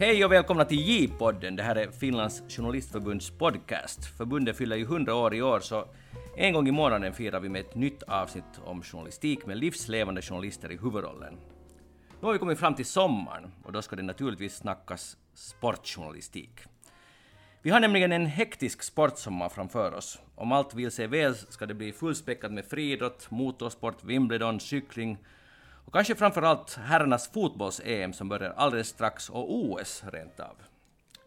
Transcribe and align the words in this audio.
Hej 0.00 0.24
och 0.24 0.32
välkomna 0.32 0.64
till 0.64 0.80
J-podden. 0.80 1.56
Det 1.56 1.62
här 1.62 1.76
är 1.76 1.90
Finlands 1.90 2.42
journalistförbunds 2.48 3.30
podcast. 3.30 4.04
Förbundet 4.04 4.56
fyller 4.56 4.76
ju 4.76 4.82
100 4.82 5.14
år 5.14 5.34
i 5.34 5.42
år, 5.42 5.60
så 5.60 5.88
en 6.36 6.52
gång 6.52 6.68
i 6.68 6.70
månaden 6.70 7.12
firar 7.12 7.40
vi 7.40 7.48
med 7.48 7.60
ett 7.60 7.74
nytt 7.74 8.02
avsnitt 8.02 8.60
om 8.64 8.82
journalistik 8.82 9.46
med 9.46 9.58
livslevande 9.58 10.22
journalister 10.22 10.72
i 10.72 10.76
huvudrollen. 10.76 11.34
Nu 12.20 12.26
har 12.26 12.32
vi 12.32 12.38
kommit 12.38 12.58
fram 12.58 12.74
till 12.74 12.86
sommaren 12.86 13.52
och 13.64 13.72
då 13.72 13.82
ska 13.82 13.96
det 13.96 14.02
naturligtvis 14.02 14.56
snackas 14.56 15.16
sportjournalistik. 15.34 16.60
Vi 17.62 17.70
har 17.70 17.80
nämligen 17.80 18.12
en 18.12 18.26
hektisk 18.26 18.82
sportsommar 18.82 19.48
framför 19.48 19.94
oss. 19.94 20.18
Om 20.34 20.52
allt 20.52 20.74
vill 20.74 20.90
sig 20.90 21.06
väl 21.06 21.34
ska 21.34 21.66
det 21.66 21.74
bli 21.74 21.92
fullspäckat 21.92 22.52
med 22.52 22.64
friidrott, 22.64 23.30
motorsport, 23.30 24.04
Wimbledon, 24.04 24.60
cykling 24.60 25.18
och 25.84 25.92
kanske 25.92 26.14
framför 26.14 26.42
allt 26.42 26.74
herrarnas 26.74 27.32
fotbolls-EM 27.32 28.12
som 28.12 28.28
börjar 28.28 28.50
alldeles 28.56 28.88
strax 28.88 29.30
och 29.30 29.54
OS 29.54 30.04
rent 30.12 30.40
av. 30.40 30.56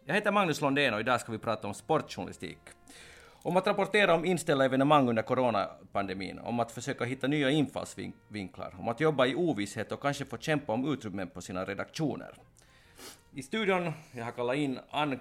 Jag 0.04 0.14
heter 0.14 0.32
Magnus 0.32 0.60
Londén 0.60 0.94
och 0.94 1.00
idag 1.00 1.20
ska 1.20 1.32
vi 1.32 1.38
prata 1.38 1.68
om 1.68 1.74
sportjournalistik. 1.74 2.58
Om 3.42 3.56
att 3.56 3.66
rapportera 3.66 4.14
om 4.14 4.24
inställda 4.24 4.64
evenemang 4.64 5.08
under 5.08 5.22
coronapandemin, 5.22 6.38
om 6.38 6.60
att 6.60 6.72
försöka 6.72 7.04
hitta 7.04 7.26
nya 7.26 7.50
infallsvinklar, 7.50 8.74
om 8.78 8.88
att 8.88 9.00
jobba 9.00 9.26
i 9.26 9.34
ovisshet 9.34 9.92
och 9.92 10.00
kanske 10.00 10.24
få 10.24 10.38
kämpa 10.38 10.72
om 10.72 10.92
utrymmen 10.92 11.28
på 11.28 11.40
sina 11.40 11.64
redaktioner. 11.64 12.34
I 13.34 13.42
studion, 13.42 13.92
jag 14.12 14.24
har 14.24 14.32
kallat 14.32 14.56
in 14.56 14.78
Ann 14.90 15.20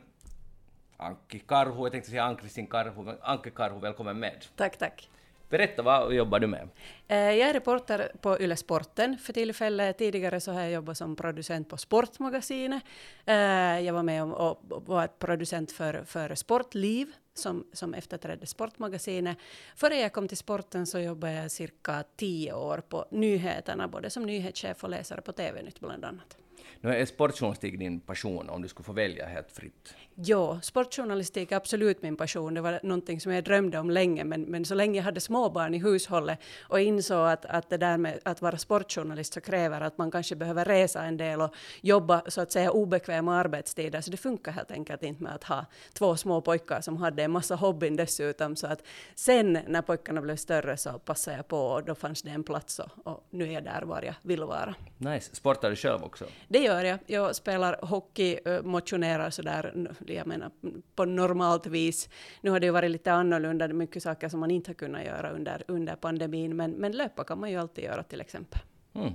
Anki 0.97 1.39
Karhu, 1.39 1.83
jag 1.83 1.91
tänkte 1.91 2.09
säga 2.09 2.23
Ann-Kristin 2.23 2.67
Karhu, 2.67 3.03
men 3.03 3.17
Anke 3.21 3.49
Karhu, 3.49 3.79
välkommen 3.79 4.19
med. 4.19 4.45
Tack, 4.55 4.77
tack. 4.77 5.09
Berätta, 5.53 5.81
vad 5.81 6.13
jobbar 6.13 6.39
du 6.39 6.47
med? 6.47 6.69
Eh, 7.07 7.17
jag 7.17 7.49
är 7.49 7.53
reporter 7.53 8.11
på 8.21 8.39
Yle 8.39 8.55
Sporten 8.55 9.17
för 9.17 9.33
tillfället. 9.33 9.97
Tidigare 9.97 10.39
så 10.39 10.51
har 10.51 10.61
jag 10.61 10.71
jobbat 10.71 10.97
som 10.97 11.15
producent 11.15 11.69
på 11.69 11.77
Sportmagasinet. 11.77 12.83
Eh, 13.25 13.35
jag 13.79 13.93
var 13.93 14.03
med 14.03 14.23
om 14.23 14.33
och 14.33 14.59
var 14.67 15.07
producent 15.07 15.71
för, 15.71 16.03
för 16.05 16.35
Sportliv 16.35 17.07
som, 17.33 17.67
som 17.73 17.93
efterträdde 17.93 18.45
Sportmagasinet. 18.45 19.37
Före 19.75 19.95
jag 19.95 20.13
kom 20.13 20.27
till 20.27 20.37
sporten 20.37 20.85
så 20.85 20.99
jobbade 20.99 21.33
jag 21.33 21.51
cirka 21.51 22.03
tio 22.15 22.53
år 22.53 22.77
på 22.89 23.05
nyheterna, 23.11 23.87
både 23.87 24.09
som 24.09 24.25
nyhetschef 24.25 24.83
och 24.83 24.89
läsare 24.89 25.21
på 25.21 25.31
TV-nytt 25.31 25.79
bland 25.79 26.05
annat. 26.05 26.37
Nu 26.81 26.95
är 26.95 27.05
sportjournalistik 27.05 27.79
din 27.79 27.99
passion, 27.99 28.49
om 28.49 28.61
du 28.61 28.67
skulle 28.67 28.85
få 28.85 28.93
välja 28.93 29.25
helt 29.25 29.51
fritt? 29.51 29.95
Ja, 30.15 30.59
sportjournalistik 30.61 31.51
är 31.51 31.55
absolut 31.55 32.01
min 32.01 32.15
passion. 32.15 32.53
Det 32.53 32.61
var 32.61 32.79
någonting 32.83 33.21
som 33.21 33.31
jag 33.31 33.43
drömde 33.43 33.79
om 33.79 33.89
länge, 33.89 34.23
men, 34.23 34.41
men 34.41 34.65
så 34.65 34.75
länge 34.75 34.99
jag 34.99 35.03
hade 35.03 35.19
småbarn 35.19 35.73
i 35.73 35.77
hushållet 35.77 36.39
och 36.61 36.79
insåg 36.79 37.27
att, 37.27 37.45
att 37.45 37.69
det 37.69 37.77
där 37.77 37.97
med 37.97 38.19
att 38.23 38.41
vara 38.41 38.57
sportjournalist 38.57 39.33
så 39.33 39.41
kräver 39.41 39.81
att 39.81 39.97
man 39.97 40.11
kanske 40.11 40.35
behöver 40.35 40.65
resa 40.65 41.03
en 41.03 41.17
del 41.17 41.41
och 41.41 41.55
jobba 41.81 42.21
så 42.27 42.41
att 42.41 42.51
säga 42.51 42.71
obekväma 42.71 43.35
arbetstider, 43.35 44.01
så 44.01 44.11
det 44.11 44.17
funkar 44.17 44.51
helt 44.51 44.71
enkelt 44.71 45.03
inte 45.03 45.23
med 45.23 45.35
att 45.35 45.43
ha 45.43 45.65
två 45.93 46.15
små 46.17 46.41
pojkar 46.41 46.81
som 46.81 46.97
hade 46.97 47.23
en 47.23 47.31
massa 47.31 47.55
hobbyn 47.55 47.95
dessutom, 47.95 48.55
så 48.55 48.67
att 48.67 48.83
sen 49.15 49.59
när 49.67 49.81
pojkarna 49.81 50.21
blev 50.21 50.35
större 50.35 50.77
så 50.77 50.99
passade 50.99 51.37
jag 51.37 51.47
på 51.47 51.57
och 51.57 51.83
då 51.83 51.95
fanns 51.95 52.21
det 52.21 52.29
en 52.29 52.43
plats 52.43 52.79
och, 52.79 52.89
och 53.03 53.23
nu 53.29 53.47
är 53.47 53.51
jag 53.51 53.63
där 53.63 53.81
var 53.81 54.01
jag 54.01 54.15
vill 54.21 54.43
vara. 54.43 54.75
Nice. 54.97 55.35
Sportar 55.35 55.69
du 55.69 55.75
själv 55.75 56.03
också? 56.03 56.25
Det 56.47 56.59
gör 56.59 56.83
jag. 56.83 56.99
Jag 57.05 57.35
spelar 57.35 57.79
hockey, 57.81 58.39
motionerar 58.63 59.29
sådär 59.29 59.93
jag 60.07 60.27
menar, 60.27 60.51
på 60.95 61.05
normalt 61.05 61.67
vis. 61.67 62.09
Nu 62.41 62.51
har 62.51 62.59
det 62.59 62.65
ju 62.65 62.71
varit 62.71 62.91
lite 62.91 63.11
annorlunda, 63.11 63.67
mycket 63.67 64.03
saker 64.03 64.29
som 64.29 64.39
man 64.39 64.51
inte 64.51 64.69
har 64.69 64.75
kunnat 64.75 65.05
göra 65.05 65.29
under, 65.29 65.63
under 65.67 65.95
pandemin, 65.95 66.55
men, 66.55 66.71
men 66.71 66.91
löpa 66.91 67.23
kan 67.23 67.39
man 67.39 67.51
ju 67.51 67.57
alltid 67.57 67.83
göra 67.83 68.03
till 68.03 68.21
exempel. 68.21 68.59
Mm. 68.93 69.13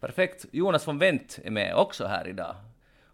Perfekt. 0.00 0.46
Jonas 0.50 0.88
von 0.88 0.98
Wendt 0.98 1.38
är 1.44 1.50
med 1.50 1.74
också 1.74 2.06
här 2.06 2.28
idag. 2.28 2.56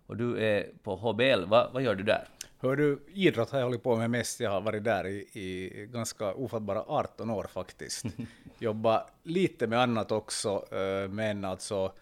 Och 0.07 0.17
du 0.17 0.39
är 0.39 0.67
på 0.83 0.97
HBL. 0.97 1.45
Va, 1.45 1.71
vad 1.73 1.83
gör 1.83 1.95
du 1.95 2.03
där? 2.05 2.29
Hör 2.63 2.77
du, 2.77 3.03
idrott 3.15 3.51
har 3.51 3.59
jag 3.59 3.67
hållit 3.67 3.83
på 3.83 3.97
med 3.97 4.11
mest. 4.11 4.41
Jag 4.41 4.51
har 4.51 4.61
varit 4.61 4.85
där 4.85 5.07
i, 5.07 5.19
i 5.33 5.87
ganska 5.93 6.35
ofattbara 6.35 6.85
18 6.87 7.31
år 7.31 7.47
faktiskt. 7.53 8.05
Jobbat 8.59 9.13
lite 9.23 9.67
med 9.67 9.81
annat 9.81 10.13
också, 10.13 10.65
eh, 10.71 11.09
men 11.09 11.45
alltså 11.45 11.93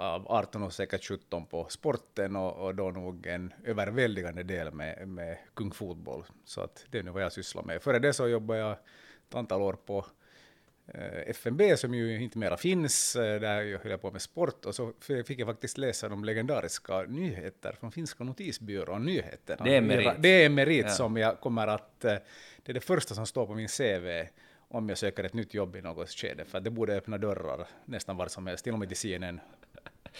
av 0.00 0.32
18 0.32 0.62
och 0.62 0.72
säkert 0.72 1.04
17 1.04 1.46
på 1.46 1.66
sporten 1.68 2.36
och, 2.36 2.66
och 2.66 2.74
då 2.74 2.90
nog 2.90 3.26
en 3.26 3.52
överväldigande 3.64 4.42
del 4.42 4.72
med, 4.72 5.08
med 5.08 5.38
kung 5.54 5.70
fotboll. 5.70 6.24
Så 6.44 6.60
att 6.60 6.84
det 6.90 6.98
är 6.98 7.02
nu 7.02 7.10
vad 7.10 7.22
jag 7.22 7.32
sysslar 7.32 7.62
med. 7.62 7.82
Före 7.82 7.98
det 7.98 8.12
så 8.12 8.28
jobbade 8.28 8.60
jag 8.60 8.72
ett 9.28 9.34
antal 9.34 9.62
år 9.62 9.72
på 9.72 10.06
eh, 10.86 11.30
FNB 11.30 11.62
som 11.76 11.94
ju 11.94 12.22
inte 12.22 12.38
mera 12.38 12.56
finns, 12.56 13.16
eh, 13.16 13.40
där 13.40 13.62
jag 13.62 13.78
höll 13.78 13.98
på 13.98 14.10
med 14.10 14.22
sport 14.22 14.64
och 14.64 14.74
så 14.74 14.92
fick 15.00 15.38
jag 15.38 15.48
faktiskt 15.48 15.78
läsa 15.78 16.08
de 16.08 16.24
legendariska 16.24 17.02
nyheter 17.02 17.76
från 17.80 17.92
finska 17.92 18.24
notisbyrån, 18.24 19.04
nyheterna. 19.04 19.64
Det 19.64 19.76
är 19.76 19.80
merit. 19.80 20.12
Det 20.18 20.44
är 20.44 20.48
merit 20.48 20.86
ja. 20.86 20.90
som 20.90 21.16
jag 21.16 21.40
kommer 21.40 21.66
att, 21.66 22.04
eh, 22.04 22.16
det 22.62 22.72
är 22.72 22.74
det 22.74 22.80
första 22.80 23.14
som 23.14 23.26
står 23.26 23.46
på 23.46 23.54
min 23.54 23.68
CV 23.68 24.28
om 24.70 24.88
jag 24.88 24.98
söker 24.98 25.24
ett 25.24 25.34
nytt 25.34 25.54
jobb 25.54 25.76
i 25.76 25.82
något 25.82 26.10
skede, 26.10 26.44
för 26.44 26.60
det 26.60 26.70
borde 26.70 26.96
öppna 26.96 27.18
dörrar 27.18 27.68
nästan 27.84 28.16
var 28.16 28.26
som 28.26 28.46
helst, 28.46 28.64
till 28.64 28.72
och 28.72 28.78
med 28.78 28.88
till 28.88 28.96
CNN 28.96 29.40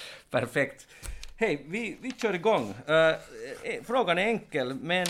Perfekt. 0.31 0.89
Hej, 1.37 1.65
vi, 1.69 1.99
vi 2.01 2.13
kör 2.13 2.35
igång. 2.35 2.75
Uh, 2.89 3.15
frågan 3.85 4.19
är 4.19 4.23
enkel, 4.23 4.75
men 4.75 5.07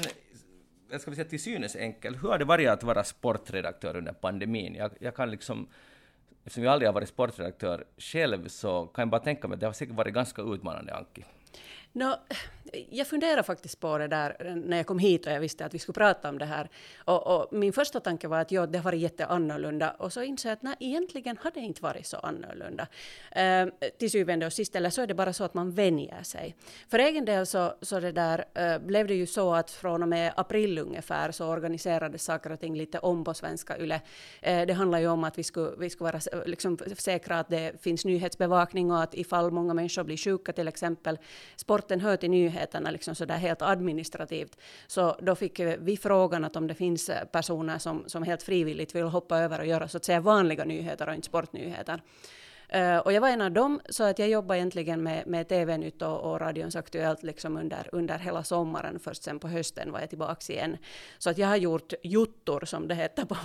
jag 0.90 1.00
ska 1.00 1.14
säga 1.14 1.24
till 1.24 1.42
synes 1.42 1.76
enkel. 1.76 2.16
Hur 2.16 2.28
har 2.28 2.38
det 2.38 2.44
varit 2.44 2.68
att 2.68 2.82
vara 2.82 3.04
sportredaktör 3.04 3.96
under 3.96 4.12
pandemin? 4.12 4.74
Jag, 4.74 4.90
jag 5.00 5.16
kan 5.16 5.30
liksom, 5.30 5.68
eftersom 6.44 6.64
jag 6.64 6.72
aldrig 6.72 6.88
har 6.88 6.94
varit 6.94 7.08
sportredaktör 7.08 7.84
själv, 7.98 8.48
så 8.48 8.86
kan 8.86 9.02
jag 9.02 9.08
bara 9.08 9.20
tänka 9.20 9.48
mig 9.48 9.54
att 9.54 9.60
det 9.60 9.66
har 9.66 9.72
säkert 9.72 9.94
varit 9.94 10.14
ganska 10.14 10.42
utmanande, 10.42 10.94
Anki. 10.94 11.24
No, 11.92 12.14
jag 12.90 13.06
funderade 13.06 13.42
faktiskt 13.42 13.80
på 13.80 13.98
det 13.98 14.08
där 14.08 14.54
när 14.66 14.76
jag 14.76 14.86
kom 14.86 14.98
hit 14.98 15.26
och 15.26 15.32
jag 15.32 15.40
visste 15.40 15.64
att 15.64 15.74
vi 15.74 15.78
skulle 15.78 15.94
prata 15.94 16.28
om 16.28 16.38
det 16.38 16.44
här. 16.44 16.68
Och, 17.04 17.26
och 17.26 17.52
min 17.52 17.72
första 17.72 18.00
tanke 18.00 18.28
var 18.28 18.38
att 18.38 18.52
ja, 18.52 18.66
det 18.66 18.78
har 18.78 18.84
varit 18.84 19.00
jätteannorlunda. 19.00 19.90
Och 19.90 20.12
så 20.12 20.22
insåg 20.22 20.50
jag 20.50 20.52
att 20.52 20.62
nej, 20.62 20.76
egentligen 20.80 21.38
har 21.40 21.50
det 21.50 21.60
inte 21.60 21.82
varit 21.82 22.06
så 22.06 22.16
annorlunda. 22.16 22.86
Eh, 23.32 23.68
till 23.98 24.10
syvende 24.10 24.46
och 24.46 24.52
sist, 24.52 24.76
eller 24.76 24.90
så 24.90 25.02
är 25.02 25.06
det 25.06 25.14
bara 25.14 25.32
så 25.32 25.44
att 25.44 25.54
man 25.54 25.72
vänjer 25.72 26.22
sig. 26.22 26.56
För 26.88 26.98
egen 26.98 27.24
del 27.24 27.46
så, 27.46 27.74
så 27.82 28.00
det 28.00 28.12
där, 28.12 28.44
eh, 28.54 28.78
blev 28.78 29.06
det 29.06 29.14
ju 29.14 29.26
så 29.26 29.54
att 29.54 29.70
från 29.70 30.02
och 30.02 30.08
med 30.08 30.32
april 30.36 30.78
ungefär 30.78 31.32
så 31.32 31.46
organiserades 31.46 32.22
saker 32.22 32.52
och 32.52 32.60
ting 32.60 32.76
lite 32.76 32.98
om 32.98 33.24
på 33.24 33.34
Svenska 33.34 33.78
Yle. 33.78 34.00
Eh, 34.40 34.66
det 34.66 34.72
handlar 34.72 34.98
ju 34.98 35.08
om 35.08 35.24
att 35.24 35.38
vi 35.38 35.44
skulle, 35.44 35.70
vi 35.78 35.90
skulle 35.90 36.12
vara 36.12 36.44
liksom, 36.46 36.78
säkra 36.98 37.38
att 37.38 37.48
det 37.48 37.82
finns 37.82 38.04
nyhetsbevakning 38.04 38.90
och 38.90 39.02
att 39.02 39.14
ifall 39.14 39.50
många 39.50 39.74
människor 39.74 40.04
blir 40.04 40.16
sjuka 40.16 40.52
till 40.52 40.68
exempel, 40.68 41.18
sporten 41.56 42.00
hör 42.00 42.16
till 42.16 42.30
nyheterna 42.30 42.57
myndigheterna 42.58 42.90
liksom 42.90 43.14
så 43.14 43.24
där 43.24 43.38
helt 43.38 43.62
administrativt. 43.62 44.56
Så 44.86 45.16
då 45.22 45.34
fick 45.34 45.60
vi 45.60 45.96
frågan 45.96 46.44
att 46.44 46.56
om 46.56 46.66
det 46.66 46.74
finns 46.74 47.10
personer 47.32 47.78
som, 47.78 48.04
som 48.06 48.22
helt 48.22 48.42
frivilligt 48.42 48.94
vill 48.94 49.04
hoppa 49.04 49.38
över 49.38 49.60
och 49.60 49.66
göra 49.66 49.88
så 49.88 49.96
att 49.96 50.04
säga 50.04 50.20
vanliga 50.20 50.64
nyheter 50.64 51.08
och 51.08 51.14
inte 51.14 51.26
sportnyheter. 51.26 52.00
Uh, 52.76 52.98
och 52.98 53.12
jag 53.12 53.20
var 53.20 53.28
en 53.28 53.40
av 53.40 53.52
dem, 53.52 53.80
så 53.88 54.04
att 54.04 54.18
jag 54.18 54.28
jobbade 54.28 54.58
egentligen 54.58 55.02
med, 55.02 55.26
med 55.26 55.48
TV-nytt 55.48 56.02
och, 56.02 56.20
och 56.20 56.40
radions 56.40 56.76
Aktuellt 56.76 57.22
liksom 57.22 57.56
under, 57.56 57.88
under 57.92 58.18
hela 58.18 58.44
sommaren. 58.44 58.98
Först 58.98 59.22
sen 59.22 59.38
på 59.38 59.48
hösten 59.48 59.92
var 59.92 60.00
jag 60.00 60.08
tillbaka 60.08 60.52
igen. 60.52 60.76
Så 61.18 61.30
att 61.30 61.38
jag 61.38 61.48
har 61.48 61.56
gjort 61.56 61.92
juttor, 62.02 62.64
som 62.64 62.88
det 62.88 62.94
heter 62.94 63.24
på 63.24 63.36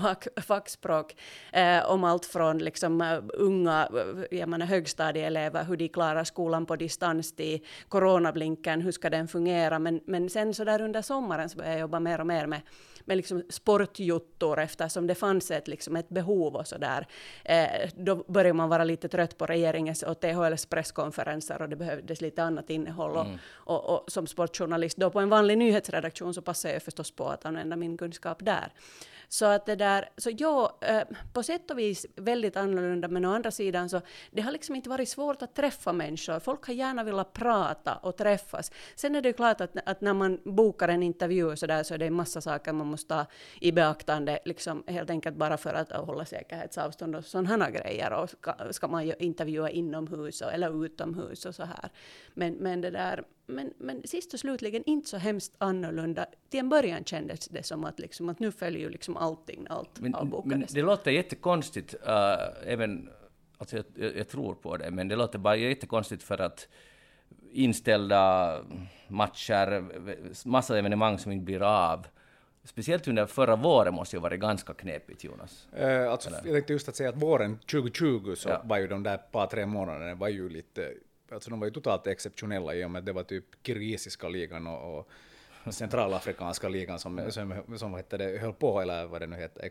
fackspråk, 0.42 1.16
uh, 1.58 1.92
om 1.92 2.04
allt 2.04 2.26
från 2.26 2.58
liksom, 2.58 3.02
uh, 3.02 3.24
unga 3.34 3.90
jag 4.32 4.50
menar, 4.50 4.66
högstadieelever, 4.66 5.64
hur 5.64 5.78
de 5.78 5.88
klarar 5.88 6.24
skolan 6.24 6.66
på 6.66 6.76
distans, 6.76 7.36
till 7.36 7.60
coronablinken, 7.88 8.82
hur 8.82 8.92
ska 8.92 9.10
den 9.10 9.28
fungera. 9.28 9.80
Men, 9.80 10.02
men 10.06 10.30
sen 10.30 10.54
så 10.54 10.64
där 10.64 10.82
under 10.82 11.02
sommaren 11.02 11.50
så 11.50 11.58
började 11.58 11.76
jag 11.76 11.82
jobba 11.82 12.00
mer 12.00 12.20
och 12.20 12.28
mer 12.28 12.48
med 12.48 12.62
med 13.06 13.18
liksom 13.18 13.44
sportjuttor 13.50 14.59
eftersom 14.59 15.08
det 15.08 15.16
fanns 15.16 15.52
ett, 15.52 15.68
liksom 15.68 15.95
ett 15.95 16.10
behov 16.10 16.56
och 16.56 16.68
sådär. 16.68 17.07
Eh, 17.45 17.89
då 17.95 18.16
började 18.16 18.54
man 18.54 18.69
vara 18.69 18.83
lite 18.83 19.07
trött 19.07 19.38
på 19.38 19.45
regeringens 19.45 20.04
och 20.04 20.19
THLs 20.19 20.66
presskonferenser 20.66 21.62
och 21.62 21.69
det 21.69 21.75
behövdes 21.75 22.22
lite 22.22 22.44
annat 22.44 22.69
innehåll. 22.69 23.18
Mm. 23.18 23.38
Och, 23.50 23.86
och, 23.89 24.12
som 24.12 24.28
sportjournalist 24.28 24.98
då 24.98 25.10
på 25.10 25.19
en 25.19 25.30
vanlig 25.30 25.57
nyhetsredaktion 25.57 26.33
så 26.33 26.42
passade 26.42 26.74
jag 26.74 26.83
förstås 26.83 27.12
på 27.12 27.28
att 27.28 27.45
använda 27.45 27.75
min 27.75 27.98
kunskap 27.98 28.45
där. 28.45 28.72
Så 29.28 29.46
att 29.46 29.66
det 29.66 29.75
där, 29.75 30.10
så 30.18 30.31
ja, 30.38 30.78
eh, 30.81 31.02
på 31.34 31.44
sätt 31.44 31.72
och 31.72 31.80
vis 31.80 32.06
väldigt 32.16 32.58
annorlunda, 32.58 33.08
men 33.08 33.25
å 33.25 33.34
andra 33.34 33.52
sidan 33.52 33.90
så 33.90 34.02
det 34.31 34.42
har 34.42 34.52
liksom 34.52 34.75
inte 34.75 34.90
varit 34.90 35.10
svårt 35.10 35.42
att 35.42 35.56
träffa 35.56 35.94
människor. 35.94 36.40
Folk 36.40 36.68
har 36.68 36.74
gärna 36.74 37.04
velat 37.04 37.34
prata 37.34 37.96
och 37.96 38.18
träffas. 38.18 38.72
Sen 38.96 39.16
är 39.16 39.22
det 39.22 39.30
ju 39.30 39.34
klart 39.34 39.62
att, 39.62 39.78
att 39.86 40.02
när 40.02 40.14
man 40.14 40.40
bokar 40.44 40.88
en 40.88 41.04
intervju 41.04 41.56
så 41.56 41.68
där 41.68 41.84
så 41.84 41.94
är 41.94 41.98
det 41.98 42.06
en 42.06 42.14
massa 42.14 42.42
saker 42.42 42.74
man 42.74 42.88
måste 42.88 43.14
ta 43.14 43.25
i 43.62 43.72
beaktande, 43.72 44.40
liksom 44.46 44.84
helt 44.88 45.10
enkelt 45.10 45.36
bara 45.36 45.58
för 45.58 45.74
att 45.74 45.92
hålla 45.92 46.26
säkerhetsavstånd 46.26 47.16
och 47.16 47.26
sådana 47.26 47.69
grejer. 47.69 48.14
Och 48.14 48.30
ska, 48.30 48.54
ska 48.72 48.88
man 48.88 49.08
ju 49.08 49.14
intervjua 49.19 49.69
inomhus 49.69 50.42
eller 50.42 50.86
utomhus 50.86 51.46
och 51.46 51.56
så 51.56 51.64
här. 51.64 51.90
Men, 52.34 52.54
men 52.54 52.81
det 52.81 52.90
där, 52.90 53.24
men, 53.45 53.74
men 53.78 54.07
sist 54.07 54.34
och 54.34 54.40
slutligen 54.40 54.84
inte 54.86 55.10
så 55.10 55.18
hemskt 55.18 55.56
annorlunda. 55.57 56.25
Till 56.50 56.60
en 56.60 56.69
början 56.69 57.04
kändes 57.04 57.48
det 57.48 57.63
som 57.63 57.86
att, 57.86 58.00
liksom, 58.00 58.30
att 58.30 58.40
nu 58.40 58.51
följer 58.51 58.80
ju 58.81 58.90
liksom 58.90 59.18
allting 59.18 59.68
allt 59.69 60.00
men, 60.00 60.16
avbokades. 60.16 60.74
Men 60.74 60.81
det 60.81 60.81
låter 60.81 61.12
jättekonstigt, 61.12 61.94
uh, 61.94 62.69
även, 62.72 63.10
alltså 63.57 63.75
jag, 63.75 63.86
jag, 63.95 64.18
jag, 64.18 64.28
tror 64.28 64.56
på 64.56 64.78
det, 64.78 64.92
men 64.92 65.07
det 65.07 65.16
låter 65.16 65.40
bara 65.40 65.56
jättekonstigt 65.56 66.24
för 66.24 66.42
att 66.42 66.68
inställda 67.51 68.60
matcher, 69.07 69.84
massa 70.48 70.78
evenemang 70.78 71.19
som 71.19 71.31
inte 71.31 71.45
blir 71.45 71.62
av. 71.62 72.07
Speciellt 72.63 73.07
under 73.07 73.25
förra 73.25 73.56
våren 73.56 73.94
måste 73.94 74.16
ju 74.16 74.19
varit 74.19 74.40
ganska 74.40 74.74
knepigt, 74.74 75.24
Jonas. 75.24 75.68
Eh, 75.74 76.12
alltså, 76.12 76.30
jag 76.30 76.44
tänkte 76.44 76.74
just 76.74 76.90
att 76.90 76.95
säga 76.95 77.10
att 77.10 77.22
våren 77.22 77.57
2020 77.57 78.34
så 78.36 78.50
ja. 78.50 78.62
var 78.63 78.78
ju 78.78 78.88
de 78.88 79.04
där 79.04 79.18
par, 79.18 79.48
tre 79.48 79.66
månaderna 79.66 80.16
var 80.16 80.30
ju 80.30 80.50
lite, 80.50 80.94
alltså 81.31 81.50
de 81.50 81.60
var 81.60 81.68
ju 81.68 81.74
totalt 81.74 82.08
exceptionella 82.08 82.75
i 82.75 82.86
och 82.86 82.92
med 82.92 83.00
att 83.00 83.06
det 83.06 83.14
var 83.14 83.24
typ 83.24 83.46
kirgisiska 83.66 84.30
ligan 84.30 84.68
och, 84.68 84.98
och 84.98 85.08
centralafrikanska 85.74 86.70
ligan 86.70 87.00
som, 87.00 87.31
som, 87.31 87.78
som 87.78 87.94
hette 87.94 88.18
det, 88.18 88.38
höll 88.42 88.54
på, 88.54 88.81
eller 88.81 89.06
vad 89.06 89.22
det 89.22 89.28
nu 89.28 89.36
heter, 89.36 89.66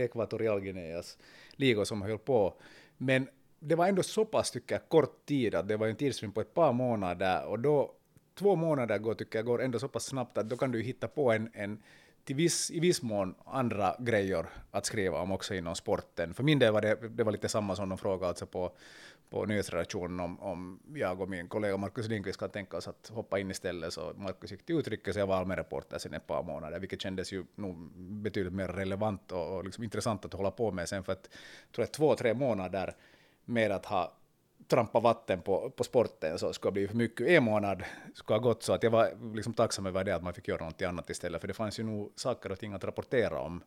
Ekvatorialguineas 0.00 1.18
ligor 1.52 1.84
som 1.84 2.02
höll 2.02 2.18
på. 2.18 2.54
Men 2.96 3.28
det 3.60 3.74
var 3.74 3.88
ändå 3.88 4.02
så 4.02 4.24
pass, 4.24 4.50
tycker 4.50 4.74
jag, 4.74 4.88
kort 4.88 5.26
tid 5.26 5.54
att 5.54 5.68
det 5.68 5.76
var 5.76 5.86
en 5.86 5.96
tidsrymd 5.96 6.34
på 6.34 6.40
ett 6.40 6.54
par 6.54 6.72
månader 6.72 7.46
och 7.46 7.58
då, 7.58 7.94
två 8.34 8.56
månader 8.56 8.98
går, 8.98 9.14
tycker 9.14 9.38
jag, 9.38 9.46
går 9.46 9.62
ändå 9.62 9.78
så 9.78 9.88
pass 9.88 10.04
snabbt 10.04 10.38
att 10.38 10.48
då 10.48 10.56
kan 10.56 10.72
du 10.72 10.82
hitta 10.82 11.08
på 11.08 11.32
en, 11.32 11.50
en 11.54 11.82
till 12.28 12.36
viss, 12.36 12.70
i 12.70 12.80
viss 12.80 13.02
mån 13.02 13.34
andra 13.44 13.96
grejer 13.98 14.46
att 14.70 14.86
skriva 14.86 15.20
om 15.20 15.32
också 15.32 15.54
inom 15.54 15.74
sporten. 15.74 16.34
För 16.34 16.42
min 16.42 16.58
del 16.58 16.72
var 16.72 16.80
det, 16.80 17.08
det 17.08 17.24
var 17.24 17.32
lite 17.32 17.48
samma 17.48 17.76
som 17.76 17.88
de 17.88 17.98
frågade 17.98 18.28
alltså 18.28 18.46
på, 18.46 18.72
på 19.30 19.44
nyhetsredaktionen 19.44 20.20
om, 20.20 20.40
om 20.40 20.80
jag 20.94 21.20
och 21.20 21.28
min 21.28 21.48
kollega 21.48 21.76
Markus 21.76 22.08
Lindqvist 22.08 22.40
kan 22.40 22.50
tänka 22.50 22.76
oss 22.76 22.88
att 22.88 23.10
hoppa 23.14 23.38
in 23.38 23.50
istället. 23.50 23.92
Så 23.92 24.12
Markus 24.16 24.50
gick 24.50 24.66
till 24.66 24.78
uttrycket 24.78 25.14
så 25.14 25.20
jag 25.20 25.26
var 25.26 25.36
allmän 25.36 25.56
reporter 25.56 25.98
sen 25.98 26.14
ett 26.14 26.26
par 26.26 26.42
månader, 26.42 26.80
vilket 26.80 27.02
kändes 27.02 27.32
ju 27.32 27.44
nog 27.54 27.76
betydligt 27.96 28.52
mer 28.52 28.68
relevant 28.68 29.32
och, 29.32 29.56
och 29.56 29.64
liksom 29.64 29.84
intressant 29.84 30.24
att 30.24 30.32
hålla 30.32 30.50
på 30.50 30.70
med 30.70 30.88
sen 30.88 31.04
för 31.04 31.12
att 31.12 31.30
tror 31.74 31.84
att 31.84 31.92
två, 31.92 32.14
tre 32.14 32.34
månader 32.34 32.94
med 33.44 33.72
att 33.72 33.86
ha 33.86 34.17
trampa 34.68 35.00
vatten 35.00 35.40
på, 35.40 35.70
på 35.70 35.84
sporten 35.84 36.38
så 36.38 36.52
skulle 36.52 36.70
det 36.70 36.72
bli 36.72 36.88
för 36.88 36.96
mycket. 36.96 37.26
En 37.26 37.44
månad 37.44 37.82
skulle 38.14 38.38
ha 38.38 38.42
gått 38.42 38.62
så 38.62 38.72
att 38.72 38.82
jag 38.82 38.90
var 38.90 39.34
liksom 39.34 39.54
tacksam 39.54 39.86
över 39.86 40.04
det 40.04 40.14
att 40.14 40.22
man 40.22 40.34
fick 40.34 40.48
göra 40.48 40.64
något 40.64 40.82
annat 40.82 41.10
istället, 41.10 41.40
för 41.40 41.48
det 41.48 41.54
fanns 41.54 41.80
ju 41.80 41.82
nog 41.82 42.12
saker 42.16 42.52
och 42.52 42.58
ting 42.58 42.72
att 42.72 42.84
rapportera 42.84 43.40
om 43.40 43.62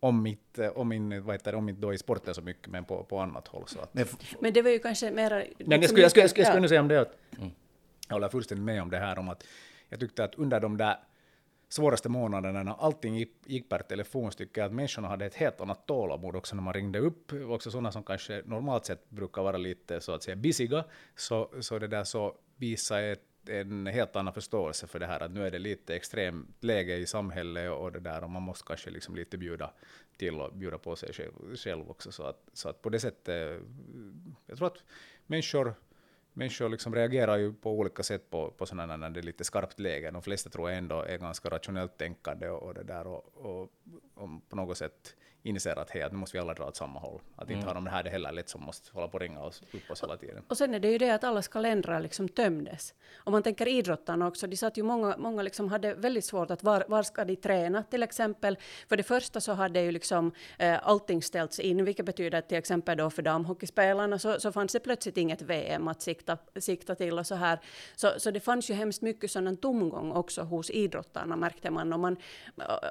om 0.00 0.22
mitt, 0.22 0.58
om 0.74 0.88
min, 0.88 1.24
vad 1.24 1.34
heter 1.34 1.52
det, 1.52 1.58
om 1.58 1.68
inte 1.68 1.80
då 1.80 1.94
i 1.94 1.98
sporten 1.98 2.34
så 2.34 2.42
mycket, 2.42 2.66
men 2.66 2.84
på, 2.84 3.04
på 3.04 3.18
annat 3.18 3.48
håll. 3.48 3.64
Så 3.66 3.80
att. 3.80 3.94
Men, 3.94 4.06
men 4.40 4.52
det 4.52 4.62
var 4.62 4.70
ju 4.70 4.78
kanske 4.78 5.10
mera... 5.10 5.36
Nej, 5.36 5.54
jag 5.58 5.84
skulle, 5.84 6.02
jag 6.02 6.10
skulle, 6.10 6.22
jag 6.22 6.30
skulle, 6.30 6.46
jag 6.46 6.52
skulle 6.52 6.68
säga 6.68 6.80
om 6.80 6.88
det 6.88 7.00
att 7.00 7.16
mm. 7.38 7.50
jag 8.08 8.14
håller 8.14 8.28
fullständigt 8.28 8.64
med 8.64 8.82
om 8.82 8.90
det 8.90 8.98
här 8.98 9.18
om 9.18 9.28
att 9.28 9.44
jag 9.88 10.00
tyckte 10.00 10.24
att 10.24 10.34
under 10.34 10.60
de 10.60 10.76
där 10.76 10.96
svåraste 11.72 12.08
månaderna 12.08 12.62
när 12.62 12.84
allting 12.84 13.26
gick 13.46 13.68
per 13.68 13.78
telefon 13.78 14.30
tycker 14.30 14.60
jag 14.60 14.66
att 14.68 14.74
människorna 14.74 15.08
hade 15.08 15.26
ett 15.26 15.34
helt 15.34 15.60
annat 15.60 15.86
tålamod 15.86 16.36
också 16.36 16.56
när 16.56 16.62
man 16.62 16.74
ringde 16.74 16.98
upp, 16.98 17.32
också 17.32 17.70
sådana 17.70 17.92
som 17.92 18.02
kanske 18.02 18.42
normalt 18.44 18.86
sett 18.86 19.10
brukar 19.10 19.42
vara 19.42 19.56
lite 19.56 20.00
så 20.00 20.12
att 20.12 20.22
säga 20.22 20.36
busiga, 20.36 20.84
så, 21.16 21.50
så 21.60 21.78
det 21.78 21.88
där 21.88 22.04
så 22.04 22.36
visar 22.56 23.02
ett 23.02 23.28
en 23.46 23.86
helt 23.86 24.16
annan 24.16 24.34
förståelse 24.34 24.86
för 24.86 24.98
det 24.98 25.06
här 25.06 25.20
att 25.20 25.30
nu 25.30 25.46
är 25.46 25.50
det 25.50 25.58
lite 25.58 25.96
extremt 25.96 26.64
läge 26.64 26.96
i 26.96 27.06
samhället 27.06 27.70
och 27.70 27.92
det 27.92 28.00
där 28.00 28.24
och 28.24 28.30
man 28.30 28.42
måste 28.42 28.64
kanske 28.66 28.90
liksom 28.90 29.16
lite 29.16 29.38
bjuda 29.38 29.72
till 30.16 30.40
och 30.40 30.52
bjuda 30.54 30.78
på 30.78 30.96
sig 30.96 31.10
själv 31.56 31.90
också. 31.90 32.12
Så 32.12 32.22
att, 32.22 32.48
så 32.52 32.68
att 32.68 32.82
på 32.82 32.88
det 32.88 33.00
sättet 33.00 33.28
eh, 33.28 33.60
jag 34.46 34.58
tror 34.58 34.66
att 34.66 34.84
människor 35.26 35.74
människor 36.32 36.68
liksom 36.68 36.94
reagerar 36.94 37.36
ju 37.36 37.52
på 37.52 37.70
olika 37.70 38.02
sätt 38.02 38.30
på, 38.30 38.50
på 38.50 38.66
sådana 38.66 38.96
när 38.96 39.10
det 39.10 39.20
är 39.20 39.22
lite 39.22 39.44
skarpt 39.44 39.80
läge. 39.80 40.10
De 40.10 40.22
flesta 40.22 40.50
tror 40.50 40.70
jag 40.70 40.78
ändå 40.78 41.02
är 41.02 41.18
ganska 41.18 41.48
rationellt 41.48 41.98
tänkande 41.98 42.48
och, 42.48 42.62
och 42.62 42.74
det 42.74 42.82
där 42.82 43.06
och, 43.06 43.24
och, 43.34 43.62
och 44.14 44.28
på 44.48 44.56
något 44.56 44.78
sätt 44.78 45.16
inser 45.42 45.78
att 45.78 45.90
hej, 45.90 46.08
nu 46.10 46.16
måste 46.16 46.36
vi 46.36 46.40
alla 46.40 46.54
dra 46.54 46.66
åt 46.66 46.76
samma 46.76 47.00
håll. 47.00 47.20
Att 47.36 47.50
inte 47.50 47.54
mm. 47.54 47.66
ha 47.66 47.74
de 47.74 47.86
här 47.86 48.02
det 48.02 48.10
heller 48.10 48.32
lätt 48.32 48.48
som 48.48 48.62
måste 48.62 48.90
hålla 48.92 49.08
på 49.08 49.14
och 49.14 49.20
ringa 49.20 49.40
oss 49.40 49.62
upp 49.72 49.90
oss 49.90 50.02
hela 50.02 50.16
tiden. 50.16 50.42
Och 50.48 50.58
sen 50.58 50.74
är 50.74 50.80
det 50.80 50.88
ju 50.88 50.98
det 50.98 51.10
att 51.10 51.24
allas 51.24 51.48
kalendrar 51.48 52.00
liksom 52.00 52.28
tömdes. 52.28 52.94
Om 53.16 53.32
man 53.32 53.42
tänker 53.42 53.68
idrottarna 53.68 54.26
också, 54.26 54.46
de 54.46 54.56
satt 54.56 54.78
ju 54.78 54.82
många, 54.82 55.16
många 55.18 55.42
liksom 55.42 55.68
hade 55.68 55.94
väldigt 55.94 56.24
svårt 56.24 56.50
att 56.50 56.62
var, 56.62 56.84
var 56.88 57.02
ska 57.02 57.24
de 57.24 57.36
träna 57.36 57.82
till 57.82 58.02
exempel. 58.02 58.58
För 58.88 58.96
det 58.96 59.02
första 59.02 59.40
så 59.40 59.52
hade 59.52 59.80
ju 59.80 59.92
liksom 59.92 60.32
eh, 60.58 60.88
allting 60.88 61.22
ställts 61.22 61.60
in, 61.60 61.84
vilket 61.84 62.06
betyder 62.06 62.38
att 62.38 62.48
till 62.48 62.58
exempel 62.58 62.98
då 62.98 63.10
för 63.10 63.22
damhockeyspelarna 63.22 64.18
så, 64.18 64.40
så 64.40 64.52
fanns 64.52 64.72
det 64.72 64.80
plötsligt 64.80 65.16
inget 65.16 65.42
VM 65.42 65.88
att 65.88 66.02
sikta, 66.02 66.38
sikta 66.60 66.94
till 66.94 67.18
och 67.18 67.26
så 67.26 67.34
här. 67.34 67.58
Så, 67.96 68.12
så 68.16 68.30
det 68.30 68.40
fanns 68.40 68.70
ju 68.70 68.74
hemskt 68.74 69.02
mycket 69.02 69.30
sådan 69.30 69.56
tomgång 69.56 70.12
också 70.12 70.42
hos 70.42 70.70
idrottarna 70.70 71.36
märkte 71.36 71.70
man. 71.70 71.92
Och, 71.92 72.00
man, 72.00 72.16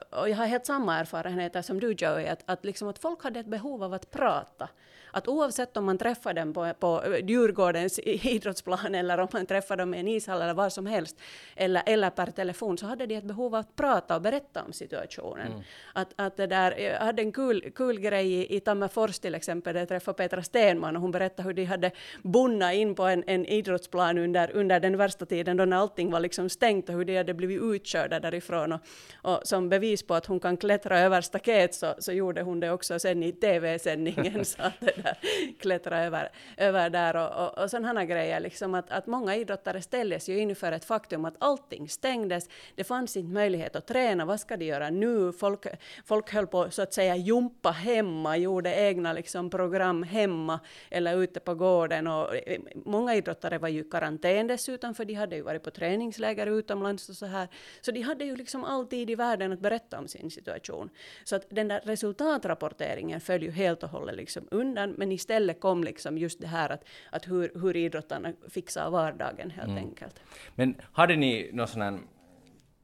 och 0.10 0.30
jag 0.30 0.38
har 0.38 0.46
helt 0.46 0.66
samma 0.66 1.00
erfarenheter 1.00 1.62
som 1.62 1.80
du 1.80 1.92
Joey, 1.92 2.26
att, 2.46 2.66
liksom 2.66 2.88
att 2.88 3.00
folk 3.00 3.24
hade 3.24 3.40
ett 3.40 3.46
behov 3.46 3.84
av 3.84 3.94
att 3.94 4.12
prata. 4.12 4.70
Att 5.12 5.28
oavsett 5.28 5.78
om 5.78 5.86
man 5.86 5.98
träffar 5.98 6.34
dem 6.34 6.54
på, 6.54 6.74
på 6.80 7.04
Djurgårdens 7.24 8.00
idrottsplan 8.00 8.96
eller 8.96 9.18
om 9.18 9.28
man 9.34 9.46
träffar 9.46 9.78
dem 9.78 9.94
i 9.94 10.00
en 10.00 10.08
ishall 10.08 10.42
eller 10.42 10.54
var 10.54 10.70
som 10.70 10.86
helst, 10.86 11.20
eller, 11.56 11.84
eller 11.86 12.10
per 12.10 12.32
telefon, 12.32 12.78
så 12.78 12.86
hade 12.86 13.06
de 13.06 13.16
ett 13.16 13.24
behov 13.24 13.56
av 13.56 13.60
att 13.60 13.76
prata 13.76 14.16
och 14.16 14.22
berätta 14.22 14.64
om 14.64 14.74
situationen. 14.74 15.48
Mm. 15.48 15.62
Att, 15.94 16.14
att 16.16 16.38
det 16.38 16.48
där, 16.48 16.80
jag 16.80 17.00
hade 17.00 17.22
en 17.22 17.32
kul, 17.32 17.72
kul 17.76 18.00
grej 18.00 18.34
i, 18.34 18.56
i 18.56 18.60
Tammerfors 18.60 19.20
till 19.20 19.36
exempel, 19.36 19.74
där 19.74 19.82
jag 19.82 19.90
träffade 19.90 20.18
Petra 20.18 20.44
Stenman 20.44 20.96
och 20.96 21.02
hon 21.02 21.12
berättade 21.12 21.48
hur 21.48 21.54
de 21.54 21.66
hade 21.66 21.92
bunnat 22.24 22.74
in 22.74 22.96
på 22.96 23.04
en, 23.04 23.24
en 23.28 23.46
idrottsplan 23.46 24.18
under, 24.18 24.52
under 24.52 24.80
den 24.80 24.98
värsta 24.98 25.26
tiden 25.26 25.58
då 25.58 25.66
när 25.66 25.78
allting 25.78 26.12
var 26.12 26.20
liksom 26.20 26.50
stängt 26.50 26.90
och 26.90 26.96
hur 26.96 27.06
de 27.06 27.18
hade 27.18 27.34
blivit 27.34 27.62
utkörda 27.62 28.20
därifrån. 28.20 28.72
Och, 28.72 28.80
och 29.22 29.42
som 29.44 29.70
bevis 29.70 30.04
på 30.04 30.14
att 30.14 30.26
hon 30.26 30.40
kan 30.40 30.58
klättra 30.58 31.00
över 31.00 31.22
staket 31.22 31.76
så, 31.76 31.94
så 32.00 32.12
gjorde 32.12 32.42
hon 32.42 32.60
det 32.60 32.72
också 32.72 33.00
sen 33.00 33.24
i 33.24 33.32
tv-sändningen. 33.32 34.46
så 34.52 34.62
att 34.62 34.74
det 34.80 35.01
där, 35.04 35.18
klättra 35.60 36.04
över, 36.04 36.30
över 36.58 36.90
där 36.90 37.16
och, 37.16 37.48
och, 37.48 37.64
och 37.64 37.70
sådana 37.70 38.06
grejer. 38.06 38.40
Liksom 38.40 38.74
att, 38.74 38.92
att 38.92 39.08
många 39.08 39.36
idrottare 39.36 39.82
ställdes 39.82 40.30
ju 40.30 40.40
inför 40.40 40.72
ett 40.72 40.86
faktum 40.86 41.26
att 41.26 41.36
allting 41.40 41.90
stängdes. 41.90 42.50
Det 42.76 42.84
fanns 42.84 43.18
inte 43.18 43.34
möjlighet 43.34 43.76
att 43.76 43.88
träna. 43.88 44.26
Vad 44.26 44.40
ska 44.40 44.58
de 44.58 44.66
göra 44.66 44.90
nu? 44.90 45.34
Folk, 45.34 45.66
folk 46.06 46.34
höll 46.34 46.48
på 46.48 46.72
så 46.72 46.82
att 46.82 46.94
säga 46.94 47.16
jumpa 47.16 47.72
hemma, 47.72 48.38
gjorde 48.38 48.76
egna 48.76 49.14
liksom, 49.14 49.50
program 49.50 50.04
hemma 50.04 50.60
eller 50.90 51.18
ute 51.18 51.40
på 51.40 51.56
gården. 51.56 52.08
Och 52.08 52.36
eh, 52.36 52.62
många 52.86 53.16
idrottare 53.16 53.58
var 53.58 53.68
ju 53.68 53.80
i 53.80 53.84
karantän 53.84 54.48
dessutom, 54.48 54.96
för 54.96 55.06
de 55.06 55.14
hade 55.14 55.36
ju 55.36 55.42
varit 55.42 55.64
på 55.64 55.72
träningsläger 55.72 56.48
utomlands 56.48 57.10
och 57.10 57.16
så 57.16 57.26
här. 57.26 57.48
Så 57.82 57.92
de 57.92 58.02
hade 58.02 58.26
ju 58.26 58.36
liksom 58.36 58.64
all 58.64 58.88
tid 58.88 59.10
i 59.10 59.16
världen 59.16 59.52
att 59.52 59.60
berätta 59.60 60.00
om 60.00 60.08
sin 60.08 60.32
situation. 60.32 60.90
Så 61.24 61.36
att 61.36 61.46
den 61.50 61.68
där 61.68 61.82
resultatrapporteringen 61.84 63.22
föll 63.22 63.44
ju 63.44 63.52
helt 63.52 63.84
och 63.84 63.90
hållet 63.90 64.16
liksom 64.16 64.48
undan 64.52 64.91
men 64.98 65.12
istället 65.12 65.60
kom 65.60 65.84
liksom 65.84 66.18
just 66.18 66.42
det 66.42 66.48
här 66.48 66.70
att, 66.70 66.84
att 67.10 67.28
hur, 67.28 67.52
hur 67.62 67.78
idrottarna 67.78 68.34
fixar 68.50 68.90
vardagen 68.90 69.52
helt 69.52 69.70
mm. 69.70 69.84
enkelt. 69.84 70.20
Men 70.56 70.76
hade 70.92 71.16
ni 71.16 71.50
någon 71.54 71.68
sån 71.68 71.82
här 71.82 72.00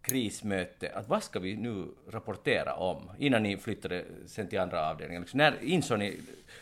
krismöte, 0.02 0.92
att 0.96 1.10
vad 1.10 1.24
ska 1.24 1.40
vi 1.40 1.56
nu 1.56 1.88
rapportera 2.10 2.74
om 2.74 3.12
innan 3.18 3.44
ni 3.44 3.58
flyttade 3.58 4.06
sen 4.26 4.48
till 4.48 4.60
andra 4.60 4.90
avdelningen? 4.90 5.22
Liksom, 5.22 5.38
när 5.38 5.64
insåg 5.64 6.00
ni, 6.00 6.20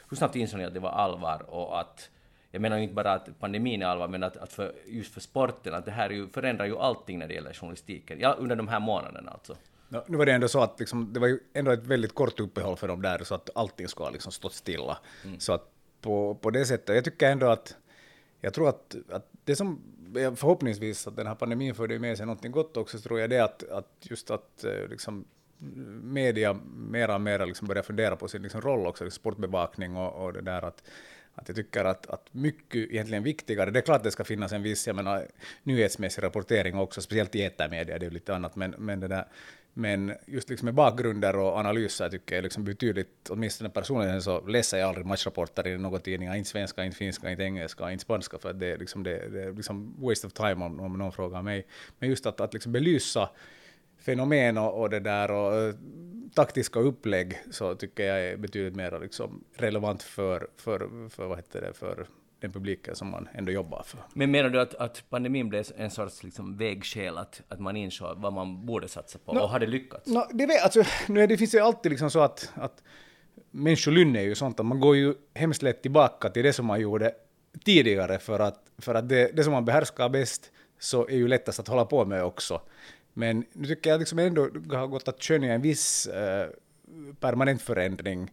hur 0.09 0.17
snabbt 0.17 0.35
insåg 0.35 0.59
ni 0.59 0.65
att 0.65 0.73
det 0.73 0.79
var 0.79 0.89
allvar 0.89 1.45
och 1.49 1.79
att 1.79 2.09
jag 2.51 2.61
menar 2.61 2.77
inte 2.77 2.93
bara 2.93 3.13
att 3.13 3.39
pandemin 3.39 3.81
är 3.81 3.85
allvar, 3.85 4.07
men 4.07 4.23
att, 4.23 4.37
att 4.37 4.53
för, 4.53 4.73
just 4.87 5.13
för 5.13 5.21
sporten, 5.21 5.73
att 5.73 5.85
det 5.85 5.91
här 5.91 6.09
ju, 6.09 6.27
förändrar 6.27 6.65
ju 6.65 6.77
allting 6.77 7.19
när 7.19 7.27
det 7.27 7.33
gäller 7.33 7.53
journalistiken, 7.53 8.19
ja, 8.19 8.35
under 8.39 8.55
de 8.55 8.67
här 8.67 8.79
månaderna 8.79 9.31
alltså. 9.31 9.55
Nu 10.07 10.17
var 10.17 10.25
det 10.25 10.31
ändå 10.31 10.47
så 10.47 10.59
att 10.61 10.79
liksom, 10.79 11.13
det 11.13 11.19
var 11.19 11.39
ändå 11.53 11.71
ett 11.71 11.85
väldigt 11.85 12.15
kort 12.15 12.39
uppehåll 12.39 12.77
för 12.77 12.87
dem 12.87 13.01
där, 13.01 13.23
så 13.23 13.35
att 13.35 13.49
allting 13.55 13.87
skulle 13.87 14.05
ha 14.05 14.11
liksom 14.11 14.31
stått 14.31 14.53
stilla. 14.53 14.97
Mm. 15.23 15.39
Så 15.39 15.53
att 15.53 15.71
på, 16.01 16.35
på 16.35 16.51
det 16.51 16.65
sättet, 16.65 16.95
jag 16.95 17.03
tycker 17.03 17.31
ändå 17.31 17.47
att, 17.47 17.75
jag 18.41 18.53
tror 18.53 18.69
att, 18.69 18.95
att 19.09 19.29
det 19.43 19.55
som 19.55 19.81
förhoppningsvis 20.13 21.07
att 21.07 21.15
den 21.15 21.27
här 21.27 21.35
pandemin 21.35 21.75
förde 21.75 21.99
med 21.99 22.17
sig 22.17 22.25
någonting 22.25 22.51
gott 22.51 22.77
också, 22.77 22.97
så 22.97 23.03
tror 23.03 23.19
jag 23.19 23.29
det 23.29 23.39
att, 23.39 23.69
att 23.69 23.91
just 24.01 24.31
att 24.31 24.63
eh, 24.63 24.87
liksom, 24.89 25.25
media 26.01 26.53
mera 26.75 27.15
och 27.15 27.21
mera 27.21 27.45
liksom 27.45 27.67
börjar 27.67 27.83
fundera 27.83 28.15
på 28.15 28.27
sin 28.27 28.41
liksom 28.41 28.61
roll 28.61 28.87
också, 28.87 29.03
liksom 29.03 29.21
sportbevakning 29.21 29.95
och, 29.95 30.25
och 30.25 30.33
det 30.33 30.41
där 30.41 30.61
att 30.61 30.83
att 31.35 31.47
jag 31.47 31.55
tycker 31.55 31.85
att, 31.85 32.07
att 32.07 32.27
mycket 32.31 32.91
egentligen 32.91 33.23
viktigare, 33.23 33.71
det 33.71 33.79
är 33.79 33.81
klart 33.81 33.97
att 33.97 34.03
det 34.03 34.11
ska 34.11 34.23
finnas 34.23 34.51
en 34.51 34.63
viss 34.63 34.87
jag 34.87 34.95
menar, 34.95 35.27
nyhetsmässig 35.63 36.23
rapportering 36.23 36.75
också, 36.75 37.01
speciellt 37.01 37.35
i 37.35 37.43
etermedia, 37.43 37.99
det 37.99 38.05
är 38.05 38.11
lite 38.11 38.35
annat, 38.35 38.55
men, 38.55 38.75
men 38.77 38.99
det 38.99 39.07
där 39.07 39.27
men 39.77 40.13
just 40.25 40.49
liksom 40.49 40.65
med 40.65 40.73
bakgrunder 40.73 41.35
och 41.35 41.57
analyser 41.57 42.09
tycker 42.09 42.35
jag 42.35 42.43
liksom 42.43 42.63
betydligt, 42.63 43.29
åtminstone 43.29 43.69
personligen 43.69 44.21
så 44.21 44.47
läser 44.47 44.77
jag 44.77 44.89
aldrig 44.89 45.05
matchrapporter 45.05 45.67
i 45.67 45.77
några 45.77 45.99
tidningar, 45.99 46.35
inte 46.35 46.49
svenska, 46.49 46.83
inte 46.83 46.97
finska, 46.97 47.31
inte 47.31 47.43
engelska, 47.43 47.91
inte 47.91 48.01
spanska, 48.01 48.37
för 48.37 48.53
det 48.53 48.67
är 48.67 48.77
liksom, 48.77 49.03
det, 49.03 49.29
det 49.29 49.43
är 49.43 49.53
liksom 49.53 49.95
waste 49.97 50.27
of 50.27 50.33
time 50.33 50.65
om, 50.65 50.79
om 50.79 50.97
någon 50.97 51.11
frågar 51.11 51.41
mig. 51.41 51.65
Men 51.99 52.09
just 52.09 52.25
att, 52.25 52.39
att 52.39 52.53
liksom 52.53 52.71
belysa 52.71 53.29
fenomen 53.99 54.57
och, 54.57 54.81
och 54.81 54.89
det 54.89 54.99
där 54.99 55.31
och 55.31 55.55
eh, 55.55 55.75
taktiska 56.33 56.79
upplägg 56.79 57.39
så 57.51 57.75
tycker 57.75 58.03
jag 58.03 58.25
är 58.25 58.37
betydligt 58.37 58.75
mer 58.75 58.99
liksom 58.99 59.43
relevant 59.55 60.03
för, 60.03 60.47
för, 60.57 61.09
för, 61.09 61.27
vad 61.27 61.37
heter 61.37 61.61
det, 61.61 61.73
för 61.73 62.07
den 62.39 62.51
publiken 62.51 62.95
som 62.95 63.09
man 63.09 63.29
ändå 63.33 63.51
jobbar 63.51 63.83
för. 63.85 63.99
Men 64.13 64.31
menar 64.31 64.49
du 64.49 64.61
att, 64.61 64.75
att 64.75 65.03
pandemin 65.09 65.49
blev 65.49 65.65
en 65.77 65.91
sorts 65.91 66.23
liksom 66.23 66.57
vägskäl, 66.57 67.17
att, 67.17 67.41
att 67.47 67.59
man 67.59 67.75
insåg 67.75 68.17
vad 68.17 68.33
man 68.33 68.65
borde 68.65 68.87
satsa 68.87 69.19
på, 69.19 69.33
no, 69.33 69.39
och 69.39 69.49
har 69.49 69.59
det 69.59 69.67
lyckats? 69.67 70.07
No, 70.07 70.23
det, 70.31 70.45
vet, 70.45 70.63
alltså, 70.63 70.83
nu 71.07 71.27
det 71.27 71.37
finns 71.37 71.55
ju 71.55 71.59
alltid 71.59 71.91
liksom 71.91 72.11
så 72.11 72.19
att, 72.19 72.51
att 72.55 72.83
människolynne 73.51 74.19
är 74.19 74.23
ju 74.23 74.35
sånt 74.35 74.59
att 74.59 74.65
man 74.65 74.79
går 74.79 74.95
ju 74.95 75.13
hemskt 75.33 75.61
lätt 75.61 75.81
tillbaka 75.81 76.29
till 76.29 76.43
det 76.43 76.53
som 76.53 76.65
man 76.65 76.81
gjorde 76.81 77.13
tidigare 77.65 78.19
för 78.19 78.39
att 78.39 78.61
för 78.77 78.95
att 78.95 79.09
det, 79.09 79.31
det 79.35 79.43
som 79.43 79.53
man 79.53 79.65
behärskar 79.65 80.09
bäst 80.09 80.51
så 80.79 81.07
är 81.07 81.15
ju 81.15 81.27
lättast 81.27 81.59
att 81.59 81.67
hålla 81.67 81.85
på 81.85 82.05
med 82.05 82.23
också. 82.23 82.61
Men 83.13 83.45
nu 83.53 83.67
tycker 83.67 83.89
jag 83.89 83.99
liksom 83.99 84.19
ändå 84.19 84.41
har 84.71 84.87
gått 84.87 85.07
att 85.07 85.23
skönja 85.23 85.53
en 85.53 85.61
viss 85.61 86.07
eh, 86.07 86.47
permanent 87.19 87.61
förändring 87.61 88.31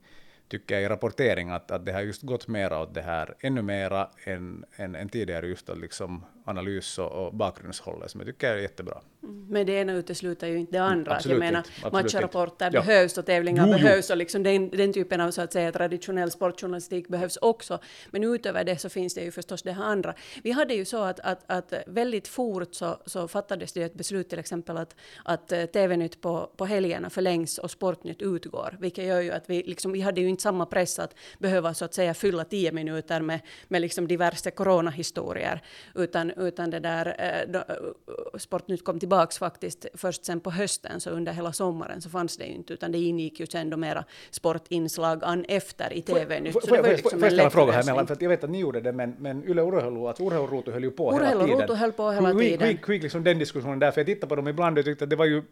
tycker 0.52 0.75
jag 0.75 0.85
i 0.85 0.88
rapportering 0.88 1.50
att, 1.50 1.71
att 1.71 1.87
det 1.87 1.92
har 1.92 2.00
just 2.00 2.23
gått 2.23 2.49
mera 2.49 2.80
åt 2.82 2.94
det 2.94 3.02
här, 3.02 3.35
ännu 3.40 3.62
mera 3.62 4.09
än, 4.25 4.64
än, 4.76 4.94
än 4.94 5.09
tidigare 5.09 5.47
just 5.47 5.68
att 5.68 5.78
liksom 5.78 6.25
analys 6.44 6.99
och, 6.99 7.26
och 7.26 7.35
bakgrundshållet 7.35 8.11
som 8.11 8.21
jag 8.21 8.28
tycker 8.28 8.50
är 8.50 8.56
jättebra. 8.56 9.00
Mm. 9.23 9.47
Men 9.49 9.67
det 9.67 9.73
ena 9.73 9.93
utesluter 9.93 10.47
ju 10.47 10.59
inte 10.59 10.73
det 10.73 10.83
andra. 10.83 11.14
Absolut 11.17 11.35
jag 11.35 11.38
menar, 11.52 11.59
inte, 11.59 11.91
matchrapporter 11.93 12.71
Ja. 12.73 12.81
behövs 12.83 13.19
och 13.19 13.26
tävlingar 13.26 13.67
Jo, 13.67 13.73
jo. 13.73 13.79
behövs 13.83 14.11
och 14.11 14.17
liksom 14.17 14.43
den, 14.43 14.71
den 14.71 14.93
typen 14.93 15.21
av 15.21 15.31
så 15.31 15.43
att 15.43 15.52
säga 15.52 15.73
traditionell 15.73 16.31
sportjournalistik 16.31 17.09
behövs 17.09 17.37
också. 17.37 17.79
Men 18.11 18.25
utöver 18.25 18.64
det 18.64 18.79
så 18.79 18.88
finns 18.88 19.14
det 19.14 19.21
ju 19.21 19.31
förstås 19.31 19.62
det 19.62 19.73
här 19.73 19.85
andra. 19.85 20.14
Vi 20.43 20.50
hade 20.50 20.75
ju 20.75 20.85
så 20.85 21.02
att, 21.02 21.21
att, 21.21 21.45
att 21.47 21.73
väldigt 21.87 22.29
fort 22.29 22.75
så, 22.75 22.97
så 23.07 23.29
fattades 23.29 23.73
det 23.73 23.83
ett 23.83 23.95
beslut 23.95 24.29
till 24.29 24.38
exempel 24.38 24.76
att, 24.76 24.97
att 25.25 25.52
eh, 25.52 25.64
TV-nytt 25.64 26.21
på, 26.21 26.50
på 26.57 26.64
helgerna 26.67 27.11
förlängs 27.11 27.59
och 27.59 27.71
Sportnytt 27.71 28.23
utgår. 28.23 28.76
Vilket 28.81 29.05
gör 29.05 29.21
ju 29.21 29.31
att 29.33 29.50
vi, 29.50 29.62
liksom, 29.62 29.93
vi 29.93 30.00
hade 30.00 30.21
ju 30.21 30.29
inte 30.29 30.43
samma 30.43 30.67
press 30.67 30.99
att 30.99 31.14
behöva 31.38 31.75
så 31.75 31.85
att 31.85 31.95
säga 31.95 32.14
fylla 32.14 32.45
tio 32.45 32.73
minuter 32.73 33.21
med, 33.21 33.41
med 33.69 33.81
liksom 33.81 34.09
diverse 34.09 34.50
coronahistorier. 34.50 35.62
Utan, 35.95 36.31
utan 36.31 36.71
det 36.71 36.81
där, 36.81 37.14
eh, 37.19 37.61
eh, 37.61 38.38
Sportnytt 38.38 38.85
kom 38.85 38.99
tillbaks 39.12 39.38
faktiskt 39.38 39.87
först 39.95 40.25
sen 40.25 40.40
på 40.40 40.50
hösten, 40.50 41.00
så 41.00 41.11
under 41.11 41.33
hela 41.33 41.52
sommaren 41.52 42.00
så 42.00 42.09
fanns 42.11 42.37
det 42.37 42.45
ju 42.45 42.54
inte, 42.54 42.73
utan 42.73 42.92
det 42.92 42.99
ingick 42.99 43.40
ju 43.40 43.47
sen 43.47 43.71
då 43.71 43.76
mera 43.76 44.04
sportinslag 44.31 45.25
an 45.25 45.45
efter 45.49 45.92
i 45.92 46.02
Så 46.02 46.14
det 46.14 46.52
får- 46.52 46.61
får- 46.62 46.76
liksom 46.76 46.81
jag 46.83 46.88
en 46.90 46.99
ställa 46.99 47.26
en 47.28 47.37
lätt 47.37 47.52
fråga 47.52 47.73
här 47.73 47.85
mellan, 47.85 48.07
för 48.07 48.14
att 48.14 48.23
jag 48.23 48.28
vet 48.28 48.45
att 48.45 48.50
ni 48.50 48.59
gjorde 48.61 48.81
det, 48.81 48.92
men, 48.92 49.14
men 49.19 49.45
Yle 49.45 49.62
Urheilu, 49.62 50.07
alltså 50.09 50.23
Urheiluruutu 50.25 50.71
höll 50.73 50.85
ju 50.85 50.90
på 50.90 51.12
hela 51.12 51.25
Urheiluruutu 51.25 51.61
tiden. 51.62 51.76
höll 51.76 51.92
på 51.92 52.11
hela 52.11 52.33
tiden. 52.33 52.61
Hur 52.61 52.69
gick- 52.73 52.88
gick 52.88 53.02
liksom 53.02 53.25
den 53.25 53.38
diskussionen 53.38 53.78
där? 53.78 53.90
För 53.90 54.00
jag 54.00 54.07
tittade 54.07 54.26
på 54.28 54.37
dem 54.37 54.49
ibland 54.49 54.78
och 54.78 54.85
tyckte 54.85 55.04
att 55.04 55.11
det 55.11 55.16
var 55.16 55.25
ju 55.26 55.42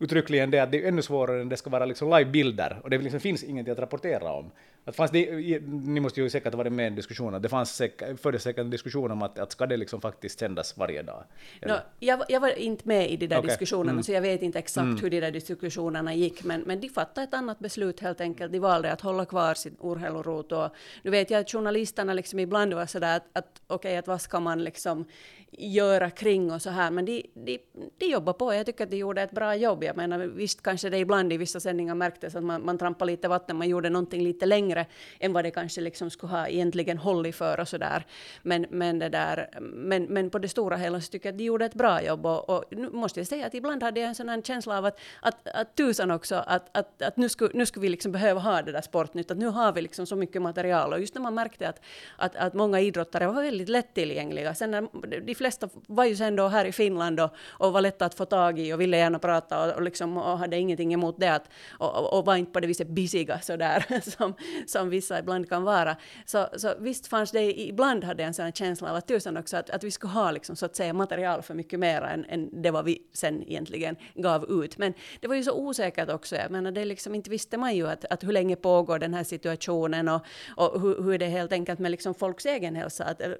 uttryckligen 0.00 0.50
det 0.50 0.58
att 0.60 0.72
det 0.72 0.84
är 0.84 0.88
ännu 0.88 1.02
svårare 1.02 1.40
än 1.40 1.48
det 1.48 1.56
ska 1.56 1.70
vara 1.70 1.84
liksom 1.84 2.08
live-bilder 2.10 2.80
och 2.82 2.90
det 2.90 2.98
liksom 2.98 3.20
finns 3.20 3.42
ingenting 3.44 3.72
att 3.72 3.78
rapportera 3.78 4.32
om. 4.32 4.50
Att 4.88 4.96
fanns 4.96 5.10
det, 5.10 5.60
ni 5.68 6.00
måste 6.00 6.20
ju 6.20 6.30
säkert 6.30 6.52
ha 6.52 6.58
varit 6.58 6.72
med 6.72 6.84
i 6.84 6.86
en 6.86 6.94
diskussion, 6.94 7.42
det 7.42 7.48
fanns 7.48 7.76
säkert, 7.76 8.20
fördes 8.20 8.42
säkert 8.42 8.60
en 8.60 8.70
diskussion 8.70 9.10
om 9.10 9.22
att, 9.22 9.38
att 9.38 9.52
ska 9.52 9.66
det 9.66 9.76
liksom 9.76 10.00
faktiskt 10.00 10.38
sändas 10.38 10.76
varje 10.76 11.02
dag? 11.02 11.24
No, 11.66 11.74
jag, 11.98 12.16
var- 12.16 12.26
jag 12.28 12.40
var 12.40 12.58
inte 12.58 12.88
med 12.88 13.10
i 13.10 13.16
de 13.16 13.26
där 13.26 13.38
Okej. 13.38 13.48
diskussionerna, 13.48 13.90
Mm. 13.92 14.02
så 14.02 14.12
jag 14.12 14.20
vet 14.22 14.42
inte 14.42 14.58
exakt 14.58 15.02
hur 15.02 15.10
de 15.10 15.20
där 15.20 15.30
diskussionerna 15.30 16.14
gick, 16.14 16.44
men, 16.44 16.60
men 16.60 16.80
de 16.80 16.88
fattade 16.88 17.24
ett 17.24 17.34
annat 17.34 17.58
beslut 17.58 18.00
helt 18.00 18.20
enkelt. 18.20 18.52
De 18.52 18.58
valde 18.58 18.92
att 18.92 19.00
hålla 19.00 19.24
kvar 19.24 19.54
sin 19.54 19.76
urheilurot. 19.82 20.52
Och 20.52 20.68
nu 21.02 21.10
vet 21.10 21.30
jag 21.30 21.40
att 21.40 21.50
journalisterna 21.50 22.12
liksom 22.12 22.38
ibland 22.38 22.74
var 22.74 22.86
sådär 22.86 23.16
att, 23.16 23.26
att 23.32 23.62
okej, 23.66 23.96
att 23.96 24.06
vad 24.06 24.20
ska 24.20 24.40
man 24.40 24.64
liksom 24.64 25.04
göra 25.50 26.10
kring 26.10 26.52
och 26.52 26.62
så 26.62 26.70
här, 26.70 26.90
men 26.90 27.04
de, 27.04 27.22
de, 27.34 27.58
de 27.98 28.06
jobbar 28.06 28.32
på. 28.32 28.54
Jag 28.54 28.66
tycker 28.66 28.84
att 28.84 28.90
de 28.90 28.96
gjorde 28.96 29.22
ett 29.22 29.30
bra 29.30 29.54
jobb. 29.56 29.84
Jag 29.84 29.96
menar, 29.96 30.18
visst 30.18 30.62
kanske 30.62 30.90
det 30.90 30.98
ibland 30.98 31.32
i 31.32 31.36
vissa 31.36 31.60
sändningar 31.60 31.94
märktes 31.94 32.34
att 32.36 32.44
man, 32.44 32.64
man 32.64 32.78
trampade 32.78 33.10
lite 33.10 33.28
vatten, 33.28 33.56
man 33.56 33.68
gjorde 33.68 33.90
någonting 33.90 34.22
lite 34.22 34.46
längre 34.46 34.77
än 35.20 35.32
vad 35.32 35.44
det 35.44 35.50
kanske 35.50 35.80
liksom 35.80 36.10
skulle 36.10 36.32
ha 36.32 36.48
egentligen 36.48 36.98
hållit 36.98 37.36
för 37.36 37.60
och 37.60 37.68
så 37.68 37.78
där. 37.78 38.06
Men, 38.42 38.66
men, 38.70 38.98
det 38.98 39.08
där, 39.08 39.48
men, 39.60 40.04
men 40.04 40.30
på 40.30 40.38
det 40.38 40.48
stora 40.48 40.76
hela 40.76 41.00
så 41.00 41.10
tycker 41.10 41.28
jag 41.28 41.32
att 41.32 41.38
de 41.38 41.44
gjorde 41.44 41.64
ett 41.64 41.74
bra 41.74 42.02
jobb 42.02 42.26
och, 42.26 42.50
och 42.50 42.64
nu 42.70 42.90
måste 42.90 43.20
jag 43.20 43.26
säga 43.26 43.46
att 43.46 43.54
ibland 43.54 43.82
hade 43.82 44.00
jag 44.00 44.08
en 44.08 44.14
sån 44.14 44.28
här 44.28 44.42
känsla 44.42 44.78
av 44.78 44.84
att, 44.84 45.00
att, 45.20 45.48
att 45.48 45.76
tusan 45.76 46.10
också, 46.10 46.34
att, 46.46 46.76
att, 46.76 47.02
att 47.02 47.16
nu, 47.16 47.28
skulle, 47.28 47.50
nu 47.54 47.66
skulle 47.66 47.82
vi 47.82 47.88
liksom 47.88 48.12
behöva 48.12 48.40
ha 48.40 48.62
det 48.62 48.72
där 48.72 48.80
sportnytt, 48.80 49.30
att 49.30 49.38
nu 49.38 49.46
har 49.46 49.72
vi 49.72 49.82
liksom 49.82 50.06
så 50.06 50.16
mycket 50.16 50.42
material 50.42 50.92
och 50.92 51.00
just 51.00 51.14
när 51.14 51.22
man 51.22 51.34
märkte 51.34 51.68
att, 51.68 51.80
att, 52.16 52.36
att 52.36 52.54
många 52.54 52.80
idrottare 52.80 53.26
var 53.26 53.42
väldigt 53.42 53.68
lättillgängliga. 53.68 54.54
Sen 54.54 54.70
när, 54.70 55.20
de 55.20 55.34
flesta 55.34 55.68
var 55.86 56.04
ju 56.04 56.16
sen 56.16 56.36
då 56.36 56.48
här 56.48 56.64
i 56.64 56.72
Finland 56.72 57.20
och, 57.20 57.30
och 57.48 57.72
var 57.72 57.80
lätta 57.80 58.06
att 58.06 58.14
få 58.14 58.24
tag 58.24 58.58
i 58.58 58.72
och 58.72 58.80
ville 58.80 58.96
gärna 58.96 59.18
prata 59.18 59.64
och, 59.64 59.72
och, 59.74 59.82
liksom, 59.82 60.16
och 60.16 60.38
hade 60.38 60.56
ingenting 60.56 60.92
emot 60.94 61.14
det 61.18 61.28
att, 61.28 61.50
och, 61.78 61.94
och, 61.94 62.18
och 62.18 62.24
var 62.24 62.36
inte 62.36 62.52
på 62.52 62.60
det 62.60 62.66
viset 62.66 62.88
busiga 62.88 63.40
sådär 63.40 63.84
som, 64.10 64.34
som 64.66 64.90
vissa 64.90 65.18
ibland 65.18 65.48
kan 65.48 65.62
vara. 65.62 65.96
Så, 66.24 66.48
så 66.56 66.74
visst 66.78 67.06
fanns 67.06 67.30
det, 67.30 67.60
ibland 67.60 68.04
hade 68.04 68.22
jag 68.22 68.28
en 68.28 68.34
sån 68.34 68.52
känsla 68.52 68.90
av 68.90 68.96
att 68.96 69.08
tusan 69.08 69.36
också 69.36 69.56
att, 69.56 69.70
att 69.70 69.84
vi 69.84 69.90
skulle 69.90 70.12
ha 70.12 70.30
liksom, 70.30 70.56
så 70.56 70.66
att 70.66 70.76
säga 70.76 70.92
material 70.92 71.42
för 71.42 71.54
mycket 71.54 71.80
mer 71.80 72.02
än, 72.02 72.24
än 72.24 72.62
det 72.62 72.70
vad 72.70 72.84
vi 72.84 73.02
sen 73.12 73.42
egentligen 73.42 73.96
gav 74.14 74.64
ut. 74.64 74.78
Men 74.78 74.94
det 75.20 75.28
var 75.28 75.34
ju 75.34 75.42
så 75.42 75.52
osäkert 75.52 76.10
också. 76.10 76.36
Jag 76.36 76.50
menar, 76.50 76.70
det 76.70 76.84
liksom, 76.84 77.14
inte 77.14 77.30
visste 77.30 77.56
man 77.56 77.76
ju 77.76 77.88
att, 77.88 78.04
att 78.04 78.24
hur 78.24 78.32
länge 78.32 78.56
pågår 78.56 78.98
den 78.98 79.14
här 79.14 79.24
situationen 79.24 80.08
och, 80.08 80.22
och 80.56 80.80
hur, 80.80 81.02
hur 81.02 81.18
det 81.18 81.26
helt 81.26 81.52
enkelt 81.52 81.78
med 81.78 81.90
liksom 81.90 82.14
folks 82.14 82.46
egen 82.46 82.76
hälsa. 82.76 83.04
Att, 83.04 83.20
eh, 83.20 83.30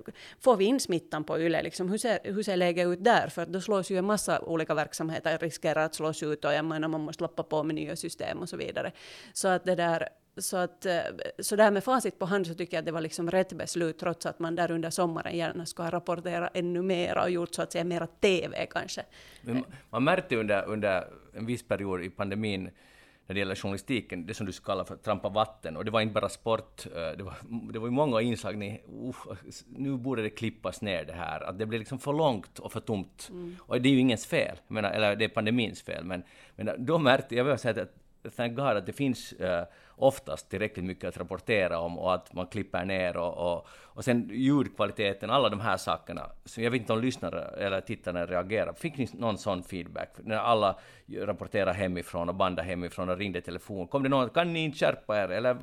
får 0.41 0.57
vi 0.57 0.65
in 0.65 0.81
smittan 0.81 1.25
på 1.25 1.39
YLE? 1.39 1.63
Liksom, 1.63 1.89
hur, 1.89 1.99
ser, 1.99 2.19
hur 2.25 2.43
ser 2.43 2.57
läget 2.57 2.87
ut 2.87 3.05
där? 3.05 3.29
För 3.29 3.47
då 3.47 3.61
slås 3.61 3.91
ju 3.91 3.99
en 3.99 4.05
massa 4.05 4.41
olika 4.41 4.75
verksamheter 4.75 5.39
riskerar 5.39 5.85
att 5.85 5.95
slås 5.95 6.23
ut 6.23 6.45
och 6.45 6.53
jag 6.53 6.65
menar, 6.65 6.89
man 6.89 7.01
måste 7.01 7.23
lappa 7.23 7.43
på 7.43 7.63
med 7.63 7.75
nya 7.75 7.97
system 7.97 8.39
och 8.39 8.49
så 8.49 8.57
vidare. 8.57 8.93
Så 9.33 9.49
att 9.49 9.65
det 9.65 9.75
där 9.75 10.09
så, 10.39 10.57
att, 10.57 10.87
eh, 10.87 11.01
så 11.39 11.57
där 11.57 11.71
med 11.71 11.85
facit 11.85 12.19
på 12.19 12.25
hand 12.25 12.47
så 12.47 12.55
tycker 12.55 12.77
jag 12.77 12.83
att 12.83 12.87
det 12.87 12.93
var 12.93 13.01
liksom 13.01 13.31
rätt 13.31 13.53
beslut 13.53 13.99
trots 13.99 14.27
att 14.27 14.39
man 14.39 14.55
där 14.55 14.71
under 14.71 14.91
sommaren 14.91 15.37
gärna 15.37 15.67
ska 15.67 15.83
ha 15.83 15.91
rapporterat 15.91 16.51
ännu 16.55 16.83
mer 16.83 17.19
och 17.19 17.31
gjort 17.31 17.55
så 17.55 17.63
att 17.63 17.73
säga 17.73 17.85
mera 17.85 18.07
TV 18.07 18.67
kanske. 18.67 19.03
Men 19.43 19.65
man 19.91 20.05
märkte 20.05 20.37
under, 20.37 20.65
under 20.69 21.05
en 21.35 21.47
viss 21.47 21.69
period 21.69 22.05
i 22.05 22.11
pandemin 22.11 22.71
när 23.29 23.35
det 23.35 23.39
gäller 23.39 23.55
journalistiken, 23.55 24.27
det 24.27 24.35
som 24.35 24.47
du 24.47 24.53
kallar 24.53 24.85
för 24.85 24.97
trampa 24.97 25.29
vatten, 25.29 25.77
och 25.77 25.85
det 25.85 25.91
var 25.91 26.01
inte 26.01 26.15
bara 26.15 26.29
sport, 26.29 26.87
eh, 26.87 27.17
det 27.17 27.23
var, 27.23 27.35
det 27.73 27.79
var 27.79 27.87
ju 27.87 27.93
många 27.93 28.21
inslag, 28.21 28.57
ni, 28.57 28.83
uff, 29.09 29.27
nu 29.67 29.97
borde 29.97 30.23
det 30.23 30.31
klippas 30.31 30.83
ner 30.83 31.05
det 31.05 31.13
här, 31.13 31.41
att 31.41 31.59
det 31.59 31.67
blev 31.67 31.79
liksom 31.79 31.99
för 31.99 32.13
långt 32.13 32.59
och 32.59 32.73
för 32.73 32.81
tomt. 32.81 33.31
Och 33.61 33.83
det 33.83 33.89
är 33.89 33.93
ju 33.93 33.99
ingens 33.99 34.27
fel, 34.27 34.57
menar, 34.69 34.91
eller 34.91 35.17
det 35.17 35.25
är 35.25 35.29
pandemins 35.29 35.83
fel, 35.83 36.05
men, 36.05 36.23
men 36.57 36.87
då 36.87 36.99
märkte 36.99 37.37
jag, 37.37 37.45
vill 37.45 37.59
säga 37.59 37.83
att 37.83 38.35
thank 38.37 38.57
God 38.57 38.67
att 38.67 38.87
det 38.87 38.93
finns 38.93 39.35
uh, 39.41 39.63
oftast 39.99 40.51
tillräckligt 40.51 40.85
mycket 40.85 41.09
att 41.09 41.17
rapportera 41.17 41.79
om 41.79 41.99
och 41.99 42.15
att 42.15 42.33
man 42.33 42.47
klipper 42.47 42.85
ner 42.85 43.17
och, 43.17 43.53
och, 43.53 43.67
och 43.99 44.05
sen 44.05 44.31
ljudkvaliteten, 44.33 45.31
alla 45.31 45.49
de 45.49 45.61
här 45.61 45.77
sakerna. 45.77 46.31
Så 46.45 46.61
jag 46.61 46.71
vet 46.71 46.81
inte 46.81 46.93
om 46.93 47.01
lyssnare 47.01 47.41
eller 47.41 47.81
tittare 47.81 48.27
reagerar. 48.27 48.73
Fick 48.73 48.97
ni 48.97 49.09
någon 49.13 49.39
sån 49.39 49.63
feedback? 49.63 50.11
När 50.25 50.37
alla 50.37 50.79
rapporterar 51.17 51.73
hemifrån 51.73 52.29
och 52.29 52.35
bandade 52.35 52.69
hemifrån 52.69 53.09
och 53.09 53.19
ringde 53.19 53.41
telefon. 53.41 53.89
Kom 53.89 54.03
det 54.03 54.09
någon, 54.09 54.31
kan 54.31 54.53
ni 54.53 54.65
inte 54.65 54.79
skärpa 54.79 55.23
er? 55.23 55.29
Eller 55.29 55.57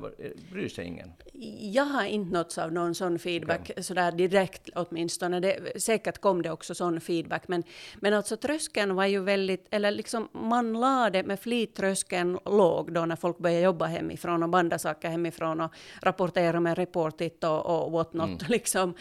bryr 0.52 0.68
sig 0.68 0.86
ingen? 0.86 1.12
Jag 1.60 1.84
har 1.84 2.04
inte 2.04 2.32
nåtts 2.32 2.58
av 2.58 2.72
någon 2.72 2.94
sån 2.94 3.18
feedback 3.18 3.70
sådär 3.80 4.12
direkt 4.12 4.70
åtminstone. 4.74 5.40
Det, 5.40 5.82
säkert 5.82 6.18
kom 6.18 6.42
det 6.42 6.50
också 6.50 6.74
sån 6.74 7.00
feedback. 7.00 7.48
Men, 7.48 7.62
men 8.00 8.14
alltså 8.14 8.36
tröskeln 8.36 8.94
var 8.94 9.06
ju 9.06 9.20
väldigt, 9.20 9.66
eller 9.70 9.90
liksom 9.90 10.28
man 10.32 10.72
lade 10.72 11.22
med 11.22 11.40
flit 11.40 11.74
tröskeln 11.74 12.38
låg 12.44 12.92
då 12.92 13.06
när 13.06 13.16
folk 13.16 13.38
började 13.38 13.62
jobba 13.62 13.86
hemifrån 13.86 14.25
och 14.42 14.48
banda 14.48 14.78
saker 14.78 15.08
hemifrån 15.08 15.60
och 15.60 15.72
rapportera 16.02 16.60
med 16.60 16.78
Reportit 16.78 17.44
och, 17.44 17.66
och 17.66 17.92
what 17.92 18.12
not. 18.12 18.28
Mm. 18.28 18.38
Liksom. 18.48 18.94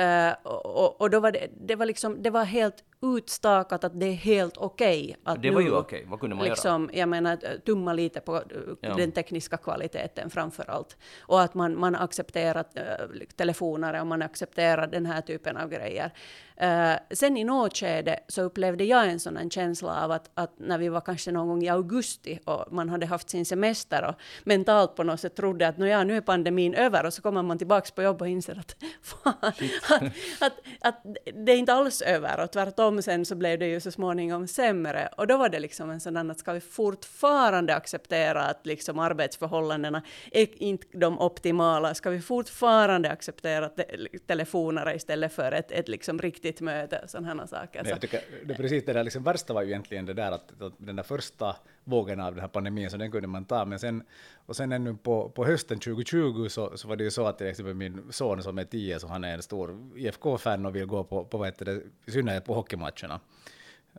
Uh, 0.00 0.32
och, 0.42 1.00
och 1.00 1.10
då 1.10 1.20
var 1.20 1.32
det, 1.32 1.48
det 1.66 1.76
var 1.76 1.86
liksom, 1.86 2.22
det 2.22 2.30
var 2.30 2.44
helt 2.44 2.84
utstakat 3.02 3.84
att 3.84 4.00
det 4.00 4.06
är 4.06 4.12
helt 4.12 4.56
okej. 4.56 5.16
Okay 5.24 5.38
det 5.42 5.50
var 5.50 5.60
ju 5.60 5.70
okej, 5.70 5.98
okay. 5.98 6.10
vad 6.10 6.20
kunde 6.20 6.36
man 6.36 6.44
liksom, 6.44 6.82
göra? 6.84 6.96
Jag 6.98 7.08
menar, 7.08 7.38
tumma 7.66 7.92
lite 7.92 8.20
på 8.20 8.42
ja. 8.80 8.94
den 8.94 9.12
tekniska 9.12 9.56
kvaliteten 9.56 10.30
framför 10.30 10.70
allt. 10.70 10.96
Och 11.20 11.42
att 11.42 11.54
man, 11.54 11.80
man 11.80 11.94
accepterar 11.94 12.64
äh, 12.74 13.26
telefoner 13.36 14.00
och 14.00 14.06
man 14.06 14.22
accepterar 14.22 14.86
den 14.86 15.06
här 15.06 15.20
typen 15.20 15.56
av 15.56 15.68
grejer. 15.68 16.12
Uh, 16.62 16.94
sen 17.10 17.36
i 17.36 17.44
något 17.44 17.76
skede 17.76 18.20
så 18.28 18.42
upplevde 18.42 18.84
jag 18.84 19.10
en 19.10 19.20
sån 19.20 19.36
en 19.36 19.50
känsla 19.50 20.04
av 20.04 20.10
att, 20.10 20.30
att 20.34 20.58
när 20.58 20.78
vi 20.78 20.88
var 20.88 21.00
kanske 21.00 21.32
någon 21.32 21.48
gång 21.48 21.62
i 21.62 21.68
augusti 21.68 22.38
och 22.44 22.72
man 22.72 22.88
hade 22.88 23.06
haft 23.06 23.30
sin 23.30 23.46
semester 23.46 24.04
och 24.04 24.14
mentalt 24.44 24.96
på 24.96 25.02
något 25.02 25.20
sätt 25.20 25.36
trodde 25.36 25.68
att 25.68 25.78
ja, 25.78 26.04
nu 26.04 26.16
är 26.16 26.20
pandemin 26.20 26.74
över 26.74 27.06
och 27.06 27.14
så 27.14 27.22
kommer 27.22 27.42
man 27.42 27.58
tillbaks 27.58 27.90
på 27.90 28.02
jobb 28.02 28.22
och 28.22 28.28
inser 28.28 28.58
att, 28.58 28.76
fan, 29.02 29.34
att, 29.40 29.62
att, 30.40 30.52
att, 30.80 31.06
det 31.44 31.52
är 31.52 31.56
inte 31.56 31.72
alls 31.72 32.02
över 32.02 32.40
och 32.44 32.52
tvärtom 32.52 32.91
sen 33.00 33.24
så 33.24 33.34
blev 33.34 33.58
det 33.58 33.66
ju 33.66 33.80
så 33.80 33.90
småningom 33.90 34.46
sämre. 34.46 35.08
Och 35.16 35.26
då 35.26 35.36
var 35.36 35.48
det 35.48 35.60
liksom 35.60 35.90
en 35.90 36.00
sån 36.00 36.30
att 36.30 36.38
ska 36.38 36.52
vi 36.52 36.60
fortfarande 36.60 37.74
acceptera 37.74 38.42
att 38.42 38.66
liksom 38.66 38.98
arbetsförhållandena 38.98 40.02
är 40.32 40.62
inte 40.62 40.86
de 40.92 41.20
optimala, 41.20 41.94
ska 41.94 42.10
vi 42.10 42.20
fortfarande 42.20 43.10
acceptera 43.10 43.68
te 43.68 43.84
telefoner 44.26 44.96
istället 44.96 45.32
för 45.32 45.52
ett, 45.52 45.72
ett 45.72 45.88
liksom 45.88 46.18
riktigt 46.18 46.60
möte? 46.60 47.00
Och 47.04 47.10
sådana 47.10 47.46
saker. 47.46 47.82
Nej, 47.82 47.90
jag 47.90 48.00
tycker, 48.00 48.20
det, 48.44 48.54
precis 48.54 48.84
det 48.84 48.92
där 48.92 49.04
liksom 49.04 49.22
värsta 49.22 49.54
var 49.54 49.62
ju 49.62 49.68
egentligen 49.68 50.06
det 50.06 50.14
där 50.14 50.32
att, 50.32 50.62
att 50.62 50.72
den 50.78 50.96
där 50.96 51.02
första 51.02 51.56
vågen 51.84 52.20
av 52.20 52.32
den 52.32 52.40
här 52.40 52.48
pandemin, 52.48 52.90
så 52.90 52.96
den 52.96 53.10
kunde 53.10 53.28
man 53.28 53.44
ta, 53.44 53.64
men 53.64 53.78
sen, 53.78 54.02
och 54.46 54.56
sen 54.56 54.72
ännu 54.72 54.96
på, 54.96 55.28
på 55.28 55.44
hösten 55.44 55.78
2020 55.78 56.48
så, 56.48 56.76
så 56.76 56.88
var 56.88 56.96
det 56.96 57.04
ju 57.04 57.10
så 57.10 57.26
att 57.26 57.38
till 57.38 57.46
exempel 57.46 57.74
min 57.74 58.02
son 58.10 58.42
som 58.42 58.58
är 58.58 58.64
tio, 58.64 59.00
så 59.00 59.06
han 59.06 59.24
är 59.24 59.34
en 59.34 59.42
stor 59.42 59.90
IFK-fan 59.96 60.66
och 60.66 60.76
vill 60.76 60.86
gå 60.86 61.04
på, 61.04 61.24
på 61.24 61.38
vad 61.38 61.48
heter 61.48 61.64
det, 61.64 61.82
i 62.06 62.10
synnerhet 62.10 62.44
på 62.44 62.54
hockeymatcherna. 62.54 63.20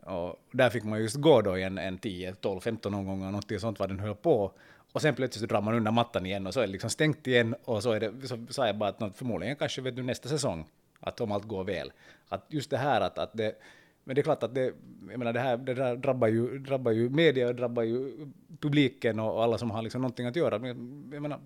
Och 0.02 0.42
där 0.50 0.70
fick 0.70 0.84
man 0.84 1.00
just 1.00 1.16
gå 1.16 1.42
då 1.42 1.58
i 1.58 1.62
en, 1.62 1.78
en 1.78 1.98
10, 1.98 2.34
12, 2.34 2.60
15 2.60 2.94
omgångar, 2.94 3.26
någonting 3.26 3.60
sånt 3.60 3.78
vad 3.78 3.88
den 3.88 3.98
höll 3.98 4.14
på. 4.14 4.52
Och 4.92 5.02
sen 5.02 5.14
plötsligt 5.14 5.50
drar 5.50 5.60
man 5.60 5.74
undan 5.74 5.94
mattan 5.94 6.26
igen 6.26 6.46
och 6.46 6.54
så 6.54 6.60
är 6.60 6.66
det 6.66 6.72
liksom 6.72 6.90
stängt 6.90 7.26
igen 7.26 7.54
och 7.64 7.82
så 7.82 7.92
är 7.92 8.00
det, 8.00 8.28
så 8.28 8.46
sa 8.50 8.66
jag 8.66 8.76
bara 8.76 8.88
att 8.88 9.16
förmodligen 9.16 9.56
kanske 9.56 9.80
vet 9.80 9.96
du 9.96 10.02
nästa 10.02 10.28
säsong 10.28 10.66
att 11.00 11.20
om 11.20 11.32
allt 11.32 11.44
går 11.44 11.64
väl. 11.64 11.92
Att 12.28 12.46
just 12.48 12.70
det 12.70 12.76
här 12.76 13.00
att, 13.00 13.18
att 13.18 13.30
det, 13.32 13.54
men 14.04 14.14
det 14.14 14.20
är 14.20 14.22
klart 14.22 14.42
att 14.42 14.54
det, 14.54 14.74
jag 15.10 15.18
menar 15.18 15.32
det 15.32 15.40
här 15.40 15.56
det 15.56 15.74
där 15.74 15.96
drabbar 15.96 16.28
ju, 16.28 16.58
drabbar 16.58 16.92
ju 16.92 17.08
media, 17.08 17.52
drabbar 17.52 17.82
ju 17.82 18.26
publiken 18.60 19.20
och, 19.20 19.42
alla 19.42 19.58
som 19.58 19.70
har 19.70 19.82
liksom 19.82 20.00
någonting 20.02 20.26
att 20.26 20.36
göra. 20.36 20.58
Men, 20.58 21.10
jag 21.12 21.22
menar, 21.22 21.40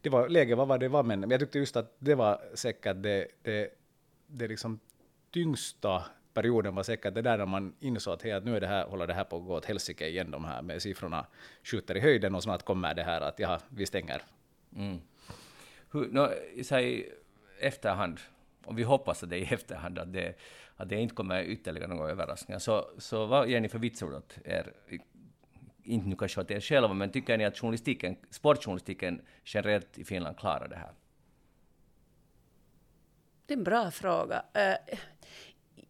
det 0.00 0.10
var, 0.10 0.28
läget 0.28 0.58
var 0.58 0.66
vad 0.66 0.80
det 0.80 0.88
var, 0.88 1.02
men 1.02 1.30
jag 1.30 1.40
tyckte 1.40 1.58
just 1.58 1.76
att 1.76 1.96
det 1.98 2.14
var 2.14 2.40
säkert 2.54 3.02
det, 3.02 3.26
det, 3.42 3.68
det 4.26 4.48
liksom 4.48 4.80
tyngsta 5.30 6.04
perioden 6.34 6.74
var 6.74 6.82
säkert 6.82 7.14
det 7.14 7.22
där 7.22 7.38
när 7.38 7.46
man 7.46 7.74
insåg 7.80 8.14
att, 8.14 8.22
hey, 8.22 8.32
att 8.32 8.44
nu 8.44 8.56
är 8.56 8.60
det 8.60 8.66
här, 8.66 8.86
håller 8.86 9.06
det 9.06 9.14
här 9.14 9.24
på 9.24 9.36
att 9.36 9.44
gå 9.44 9.54
åt 9.54 9.64
helsike 9.64 10.08
igen, 10.08 10.30
de 10.30 10.44
här 10.44 10.62
med 10.62 10.82
siffrorna 10.82 11.26
skjuter 11.62 11.96
i 11.96 12.00
höjden 12.00 12.34
och 12.34 12.42
snart 12.42 12.62
kommer 12.62 12.94
det 12.94 13.02
här 13.02 13.20
att 13.20 13.38
ja, 13.38 13.60
vi 13.68 13.86
stänger. 13.86 14.22
Mm. 14.76 14.98
Hur, 15.90 16.08
no, 16.08 16.28
säg 16.62 17.12
efterhand, 17.60 18.20
om 18.64 18.76
vi 18.76 18.82
hoppas 18.82 19.22
att 19.22 19.30
det 19.30 19.36
är 19.36 19.40
i 19.40 19.54
efterhand, 19.54 19.98
att 19.98 20.12
det, 20.12 20.34
att 20.78 20.88
det 20.88 21.00
inte 21.00 21.14
kommer 21.14 21.42
ytterligare 21.42 21.94
några 21.94 22.10
överraskningar, 22.10 22.58
så, 22.58 22.90
så 22.98 23.26
vad 23.26 23.48
ger 23.48 23.60
ni 23.60 23.68
för 23.68 23.78
vitsord 23.78 24.14
åt 24.14 24.38
er 24.44 24.72
inte 25.82 26.08
nu 26.08 26.16
kanske 26.16 26.40
åt 26.40 26.50
er 26.50 26.60
själva, 26.60 26.94
men 26.94 27.10
tycker 27.10 27.38
ni 27.38 27.44
att 27.44 27.58
journalistiken, 27.58 28.16
sportjournalistiken 28.30 29.20
generellt 29.44 29.98
i 29.98 30.04
Finland 30.04 30.38
klarar 30.38 30.68
det 30.68 30.76
här? 30.76 30.92
Det 33.46 33.54
är 33.54 33.58
en 33.58 33.64
bra 33.64 33.90
fråga. 33.90 34.44
Uh, 34.56 34.96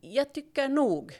jag 0.00 0.35
tycker 0.35 0.68
nog, 0.68 1.12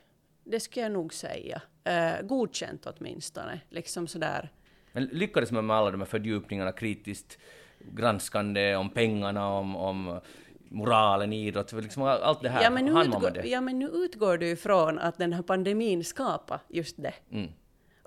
det 0.45 0.61
skulle 0.61 0.83
jag 0.83 0.93
nog 0.93 1.15
säga, 1.15 1.63
uh, 1.89 2.27
godkänt 2.27 2.87
åtminstone. 2.87 3.61
Liksom 3.69 4.07
sådär. 4.07 4.53
Men 4.93 5.05
lyckades 5.05 5.53
man 5.53 5.67
med 5.67 5.77
alla 5.77 5.91
de 5.91 6.01
här 6.01 6.07
fördjupningarna, 6.07 6.73
kritiskt 6.73 7.39
granskande 7.79 8.77
om 8.77 8.91
pengarna, 8.91 9.49
om, 9.49 9.77
om 9.77 10.21
moralen 10.69 11.33
i 11.33 11.47
idrott, 11.47 11.73
liksom 11.73 12.03
allt 12.03 12.43
det 12.43 12.49
här, 12.49 12.63
ja, 12.63 12.71
men 12.71 12.85
nu 12.85 13.01
utgår, 13.01 13.31
det? 13.31 13.49
Ja, 13.49 13.61
men 13.61 13.79
nu 13.79 13.87
utgår 13.87 14.39
du 14.39 14.49
ifrån 14.49 14.99
att 14.99 15.19
den 15.19 15.33
här 15.33 15.43
pandemin 15.43 16.05
skapar 16.05 16.61
just 16.69 17.03
det. 17.03 17.15
Mm. 17.33 17.49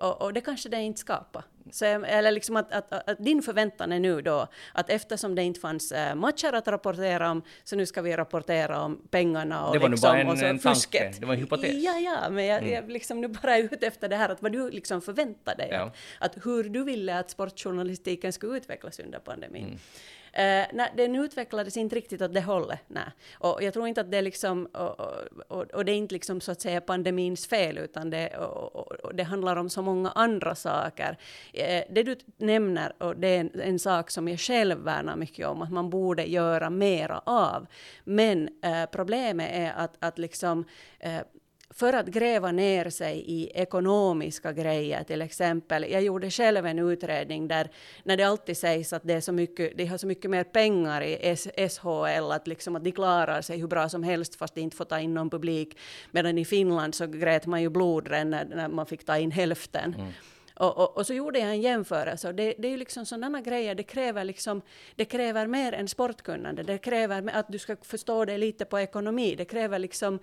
Och, 0.02 0.22
och, 0.22 0.34
det 0.34 0.42
kanske 0.42 0.70
det 0.70 0.82
inte 0.82 1.00
skapar. 1.00 1.44
Så, 1.72 1.86
eller 1.86 2.32
liksom 2.32 2.56
att, 2.56 2.74
att, 2.74 2.94
att, 2.94 3.10
att, 3.10 3.18
din 3.26 3.42
förväntan 3.42 3.92
är 3.92 4.00
nu 4.00 4.22
då 4.22 4.48
att 4.74 4.90
eftersom 4.90 5.36
det 5.36 5.44
inte 5.44 5.60
fanns 5.60 5.92
äh, 5.92 6.16
matcher 6.16 6.54
att 6.54 6.68
rapportera 6.68 7.32
om, 7.32 7.42
så 7.64 7.76
nu 7.76 7.86
ska 7.86 8.02
vi 8.02 8.16
rapportera 8.16 8.82
om 8.82 9.02
pengarna 9.10 9.66
och, 9.66 9.74
det 9.74 9.80
var 9.80 9.90
liksom, 9.90 10.10
bara 10.10 10.22
en, 10.22 10.46
en 10.46 10.60
fusket. 10.60 11.02
Tanke. 11.02 11.20
Det 11.20 11.26
var 11.26 11.34
en 11.34 11.40
hypotes. 11.40 11.84
Ja, 11.84 12.00
ja, 12.00 12.30
men 12.30 12.46
jag, 12.46 12.58
mm. 12.58 12.74
jag 12.74 12.92
liksom 12.92 13.22
nu 13.22 13.28
bara 13.28 13.58
är 13.58 13.64
ute 13.64 13.88
efter 13.88 14.10
det 14.10 14.16
här 14.16 14.30
att 14.30 14.42
vad 14.42 14.52
du 14.52 14.70
liksom 14.70 15.02
förväntar 15.02 15.56
dig. 15.56 15.70
Ja. 15.72 15.92
Att, 16.20 16.38
att, 16.38 16.46
hur 16.46 16.64
du 16.64 16.84
ville 16.84 17.20
att 17.20 17.32
sportjournalistiken 17.32 18.34
skulle 18.34 18.58
utvecklas 18.58 19.00
under 19.00 19.20
pandemin. 19.20 19.66
Mm. 19.66 19.78
Eh, 20.34 20.66
Nej, 20.74 20.94
den 20.98 21.16
utvecklades 21.16 21.78
inte 21.78 21.96
riktigt 21.96 22.22
åt 22.22 22.34
det 22.34 22.42
hållet. 22.42 22.80
Nej. 22.88 23.04
Och 23.34 23.64
jag 23.64 23.74
tror 23.74 23.88
inte 23.88 24.02
att 24.02 24.12
det 24.12 24.18
är 24.18 24.22
liksom, 24.22 24.66
och, 24.66 25.00
och, 25.48 25.72
och, 25.72 25.86
det 25.86 25.92
är 25.92 25.96
inte 25.96 26.14
liksom 26.14 26.42
så 26.42 26.52
att 26.52 26.62
säga 26.62 26.82
pandemins 26.82 27.48
fel, 27.48 27.78
utan 27.78 28.10
det, 28.10 28.38
och, 28.38 29.16
det 29.16 29.24
handlar 29.24 29.56
om 29.56 29.70
så 29.70 29.82
många 29.82 30.12
andra 30.12 30.56
saker. 30.56 31.18
Eh, 31.54 31.84
det 31.90 32.04
du 32.04 32.16
nämner, 32.38 32.94
och 33.04 33.16
det 33.16 33.28
är 33.28 33.40
en, 33.40 33.62
en, 33.62 33.80
sak 33.80 34.12
som 34.12 34.28
jag 34.28 34.40
själv 34.40 34.78
värnar 34.78 35.16
mycket 35.16 35.48
om, 35.48 35.62
att 35.62 35.72
man 35.72 35.90
borde 35.90 36.24
göra 36.24 36.70
mera 36.70 37.20
av. 37.20 37.68
Men 38.04 38.50
eh, 38.64 38.86
problemet 38.92 39.52
är 39.54 39.74
att, 39.74 39.96
att 40.00 40.18
liksom 40.18 40.66
för 41.74 41.94
att 41.94 42.08
gräva 42.08 42.52
ner 42.52 42.90
sig 42.90 43.24
i 43.28 43.52
ekonomiska 43.54 44.54
grejer 44.54 45.04
till 45.04 45.22
exempel. 45.22 45.86
Jag 45.92 46.02
gjorde 46.02 46.32
själv 46.32 46.66
en 46.66 46.80
utredning 46.80 47.48
där 47.48 47.70
när 48.04 48.18
det 48.18 48.24
alltid 48.24 48.58
sägs 48.58 48.94
att 48.94 49.04
det 49.04 49.14
är 49.14 49.22
så 49.22 49.32
mycket, 49.32 49.78
de 49.78 49.86
har 49.86 49.98
så 49.98 50.08
mycket 50.08 50.32
mer 50.32 50.44
pengar 50.44 51.02
i 51.04 51.36
SHL 51.70 52.32
att, 52.32 52.48
liksom 52.48 52.76
att 52.76 52.84
de 52.84 52.92
klarar 52.92 53.42
sig 53.42 53.60
hur 53.60 53.68
bra 53.68 53.90
som 53.90 54.04
helst 54.04 54.36
fast 54.36 54.56
de 54.56 54.62
inte 54.62 54.78
får 54.78 54.86
ta 54.86 55.00
in 55.00 55.14
någon 55.14 55.30
publik. 55.30 55.78
Medan 56.12 56.38
i 56.38 56.46
Finland 56.46 56.96
så 56.96 57.08
grät 57.08 57.46
man 57.46 57.62
ju 57.62 57.70
blodren 57.70 58.30
när, 58.30 58.46
när 58.46 58.68
man 58.68 58.86
fick 58.86 59.06
ta 59.06 59.18
in 59.18 59.32
hälften. 59.32 59.96
Mm. 59.98 60.12
Och, 60.56 60.78
och, 60.78 60.98
och, 60.98 61.08
så 61.08 61.14
gjorde 61.14 61.40
jag 61.40 61.50
en 61.50 61.62
jämförelse. 61.62 62.32
Det, 62.32 62.54
det 62.58 62.68
är 62.68 62.72
ju 62.72 62.78
liksom 62.78 63.06
sådana 63.06 63.42
grejer, 63.42 63.76
det 63.76 63.84
kräver, 63.84 64.24
liksom, 64.24 64.62
det 64.96 65.06
kräver 65.06 65.48
mer 65.48 65.74
än 65.74 65.88
sportkunnande. 65.88 66.64
Det 66.64 66.78
kräver 66.78 67.30
att 67.34 67.46
du 67.50 67.60
ska 67.60 67.76
förstå 67.82 68.26
dig 68.26 68.38
lite 68.38 68.66
på 68.66 68.80
ekonomi. 68.80 69.36
Det 69.36 69.46
kräver 69.46 69.80
liksom 69.80 70.20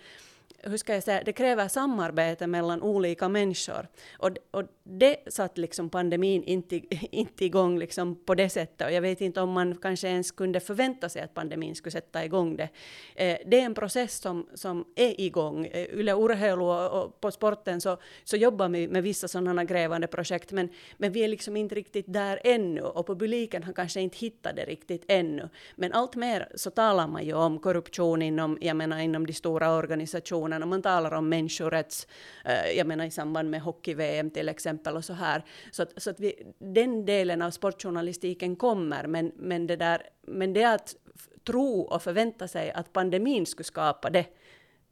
hur 0.62 0.76
ska 0.76 0.94
jag 0.94 1.02
säga, 1.02 1.22
det 1.24 1.32
kräver 1.32 1.68
samarbete 1.68 2.46
mellan 2.46 2.82
olika 2.82 3.28
människor. 3.28 3.88
Och, 4.18 4.30
och 4.50 4.62
det 4.84 5.16
satt 5.26 5.58
liksom 5.58 5.90
pandemin 5.90 6.42
inte, 6.42 6.80
inte 7.16 7.44
igång 7.44 7.78
liksom 7.78 8.24
på 8.24 8.34
det 8.34 8.48
sättet. 8.48 8.86
Och 8.86 8.92
jag 8.92 9.02
vet 9.02 9.20
inte 9.20 9.40
om 9.40 9.52
man 9.52 9.76
kanske 9.76 10.08
ens 10.08 10.30
kunde 10.30 10.60
förvänta 10.60 11.08
sig 11.08 11.22
att 11.22 11.34
pandemin 11.34 11.74
skulle 11.74 11.90
sätta 11.90 12.24
igång 12.24 12.56
det. 12.56 12.68
Eh, 13.14 13.38
det 13.46 13.60
är 13.60 13.64
en 13.64 13.74
process 13.74 14.20
som, 14.20 14.48
som 14.54 14.84
är 14.96 15.20
igång. 15.20 15.66
Eh, 15.66 15.82
Yle 15.82 16.12
Urheilu 16.12 16.62
och, 16.62 17.04
och 17.04 17.20
på 17.20 17.30
sporten 17.30 17.80
så, 17.80 17.96
så 18.24 18.36
jobbar 18.36 18.68
vi 18.68 18.88
med 18.88 19.02
vissa 19.02 19.28
sådana 19.28 19.64
grävande 19.64 20.06
projekt, 20.06 20.52
men, 20.52 20.68
men 20.96 21.12
vi 21.12 21.24
är 21.24 21.28
liksom 21.28 21.56
inte 21.56 21.74
riktigt 21.74 22.12
där 22.12 22.40
ännu. 22.44 22.80
Och 22.80 23.06
publiken 23.06 23.62
har 23.62 23.72
kanske 23.72 24.00
inte 24.00 24.18
hittat 24.18 24.56
det 24.56 24.64
riktigt 24.64 25.04
ännu. 25.08 25.48
Men 25.76 25.92
allt 25.92 26.16
mer 26.16 26.48
så 26.54 26.70
talar 26.70 27.08
man 27.08 27.24
ju 27.24 27.34
om 27.34 27.58
korruption 27.58 28.22
inom, 28.22 28.58
jag 28.60 28.76
menar, 28.76 28.98
inom 28.98 29.26
de 29.26 29.32
stora 29.32 29.72
organisationerna 29.74 30.47
organisationerna. 30.48 30.66
Man 30.66 30.82
talar 30.82 31.12
om 31.18 31.28
människorätts, 31.28 32.06
eh, 32.44 32.76
jag 32.76 32.86
menar 32.86 33.06
i 33.06 33.10
samband 33.10 33.50
med 33.50 33.60
hockey-VM 33.60 34.30
till 34.30 34.48
exempel 34.48 34.96
och 34.96 35.04
så 35.04 35.12
här. 35.12 35.42
Så 35.72 35.82
att, 35.82 35.92
så 35.96 36.10
att 36.10 36.20
vi, 36.20 36.34
den 36.58 37.06
delen 37.06 37.42
av 37.42 37.50
sportjournalistiken 37.50 38.56
kommer, 38.56 39.06
men, 39.06 39.32
men, 39.36 39.66
det 39.66 39.76
där, 39.76 40.02
men 40.26 40.52
det 40.52 40.64
att 40.64 40.96
tro 41.44 41.80
och 41.80 42.02
förvänta 42.02 42.48
sig 42.48 42.70
att 42.70 42.92
pandemin 42.92 43.46
skulle 43.46 43.64
skapa 43.64 44.10
det, 44.10 44.26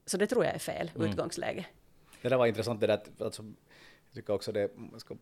så 0.06 0.16
det 0.16 0.26
tror 0.26 0.44
jag 0.44 0.54
är 0.54 0.58
fel 0.58 0.90
mm. 0.94 1.10
utgångsläge. 1.10 1.66
Det 2.22 2.28
där 2.28 2.36
var 2.36 2.46
intressant 2.46 2.80
det 2.80 2.86
där, 2.86 3.00
alltså, 3.20 3.42
jag 4.08 4.14
tycker 4.14 4.34
också 4.34 4.52
det, 4.52 4.70
man 4.76 5.00
ska 5.00 5.16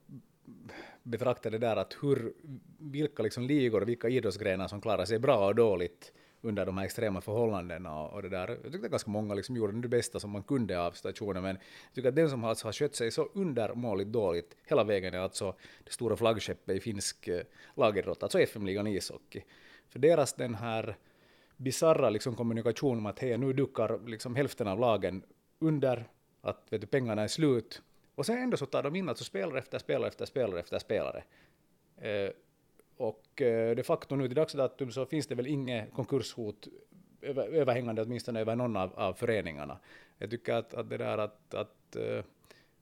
betrakta 1.03 1.51
det 1.51 1.59
där 1.59 1.77
att 1.77 1.97
hur, 2.03 2.35
vilka 2.79 3.23
liksom 3.23 3.47
ligor 3.47 3.83
och 3.83 3.89
vilka 3.89 4.09
idrottsgrenar 4.09 4.69
som 4.69 4.81
klarar 4.81 5.05
sig 5.05 5.19
bra 5.19 5.47
och 5.47 5.55
dåligt 5.55 6.13
under 6.45 6.67
de 6.67 6.79
här 6.79 6.85
extrema 6.85 7.21
förhållandena 7.21 8.01
och, 8.01 8.13
och 8.13 8.23
det 8.23 8.29
där. 8.29 8.59
Jag 8.63 8.73
tyckte 8.73 8.89
ganska 8.89 9.11
många 9.11 9.35
liksom 9.35 9.57
gjorde 9.57 9.81
det 9.81 9.89
bästa 9.89 10.21
som 10.21 10.31
man 10.31 10.43
kunde 10.43 10.81
av 10.81 10.93
situationen, 10.93 11.43
men 11.43 11.57
jag 11.57 11.95
tycker 11.95 12.09
att 12.09 12.17
den 12.17 12.31
som 12.31 12.45
alltså 12.45 12.67
har 12.67 12.73
skött 12.73 12.95
sig 12.95 13.11
så 13.11 13.29
undermåligt 13.35 14.13
dåligt 14.13 14.57
hela 14.65 14.85
vägen 14.85 15.15
är 15.15 15.19
alltså 15.19 15.55
det 15.85 15.93
stora 15.93 16.17
flaggskeppet 16.17 16.77
i 16.77 16.81
finsk 16.81 17.29
eh, 17.29 17.43
lagidrott, 17.75 18.23
alltså 18.23 18.39
FM-ligan 18.41 18.87
ishockey. 18.87 19.43
För 19.89 19.99
deras 19.99 20.33
den 20.33 20.55
här 20.55 20.97
bisarra 21.57 22.11
liksom 22.11 22.37
kommunikation 22.37 22.99
om 22.99 23.07
att 23.07 23.19
hej, 23.19 23.39
nu 23.39 23.53
duckar 23.53 24.09
liksom 24.09 24.37
hälften 24.37 24.69
av 24.69 24.81
lagen 24.81 25.23
under, 25.59 26.09
att 26.41 26.67
vet 26.71 26.81
du, 26.81 26.87
pengarna 26.87 27.23
är 27.23 27.29
slut, 27.29 27.83
och 28.15 28.27
sen 28.27 28.39
ändå 28.39 28.57
så 28.57 28.67
tar 28.67 28.83
de 28.83 28.97
in 28.97 29.09
alltså 29.09 29.25
spelare 29.25 29.59
efter 29.59 29.79
spelare 29.79 30.09
efter 30.09 30.27
spelare 30.27 30.61
efter 30.61 30.79
spelare. 30.79 31.25
Eh, 31.97 32.31
och 32.97 33.43
eh, 33.43 33.77
de 33.77 33.83
facto 33.83 34.17
nu 34.17 34.27
till 34.29 34.37
dags 34.37 34.53
datum 34.53 34.91
så 34.93 35.07
finns 35.07 35.27
det 35.27 35.35
väl 35.35 35.47
inget 35.47 35.93
konkurshot 35.93 36.69
över, 37.23 37.49
överhängande 37.49 38.03
åtminstone 38.03 38.41
över 38.41 38.57
någon 38.57 38.77
av, 38.77 38.93
av 38.95 39.15
föreningarna. 39.15 39.79
Jag 40.19 40.31
tycker 40.31 40.55
att, 40.55 40.75
att 40.75 40.91
det 40.91 40.97
där 40.97 41.19
att, 41.19 41.55
att, 41.55 41.97
eh, 41.97 42.25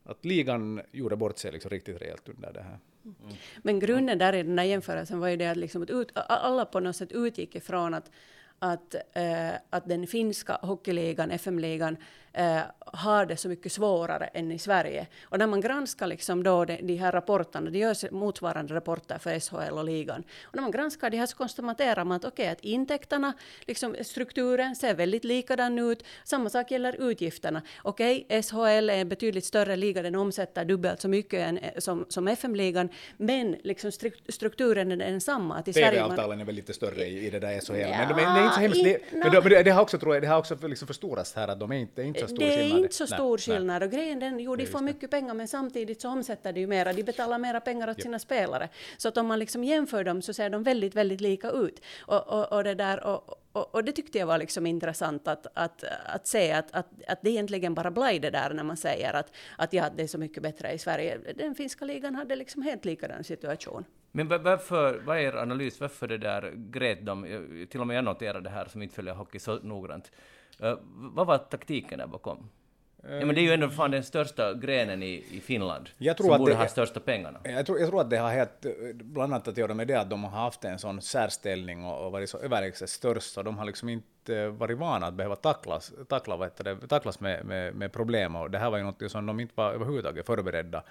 att 0.03 0.25
ligan 0.25 0.81
gjorde 0.91 1.15
bort 1.15 1.37
sig 1.37 1.51
liksom 1.51 1.69
riktigt 1.69 2.01
rejält 2.01 2.29
under 2.29 2.53
det 2.53 2.61
här. 2.61 2.79
Mm. 3.05 3.37
Men 3.63 3.79
grunden 3.79 4.17
där 4.17 4.33
i 4.33 4.43
den 4.43 4.59
här 4.59 4.65
jämförelsen 4.65 5.19
var 5.19 5.27
ju 5.27 5.37
det 5.37 5.47
att, 5.47 5.57
liksom 5.57 5.83
att 5.83 5.89
ut, 5.89 6.11
alla 6.15 6.65
på 6.65 6.79
något 6.79 6.95
sätt 6.95 7.11
utgick 7.11 7.55
ifrån 7.55 7.93
att, 7.93 8.11
att, 8.59 8.95
eh, 9.13 9.53
att 9.69 9.89
den 9.89 10.07
finska 10.07 10.53
hockeyligan, 10.53 11.31
FM-ligan, 11.31 11.97
eh, 12.33 12.61
har 12.93 13.25
det 13.25 13.37
så 13.37 13.49
mycket 13.49 13.71
svårare 13.71 14.25
än 14.25 14.51
i 14.51 14.59
Sverige. 14.59 15.07
Och 15.23 15.39
när 15.39 15.47
man 15.47 15.61
granskar 15.61 16.07
liksom 16.07 16.43
då 16.43 16.65
de, 16.65 16.77
de 16.81 16.95
här 16.95 17.11
rapporterna, 17.11 17.69
det 17.69 17.77
görs 17.77 18.05
motsvarande 18.11 18.75
rapporter 18.75 19.17
för 19.17 19.39
SHL 19.39 19.77
och 19.77 19.85
ligan, 19.85 20.23
och 20.43 20.55
när 20.55 20.61
man 20.61 20.71
granskar 20.71 21.09
de 21.09 21.17
här 21.17 21.25
så 21.25 21.37
konstaterar 21.37 22.05
man 22.05 22.17
att 22.17 22.25
okej, 22.25 22.43
okay, 22.43 22.51
att 22.51 22.61
intäkterna, 22.61 23.33
liksom 23.61 23.95
strukturen 24.01 24.75
ser 24.75 24.93
väldigt 24.93 25.23
likadan 25.23 25.79
ut, 25.79 26.03
samma 26.23 26.49
sak 26.49 26.71
gäller 26.71 27.09
utgifterna. 27.09 27.61
Okej, 27.81 28.25
okay, 28.25 28.41
SHL 28.41 28.89
är 28.89 28.97
en 28.97 29.09
betydligt 29.09 29.45
större 29.45 29.75
liga, 29.75 30.01
den 30.01 30.15
omsätter 30.15 30.65
dubbelt 30.65 31.01
så 31.01 31.07
mycket 31.07 31.47
än, 31.47 31.57
eh, 31.57 31.71
som, 31.77 32.05
som 32.09 32.27
FM-ligan, 32.27 32.89
men 33.17 33.55
liksom 33.63 33.91
strukturen 34.29 34.91
är 34.91 34.97
densamma. 34.97 35.61
TV-avtalen 35.61 36.39
är 36.39 36.45
väl 36.45 36.55
lite 36.55 36.73
större 36.73 37.05
i, 37.05 37.27
i 37.27 37.29
det 37.29 37.39
där 37.39 37.59
SHL, 37.59 37.75
ja, 37.75 37.87
men 37.87 38.09
de 38.09 38.13
är, 38.13 38.35
det 38.35 38.39
är 38.39 38.43
inte 38.43 38.55
så 38.55 38.61
hemskt, 38.61 38.83
det, 38.83 38.99
men, 39.11 39.31
de, 39.31 39.49
men 39.49 39.63
det, 39.63 39.71
har 39.71 39.81
också, 39.81 39.97
tror 39.97 40.13
jag, 40.13 40.23
det 40.23 40.27
har 40.27 40.37
också 40.37 40.67
liksom 40.67 40.87
förstorats 40.87 41.35
här, 41.35 41.47
att 41.47 41.59
de 41.59 41.71
är 41.71 41.75
inte, 41.75 42.03
inte 42.03 42.22
så 42.27 42.35
stor 42.35 42.45
det 42.45 42.53
är 42.53 42.63
skillnad. 42.63 42.79
inte 42.79 42.95
så 42.95 43.07
stor 43.07 43.37
nej, 43.37 43.37
skillnad. 43.37 43.79
Nej. 43.79 43.87
Och 43.87 43.93
grejen 43.93 44.19
den, 44.19 44.39
jo, 44.39 44.55
de 44.55 44.65
får 44.65 44.81
mycket 44.81 45.11
pengar, 45.11 45.33
men 45.33 45.47
samtidigt 45.47 46.01
så 46.01 46.09
omsätter 46.09 46.53
de 46.53 46.59
ju 46.59 46.67
mera. 46.67 46.93
De 46.93 47.03
betalar 47.03 47.39
mera 47.39 47.59
pengar 47.59 47.89
åt 47.89 47.97
ja. 47.97 48.03
sina 48.03 48.19
spelare. 48.19 48.69
Så 48.97 49.07
att 49.07 49.17
om 49.17 49.27
man 49.27 49.39
liksom 49.39 49.63
jämför 49.63 50.03
dem 50.03 50.21
så 50.21 50.33
ser 50.33 50.49
de 50.49 50.63
väldigt, 50.63 50.95
väldigt 50.95 51.21
lika 51.21 51.49
ut. 51.49 51.81
Och, 52.01 52.27
och, 52.27 52.53
och 52.53 52.63
det 52.63 52.75
där, 52.75 53.03
och, 53.03 53.39
och, 53.51 53.75
och, 53.75 53.83
det 53.83 53.91
tyckte 53.91 54.17
jag 54.17 54.27
var 54.27 54.37
liksom 54.37 54.65
intressant 54.65 55.27
att, 55.27 55.47
att, 55.53 55.83
att 56.05 56.27
se 56.27 56.51
att, 56.51 56.71
att, 56.71 56.87
att 57.07 57.21
det 57.21 57.29
egentligen 57.29 57.73
bara 57.73 57.91
blaj 57.91 58.19
det 58.19 58.29
där 58.29 58.53
när 58.53 58.63
man 58.63 58.77
säger 58.77 59.13
att, 59.13 59.31
att 59.57 59.73
ja, 59.73 59.89
det 59.95 60.03
är 60.03 60.07
så 60.07 60.17
mycket 60.17 60.43
bättre 60.43 60.71
i 60.71 60.79
Sverige. 60.79 61.19
Den 61.35 61.55
finska 61.55 61.85
ligan 61.85 62.15
hade 62.15 62.35
liksom 62.35 62.61
helt 62.61 62.85
likadan 62.85 63.23
situation. 63.23 63.85
Men 64.15 64.27
varför, 64.27 65.01
vad 65.05 65.17
är 65.17 65.21
er 65.21 65.35
analys, 65.35 65.79
varför 65.79 66.07
det 66.07 66.17
där 66.17 66.53
grät 66.55 67.05
de, 67.05 67.67
till 67.69 67.81
och 67.81 67.87
med 67.87 67.97
jag 67.97 68.05
noterade 68.05 68.41
det 68.41 68.49
här 68.49 68.65
som 68.65 68.81
inte 68.81 68.95
följer 68.95 69.13
hockey 69.13 69.39
så 69.39 69.55
noggrant, 69.55 70.11
Uh, 70.63 70.77
vad 70.85 71.27
var 71.27 71.37
taktiken 71.37 71.99
där 71.99 72.07
bakom? 72.07 72.49
Ja, 73.09 73.25
men 73.25 73.35
det 73.35 73.41
är 73.41 73.43
ju 73.43 73.53
ändå 73.53 73.69
fan 73.69 73.91
den 73.91 74.03
största 74.03 74.53
grenen 74.53 75.03
i, 75.03 75.25
i 75.31 75.39
Finland, 75.39 75.89
jag 75.97 76.17
tror 76.17 76.25
som 76.25 76.33
att 76.33 76.39
borde 76.39 76.51
det, 76.51 76.57
ha 76.57 76.67
största 76.67 76.99
pengarna. 76.99 77.39
Jag 77.43 77.65
tror, 77.65 77.79
jag 77.79 77.89
tror 77.89 78.01
att 78.01 78.09
det 78.09 78.17
har 78.17 78.31
helt, 78.31 78.65
bland 78.93 79.33
annat 79.33 79.47
att 79.47 79.57
göra 79.57 79.73
med 79.73 79.87
det 79.87 79.99
att 79.99 80.09
de 80.09 80.23
har 80.23 80.41
haft 80.41 80.65
en 80.65 80.79
sån 80.79 81.01
särställning 81.01 81.85
och, 81.85 82.05
och 82.05 82.11
varit 82.11 82.29
så 82.29 82.37
överlägset 82.37 82.89
störst, 82.89 83.33
så 83.33 83.43
de 83.43 83.57
har 83.57 83.65
liksom 83.65 83.89
inte 83.89 84.47
varit 84.47 84.77
vana 84.77 85.07
att 85.07 85.13
behöva 85.13 85.35
tacklas, 85.35 85.93
tackla, 86.09 86.35
vad 86.37 86.51
det, 86.57 86.87
tacklas 86.87 87.19
med, 87.19 87.45
med, 87.45 87.75
med 87.75 87.91
problem, 87.91 88.35
och 88.35 88.51
det 88.51 88.57
här 88.57 88.69
var 88.69 88.77
ju 88.77 88.83
något 88.83 89.11
som 89.11 89.25
de 89.25 89.39
inte 89.39 89.53
var 89.55 89.73
överhuvudtaget 89.73 90.25
förberedda 90.25 90.83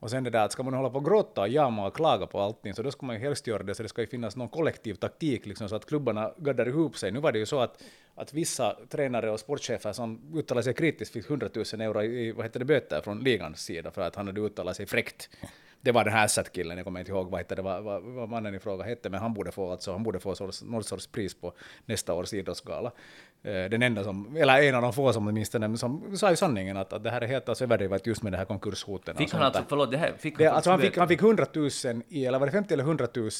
och 0.00 0.10
sen 0.10 0.24
det 0.24 0.30
där 0.30 0.44
att 0.44 0.52
ska 0.52 0.62
man 0.62 0.74
hålla 0.74 0.90
på 0.90 0.98
och 0.98 1.04
gråta 1.04 1.40
och 1.40 1.48
jama 1.48 1.86
och 1.86 1.96
klaga 1.96 2.26
på 2.26 2.40
allting 2.40 2.74
så 2.74 2.82
då 2.82 2.90
ska 2.90 3.06
man 3.06 3.16
ju 3.16 3.22
helst 3.22 3.46
göra 3.46 3.62
det 3.62 3.74
så 3.74 3.82
det 3.82 3.88
ska 3.88 4.00
ju 4.00 4.06
finnas 4.06 4.36
någon 4.36 4.48
kollektiv 4.48 4.94
taktik 4.94 5.46
liksom 5.46 5.68
så 5.68 5.76
att 5.76 5.86
klubbarna 5.86 6.32
gaddar 6.36 6.68
ihop 6.68 6.96
sig. 6.96 7.12
Nu 7.12 7.20
var 7.20 7.32
det 7.32 7.38
ju 7.38 7.46
så 7.46 7.60
att, 7.60 7.82
att 8.14 8.34
vissa 8.34 8.76
tränare 8.88 9.30
och 9.30 9.40
sportchefer 9.40 9.92
som 9.92 10.20
uttalade 10.34 10.64
sig 10.64 10.74
kritiskt 10.74 11.12
fick 11.12 11.30
100 11.30 11.48
000 11.54 11.64
euro 11.80 12.02
i 12.02 12.32
vad 12.32 12.44
heter 12.44 12.58
det, 12.58 12.64
böter 12.64 13.00
från 13.00 13.20
ligans 13.20 13.60
sida 13.60 13.90
för 13.90 14.02
att 14.02 14.16
han 14.16 14.26
hade 14.26 14.40
uttalat 14.40 14.76
sig 14.76 14.86
fräckt 14.86 15.30
det 15.80 15.92
var 15.92 16.04
den 16.04 16.12
här 16.12 16.24
Assat-killen, 16.24 16.76
jag 16.76 16.84
kommer 16.84 17.00
inte 17.00 17.12
ihåg 17.12 17.30
vad, 17.30 17.48
det 17.48 17.62
var, 17.62 17.80
vad, 17.80 18.02
vad 18.02 18.28
mannen 18.28 18.54
i 18.54 18.58
fråga 18.58 18.84
hette, 18.84 19.10
men 19.10 19.20
han 19.20 19.34
borde 19.34 19.52
få, 19.52 19.70
alltså, 19.70 19.92
han 19.92 20.02
borde 20.02 20.20
få 20.20 20.34
någon 20.62 20.84
sorts 20.84 21.06
pris 21.06 21.34
på 21.34 21.52
nästa 21.86 22.14
års 22.14 22.32
idrottsgala. 22.32 22.92
Eh, 23.42 23.64
den 23.64 23.82
enda 23.82 24.04
som, 24.04 24.36
eller 24.36 24.62
en 24.62 24.74
av 24.74 24.82
de 24.82 24.92
få 24.92 25.12
som 25.12 25.28
åtminstone, 25.28 25.76
som 25.76 26.16
sa 26.16 26.30
ju 26.30 26.36
sanningen 26.36 26.76
att, 26.76 26.92
att 26.92 27.04
det 27.04 27.10
här 27.10 27.20
är 27.20 27.26
helt 27.26 27.48
alltså 27.48 27.64
överdrivet 27.64 28.06
just 28.06 28.22
med 28.22 28.32
det 28.32 28.36
här 28.36 28.44
konkurshoten. 28.44 29.16
Fick 29.16 29.32
han 29.32 29.42
alltså, 29.42 29.64
förlåt, 29.68 29.90
det 29.90 29.96
här, 29.96 30.12
fick 30.18 30.34
han, 30.34 30.44
det, 30.44 30.52
alltså 30.52 30.70
han, 30.70 30.80
fick, 30.80 30.96
han 30.96 31.08
fick 31.08 31.22
100 31.22 31.46
000 31.52 31.70
i, 32.08 32.26
eller 32.26 32.38
var 32.38 32.46
det 32.46 32.52
50 32.52 32.74
eller 32.74 32.84
100 32.84 33.08
000 33.14 33.30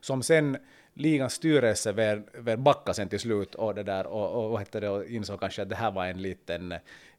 som 0.00 0.22
sen 0.22 0.56
ligans 0.94 1.32
styrelse 1.32 1.92
väl 1.92 2.58
backa 2.58 2.94
sen 2.94 3.08
till 3.08 3.20
slut 3.20 3.54
och 3.54 3.74
det 3.74 3.82
där 3.82 4.06
och, 4.06 4.44
och, 4.44 4.50
vad 4.50 4.66
det, 4.70 4.88
och 4.88 5.04
insåg 5.04 5.40
kanske 5.40 5.62
att 5.62 5.68
det 5.68 5.76
här 5.76 5.90
var 5.90 6.06
en 6.06 6.22
liten 6.22 6.74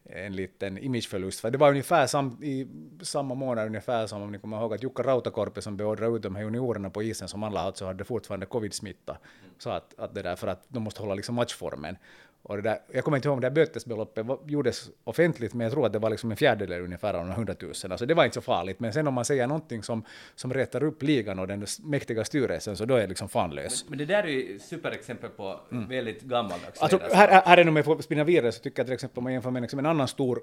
en 0.06 0.36
liten 0.36 0.78
imageförlust. 0.78 1.40
För 1.40 1.52
det 1.52 1.58
var 1.58 1.70
ungefär 1.70 2.08
sam, 2.08 2.44
i 2.44 2.68
samma 3.02 3.36
månad 3.36 3.68
ungefär 3.68 4.08
som 4.08 4.22
om 4.22 4.32
ni 4.32 4.40
kommer 4.40 4.58
ihåg 4.58 4.74
att 4.74 4.84
Jukka 4.84 5.04
Rautakorpi 5.04 5.62
som 5.62 5.78
beordrade 5.78 6.16
ut 6.16 6.22
de 6.22 6.36
här 6.36 6.44
juniorerna 6.44 6.90
på 6.90 7.04
isen 7.04 7.28
som 7.28 7.44
alla 7.44 7.60
alltså 7.60 7.86
hade 7.86 8.04
fortfarande 8.04 8.46
covid-smitta. 8.46 9.18
Så 9.58 9.70
att, 9.70 10.00
att 10.00 10.16
det 10.16 10.22
där 10.22 10.36
för 10.36 10.48
att 10.48 10.66
de 10.68 10.84
måste 10.84 11.02
hålla 11.02 11.16
liksom 11.16 11.36
matchformen. 11.36 11.98
Och 12.46 12.56
det 12.56 12.62
där, 12.62 12.80
jag 12.92 13.04
kommer 13.04 13.18
inte 13.18 13.28
ihåg 13.28 13.34
om 13.34 13.42
det 13.42 13.50
där 13.50 13.56
bötesbeloppet 13.56 14.26
gjordes 14.46 14.90
offentligt, 15.04 15.54
men 15.54 15.66
jag 15.66 15.74
tror 15.74 15.86
att 15.86 15.94
det 15.94 16.00
var 16.00 16.10
liksom 16.10 16.32
en 16.32 16.38
fjärdedel 16.38 16.82
ungefär 16.82 17.14
av 17.14 17.26
de 17.26 17.32
100 17.32 17.56
000. 17.62 17.72
Alltså 17.90 18.06
det 18.06 18.14
var 18.14 18.26
inte 18.26 18.34
så 18.34 18.42
farligt. 18.42 18.80
Men 18.80 18.94
sen 18.94 19.08
om 19.08 19.14
man 19.14 19.26
säger 19.26 19.48
någonting 19.48 19.84
som, 19.84 20.06
som 20.36 20.54
rättar 20.54 20.84
upp 20.84 21.04
ligan 21.04 21.40
och 21.40 21.48
den 21.48 21.66
mäktiga 21.84 22.26
styrelsen, 22.26 22.78
så 22.78 22.86
då 22.86 22.96
är 22.96 23.02
det 23.02 23.08
liksom 23.08 23.30
fanlös. 23.30 23.84
Men, 23.84 23.90
men 23.90 24.08
det 24.08 24.14
där 24.14 24.24
är 24.24 24.28
ju 24.28 24.60
superexempel 24.60 25.30
på 25.30 25.60
mm. 25.72 25.88
väldigt 25.88 26.22
gammaldags 26.22 26.82
alltså, 26.82 27.00
här, 27.14 27.42
här 27.46 27.58
är 27.58 27.64
nog 27.64 27.74
med 27.74 27.88
att 27.88 28.04
spinna 28.04 28.24
vidare, 28.24 28.52
så 28.52 28.62
tycker 28.62 28.80
jag 28.80 28.88
till 28.88 28.94
exempel 28.94 29.18
om 29.18 29.24
man 29.24 29.34
jämför 29.34 29.52
med 29.52 29.62
liksom 29.62 29.80
en 29.80 29.86
annan 29.86 30.08
stor 30.08 30.42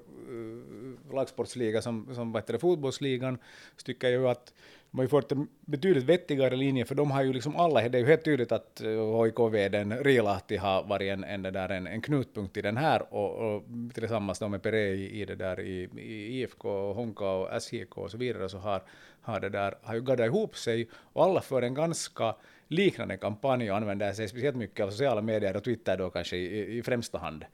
lagsportsliga 1.11 1.81
som, 1.81 2.15
som 2.15 2.31
vad 2.31 2.41
heter 2.41 2.53
det, 2.53 2.59
fotbollsligan, 2.59 3.37
så 3.77 3.83
tycker 3.83 4.07
jag 4.07 4.21
ju 4.21 4.27
att 4.27 4.53
de 4.91 4.97
har 4.97 5.03
ju 5.03 5.09
fått 5.09 5.31
en 5.31 5.47
betydligt 5.61 6.03
vettigare 6.03 6.55
linje, 6.55 6.85
för 6.85 6.95
de 6.95 7.11
har 7.11 7.23
ju 7.23 7.33
liksom 7.33 7.55
alla, 7.55 7.89
det 7.89 7.97
är 7.97 7.99
ju 7.99 8.07
helt 8.07 8.23
tydligt 8.23 8.51
att 8.51 8.81
eh, 8.81 9.23
HIK-vdn 9.23 10.03
Rilahti 10.03 10.57
har 10.57 10.83
varit 10.83 11.11
en, 11.11 11.23
en, 11.23 11.41
där, 11.41 11.69
en, 11.69 11.87
en 11.87 12.01
knutpunkt 12.01 12.57
i 12.57 12.61
den 12.61 12.77
här, 12.77 13.13
och, 13.13 13.55
och 13.55 13.63
tillsammans 13.93 14.39
då 14.39 14.47
med 14.47 14.61
Pere 14.61 14.79
i, 14.79 15.21
i, 15.21 15.25
det 15.25 15.35
där 15.35 15.59
i, 15.59 15.89
i 15.97 16.41
IFK, 16.41 16.93
Honka 16.93 17.25
och 17.25 17.61
SJK 17.61 17.97
och 17.97 18.11
så 18.11 18.17
vidare, 18.17 18.49
så 18.49 18.57
har, 18.57 18.83
har 19.21 19.39
det 19.39 19.49
där, 19.49 19.75
har 19.81 19.95
ju 19.95 20.01
gaddat 20.01 20.25
ihop 20.25 20.57
sig, 20.57 20.89
och 20.93 21.23
alla 21.23 21.41
för 21.41 21.61
en 21.61 21.73
ganska 21.73 22.35
liknande 22.67 23.17
kampanj 23.17 23.71
och 23.71 23.77
använder 23.77 24.13
sig 24.13 24.27
speciellt 24.27 24.57
mycket 24.57 24.85
av 24.85 24.89
sociala 24.89 25.21
medier 25.21 25.55
och 25.55 25.63
Twitter 25.63 25.97
då 25.97 26.09
kanske 26.09 26.37
i, 26.37 26.77
i 26.77 26.83
främsta 26.83 27.17
hand 27.17 27.45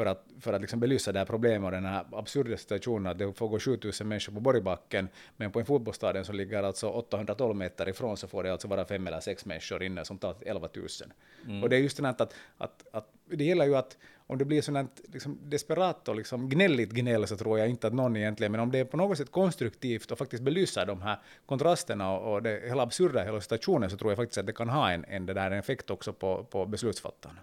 för 0.00 0.06
att, 0.06 0.26
för 0.40 0.52
att 0.52 0.60
liksom 0.60 0.80
belysa 0.80 1.12
det 1.12 1.18
här 1.18 1.26
problemet 1.26 1.66
och 1.66 1.70
den 1.70 1.84
här 1.84 2.04
absurda 2.12 2.56
situationen 2.56 3.06
att 3.06 3.18
det 3.18 3.32
får 3.32 3.48
gå 3.48 3.58
7000 3.58 4.08
människor 4.08 4.32
på 4.32 4.40
Borgbacken, 4.40 5.08
men 5.36 5.52
på 5.52 5.60
en 5.60 5.66
fotbollsstadion 5.66 6.24
som 6.24 6.34
ligger 6.34 6.62
alltså 6.62 6.88
812 6.88 7.56
meter 7.56 7.88
ifrån 7.88 8.16
så 8.16 8.28
får 8.28 8.42
det 8.42 8.52
alltså 8.52 8.68
vara 8.68 8.84
fem 8.84 9.06
eller 9.06 9.20
sex 9.20 9.44
människor 9.44 9.82
inne 9.82 10.04
som 10.04 10.18
tar 10.18 10.34
11 10.40 10.68
000. 10.74 10.86
Mm. 11.46 11.62
Och 11.62 11.68
det 11.68 11.76
är 11.76 11.80
just 11.80 11.96
det 11.96 12.02
här 12.02 12.10
att, 12.10 12.34
att, 12.58 12.86
att, 12.92 13.08
det 13.26 13.44
gäller 13.44 13.64
ju 13.64 13.76
att 13.76 13.96
om 14.26 14.38
det 14.38 14.44
blir 14.44 14.62
sådant 14.62 15.00
liksom 15.12 15.38
desperat 15.42 16.08
och 16.08 16.16
liksom 16.16 16.48
gnälligt 16.48 16.90
gnäll 16.90 17.26
så 17.26 17.36
tror 17.36 17.58
jag 17.58 17.68
inte 17.68 17.86
att 17.86 17.94
någon 17.94 18.16
egentligen, 18.16 18.52
men 18.52 18.60
om 18.60 18.70
det 18.70 18.78
är 18.78 18.84
på 18.84 18.96
något 18.96 19.18
sätt 19.18 19.30
konstruktivt 19.30 20.10
och 20.10 20.18
faktiskt 20.18 20.42
belyser 20.42 20.86
de 20.86 21.02
här 21.02 21.18
kontrasterna 21.46 22.12
och, 22.12 22.32
och 22.32 22.42
det 22.42 22.62
hela 22.68 22.82
absurda 22.82 23.24
hela 23.24 23.40
situationen 23.40 23.90
så 23.90 23.96
tror 23.96 24.10
jag 24.10 24.16
faktiskt 24.16 24.38
att 24.38 24.46
det 24.46 24.52
kan 24.52 24.68
ha 24.68 24.90
en, 24.90 25.04
en, 25.04 25.26
där, 25.26 25.50
en 25.50 25.58
effekt 25.58 25.90
också 25.90 26.12
på, 26.12 26.44
på 26.44 26.66
beslutsfattarna. 26.66 27.38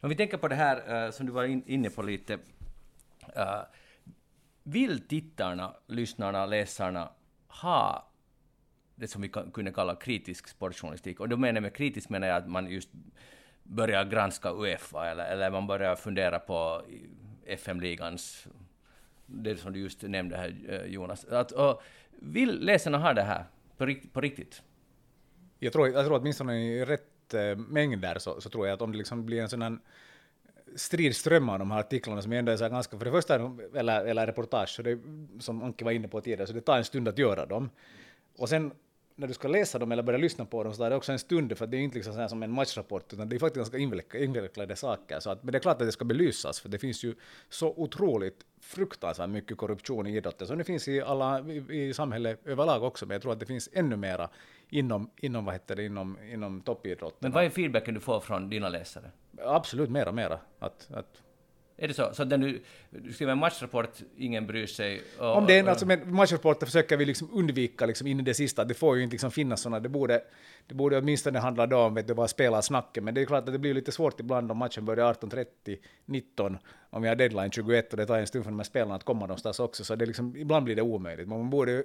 Om 0.00 0.08
vi 0.08 0.16
tänker 0.16 0.36
på 0.36 0.48
det 0.48 0.54
här 0.54 1.06
uh, 1.06 1.10
som 1.10 1.26
du 1.26 1.32
var 1.32 1.44
in, 1.44 1.62
inne 1.66 1.90
på 1.90 2.02
lite. 2.02 2.34
Uh, 3.36 3.62
vill 4.62 5.08
tittarna, 5.08 5.76
lyssnarna, 5.86 6.46
läsarna 6.46 7.10
ha 7.48 8.10
det 8.94 9.08
som 9.08 9.22
vi 9.22 9.28
kan, 9.28 9.50
kunde 9.50 9.72
kalla 9.72 9.94
kritisk 9.94 10.48
sportjournalistik? 10.48 11.20
Och 11.20 11.28
då 11.28 11.36
menar 11.36 11.54
jag 11.54 11.62
med 11.62 11.74
kritisk 11.74 12.08
menar 12.08 12.28
jag 12.28 12.36
att 12.36 12.48
man 12.48 12.70
just 12.70 12.88
börjar 13.62 14.04
granska 14.04 14.52
Uefa 14.52 15.10
eller, 15.10 15.24
eller 15.24 15.50
man 15.50 15.66
börjar 15.66 15.96
fundera 15.96 16.38
på 16.38 16.82
FM-ligans, 17.46 18.46
det 19.26 19.56
som 19.56 19.72
du 19.72 19.80
just 19.80 20.02
nämnde 20.02 20.36
här 20.36 20.54
eh, 20.68 20.92
Jonas. 20.92 21.24
Att, 21.24 21.52
och, 21.52 21.82
vill 22.10 22.64
läsarna 22.64 22.98
ha 22.98 23.12
det 23.12 23.22
här 23.22 23.44
på, 23.76 23.94
på 24.12 24.20
riktigt? 24.20 24.62
Jag 25.58 25.72
tror, 25.72 25.88
jag 25.88 26.06
tror 26.06 26.20
åtminstone 26.20 26.56
i 26.56 26.84
rätt 26.84 27.15
mängder 27.56 28.18
så, 28.18 28.40
så 28.40 28.50
tror 28.50 28.66
jag 28.66 28.74
att 28.74 28.82
om 28.82 28.92
det 28.92 28.98
liksom 28.98 29.26
blir 29.26 29.42
en 29.42 29.48
sån 29.48 29.62
här 29.62 29.78
stridström 30.76 31.48
av 31.48 31.58
de 31.58 31.70
här 31.70 31.80
artiklarna 31.80 32.22
som 32.22 32.32
ändå 32.32 32.52
är 32.52 32.56
så 32.56 32.68
ganska, 32.68 32.98
för 32.98 33.04
det 33.04 33.10
första, 33.10 33.56
eller, 33.74 34.04
eller 34.04 34.26
reportage, 34.26 34.68
så 34.68 34.82
det, 34.82 34.98
som 35.38 35.62
Anki 35.62 35.84
var 35.84 35.92
inne 35.92 36.08
på 36.08 36.20
tidigare, 36.20 36.46
så 36.46 36.52
det 36.52 36.60
tar 36.60 36.78
en 36.78 36.84
stund 36.84 37.08
att 37.08 37.18
göra 37.18 37.46
dem. 37.46 37.70
Och 38.38 38.48
sen 38.48 38.72
när 39.18 39.28
du 39.28 39.34
ska 39.34 39.48
läsa 39.48 39.78
dem 39.78 39.92
eller 39.92 40.02
börja 40.02 40.18
lyssna 40.18 40.44
på 40.44 40.64
dem 40.64 40.72
så 40.72 40.78
tar 40.78 40.90
det 40.90 40.96
också 40.96 41.12
en 41.12 41.18
stund, 41.18 41.58
för 41.58 41.66
det 41.66 41.76
är 41.76 41.80
inte 41.80 41.96
liksom 41.96 42.14
så 42.14 42.28
som 42.28 42.42
en 42.42 42.52
matchrapport, 42.52 43.12
utan 43.12 43.28
det 43.28 43.36
är 43.36 43.38
faktiskt 43.38 43.72
ganska 43.72 44.18
invecklade 44.18 44.76
saker. 44.76 45.20
Så 45.20 45.30
att, 45.30 45.42
men 45.42 45.52
det 45.52 45.58
är 45.58 45.60
klart 45.60 45.80
att 45.80 45.86
det 45.86 45.92
ska 45.92 46.04
belysas, 46.04 46.60
för 46.60 46.68
det 46.68 46.78
finns 46.78 47.04
ju 47.04 47.14
så 47.48 47.74
otroligt 47.76 48.44
fruktansvärt 48.60 49.30
mycket 49.30 49.56
korruption 49.56 50.06
i 50.06 50.16
idrotten, 50.16 50.46
som 50.46 50.58
det 50.58 50.64
finns 50.64 50.88
i, 50.88 51.00
alla, 51.00 51.40
i, 51.40 51.88
i 51.88 51.94
samhället 51.94 52.40
överlag 52.46 52.82
också, 52.82 53.06
men 53.06 53.14
jag 53.14 53.22
tror 53.22 53.32
att 53.32 53.40
det 53.40 53.46
finns 53.46 53.68
ännu 53.72 53.96
mera 53.96 54.28
inom, 54.70 55.10
inom, 55.16 55.44
vad 55.44 55.54
heter 55.54 55.76
det, 55.76 55.84
inom, 55.84 56.18
inom 56.32 56.60
toppidrotten. 56.60 57.18
Men 57.20 57.32
vad 57.32 57.44
är 57.44 57.50
feedbacken 57.50 57.94
du 57.94 58.00
får 58.00 58.20
från 58.20 58.50
dina 58.50 58.68
läsare? 58.68 59.10
Absolut 59.44 59.90
mera, 59.90 60.12
mera. 60.12 60.38
Att, 60.58 60.88
att 60.94 61.22
är 61.78 61.88
det 61.88 61.94
så? 61.94 62.10
Så 62.14 62.24
när 62.24 62.38
du, 62.38 62.62
du 62.90 63.12
skriver 63.12 63.32
en 63.32 63.38
matchrapport, 63.38 63.90
ingen 64.16 64.46
bryr 64.46 64.66
sig? 64.66 65.02
Och, 65.18 65.36
Om 65.36 65.46
det 65.46 65.58
är 65.58 65.66
alltså 65.66 65.86
med 65.86 66.06
matchrapporter 66.06 66.66
försöker 66.66 66.96
vi 66.96 67.04
liksom 67.04 67.30
undvika 67.32 67.86
liksom 67.86 68.06
in 68.06 68.20
i 68.20 68.22
det 68.22 68.34
sista, 68.34 68.64
det 68.64 68.74
får 68.74 68.96
ju 68.96 69.02
inte 69.02 69.14
liksom 69.14 69.30
finnas 69.30 69.60
sådana, 69.60 69.80
det 69.80 69.88
borde, 69.88 70.22
det 70.66 70.74
borde 70.74 70.98
åtminstone 70.98 71.38
handla 71.38 71.66
då 71.66 71.78
om 71.78 71.94
vet 71.94 72.06
du, 72.06 72.14
vad 72.14 72.30
spelarsnacket, 72.30 73.04
men 73.04 73.14
det 73.14 73.20
är 73.20 73.24
klart 73.24 73.46
att 73.46 73.52
det 73.52 73.58
blir 73.58 73.74
lite 73.74 73.92
svårt 73.92 74.20
ibland 74.20 74.50
om 74.50 74.58
matchen 74.58 74.84
börjar 74.84 75.14
18.30, 75.14 75.76
19, 76.04 76.58
om 76.90 77.02
vi 77.02 77.08
har 77.08 77.16
deadline 77.16 77.50
21 77.50 77.90
och 77.90 77.96
det 77.96 78.06
tar 78.06 78.18
en 78.18 78.26
stund 78.26 78.44
för 78.44 78.50
de 78.50 78.58
här 78.58 78.64
spelarna 78.64 78.94
att 78.94 79.04
komma 79.04 79.20
någonstans 79.20 79.60
också, 79.60 79.84
så 79.84 79.96
det 79.96 80.06
liksom, 80.06 80.36
ibland 80.36 80.64
blir 80.64 80.76
det 80.76 80.82
omöjligt. 80.82 81.28
Men 81.28 81.38
man 81.38 81.50
borde 81.50 81.82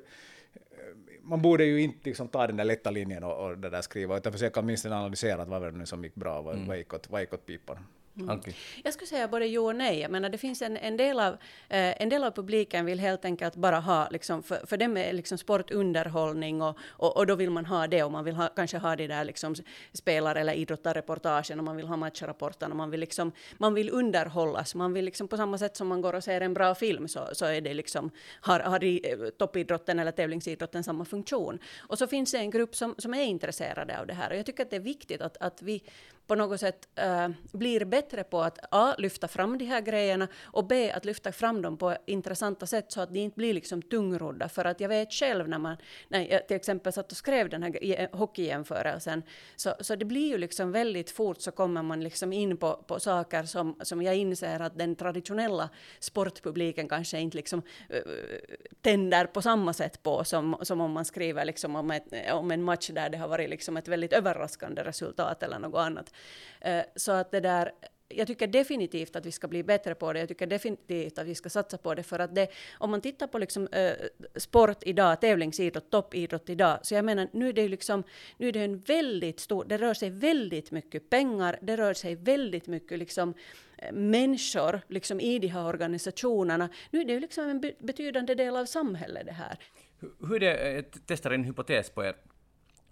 man 1.21 1.41
borde 1.41 1.65
ju 1.65 1.81
inte 1.81 2.09
liksom 2.09 2.27
ta 2.27 2.47
den 2.47 2.57
där 2.57 2.65
lätta 2.65 2.91
linjen 2.91 3.23
och, 3.23 3.45
och 3.45 3.57
där 3.57 3.81
skriva, 3.81 4.17
utan 4.17 4.31
försöka 4.31 4.59
åtminstone 4.59 4.95
analysera 4.95 5.41
att 5.41 5.47
vad 5.47 5.61
var 5.61 5.71
det 5.71 5.77
nu 5.77 5.85
som 5.85 6.03
gick 6.03 6.15
bra, 6.15 6.41
vad, 6.41 6.55
mm. 6.55 6.67
vad 6.67 6.77
gick 6.77 6.93
åt, 6.93 7.09
vad 7.09 7.21
gick 7.21 7.33
åt 7.33 7.45
pipan. 7.45 7.77
Mm. 8.19 8.41
Jag 8.83 8.93
skulle 8.93 9.07
säga 9.07 9.27
både 9.27 9.45
jo 9.45 9.65
och 9.65 9.75
nej. 9.75 9.99
Jag 9.99 10.11
menar, 10.11 10.29
det 10.29 10.37
finns 10.37 10.61
en, 10.61 10.77
en, 10.77 10.97
del 10.97 11.19
av, 11.19 11.33
eh, 11.69 12.01
en 12.01 12.09
del 12.09 12.23
av 12.23 12.31
publiken 12.31 12.85
vill 12.85 12.99
helt 12.99 13.25
enkelt 13.25 13.55
bara 13.55 13.79
ha, 13.79 14.09
liksom, 14.09 14.43
för, 14.43 14.65
för 14.65 14.77
dem 14.77 14.97
är 14.97 15.13
liksom 15.13 15.37
sportunderhållning 15.37 16.61
och, 16.61 16.77
och, 16.89 17.17
och, 17.17 17.27
då 17.27 17.35
vill 17.35 17.49
man 17.49 17.65
ha 17.65 17.87
det 17.87 18.03
och 18.03 18.11
man 18.11 18.23
vill 18.23 18.35
ha, 18.35 18.47
kanske 18.47 18.77
ha 18.77 18.95
de 18.95 19.07
där 19.07 19.23
liksom 19.23 19.55
spelar 19.93 20.35
eller 20.35 20.53
idrottarreportagen 20.53 21.59
och 21.59 21.65
man 21.65 21.75
vill 21.75 21.87
ha 21.87 21.97
matchrapporterna. 21.97 22.75
Man 22.75 22.91
vill, 22.91 22.99
liksom, 22.99 23.31
man 23.57 23.73
vill 23.73 23.89
underhållas. 23.89 24.75
Man 24.75 24.93
vill 24.93 25.05
liksom, 25.05 25.27
på 25.27 25.37
samma 25.37 25.57
sätt 25.57 25.77
som 25.77 25.87
man 25.87 26.01
går 26.01 26.13
och 26.13 26.23
ser 26.23 26.41
en 26.41 26.53
bra 26.53 26.75
film 26.75 27.07
så, 27.07 27.29
så 27.33 27.45
är 27.45 27.61
det 27.61 27.73
liksom, 27.73 28.11
har, 28.41 28.59
har 28.59 28.83
i, 28.83 29.11
eh, 29.11 29.29
toppidrotten 29.29 29.99
eller 29.99 30.11
tävlingsidrotten 30.11 30.83
samma 30.83 31.05
funktion. 31.05 31.59
Och 31.79 31.97
så 31.97 32.07
finns 32.07 32.31
det 32.31 32.37
en 32.37 32.49
grupp 32.49 32.75
som, 32.75 32.95
som 32.97 33.13
är 33.13 33.23
intresserade 33.23 33.99
av 33.99 34.07
det 34.07 34.13
här 34.13 34.29
och 34.31 34.37
jag 34.37 34.45
tycker 34.45 34.63
att 34.63 34.69
det 34.69 34.75
är 34.75 34.79
viktigt 34.79 35.21
att, 35.21 35.37
att 35.37 35.61
vi 35.61 35.83
på 36.31 36.35
något 36.35 36.59
sätt 36.59 36.87
äh, 36.95 37.29
blir 37.51 37.85
bättre 37.85 38.23
på 38.23 38.41
att 38.41 38.59
A. 38.71 38.95
lyfta 38.97 39.27
fram 39.27 39.57
de 39.57 39.65
här 39.65 39.81
grejerna 39.81 40.27
och 40.43 40.67
B. 40.67 40.91
att 40.91 41.05
lyfta 41.05 41.31
fram 41.31 41.61
dem 41.61 41.77
på 41.77 41.95
intressanta 42.05 42.65
sätt 42.65 42.91
så 42.91 43.01
att 43.01 43.13
de 43.13 43.19
inte 43.19 43.35
blir 43.35 43.53
liksom 43.53 43.81
tungrodda. 43.81 44.49
För 44.49 44.65
att 44.65 44.79
jag 44.79 44.89
vet 44.89 45.13
själv 45.13 45.49
när 45.49 45.57
man, 45.57 45.77
när 46.07 46.31
jag 46.31 46.47
till 46.47 46.55
exempel 46.55 46.93
satt 46.93 47.11
och 47.11 47.17
skrev 47.17 47.49
den 47.49 47.63
här 47.63 47.99
eh, 48.01 48.09
hockeyjämförelsen, 48.11 49.23
så, 49.55 49.73
så 49.79 49.95
det 49.95 50.05
blir 50.05 50.27
ju 50.27 50.37
liksom 50.37 50.71
väldigt 50.71 51.11
fort 51.11 51.41
så 51.41 51.51
kommer 51.51 51.83
man 51.83 52.03
liksom 52.03 52.33
in 52.33 52.57
på, 52.57 52.83
på 52.87 52.99
saker 52.99 53.43
som, 53.43 53.75
som 53.81 54.01
jag 54.01 54.15
inser 54.15 54.59
att 54.59 54.77
den 54.77 54.95
traditionella 54.95 55.69
sportpubliken 55.99 56.87
kanske 56.87 57.19
inte 57.19 57.37
liksom 57.37 57.61
äh, 57.89 58.01
tänder 58.81 59.25
på 59.25 59.41
samma 59.41 59.73
sätt 59.73 60.03
på 60.03 60.23
som, 60.23 60.57
som 60.61 60.81
om 60.81 60.91
man 60.91 61.05
skriver 61.05 61.45
liksom 61.45 61.75
om, 61.75 61.91
ett, 61.91 62.31
om 62.31 62.51
en 62.51 62.63
match 62.63 62.89
där 62.89 63.09
det 63.09 63.17
har 63.17 63.27
varit 63.27 63.49
liksom 63.49 63.77
ett 63.77 63.87
väldigt 63.87 64.13
överraskande 64.13 64.83
resultat 64.83 65.43
eller 65.43 65.59
något 65.59 65.79
annat. 65.79 66.13
Eh, 66.61 66.83
så 66.95 67.11
att 67.11 67.31
det 67.31 67.39
där, 67.39 67.71
jag 68.09 68.27
tycker 68.27 68.47
definitivt 68.47 69.15
att 69.15 69.25
vi 69.25 69.31
ska 69.31 69.47
bli 69.47 69.63
bättre 69.63 69.95
på 69.95 70.13
det. 70.13 70.19
Jag 70.19 70.27
tycker 70.27 70.47
definitivt 70.47 71.17
att 71.17 71.27
vi 71.27 71.35
ska 71.35 71.49
satsa 71.49 71.77
på 71.77 71.95
det 71.95 72.03
för 72.03 72.19
att 72.19 72.35
det, 72.35 72.47
om 72.77 72.91
man 72.91 73.01
tittar 73.01 73.27
på 73.27 73.37
liksom, 73.37 73.67
eh, 73.67 73.93
sport 74.35 74.77
idag, 74.81 75.21
tävlingsidrott, 75.21 75.89
toppidrott 75.89 76.49
idag, 76.49 76.79
så 76.81 76.95
jag 76.95 77.05
menar 77.05 77.27
nu 77.33 77.49
är 77.49 77.53
det 77.53 77.67
liksom, 77.67 78.03
nu 78.37 78.47
är 78.47 78.51
det 78.51 78.63
en 78.63 78.79
väldigt 78.79 79.39
stor, 79.39 79.65
det 79.65 79.77
rör 79.77 79.93
sig 79.93 80.09
väldigt 80.09 80.71
mycket 80.71 81.09
pengar, 81.09 81.59
det 81.61 81.77
rör 81.77 81.93
sig 81.93 82.15
väldigt 82.15 82.67
mycket 82.67 82.99
liksom 82.99 83.33
eh, 83.77 83.91
människor 83.91 84.81
liksom 84.87 85.19
i 85.19 85.39
de 85.39 85.47
här 85.47 85.65
organisationerna. 85.65 86.69
Nu 86.91 87.01
är 87.01 87.05
det 87.05 87.19
liksom 87.19 87.49
en 87.49 87.61
betydande 87.79 88.35
del 88.35 88.55
av 88.55 88.65
samhället 88.65 89.25
det 89.25 89.31
här. 89.31 89.57
Hur 90.29 90.39
det, 90.39 90.53
eh, 90.55 90.75
jag 90.75 90.85
testar 91.05 91.31
en 91.31 91.43
hypotes 91.43 91.89
på 91.89 92.03
er. 92.03 92.15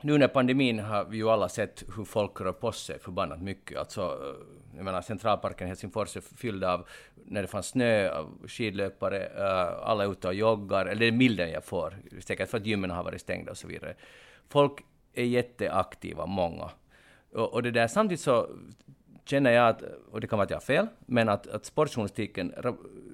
Nu 0.02 0.18
när 0.18 0.28
pandemin 0.28 0.80
har 0.80 1.06
vi 1.06 1.18
ju 1.18 1.30
alla 1.30 1.50
sett 1.50 1.84
hur 1.96 2.06
folk 2.06 2.42
rör 2.42 2.52
på 2.52 2.72
sig 2.72 3.00
förbannat 3.00 3.42
mycket. 3.42 3.78
Alltså, 3.78 4.02
eh, 4.02 4.76
jag 4.76 4.86
menar, 4.86 5.02
centralparken 5.02 5.68
i 5.68 5.70
Helsingfors 5.70 6.18
är 6.18 6.22
fylld 6.22 6.64
av, 6.64 6.88
när 7.26 7.42
det 7.42 7.48
fanns 7.48 7.68
snö, 7.68 8.10
av 8.10 8.48
skidlöpare, 8.48 9.26
eh, 9.26 9.90
alla 9.90 10.04
är 10.04 10.12
ute 10.12 10.28
och 10.28 10.34
joggar, 10.34 10.86
eller 10.86 11.00
det 11.00 11.06
är 11.06 11.12
bilden 11.12 11.52
jag 11.52 11.64
får, 11.64 11.98
säkert 12.20 12.50
för 12.50 12.58
att 12.58 12.66
gymmen 12.66 12.90
har 12.92 13.04
varit 13.04 13.22
stängda 13.22 13.52
och 13.52 13.58
så 13.58 13.68
vidare. 13.68 13.96
Folk 14.50 14.86
är 15.14 15.24
jätteaktiva, 15.24 16.26
många. 16.26 16.70
Och, 17.34 17.54
och 17.54 17.64
det 17.64 17.72
där, 17.72 17.88
samtidigt 17.88 18.22
så 18.22 18.50
känner 19.30 19.52
jag 19.52 19.68
att, 19.68 19.84
och 20.12 20.22
det 20.22 20.28
kan 20.28 20.38
vara 20.38 20.44
att 20.44 20.50
jag 20.50 20.58
har 20.58 20.62
fel, 20.62 20.88
men 21.06 21.30
att, 21.30 21.48
att 21.48 21.66
sportjournalistiken 21.66 22.54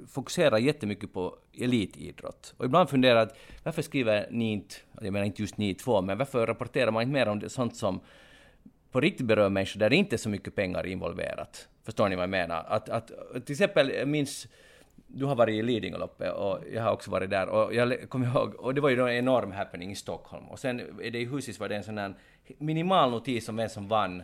fokuserar 0.08 0.58
jättemycket 0.58 1.13
på 1.13 1.38
elitidrott. 1.54 2.54
Och 2.58 2.65
ibland 2.65 2.89
funderar 2.89 3.15
jag 3.15 3.28
att 3.28 3.38
varför 3.63 3.82
skriver 3.82 4.28
ni 4.32 4.51
inte, 4.51 4.75
jag 5.01 5.13
menar 5.13 5.25
inte 5.25 5.41
just 5.41 5.58
ni 5.58 5.73
två, 5.73 6.01
men 6.01 6.17
varför 6.17 6.47
rapporterar 6.47 6.91
man 6.91 7.04
inte 7.04 7.13
mer 7.13 7.28
om 7.28 7.39
det, 7.39 7.49
sånt 7.49 7.75
som 7.75 7.99
på 8.91 9.01
riktigt 9.01 9.25
berör 9.25 9.49
människor 9.49 9.80
där 9.80 9.89
det 9.89 9.95
inte 9.95 10.15
är 10.15 10.17
så 10.17 10.30
mycket 10.30 10.56
pengar 10.56 10.86
involverat? 10.86 11.67
Förstår 11.84 12.10
ni 12.10 12.15
vad 12.15 12.23
jag 12.23 12.30
menar? 12.30 12.65
Att, 12.67 12.89
att, 12.89 13.08
till 13.45 13.54
exempel, 13.54 13.89
jag 13.89 14.08
minns 14.08 14.47
du 15.08 15.25
har 15.25 15.36
varit 15.36 15.54
i 15.54 15.62
Lidingöloppet 15.62 16.34
och 16.34 16.60
jag 16.73 16.84
har 16.84 16.91
också 16.91 17.12
varit 17.12 17.30
där 17.30 17.49
och 17.49 17.73
jag 17.73 18.10
kommer 18.10 18.28
ihåg, 18.28 18.56
och 18.56 18.73
det 18.73 18.82
var 18.82 18.89
ju 18.89 19.01
en 19.01 19.10
enorm 19.10 19.51
happening 19.51 19.91
i 19.91 19.95
Stockholm 19.95 20.45
och 20.45 20.60
sen 20.60 20.80
är 20.80 21.12
det 21.12 21.19
i 21.19 21.25
Husis 21.25 21.60
var 21.60 21.69
det 21.69 21.75
en 21.75 21.84
sån 21.84 21.97
här 21.97 22.13
minimal 22.58 23.12
notis 23.12 23.49
om 23.49 23.56
vem 23.56 23.69
som 23.69 23.88
vann 23.88 24.23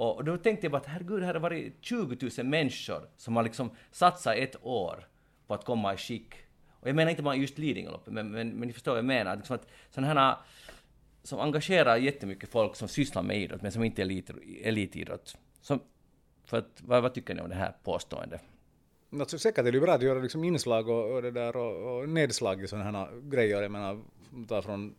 och 0.00 0.24
då 0.24 0.36
tänkte 0.36 0.64
jag 0.64 0.72
bara 0.72 0.78
att 0.78 0.86
herregud, 0.86 1.22
här 1.22 1.34
har 1.34 1.40
varit 1.40 1.76
20 1.80 2.30
000 2.38 2.46
människor 2.46 3.08
som 3.16 3.36
har 3.36 3.42
liksom 3.42 3.70
satsat 3.90 4.36
ett 4.36 4.56
år 4.62 5.08
på 5.46 5.54
att 5.54 5.64
komma 5.64 5.94
i 5.94 5.96
skick. 5.96 6.34
Och 6.70 6.88
jag 6.88 6.96
menar 6.96 7.10
inte 7.10 7.22
bara 7.22 7.36
just 7.36 7.58
Lidingöloppet, 7.58 8.12
men, 8.12 8.30
men, 8.30 8.48
men 8.48 8.68
ni 8.68 8.72
förstår 8.72 8.92
vad 8.92 8.98
jag 8.98 9.04
menar. 9.04 9.36
Liksom 9.36 9.56
att 9.56 9.66
sådana 9.90 10.14
här 10.14 10.36
som 11.22 11.40
engagerar 11.40 11.96
jättemycket 11.96 12.48
folk 12.48 12.76
som 12.76 12.88
sysslar 12.88 13.22
med 13.22 13.38
idrott, 13.38 13.62
men 13.62 13.72
som 13.72 13.84
inte 13.84 14.02
är 14.02 14.04
elit, 14.04 14.30
elitidrott. 14.62 15.36
Som, 15.60 15.80
för 16.44 16.58
att, 16.58 16.82
vad, 16.82 17.02
vad 17.02 17.14
tycker 17.14 17.34
ni 17.34 17.40
om 17.40 17.48
det 17.48 17.54
här 17.54 17.74
påståendet? 17.84 18.40
Alltså, 19.12 19.38
säkert 19.38 19.66
är 19.66 19.72
det 19.72 19.80
bra 19.80 19.92
att 19.92 20.02
göra 20.02 20.18
liksom 20.18 20.44
inslag 20.44 20.88
och, 20.88 21.14
och, 21.14 21.22
det 21.22 21.30
där 21.30 21.56
och, 21.56 21.98
och 21.98 22.08
nedslag 22.08 22.64
i 22.64 22.68
sådana 22.68 22.98
här 22.98 23.30
grejer. 23.30 23.62
Jag 23.62 23.72
menar, 23.72 24.00
ta 24.48 24.62
från 24.62 24.94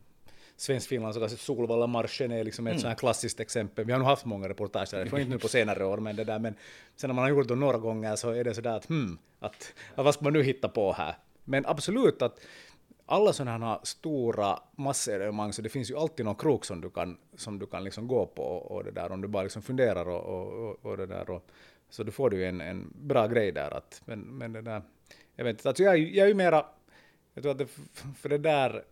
Svensk-Finland, 0.62 1.14
så 1.16 1.28
Solvalla-marschen 1.38 2.32
är 2.32 2.44
liksom 2.44 2.68
ett 2.68 2.72
mm. 2.72 2.82
sånt 2.82 2.90
här 2.90 2.98
klassiskt 2.98 3.40
exempel. 3.40 3.86
Vi 3.86 3.92
har 3.92 4.00
nog 4.00 4.08
haft 4.08 4.26
många 4.26 4.50
reportage 4.50 4.92
därifrån, 4.92 5.20
inte 5.20 5.32
nu 5.32 5.40
på 5.40 5.48
senare 5.48 5.86
år, 5.86 5.98
men 5.98 6.16
det 6.16 6.24
där, 6.24 6.40
men 6.40 6.56
sen 6.96 7.08
när 7.08 7.16
man 7.16 7.24
har 7.24 7.30
gjort 7.30 7.48
det 7.48 7.56
några 7.56 7.78
gånger 7.78 8.16
så 8.16 8.30
är 8.30 8.44
det 8.44 8.54
sådär 8.54 8.76
att 8.78 8.86
hmm, 8.86 9.18
att, 9.40 9.74
att 9.96 10.06
vad 10.06 10.14
ska 10.14 10.24
man 10.24 10.34
nu 10.34 10.44
hitta 10.44 10.70
på 10.70 10.94
här? 10.94 11.16
Men 11.44 11.66
absolut 11.66 12.22
att 12.22 12.40
alla 13.06 13.34
sådana 13.34 13.66
här 13.66 13.80
stora 13.84 14.60
massevenemang, 14.76 15.54
så 15.54 15.62
det 15.62 15.70
finns 15.70 15.92
ju 15.92 15.98
alltid 15.98 16.26
någon 16.26 16.36
krok 16.36 16.66
som 16.66 16.82
du 16.82 16.90
kan, 16.90 17.18
som 17.36 17.60
du 17.60 17.66
kan 17.66 17.84
liksom 17.84 18.08
gå 18.08 18.26
på 18.26 18.44
och 18.44 18.84
det 18.84 18.92
där, 18.92 19.12
om 19.12 19.22
du 19.22 19.28
bara 19.28 19.44
liksom 19.44 19.62
funderar 19.62 20.10
och, 20.10 20.24
och, 20.24 20.86
och 20.86 20.98
det 20.98 21.06
där. 21.06 21.30
Och, 21.30 21.46
så 21.90 22.04
då 22.04 22.12
får 22.12 22.30
du 22.30 22.46
en, 22.46 22.62
en 22.62 22.94
bra 22.96 23.28
grej 23.28 23.52
där. 23.52 23.72
Att, 23.72 24.02
men, 24.06 24.20
men 24.20 24.54
det 24.54 24.62
där, 24.62 24.82
jag 25.36 25.44
vet 25.44 25.54
inte, 25.54 25.70
alltså 25.70 25.84
jag, 25.84 25.98
jag 25.98 26.24
är 26.24 26.28
ju 26.28 26.34
mera, 26.34 26.66
jag 27.34 27.44
tror 27.44 27.52
att 27.52 27.58
det, 27.58 27.68
för 28.18 28.30
det 28.30 28.38
där 28.38 28.84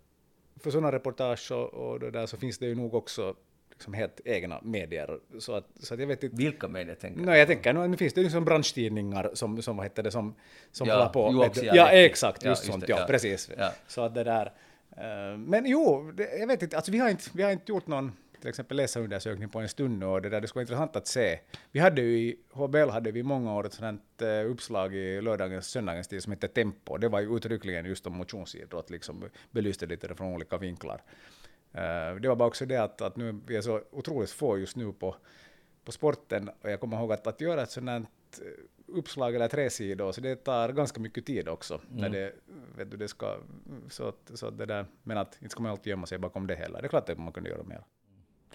för 0.60 0.72
sådana 0.72 0.92
reportage 0.92 1.52
och, 1.52 1.74
och 1.74 2.00
det 2.00 2.12
där 2.12 2.26
så 2.26 2.38
finns 2.38 2.58
det 2.58 2.66
ju 2.66 2.76
nog 2.76 2.94
också 2.94 3.36
liksom 3.80 3.94
helt 3.94 4.22
egna 4.26 4.60
medier. 4.64 5.20
Så 5.40 5.56
att, 5.56 5.66
så 5.80 5.94
att 5.94 6.00
jag 6.00 6.08
vet 6.08 6.24
inte. 6.24 6.36
Vilka 6.36 6.68
medier 6.68 6.96
tänker 6.96 7.20
du? 7.20 7.26
No, 7.26 7.36
jag 7.36 7.48
tänker, 7.48 7.74
nu 7.74 7.98
finns 7.98 8.14
det 8.14 8.22
ju 8.22 8.24
liksom 8.24 8.46
branschtidningar 8.46 9.32
som, 9.34 9.62
som 9.62 9.78
vad 9.78 9.86
heter 9.86 10.04
det, 10.04 10.12
som, 10.12 10.36
som 10.72 10.88
ja, 10.88 10.96
håller 10.96 11.10
på 11.10 11.32
med... 11.32 11.58
Ja, 11.64 11.76
ja, 11.76 11.90
exakt, 11.92 12.46
just, 12.46 12.66
ja, 12.66 12.72
sånt, 12.72 12.88
det, 12.88 12.92
ja, 12.92 13.06
precis. 13.08 13.50
Så 13.88 14.02
att 14.02 14.16
det 14.16 14.24
där... 14.24 14.54
Uh, 14.98 15.38
men 15.38 15.66
jo, 15.66 16.12
det, 16.12 16.38
jag 16.40 16.48
vet 16.48 16.62
inte, 16.62 16.76
alltså 16.76 16.92
vi 16.92 16.98
har 16.98 17.10
inte, 17.10 17.24
vi 17.34 17.44
har 17.44 17.52
inte 17.52 17.72
gjort 17.72 17.88
någon 17.88 18.12
till 18.40 18.50
exempel 18.50 18.78
läsarundersökning 18.78 19.50
på 19.50 19.60
en 19.60 19.70
stund 19.70 20.04
och 20.04 20.22
det 20.22 20.30
där 20.30 20.42
det 20.42 20.48
skulle 20.48 20.60
vara 20.60 20.64
intressant 20.64 20.96
att 20.96 21.08
se. 21.08 21.40
Vi 21.72 21.80
hade 21.80 22.02
ju 22.02 22.18
i 22.20 22.40
HBL 22.52 22.90
hade 22.90 23.12
vi 23.12 23.24
många 23.24 23.56
år 23.56 23.66
ett 23.66 23.74
sådant 23.74 24.22
uh, 24.22 24.52
uppslag 24.52 24.96
i 24.96 25.22
lördagens, 25.22 25.68
söndagens 25.68 26.08
tid 26.08 26.24
som 26.24 26.32
hette 26.32 26.48
Tempo. 26.48 26.98
Det 26.98 27.10
var 27.10 27.20
ju 27.20 27.38
uttryckligen 27.38 27.86
just 27.86 28.08
om 28.08 28.14
motionsidrott, 28.14 28.90
liksom 28.90 29.30
belyste 29.52 29.86
lite 29.86 30.08
det 30.08 30.16
från 30.16 30.34
olika 30.34 30.58
vinklar. 30.58 31.02
Uh, 31.76 32.22
det 32.22 32.28
var 32.28 32.36
bara 32.36 32.48
också 32.48 32.66
det 32.66 32.78
att, 32.78 33.02
att 33.02 33.16
nu 33.16 33.40
vi 33.48 33.56
är 33.56 33.62
så 33.62 33.82
otroligt 33.92 34.32
få 34.32 34.58
just 34.58 34.76
nu 34.76 34.94
på, 34.94 35.16
på 35.86 35.92
sporten 35.92 36.50
och 36.62 36.72
jag 36.72 36.80
kommer 36.80 36.98
ihåg 36.98 37.12
att, 37.12 37.28
att 37.28 37.42
göra 37.42 37.64
ett 37.64 37.72
sådant 37.72 38.10
eh, 38.42 38.64
uppslag 38.98 39.36
eller 39.36 39.48
tre 39.48 39.70
sidor, 39.70 40.12
så 40.12 40.22
det 40.22 40.36
tar 40.36 40.70
ganska 40.70 41.02
mycket 41.02 41.26
tid 41.26 41.50
också. 41.50 41.82
Mm. 41.90 42.02
När 42.02 42.10
det, 42.10 42.34
vet 42.78 42.92
du, 42.92 42.98
det 42.98 43.08
ska, 43.08 43.38
så, 43.90 44.14
så 44.34 44.50
det 44.50 44.66
där, 44.66 44.86
men 45.04 45.18
att 45.18 45.38
inte 45.42 45.52
ska 45.52 45.64
man 45.64 45.72
alltid 45.72 45.92
gömma 45.92 46.06
sig 46.06 46.18
bakom 46.18 46.48
det 46.48 46.56
heller. 46.56 46.82
Det 46.82 46.88
är 46.88 46.90
klart 46.90 47.10
att 47.10 47.18
man 47.18 47.34
kunde 47.34 47.50
göra 47.50 47.64
mer. 47.64 47.84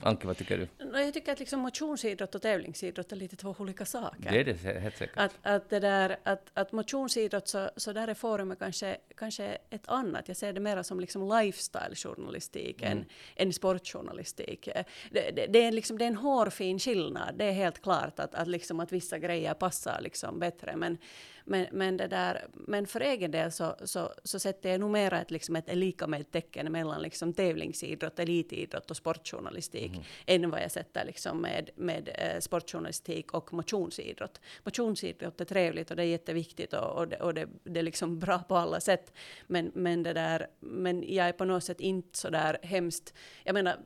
Anke, 0.00 0.26
vad 0.26 0.36
tycker 0.36 0.58
du? 0.58 0.68
Jag 1.00 1.14
tycker 1.14 1.32
att 1.32 1.38
liksom 1.38 1.60
motionsidrott 1.60 2.34
och 2.34 2.42
tävlingsidrott 2.42 3.12
är 3.12 3.16
lite 3.16 3.36
två 3.36 3.54
olika 3.58 3.84
saker. 3.84 4.30
Det 4.30 4.40
är 4.40 4.44
det 4.44 4.80
helt 4.80 4.96
säkert. 4.96 5.18
Att, 5.18 5.38
att, 5.42 5.70
det 5.70 5.80
där, 5.80 6.16
att, 6.22 6.50
att 6.54 6.72
motionsidrott, 6.72 7.48
så, 7.48 7.70
så 7.76 7.92
där 7.92 8.08
är 8.08 8.14
forumet 8.14 8.58
kanske, 8.58 8.96
kanske 9.16 9.58
ett 9.70 9.88
annat. 9.88 10.28
Jag 10.28 10.36
ser 10.36 10.52
det 10.52 10.60
mer 10.60 10.82
som 10.82 11.00
liksom 11.00 11.32
lifestyle-journalistik 11.32 12.82
mm. 12.82 12.98
än, 12.98 13.04
än 13.36 13.52
sportjournalistik. 13.52 14.68
Det, 15.10 15.30
det, 15.30 15.46
det, 15.46 15.64
är 15.64 15.72
liksom, 15.72 15.98
det 15.98 16.04
är 16.04 16.08
en 16.08 16.16
hårfin 16.16 16.78
skillnad. 16.78 17.34
Det 17.38 17.44
är 17.44 17.52
helt 17.52 17.82
klart 17.82 18.20
att, 18.20 18.34
att, 18.34 18.48
liksom, 18.48 18.80
att 18.80 18.92
vissa 18.92 19.18
grejer 19.18 19.54
passar 19.54 20.00
liksom 20.00 20.38
bättre. 20.38 20.76
Men, 20.76 20.98
men, 21.44 21.66
men, 21.72 21.96
det 21.96 22.06
där, 22.06 22.46
men 22.52 22.86
för 22.86 23.00
egen 23.00 23.30
del 23.30 23.52
så, 23.52 23.76
så, 23.84 24.12
så 24.24 24.38
sätter 24.38 24.70
jag 24.70 24.80
nog 24.80 24.90
mera 24.90 25.20
ett, 25.20 25.30
liksom 25.30 25.56
ett 25.56 25.76
lika 25.76 26.06
med 26.06 26.30
tecken 26.30 26.72
mellan 26.72 27.02
liksom 27.02 27.32
tävlingsidrott, 27.32 28.18
elitidrott 28.18 28.90
och 28.90 28.96
sportjournalistik 28.96 29.92
mm. 29.92 30.04
än 30.26 30.50
vad 30.50 30.62
jag 30.62 30.70
sätter 30.70 31.04
liksom 31.04 31.40
med, 31.40 31.70
med 31.76 32.08
eh, 32.14 32.40
sportjournalistik 32.40 33.34
och 33.34 33.52
motionsidrott. 33.52 34.40
Motionsidrott 34.64 35.40
är 35.40 35.44
trevligt 35.44 35.90
och 35.90 35.96
det 35.96 36.02
är 36.02 36.06
jätteviktigt 36.06 36.72
och, 36.72 36.98
och, 36.98 37.08
det, 37.08 37.16
och 37.16 37.34
det, 37.34 37.48
det 37.64 37.80
är 37.80 37.84
liksom 37.84 38.18
bra 38.18 38.38
på 38.38 38.56
alla 38.56 38.80
sätt. 38.80 39.12
Men, 39.46 39.70
men, 39.74 40.02
det 40.02 40.12
där, 40.12 40.46
men 40.60 41.14
jag 41.14 41.28
är 41.28 41.32
på 41.32 41.44
något 41.44 41.64
sätt 41.64 41.80
inte 41.80 42.18
så 42.18 42.30
där 42.30 42.58
hemskt... 42.62 43.14
Jag 43.44 43.54
menar, 43.54 43.76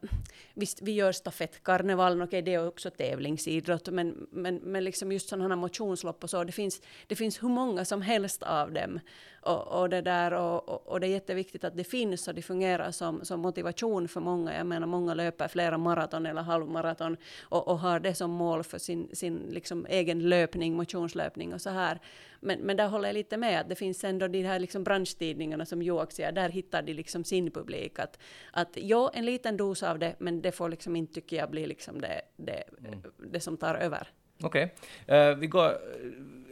visst, 0.55 0.83
vi 0.83 0.93
gör 0.93 1.13
stafettkarnevalen, 1.13 2.23
okej, 2.23 2.27
okay, 2.27 2.43
det 2.43 2.55
är 2.55 2.67
också 2.67 2.91
tävlingsidrott, 2.91 3.89
men, 3.89 4.27
men, 4.31 4.57
men 4.57 4.85
liksom 4.85 5.13
just 5.13 5.29
sådana 5.29 5.49
här 5.49 5.57
motionslopp 5.57 6.25
och 6.25 6.31
så, 6.31 6.45
det 6.45 6.53
finns, 6.53 6.83
det 7.07 7.17
finns 7.17 7.39
hur 7.49 7.55
många 7.55 7.85
som 7.85 8.03
helst 8.03 8.43
av 8.43 8.73
dem. 8.73 9.01
Och, 9.41 9.81
och 9.81 9.89
det, 9.89 10.01
där, 10.01 10.33
och, 10.33 10.89
och, 10.89 11.01
det 11.01 11.07
är 11.07 11.11
jätteviktigt 11.11 11.65
att 11.65 11.77
det 11.77 11.85
finns 11.85 12.29
och 12.29 12.35
det 12.35 12.43
fungerar 12.43 12.91
som, 12.91 13.25
som 13.25 13.41
motivation 13.41 14.09
för 14.09 14.21
många. 14.21 14.57
Jag 14.57 14.67
menar, 14.67 14.87
många 14.87 15.15
löper 15.15 15.49
flera 15.49 15.79
maraton 15.79 16.27
eller 16.27 16.43
halvmaraton 16.43 17.17
och, 17.43 17.69
och 17.69 17.79
har 17.79 18.01
det 18.01 18.15
som 18.15 18.31
mål 18.31 18.65
för 18.65 18.79
sin, 18.79 19.09
sin 19.13 19.37
liksom 19.51 19.87
egen 19.89 20.29
löpning, 20.29 20.77
motionslöpning 20.77 21.55
och 21.55 21.61
så 21.61 21.71
här. 21.71 21.99
Men, 22.41 22.59
men 22.61 22.77
där 22.77 22.89
håller 22.89 23.09
jag 23.09 23.15
lite 23.15 23.37
med, 23.37 23.61
att 23.61 23.69
det 23.69 23.75
finns 23.75 24.05
ändå 24.05 24.29
de 24.29 24.43
här 24.43 24.59
liksom 24.59 24.85
branschtidningarna 24.85 25.67
som 25.67 25.83
Joak 25.83 26.13
säger, 26.13 26.33
där 26.33 26.49
hittar 26.49 26.83
de 26.83 26.93
liksom 26.93 27.25
sin 27.25 27.51
publik. 27.51 27.99
Att, 27.99 28.19
att 28.53 28.77
ja, 28.77 29.11
en 29.15 29.25
liten 29.25 29.57
dos 29.57 29.83
av 29.83 29.99
det, 29.99 30.15
men 30.19 30.43
det 30.43 30.53
får 30.53 30.69
liksom 30.69 30.97
inte, 30.97 31.15
tycker 31.15 31.37
jag, 31.37 31.51
bli 31.51 31.67
liksom 31.67 32.01
det, 32.01 32.21
det, 32.37 32.65
mm. 32.87 33.03
det 33.33 33.41
som 33.41 33.57
tar 33.57 33.75
över. 33.75 34.09
Okej. 34.43 34.75
Okay. 35.05 35.17
Uh, 35.17 35.29
eh, 35.29 35.37
vi 35.37 35.47
går... 35.47 35.69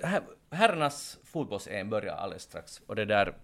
Uh, 0.05 0.19
herrarnas 0.57 1.19
fotbolls-EM 1.25 1.91
börjar 1.91 2.15
alldeles 2.15 2.43
strax 2.43 2.83
och 2.87 2.97
det 2.97 3.05
där... 3.05 3.35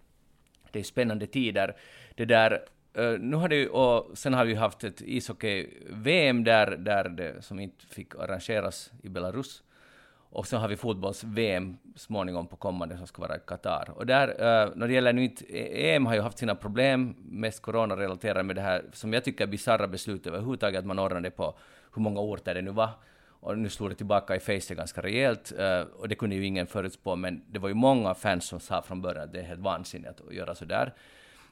Det 0.73 0.79
är 0.79 0.85
spännande 0.85 1.27
tider. 1.27 1.77
Det 2.15 2.25
där... 2.25 2.65
Uh, 2.99 3.19
nu 3.19 3.37
har 3.37 3.49
det 3.49 3.57
ju, 3.57 3.69
och 3.69 4.19
sen 4.19 4.35
har 4.35 4.45
vi 4.45 4.55
haft 4.55 4.85
ett 4.85 5.01
ishockey-VM 5.01 6.45
där, 6.45 6.77
där 6.77 7.09
det, 7.09 7.45
som 7.45 7.61
inte 7.61 7.87
fick 7.87 8.15
arrangeras 8.15 8.93
i 9.03 9.09
Belarus. 9.09 9.63
Och 10.31 10.47
sen 10.47 10.61
har 10.61 10.69
vi 10.69 10.77
fotbolls-VM 10.77 11.77
småningom 11.97 12.47
på 12.47 12.57
kommande 12.57 12.97
som 12.97 13.07
ska 13.07 13.23
vara 13.23 13.37
i 13.37 13.41
Qatar. 13.47 13.91
Och 13.97 14.07
där, 14.07 14.29
uh, 14.29 14.73
när 14.77 14.89
det 14.89 14.95
gäller 14.95 15.13
nu 15.13 15.25
inte, 15.25 15.45
EM 15.95 16.07
har 16.07 16.15
ju 16.15 16.21
haft 16.21 16.39
sina 16.39 16.55
problem, 16.55 17.17
mest 17.19 17.63
coronarelaterade 17.63 18.43
med 18.43 18.57
det 18.57 18.63
här, 18.63 18.85
som 18.93 19.13
jag 19.13 19.25
tycker 19.25 19.45
är 19.45 19.49
bisarra 19.49 19.89
beslut 19.89 20.27
överhuvudtaget, 20.27 20.79
att 20.79 20.87
man 20.87 20.99
ordnade 20.99 21.31
på 21.31 21.55
hur 21.95 22.03
många 22.03 22.21
orter 22.21 22.55
det 22.55 22.63
nu 22.63 22.71
var 22.71 22.91
och 23.43 23.59
nu 23.59 23.69
slog 23.69 23.91
det 23.91 23.95
tillbaka 23.95 24.37
i 24.37 24.41
facet 24.41 24.77
ganska 24.77 25.03
rejält, 25.03 25.53
uh, 25.59 25.81
och 25.81 26.09
det 26.09 26.15
kunde 26.15 26.37
ju 26.37 26.47
ingen 26.47 26.67
förutspå, 26.67 27.17
men 27.17 27.45
det 27.49 27.59
var 27.59 27.69
ju 27.69 27.75
många 27.75 28.15
fans 28.15 28.45
som 28.45 28.61
sa 28.61 28.83
från 28.83 29.03
början 29.03 29.25
att 29.25 29.33
det 29.33 29.41
är 29.41 29.45
helt 29.45 29.61
vansinnigt 29.61 30.21
att 30.21 30.35
göra 30.35 30.55
så 30.55 30.65
där. 30.65 30.95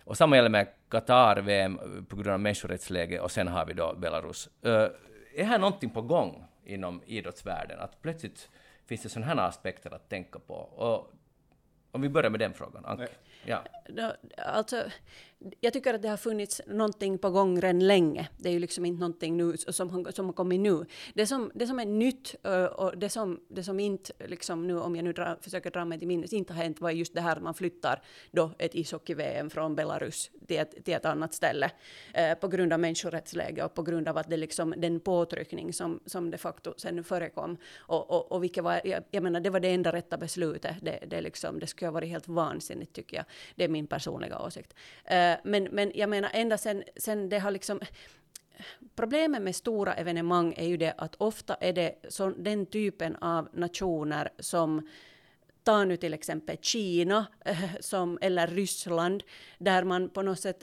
Och 0.04 0.16
samma 0.16 0.36
gäller 0.36 0.48
med 0.48 0.66
Qatar-VM 0.88 1.80
på 2.08 2.16
grund 2.16 2.28
av 2.28 2.40
människorättsläge, 2.40 3.20
och 3.20 3.30
sen 3.30 3.48
har 3.48 3.66
vi 3.66 3.72
då 3.72 3.94
Belarus. 3.94 4.48
Uh, 4.66 4.88
är 5.34 5.44
här 5.44 5.58
någonting 5.58 5.90
på 5.90 6.02
gång 6.02 6.44
inom 6.64 7.02
idrottsvärlden? 7.06 7.80
Att 7.80 8.02
plötsligt 8.02 8.50
finns 8.86 9.02
det 9.02 9.08
sådana 9.08 9.26
här 9.26 9.48
aspekter 9.48 9.94
att 9.94 10.08
tänka 10.08 10.38
på. 10.38 10.54
Och 10.54 11.12
om 11.90 12.00
vi 12.00 12.08
börjar 12.08 12.30
med 12.30 12.40
den 12.40 12.54
frågan, 12.54 12.84
Anke. 12.84 13.08
Ja. 13.44 13.64
Alltså, 14.36 14.84
jag 15.60 15.72
tycker 15.72 15.94
att 15.94 16.02
det 16.02 16.08
har 16.08 16.16
funnits 16.16 16.60
någonting 16.66 17.18
på 17.18 17.30
gång 17.30 17.60
redan 17.60 17.86
länge. 17.86 18.28
Det 18.36 18.48
är 18.48 18.52
ju 18.52 18.58
liksom 18.58 18.84
inte 18.84 19.00
någonting 19.00 19.36
nu 19.36 19.56
som, 19.56 20.06
som 20.12 20.26
har 20.26 20.32
kommit 20.32 20.60
nu. 20.60 20.84
Det 21.14 21.26
som, 21.26 21.50
det 21.54 21.66
som 21.66 21.78
är 21.78 21.86
nytt 21.86 22.34
och 22.76 22.98
det 22.98 23.08
som, 23.08 23.40
det 23.48 23.62
som 23.62 23.80
inte, 23.80 24.12
liksom 24.26 24.66
nu, 24.66 24.78
om 24.78 24.96
jag 24.96 25.04
nu 25.04 25.12
dra, 25.12 25.36
försöker 25.40 25.70
dra 25.70 25.84
mig 25.84 25.98
till 25.98 26.08
minnes, 26.08 26.32
inte 26.32 26.52
har 26.52 26.62
hänt 26.62 26.80
var 26.80 26.90
just 26.90 27.14
det 27.14 27.20
här 27.20 27.36
att 27.36 27.42
man 27.42 27.54
flyttar 27.54 28.02
då 28.30 28.50
ett 28.58 28.74
ishockey-VM 28.74 29.50
från 29.50 29.74
Belarus 29.74 30.30
till 30.46 30.58
ett, 30.58 30.84
till 30.84 30.94
ett 30.94 31.04
annat 31.04 31.34
ställe 31.34 31.70
eh, 32.14 32.34
på 32.34 32.48
grund 32.48 32.72
av 32.72 32.80
människorättsläge 32.80 33.64
och 33.64 33.74
på 33.74 33.82
grund 33.82 34.08
av 34.08 34.18
att 34.18 34.30
det 34.30 34.36
liksom 34.36 34.74
den 34.76 35.00
påtryckning 35.00 35.72
som, 35.72 36.00
som 36.06 36.30
de 36.30 36.38
facto 36.38 36.74
sen 36.76 37.04
förekom 37.04 37.56
och, 37.78 38.10
och, 38.10 38.32
och 38.32 38.42
vilket 38.42 38.64
var, 38.64 38.80
jag, 38.84 39.04
jag 39.10 39.22
menar, 39.22 39.40
det 39.40 39.50
var 39.50 39.60
det 39.60 39.68
enda 39.68 39.92
rätta 39.92 40.18
beslutet. 40.18 40.76
Det, 40.82 41.04
det, 41.06 41.20
liksom, 41.20 41.58
det 41.58 41.66
skulle 41.66 41.86
ha 41.86 41.92
varit 41.92 42.08
helt 42.08 42.28
vansinnigt 42.28 42.92
tycker 42.92 43.16
jag. 43.16 43.26
Det 43.54 43.64
är 43.64 43.68
min 43.68 43.86
personliga 43.86 44.38
åsikt. 44.38 44.74
Eh, 45.04 45.29
men, 45.44 45.64
men 45.64 45.92
jag 45.94 46.08
menar 46.08 46.30
ända 46.32 46.58
sen, 46.58 46.84
sen 46.96 47.28
det 47.28 47.38
har 47.38 47.50
liksom 47.50 47.80
Problemet 48.94 49.42
med 49.42 49.56
stora 49.56 49.94
evenemang 49.94 50.54
är 50.56 50.66
ju 50.66 50.76
det 50.76 50.94
att 50.98 51.14
ofta 51.18 51.54
är 51.54 51.72
det 51.72 51.94
så, 52.08 52.30
den 52.30 52.66
typen 52.66 53.16
av 53.16 53.48
nationer 53.52 54.28
som 54.38 54.88
ta 55.62 55.84
nu 55.84 55.96
till 55.96 56.14
exempel 56.14 56.56
Kina 56.62 57.26
som, 57.80 58.18
eller 58.20 58.46
Ryssland, 58.46 59.22
där 59.58 59.84
man 59.84 60.08
på 60.08 60.22
något 60.22 60.40
sätt, 60.40 60.62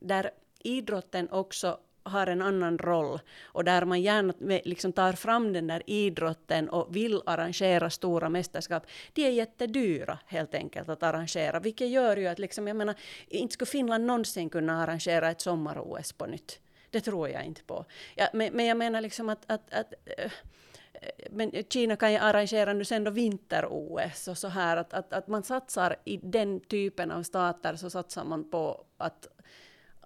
där 0.00 0.30
idrotten 0.58 1.30
också 1.30 1.78
har 2.08 2.26
en 2.26 2.42
annan 2.42 2.78
roll 2.78 3.20
och 3.42 3.64
där 3.64 3.84
man 3.84 4.02
gärna 4.02 4.34
liksom 4.64 4.92
tar 4.92 5.12
fram 5.12 5.52
den 5.52 5.66
där 5.66 5.82
idrotten 5.86 6.68
och 6.68 6.96
vill 6.96 7.22
arrangera 7.26 7.90
stora 7.90 8.28
mästerskap, 8.28 8.86
de 9.12 9.26
är 9.26 9.30
jättedyra 9.30 10.18
helt 10.26 10.54
enkelt 10.54 10.88
att 10.88 11.02
arrangera, 11.02 11.60
vilket 11.60 11.88
gör 11.88 12.16
ju 12.16 12.26
att 12.26 12.38
liksom, 12.38 12.68
jag 12.68 12.76
menar, 12.76 12.94
inte 13.28 13.52
skulle 13.52 13.66
Finland 13.66 14.04
någonsin 14.04 14.50
kunna 14.50 14.82
arrangera 14.82 15.30
ett 15.30 15.40
sommar-OS 15.40 16.12
på 16.12 16.26
nytt. 16.26 16.60
Det 16.90 17.00
tror 17.00 17.28
jag 17.28 17.44
inte 17.44 17.62
på. 17.62 17.84
Ja, 18.14 18.28
men, 18.32 18.52
men 18.52 18.66
jag 18.66 18.76
menar 18.76 19.00
liksom 19.00 19.28
att, 19.28 19.42
att, 19.46 19.74
att 19.74 19.94
äh, 20.16 20.30
men 21.30 21.52
Kina 21.68 21.96
kan 21.96 22.12
ju 22.12 22.18
arrangera 22.18 22.72
nu 22.72 22.84
sen 22.84 23.04
då 23.04 23.10
vinter-OS 23.10 24.28
och 24.28 24.38
så 24.38 24.48
här 24.48 24.76
att, 24.76 24.92
att, 24.92 25.12
att 25.12 25.28
man 25.28 25.42
satsar 25.42 25.96
i 26.04 26.16
den 26.16 26.60
typen 26.60 27.10
av 27.10 27.22
stater 27.22 27.76
så 27.76 27.90
satsar 27.90 28.24
man 28.24 28.50
på 28.50 28.84
att 28.96 29.28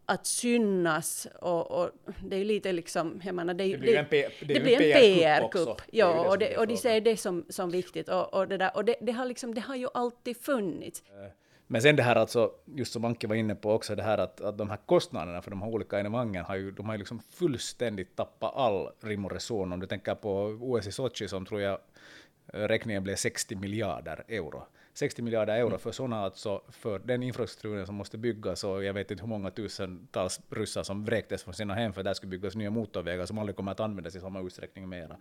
att 0.07 0.27
synas 0.27 1.29
och, 1.41 1.71
och, 1.71 1.91
det 2.25 2.37
är 2.37 2.45
lite 2.45 2.73
liksom, 2.73 3.21
jag 3.25 3.35
menar, 3.35 3.55
det, 3.55 3.73
det 3.73 3.79
blir 3.79 3.97
en, 3.97 4.07
P, 4.07 4.29
det, 4.41 4.55
det 4.55 4.61
blir 4.61 4.73
en 4.73 5.01
PR-kupp. 5.01 5.77
PR 5.77 5.85
ja, 5.91 6.29
och, 6.31 6.39
det, 6.39 6.57
och 6.57 6.67
de 6.67 6.77
ser 6.77 7.01
det 7.01 7.17
som, 7.17 7.45
som 7.49 7.71
viktigt 7.71 8.09
och, 8.09 8.35
och, 8.35 8.49
det, 8.49 8.57
där, 8.57 8.77
och 8.77 8.85
det, 8.85 8.97
det, 9.01 9.13
har 9.13 9.25
liksom, 9.25 9.55
det 9.55 9.61
har 9.61 9.77
ju 9.77 9.89
alltid 9.95 10.37
funnits. 10.37 11.03
Eh, 11.07 11.33
men 11.67 11.83
sen 11.83 11.97
det 11.97 12.03
här 12.03 12.17
alltså, 12.17 12.53
just 12.65 12.93
som 12.93 13.05
Anki 13.05 13.27
var 13.27 13.35
inne 13.35 13.55
på 13.55 13.73
också, 13.73 13.95
det 13.95 14.03
här 14.03 14.19
att, 14.19 14.41
att 14.41 14.59
de 14.59 14.71
här 14.71 14.79
kostnaderna 14.87 15.43
för 15.43 15.51
de 15.51 15.63
här 15.63 15.69
olika 15.69 15.97
evenemangen 15.97 16.45
har 16.45 16.57
ju, 16.57 16.71
de 16.71 16.87
har 16.87 16.95
ju 16.95 16.99
liksom 16.99 17.21
fullständigt 17.31 18.17
tappat 18.17 18.57
all 18.57 18.89
rim 19.01 19.25
och 19.25 19.33
reson. 19.33 19.73
Om 19.73 19.81
du 19.81 19.87
tänker 19.87 20.15
på 20.15 20.59
OS 20.61 20.87
i 20.87 20.93
Sochi 20.93 21.29
som 21.29 21.47
tror 21.47 21.61
jag 21.61 21.79
eh, 22.53 22.61
räkningen 22.61 23.03
blev 23.03 23.17
60 23.17 23.57
miljarder 23.57 24.25
euro. 24.29 24.67
60 24.95 25.23
miljarder 25.23 25.57
euro 25.57 25.79
för 25.79 25.93
sådana, 25.93 26.25
alltså 26.25 26.63
för 26.69 26.99
den 26.99 27.23
infrastrukturen 27.23 27.87
som 27.87 27.95
måste 27.95 28.19
byggas 28.19 28.65
och 28.65 28.85
jag 28.85 28.95
vet 28.95 29.11
inte 29.11 29.23
hur 29.23 29.29
många 29.29 29.51
tusentals 29.51 30.41
ryssar 30.51 30.83
som 30.83 31.05
vräktes 31.05 31.43
från 31.43 31.55
sina 31.55 31.75
hem 31.75 31.93
för 31.93 32.03
där 32.03 32.15
skulle 32.15 32.31
byggas 32.31 32.57
nya 32.57 32.71
motorvägar 32.71 33.27
som 33.27 33.39
aldrig 33.39 33.57
kommer 33.57 33.73
att 33.73 33.81
användas 33.81 34.17
i 34.17 34.21
samma 34.21 34.41
utsträckning 34.41 34.89
mera. 34.89 35.17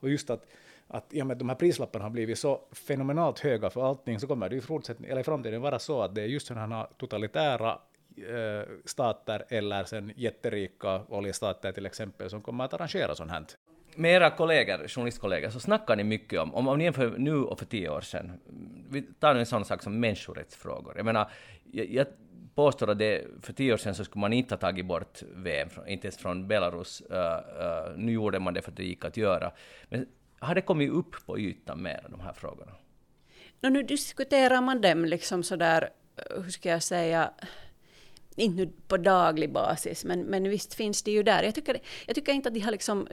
Och 0.00 0.10
just 0.10 0.30
att, 0.30 0.46
att 0.88 1.14
i 1.14 1.22
och 1.22 1.26
med 1.26 1.34
att 1.34 1.38
de 1.38 1.48
här 1.48 1.56
prislapparna 1.56 2.04
har 2.04 2.10
blivit 2.10 2.38
så 2.38 2.60
fenomenalt 2.72 3.38
höga 3.38 3.70
för 3.70 3.88
allting 3.88 4.20
så 4.20 4.26
kommer 4.26 4.48
det 4.48 4.56
i, 4.56 5.10
eller 5.10 5.20
i 5.20 5.24
framtiden 5.24 5.62
vara 5.62 5.78
så 5.78 6.02
att 6.02 6.14
det 6.14 6.22
är 6.22 6.26
just 6.26 6.46
sådana 6.46 6.84
totalitära 6.84 7.78
eh, 8.16 8.68
stater 8.84 9.44
eller 9.48 9.84
sen 9.84 10.12
jätterika 10.16 11.02
oljestater 11.08 11.72
till 11.72 11.86
exempel 11.86 12.30
som 12.30 12.42
kommer 12.42 12.64
att 12.64 12.74
arrangera 12.74 13.14
sånt 13.14 13.30
här 13.30 13.46
med 13.96 14.14
era 14.14 14.30
kollegor, 14.30 14.88
journalistkollegor, 14.88 15.50
så 15.50 15.60
snackar 15.60 15.96
ni 15.96 16.04
mycket 16.04 16.40
om, 16.40 16.54
om, 16.54 16.68
om 16.68 16.78
ni 16.78 16.84
jämför 16.84 17.14
nu 17.18 17.34
och 17.34 17.58
för 17.58 17.66
tio 17.66 17.88
år 17.88 18.00
sedan, 18.00 18.40
vi 18.90 19.02
tar 19.02 19.34
nu 19.34 19.40
en 19.40 19.46
sån 19.46 19.64
sak 19.64 19.82
som 19.82 20.00
människorättsfrågor. 20.00 20.92
Jag 20.96 21.04
menar, 21.04 21.30
jag, 21.72 21.86
jag 21.86 22.06
påstår 22.54 22.90
att 22.90 22.98
det, 22.98 23.24
för 23.42 23.52
tio 23.52 23.72
år 23.72 23.76
sedan 23.76 23.94
så 23.94 24.04
skulle 24.04 24.20
man 24.20 24.32
inte 24.32 24.54
ha 24.54 24.58
tagit 24.58 24.86
bort 24.86 25.22
VM, 25.34 25.68
inte 25.86 26.06
ens 26.06 26.16
från 26.16 26.48
Belarus. 26.48 27.02
Uh, 27.10 27.16
uh, 27.16 27.96
nu 27.96 28.12
gjorde 28.12 28.38
man 28.38 28.54
det 28.54 28.62
för 28.62 28.70
att 28.70 28.76
det 28.76 28.84
gick 28.84 29.04
att 29.04 29.16
göra. 29.16 29.52
Men 29.88 30.06
har 30.38 30.54
det 30.54 30.60
kommit 30.60 30.90
upp 30.90 31.26
på 31.26 31.38
ytan 31.38 31.82
mer, 31.82 32.06
de 32.08 32.20
här 32.20 32.32
frågorna? 32.32 32.72
No, 33.60 33.68
nu 33.68 33.82
diskuterar 33.82 34.60
man 34.60 34.80
dem 34.80 35.04
liksom 35.04 35.42
sådär, 35.42 35.90
eh, 36.16 36.42
hur 36.42 36.50
ska 36.50 36.68
jag 36.68 36.82
säga, 36.82 37.30
inte 38.36 38.56
nu 38.56 38.72
på 38.88 38.96
daglig 38.96 39.52
basis, 39.52 40.04
men, 40.04 40.20
men 40.20 40.48
visst 40.48 40.74
finns 40.74 41.02
det 41.02 41.10
ju 41.10 41.22
där. 41.22 41.42
Jag 41.42 41.54
tycker, 41.54 41.80
jag 42.06 42.14
tycker 42.14 42.32
inte 42.32 42.48
att 42.48 42.54
de 42.54 42.60
har 42.60 42.72
liksom 42.72 43.08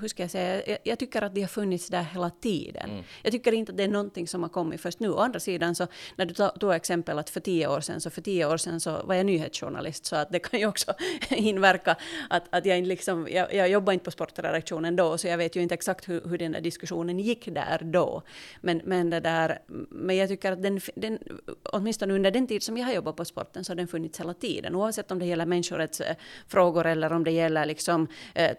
hur 0.00 0.08
ska 0.08 0.22
jag 0.22 0.30
säga, 0.30 0.62
jag, 0.66 0.78
jag, 0.82 0.98
tycker 0.98 1.22
att 1.22 1.34
de 1.34 1.40
har 1.40 1.48
funnits 1.48 1.88
där 1.88 2.02
hela 2.02 2.30
tiden. 2.30 2.90
Mm. 2.90 3.04
Jag 3.22 3.32
tycker 3.32 3.52
inte 3.52 3.72
att 3.72 3.76
det 3.76 3.84
är 3.84 3.88
någonting 3.88 4.28
som 4.28 4.42
har 4.42 4.50
kommit 4.50 4.80
först 4.80 5.00
nu. 5.00 5.10
Å 5.10 5.18
andra 5.18 5.40
sidan 5.40 5.74
så, 5.74 5.86
när 6.16 6.26
du 6.26 6.34
tog 6.34 6.72
exempel 6.72 7.18
att 7.18 7.30
för 7.30 7.40
tio 7.40 7.68
år 7.68 7.80
sedan, 7.80 8.00
så 8.00 8.10
för 8.10 8.22
tio 8.22 8.46
år 8.46 8.56
sedan 8.56 8.80
så 8.80 9.02
var 9.04 9.14
jag 9.14 9.26
nyhetsjournalist, 9.26 10.06
så 10.06 10.16
att 10.16 10.30
det 10.30 10.38
kan 10.38 10.60
ju 10.60 10.66
också 10.66 10.94
inverka 11.30 11.96
att, 12.30 12.44
att 12.50 12.66
jag 12.66 12.86
liksom, 12.86 13.28
jag, 13.30 13.54
jag 13.54 13.68
jobbade 13.68 13.94
inte 13.94 14.04
på 14.04 14.10
sportredaktionen 14.10 14.96
då, 14.96 15.18
så 15.18 15.26
jag 15.28 15.38
vet 15.38 15.56
ju 15.56 15.62
inte 15.62 15.74
exakt 15.74 16.08
hur, 16.08 16.20
hur 16.28 16.38
den 16.38 16.52
där 16.52 16.60
diskussionen 16.60 17.18
gick 17.18 17.46
där 17.46 17.80
då. 17.84 18.22
Men, 18.60 18.80
men, 18.84 19.10
det 19.10 19.20
där, 19.20 19.58
men 19.90 20.16
jag 20.16 20.28
tycker 20.28 20.52
att 20.52 20.62
den, 20.62 20.80
den, 20.94 21.18
åtminstone 21.62 22.14
under 22.14 22.30
den 22.30 22.46
tid 22.46 22.62
som 22.62 22.76
jag 22.76 22.86
har 22.86 22.92
jobbat 22.92 23.16
på 23.16 23.24
sporten, 23.24 23.64
så 23.64 23.72
har 23.72 23.76
den 23.76 23.88
funnits 23.88 24.20
hela 24.20 24.34
tiden, 24.34 24.74
oavsett 24.74 25.10
om 25.10 25.18
det 25.18 25.26
gäller 25.26 25.46
människorättsfrågor 25.46 26.86
eller 26.86 27.12
om 27.12 27.24
det 27.24 27.30
gäller 27.30 27.66
liksom, 27.66 28.08
eh, 28.34 28.56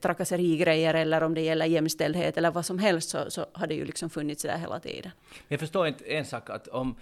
trakasseri 0.00 0.59
grejer 0.60 0.94
eller 0.94 1.22
om 1.22 1.34
det 1.34 1.40
gäller 1.40 1.66
jämställdhet 1.66 2.36
eller 2.36 2.50
vad 2.50 2.66
som 2.66 2.78
helst 2.78 3.10
så, 3.10 3.30
så 3.30 3.46
har 3.52 3.66
det 3.66 3.74
ju 3.74 3.84
liksom 3.84 4.10
funnits 4.10 4.42
där 4.42 4.58
hela 4.58 4.80
tiden. 4.80 5.12
Jag 5.48 5.60
förstår 5.60 5.86
inte 5.86 6.04
en 6.04 6.24
sak 6.24 6.50
att 6.50 6.68
om 6.68 6.96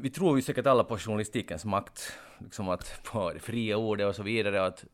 vi 0.00 0.10
tror 0.10 0.36
ju 0.36 0.42
säkert 0.42 0.66
alla 0.66 0.84
på 0.84 0.98
journalistikens 0.98 1.64
makt, 1.64 2.12
liksom 2.38 2.68
att 2.68 3.02
på 3.04 3.32
det 3.32 3.40
fria 3.40 3.76
ordet 3.76 4.06
och 4.06 4.16
så 4.16 4.22
vidare. 4.22 4.66
Att, 4.66 4.84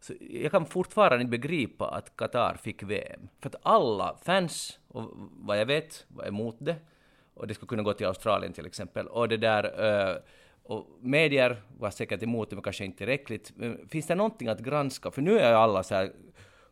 så 0.00 0.12
jag 0.30 0.50
kan 0.50 0.66
fortfarande 0.66 1.22
inte 1.22 1.38
begripa 1.38 1.88
att 1.88 2.16
Qatar 2.16 2.56
fick 2.62 2.82
VM. 2.82 3.28
För 3.40 3.48
att 3.48 3.56
alla 3.62 4.16
fans, 4.22 4.78
och 4.88 5.10
vad 5.32 5.60
jag 5.60 5.66
vet, 5.66 6.04
var 6.08 6.26
emot 6.26 6.56
det. 6.58 6.76
Och 7.34 7.46
det 7.46 7.54
skulle 7.54 7.68
kunna 7.68 7.82
gå 7.82 7.92
till 7.92 8.06
Australien 8.06 8.52
till 8.52 8.66
exempel. 8.66 9.06
Och 9.06 9.28
det 9.28 9.36
där... 9.36 9.64
Eh, 10.10 10.16
och 10.62 10.86
medier 11.00 11.62
var 11.78 11.90
säkert 11.90 12.22
emot 12.22 12.50
det, 12.50 12.56
men 12.56 12.62
kanske 12.62 12.84
inte 12.84 12.98
tillräckligt. 12.98 13.52
Men 13.56 13.88
finns 13.88 14.06
det 14.06 14.14
någonting 14.14 14.48
att 14.48 14.60
granska? 14.60 15.10
För 15.10 15.22
nu 15.22 15.38
är 15.38 15.52
alla 15.52 15.82
så 15.82 15.94
här 15.94 16.12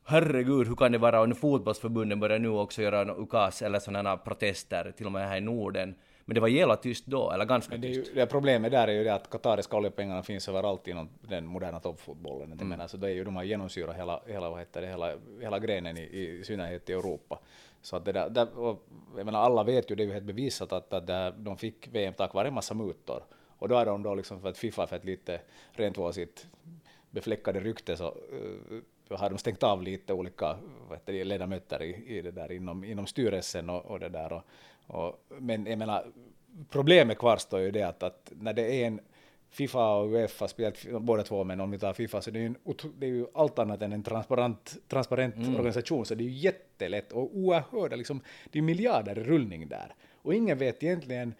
herregud, 0.06 0.68
hur 0.68 0.76
kan 0.76 0.92
det 0.92 0.98
vara, 0.98 1.20
och 1.20 1.28
nu 1.28 1.34
fotbollsförbunden 1.34 2.20
börjar 2.20 2.38
nu 2.38 2.48
också 2.48 2.82
göra 2.82 3.14
ukas 3.14 3.62
eller 3.62 3.78
sådana 3.78 4.16
protester, 4.16 4.92
till 4.96 5.06
och 5.06 5.12
med 5.12 5.28
här 5.28 5.36
i 5.36 5.40
Norden. 5.40 5.94
Men 6.24 6.34
det 6.34 6.40
var 6.40 6.48
jävla 6.48 6.76
tyst 6.76 7.06
då, 7.06 7.30
eller 7.30 7.44
ganska 7.44 7.72
Men 7.72 7.80
det 7.80 7.88
tyst. 7.88 8.10
Ju, 8.10 8.14
det 8.14 8.26
problemet 8.26 8.72
där 8.72 8.88
är 8.88 8.92
ju 8.92 9.04
det 9.04 9.14
att 9.14 9.30
qatariska 9.30 9.76
oljepengarna 9.76 10.22
finns 10.22 10.48
överallt 10.48 10.88
inom 10.88 11.08
den 11.20 11.46
moderna 11.46 11.80
toppfotbollen. 11.80 12.52
Mm. 12.52 12.68
menar, 12.68 12.86
så 12.86 12.96
det 12.96 13.08
är 13.08 13.12
ju, 13.12 13.24
de 13.24 13.36
har 13.36 13.44
genomsyrat 13.44 13.96
hela, 13.96 14.20
hela, 14.26 14.50
vad 14.50 14.58
heter 14.58 14.80
det, 14.80 14.86
hela, 14.86 15.12
hela 15.40 15.58
grenen 15.58 15.96
i, 15.96 16.00
i 16.00 16.44
synnerhet 16.44 16.90
i 16.90 16.92
Europa. 16.92 17.38
Så 17.82 17.96
att 17.96 18.04
det 18.04 18.12
där, 18.12 18.28
där 18.30 18.48
jag 19.16 19.24
menar, 19.24 19.40
alla 19.40 19.64
vet 19.64 19.90
ju, 19.90 19.94
det 19.94 20.02
är 20.02 20.06
ju 20.06 20.12
helt 20.12 20.24
bevisat 20.24 20.72
att, 20.72 20.92
att 20.92 21.06
där, 21.06 21.34
de 21.38 21.56
fick 21.56 21.88
VM 21.88 22.14
tack 22.14 22.34
vare 22.34 22.48
en 22.48 22.54
massa 22.54 22.74
mutor. 22.74 23.22
Och 23.58 23.68
då 23.68 23.76
är 23.76 23.86
de 23.86 24.02
då 24.02 24.14
liksom 24.14 24.40
för 24.40 24.48
att 24.48 24.58
Fifa 24.58 24.86
för 24.86 24.96
att 24.96 25.04
lite 25.04 25.40
rent 25.72 26.14
sitt 26.14 26.46
befläckade 27.10 27.60
rykte 27.60 27.96
så 27.96 28.08
uh, 28.08 28.80
har 29.10 29.30
de 29.30 29.38
stängt 29.38 29.62
av 29.62 29.82
lite 29.82 30.12
olika 30.12 30.56
vet 30.90 31.06
du, 31.06 31.24
ledamöter 31.24 31.82
i, 31.82 32.18
i 32.18 32.22
det 32.22 32.30
där 32.30 32.52
inom, 32.52 32.84
inom 32.84 33.06
styrelsen 33.06 33.70
och, 33.70 33.84
och 33.84 34.00
det 34.00 34.08
där. 34.08 34.32
Och, 34.32 34.42
och, 34.86 35.24
men 35.38 35.66
jag 35.66 35.78
menar, 35.78 36.06
problemet 36.70 37.18
kvarstår 37.18 37.60
ju 37.60 37.70
det 37.70 37.82
att, 37.82 38.02
att 38.02 38.32
när 38.40 38.52
det 38.52 38.82
är 38.82 38.86
en 38.86 39.00
Fifa 39.50 39.96
och 39.96 40.12
Uefa 40.12 40.48
spelat 40.48 40.86
båda 41.00 41.22
två, 41.22 41.44
men 41.44 41.60
om 41.60 41.70
vi 41.70 41.78
tar 41.78 41.92
Fifa 41.92 42.22
så 42.22 42.30
det 42.30 42.40
är, 42.40 42.46
en, 42.46 42.56
det 42.98 43.06
är 43.06 43.10
ju 43.10 43.26
allt 43.34 43.58
annat 43.58 43.82
än 43.82 43.92
en 43.92 44.02
transparent, 44.02 44.76
transparent 44.88 45.36
mm. 45.36 45.56
organisation, 45.56 46.06
så 46.06 46.14
det 46.14 46.24
är 46.24 46.28
ju 46.28 46.34
jättelätt 46.34 47.12
och 47.12 47.36
oerhörda, 47.36 47.96
liksom, 47.96 48.20
det 48.50 48.58
är 48.58 48.62
miljarder 48.62 49.18
i 49.18 49.24
rullning 49.24 49.68
där. 49.68 49.94
Och 50.22 50.34
ingen 50.34 50.58
vet 50.58 50.82
egentligen 50.82 51.34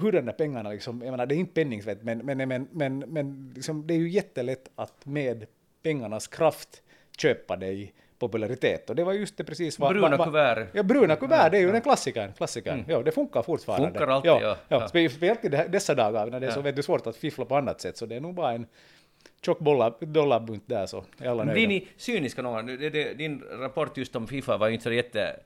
hur 0.00 0.12
de 0.12 0.20
där 0.20 0.32
pengarna, 0.32 0.70
liksom, 0.70 1.02
jag 1.02 1.10
menar 1.10 1.26
det 1.26 1.34
är 1.34 1.36
inte 1.36 1.52
penningsvett, 1.52 2.02
men, 2.02 2.18
men, 2.18 2.48
men, 2.48 2.68
men, 2.70 2.98
men 2.98 3.52
liksom, 3.54 3.86
det 3.86 3.94
är 3.94 3.98
ju 3.98 4.08
jättelätt 4.08 4.70
att 4.74 5.06
med 5.06 5.46
pengarnas 5.82 6.26
kraft 6.26 6.82
köpa 7.18 7.56
dig 7.56 7.92
popularitet. 8.18 8.90
Och 8.90 8.96
det 8.96 9.04
var 9.04 9.12
just 9.12 9.36
det 9.36 9.44
precis 9.44 9.78
vad... 9.78 9.92
Bruna 9.92 10.16
va, 10.16 10.24
kuvert. 10.24 10.66
Ja, 10.72 10.82
bruna 10.82 11.16
kuvert, 11.16 11.50
det 11.50 11.56
är 11.56 11.60
ju 11.60 11.66
ja. 11.66 11.72
den 11.72 11.82
klassikern. 11.82 12.32
klassikern. 12.32 12.74
Mm. 12.74 12.90
Ja, 12.90 13.02
det 13.02 13.12
funkar 13.12 13.42
fortfarande. 13.42 13.88
Funkar 13.88 14.06
alltid, 14.06 14.30
ja. 14.30 14.40
ja. 14.42 14.56
ja. 14.68 14.88
Speciellt 14.88 15.44
i 15.44 15.48
dessa 15.48 15.94
dagar 15.94 16.26
när 16.26 16.40
det 16.40 16.46
är 16.46 16.50
så 16.50 16.60
vet 16.60 16.76
du, 16.76 16.82
svårt 16.82 17.06
att 17.06 17.16
fiffla 17.16 17.44
på 17.44 17.56
annat 17.56 17.80
sätt, 17.80 17.96
så 17.96 18.06
det 18.06 18.16
är 18.16 18.20
nog 18.20 18.34
bara 18.34 18.52
en 18.52 18.66
tjock 19.44 19.58
dollarbunt 20.00 20.62
där 20.66 20.86
så 20.86 21.04
är 21.18 21.28
alla 21.28 21.44
nöjda. 21.44 21.54
Blir 21.54 21.68
ni 21.68 21.88
cyniska 21.96 22.42
någon 22.42 22.66
Din 23.16 23.42
rapport 23.50 23.96
just 23.96 24.16
om 24.16 24.26
Fifa 24.26 24.56
var 24.56 24.68
ju 24.68 24.74
inte 24.74 24.84
så 24.84 24.92
jätte 24.92 25.36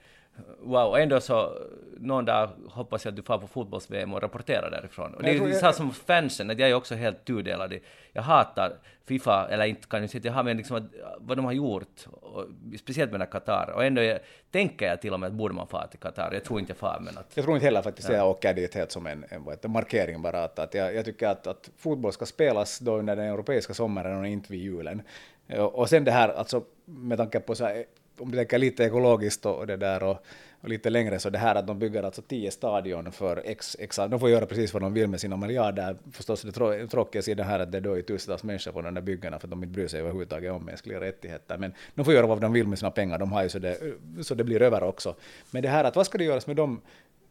Wow, 0.61 0.97
ändå 0.97 1.21
så 1.21 1.59
någon 1.99 2.25
dag 2.25 2.51
hoppas 2.69 3.05
jag 3.05 3.13
att 3.13 3.17
du 3.17 3.23
får 3.23 3.39
på 3.39 3.47
fotbolls-VM 3.47 4.15
och 4.15 4.23
rapporterar 4.23 4.71
därifrån. 4.71 5.15
Och 5.15 5.23
det 5.23 5.31
är 5.31 5.47
ju 5.47 5.55
så 5.55 5.73
som 5.73 5.93
fansen, 5.93 6.51
att 6.51 6.59
jag 6.59 6.71
är 6.71 6.75
också 6.75 6.95
helt 6.95 7.25
tudelad. 7.25 7.75
Jag 8.13 8.23
hatar 8.23 8.73
Fifa, 9.07 9.49
eller 9.51 9.65
inte 9.65 9.89
kan 9.89 10.01
jag 10.01 10.11
säga 10.11 10.19
att 10.19 10.25
jag 10.25 10.33
har, 10.33 10.43
men 10.43 10.57
liksom 10.57 10.89
vad 11.19 11.39
de 11.39 11.45
har 11.45 11.53
gjort, 11.53 12.07
och, 12.11 12.45
speciellt 12.79 13.13
med 13.13 13.31
Qatar. 13.31 13.73
Och 13.75 13.85
ändå 13.85 14.03
jag, 14.03 14.19
tänker 14.51 14.87
jag 14.87 15.01
till 15.01 15.13
och 15.13 15.21
med 15.21 15.27
att 15.27 15.33
borde 15.33 15.55
man 15.55 15.67
fara 15.67 15.87
till 15.87 15.99
Qatar. 15.99 16.31
Jag 16.33 16.45
tror 16.45 16.61
inte 16.61 16.71
jag 16.71 16.79
far, 16.79 16.99
men 17.01 17.19
att... 17.19 17.33
Jag 17.35 17.45
tror 17.45 17.57
inte 17.57 17.67
heller 17.67 17.83
faktiskt 17.83 18.09
jag 18.09 18.31
åker 18.31 18.55
dit 18.55 18.75
helt 18.75 18.93
som 18.93 19.07
en, 19.07 19.25
en, 19.29 19.45
det, 19.63 19.69
markering 19.69 20.23
bara. 20.23 20.45
Att, 20.45 20.59
att 20.59 20.75
jag, 20.75 20.95
jag 20.95 21.05
tycker 21.05 21.29
att, 21.29 21.47
att 21.47 21.71
fotboll 21.77 22.13
ska 22.13 22.27
spelas 22.27 22.79
då 22.79 22.97
under 22.97 23.17
den 23.17 23.25
europeiska 23.25 23.75
sommaren 23.75 24.21
och 24.21 24.27
inte 24.27 24.53
vid 24.53 24.61
julen. 24.61 25.03
Och, 25.49 25.75
och 25.75 25.89
sen 25.89 26.05
det 26.05 26.11
här, 26.11 26.29
alltså 26.29 26.65
med 26.85 27.19
tanke 27.19 27.41
på 27.41 27.55
så 27.55 27.65
här, 27.65 27.85
om 28.19 28.31
du 28.31 28.39
tänker 28.39 28.59
lite 28.59 28.85
ekologiskt 28.85 29.47
och 29.47 29.67
det 29.67 29.77
där 29.77 30.03
och, 30.03 30.17
och 30.61 30.69
lite 30.69 30.91
längre 30.91 31.19
så 31.19 31.31
det 31.31 31.39
här 31.39 31.55
att 31.55 31.67
de 31.67 31.79
bygger 31.79 32.03
alltså 32.03 32.23
tio 32.23 32.51
stadion 32.51 33.13
för 33.13 33.43
x, 33.45 33.77
x 33.81 33.97
de 33.97 34.21
får 34.21 34.31
göra 34.31 34.47
precis 34.47 34.73
vad 34.73 34.83
de 34.83 34.95
vill 34.95 35.09
med 35.09 35.21
sina 35.21 35.37
miljarder. 35.37 35.97
Förstås 36.13 36.43
det 36.43 36.53
trå- 36.53 36.87
tråkiga 36.87 37.23
sidan 37.23 37.47
här 37.47 37.59
att 37.59 37.73
det 37.73 37.81
dör 37.81 38.03
tusentals 38.03 38.43
människor 38.43 38.73
på 38.73 38.83
de 38.83 38.95
där 38.95 39.03
byggena 39.03 39.39
för 39.39 39.47
att 39.47 39.51
de 39.51 39.63
inte 39.63 39.73
bryr 39.75 39.89
sig 39.89 40.01
överhuvudtaget 40.01 40.53
om 40.53 40.65
mänskliga 40.65 41.01
rättigheter. 41.01 41.59
Men 41.59 41.73
de 41.95 42.05
får 42.05 42.15
göra 42.15 42.27
vad 42.27 42.41
de 42.41 42.53
vill 42.53 42.67
med 42.67 42.79
sina 42.79 42.91
pengar, 42.91 43.19
de 43.19 43.33
har 43.33 43.43
ju 43.43 43.49
så 43.49 43.59
det, 43.59 43.79
så 44.23 44.35
det 44.35 44.45
blir 44.45 44.63
över 44.63 44.83
också. 44.83 45.15
Men 45.51 45.63
det 45.63 45.69
här 45.69 45.85
att 45.85 45.97
vad 45.97 46.07
ska 46.07 46.19
det 46.19 46.25
göras 46.25 46.47
med 46.47 46.57
de 46.57 46.81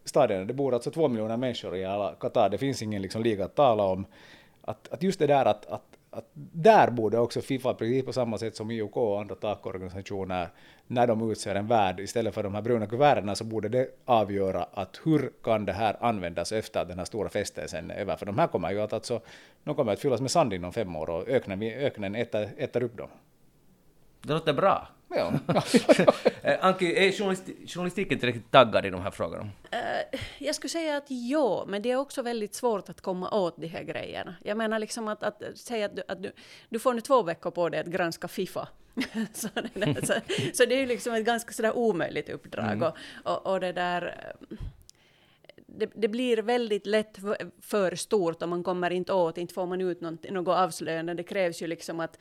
stadierna? 0.06 0.46
Det 0.46 0.54
bor 0.54 0.74
alltså 0.74 0.92
två 0.92 1.08
miljoner 1.08 1.38
människor 1.38 1.76
i 1.76 1.86
alla 1.86 2.16
Qatar, 2.20 2.50
det 2.50 2.58
finns 2.58 2.82
ingen 2.82 3.02
liksom 3.02 3.24
liga 3.24 3.46
att 3.46 3.56
tala 3.56 3.84
om. 3.84 4.06
Att, 4.62 4.94
att 4.94 5.04
just 5.04 5.20
det 5.20 5.28
där 5.28 5.46
att, 5.46 5.66
att, 5.66 5.84
att 6.18 6.26
där 6.54 6.92
borde 6.92 7.20
också 7.20 7.42
Fifa, 7.42 7.74
precis 7.74 8.06
på 8.06 8.14
samma 8.14 8.38
sätt 8.38 8.56
som 8.56 8.72
IOK 8.72 8.98
och 8.98 9.22
andra 9.22 9.36
takorganisationer, 9.36 10.50
när 10.88 11.08
de 11.08 11.32
utser 11.32 11.56
en 11.56 11.68
värd 11.68 12.00
istället 12.00 12.34
för 12.34 12.44
de 12.44 12.56
här 12.56 12.62
bruna 12.62 12.88
kuverterna 12.88 13.36
så 13.36 13.44
borde 13.44 13.70
det 13.70 13.88
avgöra 14.06 14.64
att 14.74 15.00
hur 15.04 15.32
kan 15.44 15.66
det 15.66 15.74
här 15.74 15.98
användas 16.00 16.52
efter 16.52 16.80
att 16.80 16.88
den 16.88 16.98
här 16.98 17.06
stora 17.06 17.30
festen 17.30 17.68
sen 17.68 17.92
är 17.92 17.96
över. 17.96 18.16
För 18.16 18.26
de 18.26 18.40
här 18.40 18.48
kommer 18.48 18.72
ju 18.72 18.82
att, 18.82 18.94
alltså, 18.94 19.22
de 19.64 19.76
kommer 19.76 19.94
att 19.94 20.00
fyllas 20.00 20.22
med 20.22 20.32
sand 20.32 20.54
inom 20.54 20.74
fem 20.74 20.96
år 20.96 21.10
och 21.10 21.28
öknen, 21.28 21.62
öknen 21.62 22.16
äter, 22.16 22.50
äter 22.58 22.84
upp 22.84 22.98
dem. 22.98 23.10
Det 24.26 24.34
låter 24.34 24.54
bra. 24.54 24.88
Ja. 25.10 25.34
Eh, 26.44 26.66
Anki, 26.66 26.96
är 26.96 27.12
journalisti- 27.12 27.68
journalistiken 27.68 28.20
tillräckligt 28.20 28.52
taggad 28.52 28.86
i 28.86 28.90
de 28.90 29.02
här 29.02 29.12
frågorna? 29.12 29.50
Eh, 29.72 30.20
jag 30.38 30.56
skulle 30.56 30.70
säga 30.70 30.98
att 30.98 31.06
ja, 31.08 31.66
men 31.68 31.82
det 31.82 31.92
är 31.92 31.96
också 31.96 32.22
väldigt 32.22 32.56
svårt 32.56 32.90
att 32.90 33.02
komma 33.02 33.30
åt 33.30 33.58
de 33.58 33.68
här 33.68 33.84
grejerna. 33.84 34.36
Jag 34.44 34.58
menar 34.58 34.80
liksom 34.80 35.08
att, 35.08 35.24
att 35.24 35.58
säga 35.58 35.86
att, 35.86 35.96
du, 35.96 36.04
att 36.08 36.24
du, 36.24 36.32
du 36.70 36.80
får 36.80 36.94
nu 36.94 37.02
två 37.02 37.24
veckor 37.24 37.52
på 37.52 37.70
dig 37.70 37.80
att 37.80 37.88
granska 37.88 38.28
Fifa. 38.28 38.68
så, 39.34 39.48
det 39.54 39.86
där, 39.86 40.06
så, 40.06 40.14
så 40.54 40.66
det 40.66 40.76
är 40.76 40.80
ju 40.80 40.86
liksom 40.86 41.14
ett 41.14 41.26
ganska 41.26 41.54
sådär 41.54 41.78
omöjligt 41.78 42.30
uppdrag. 42.30 42.82
Och, 42.84 42.98
och, 43.32 43.54
och 43.54 43.60
det 43.60 43.72
där... 43.72 44.34
Det, 45.78 45.90
det 45.96 46.08
blir 46.08 46.38
väldigt 46.38 46.86
lätt 46.86 47.18
för, 47.18 47.38
för 47.62 47.96
stort 47.96 48.42
om 48.44 48.50
man 48.50 48.64
kommer 48.64 48.92
inte 48.92 49.14
åt, 49.14 49.38
inte 49.38 49.54
får 49.54 49.66
man 49.66 49.82
ut 49.82 50.02
något, 50.02 50.30
något 50.32 50.58
avslöjande. 50.58 51.14
Det 51.14 51.24
krävs 51.24 51.62
ju 51.62 51.68
liksom 51.68 52.00
att, 52.00 52.20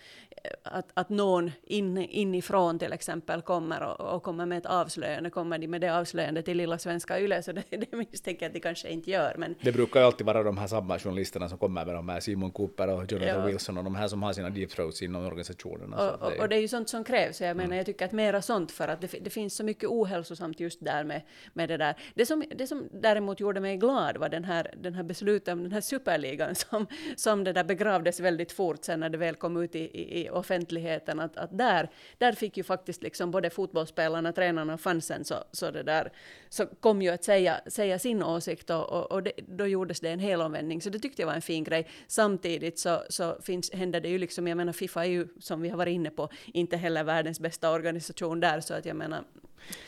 att, 0.63 0.91
att 0.95 1.09
någon 1.09 1.51
in, 1.63 1.99
inifrån 1.99 2.79
till 2.79 2.93
exempel 2.93 3.43
kommer 3.43 3.83
och, 3.83 4.15
och 4.15 4.23
kommer 4.23 4.47
med 4.47 4.59
ett 4.59 4.67
avslöjande. 4.67 5.31
Kommer 5.31 5.59
de 5.59 5.69
med 5.69 5.81
det 5.81 5.89
avslöjandet 5.89 6.45
till 6.45 6.57
lilla 6.57 6.79
svenska 6.79 7.21
YLE 7.21 7.43
så 7.43 7.53
det, 7.53 7.63
det 7.71 7.93
misstänker 7.93 8.47
jag 8.47 8.51
att 8.51 8.55
de 8.55 8.61
kanske 8.61 8.89
inte 8.89 9.11
gör. 9.11 9.35
Men 9.39 9.55
Det 9.61 9.73
brukar 9.73 10.01
ju 10.01 10.07
alltid 10.07 10.27
vara 10.27 10.43
de 10.43 10.59
här 10.59 10.67
samma 10.67 10.99
journalisterna 10.99 11.49
som 11.49 11.59
kommer 11.59 11.85
med 11.85 11.95
de 11.95 12.09
här 12.09 12.21
Simon 12.21 12.51
Cooper 12.51 12.89
och 12.89 13.13
Jonathan 13.13 13.41
Ja. 13.41 13.47
Wilson 13.47 13.79
och 13.79 13.85
de 13.85 13.95
här 13.95 14.09
som 14.09 14.23
har 14.23 14.33
sina 14.33 14.51
deep 14.51 14.71
throats 14.71 15.03
inom 15.03 15.27
organisationerna. 15.27 16.11
Och, 16.11 16.23
och, 16.23 16.39
och 16.39 16.49
det 16.49 16.57
är 16.57 16.61
ju 16.61 16.69
sånt 16.69 16.89
som 16.89 17.05
krävs. 17.05 17.41
Jag 17.41 17.57
menar, 17.57 17.77
jag 17.77 17.87
tycker 17.87 18.05
att 18.05 18.13
mera 18.13 18.43
sånt 18.43 18.73
för 18.73 18.89
att 18.89 19.01
det, 19.01 19.15
det 19.21 19.31
finns 19.31 19.57
så 19.57 19.65
mycket 19.65 19.89
ohälsosamt 19.89 20.61
just 20.61 20.85
där 20.85 21.05
med, 21.05 21.23
med 21.53 21.69
det 21.69 21.77
där. 21.77 21.95
Det 22.15 22.27
som, 22.27 22.45
det 22.57 22.67
som 22.67 22.89
däremot 22.93 23.41
gjorde 23.45 23.61
mig 23.61 23.77
glad 23.77 24.17
var 24.17 24.29
den 24.29 24.45
här, 24.45 24.71
den 24.77 24.95
här 24.95 25.03
beslutet 25.03 25.53
om 25.53 25.63
den 25.63 25.73
här 25.73 25.81
superligan 25.81 26.55
som, 26.71 26.87
som 27.17 27.45
det 27.45 27.53
där 27.53 27.65
begravdes 27.65 28.21
väldigt 28.21 28.53
fort 28.53 28.85
sen 28.85 29.01
när 29.01 29.09
det 29.09 29.19
väl 29.19 29.35
kom 29.35 29.57
ut 29.57 29.75
i, 29.75 29.79
i, 29.79 30.25
i 30.25 30.31
offentligheten. 30.31 31.21
Att, 31.21 31.37
att 31.37 31.59
där, 31.59 31.91
där 32.19 32.33
fick 32.33 32.57
ju 32.57 32.63
faktiskt 32.63 33.03
liksom 33.03 33.31
både 33.31 33.51
fotbollsspelarna, 33.51 34.33
tränarna 34.33 34.75
och 34.75 34.81
fansen 34.81 35.25
så, 35.25 35.35
så, 35.53 35.71
det 35.71 35.83
där, 35.83 36.13
så 36.49 36.67
kom 36.67 37.03
ju 37.03 37.11
att 37.11 37.25
säga, 37.25 37.61
säga 37.67 37.99
sin 37.99 38.23
åsikt 38.23 38.71
och, 38.71 38.93
och, 38.93 39.13
och 39.13 39.23
det, 39.23 39.33
då 39.49 39.67
gjordes 39.67 40.01
det 40.01 40.11
en 40.11 40.21
helomvändning. 40.21 40.83
Så 40.83 40.91
det 40.91 40.99
tyckte 40.99 41.23
jag 41.23 41.27
var 41.27 41.35
en 41.35 41.43
fin 41.43 41.65
grej. 41.65 41.89
Samtidigt 42.07 42.79
så, 42.79 43.03
så 43.09 43.37
finns, 43.43 43.73
händer 43.73 44.01
det 44.01 44.09
ju 44.09 44.19
liksom, 44.19 44.49
jag 44.49 44.57
menar 44.57 44.73
Fifa 44.73 45.05
är 45.05 45.09
ju 45.09 45.29
som 45.41 45.61
vi 45.61 45.69
har 45.69 45.79
varit 45.79 45.95
inne 45.95 46.11
på 46.11 46.29
inte 46.47 46.77
heller 46.77 47.05
världens 47.05 47.41
bästa 47.41 47.71
organisation 47.71 48.41
där 48.41 48.61
så 48.61 48.75
att 48.75 48.87
jag 48.87 48.97
menar 48.97 49.25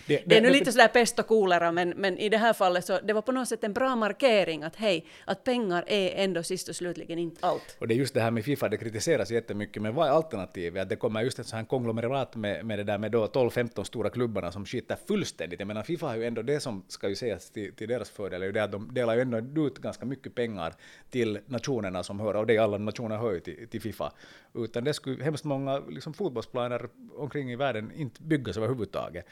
det, 0.07 0.23
det 0.27 0.37
är 0.37 0.41
nu 0.41 0.51
lite 0.51 0.73
sådär 0.73 0.89
pest 0.89 1.19
och 1.19 1.27
kolera, 1.27 1.73
men, 1.73 1.89
men 1.89 2.19
i 2.19 2.29
det 2.29 2.39
här 2.39 2.53
fallet 2.53 2.85
så 2.85 3.01
det 3.01 3.13
var 3.13 3.23
på 3.23 3.33
något 3.33 3.49
sätt 3.49 3.65
en 3.65 3.73
bra 3.73 3.97
markering 3.97 4.63
att 4.63 4.77
hej, 4.77 5.07
att 5.25 5.45
pengar 5.45 5.85
är 5.87 6.25
ändå 6.25 6.43
sist 6.43 6.69
och 6.69 6.77
slutligen 6.77 7.19
inte 7.19 7.47
allt. 7.47 7.77
Och 7.79 7.89
det 7.89 7.95
är 7.95 7.97
just 7.97 8.15
det 8.15 8.21
här 8.21 8.31
med 8.31 8.45
Fifa, 8.45 8.69
det 8.69 8.77
kritiseras 8.77 9.31
jättemycket, 9.31 9.83
men 9.83 9.95
vad 9.95 10.09
är 10.09 10.13
alternativet? 10.13 10.83
Att 10.83 10.89
det 10.89 10.97
kommer 10.97 11.23
just 11.23 11.39
ett 11.39 11.51
här 11.51 11.65
konglomerat 11.65 12.37
med, 12.37 12.67
med 12.67 12.79
det 12.79 12.85
där 12.85 12.99
med 12.99 13.13
då 13.13 13.27
12-15 13.27 13.85
stora 13.85 14.11
klubbarna 14.11 14.53
som 14.53 14.67
skiter 14.67 14.97
fullständigt. 15.09 15.61
Jag 15.61 15.67
menar, 15.67 15.83
Fifa 15.83 16.07
har 16.07 16.17
ju 16.17 16.25
ändå 16.25 16.43
det 16.43 16.61
som 16.61 16.85
ska 16.89 17.09
ju 17.09 17.15
sägas 17.15 17.51
till, 17.51 17.73
till 17.73 17.89
deras 17.89 18.11
fördel, 18.11 18.43
är 18.43 18.47
ju 18.47 18.53
det 18.53 18.65
att 18.65 18.73
de 18.73 18.95
delar 18.95 19.15
ju 19.15 19.21
ändå 19.21 19.67
ut 19.67 19.79
ganska 19.79 20.07
mycket 20.07 20.35
pengar 20.35 20.75
till 21.11 21.39
nationerna 21.47 22.03
som 22.03 22.21
hör, 22.21 22.37
och 22.37 22.47
det 22.47 22.57
är 22.57 22.61
alla 22.61 22.79
nationer 22.79 23.17
hör 23.17 23.33
ju 23.33 23.41
till, 23.41 23.69
till 23.69 23.81
Fifa. 23.81 24.13
Utan 24.55 24.85
det 24.85 24.95
skulle 24.95 25.25
hemskt 25.25 25.45
många 25.45 25.79
liksom, 25.79 26.15
fotbollsplaner 26.15 26.89
omkring 27.17 27.53
i 27.53 27.57
världen 27.57 27.93
inte 27.97 28.23
byggas 28.23 28.57
överhuvudtaget. 28.57 29.27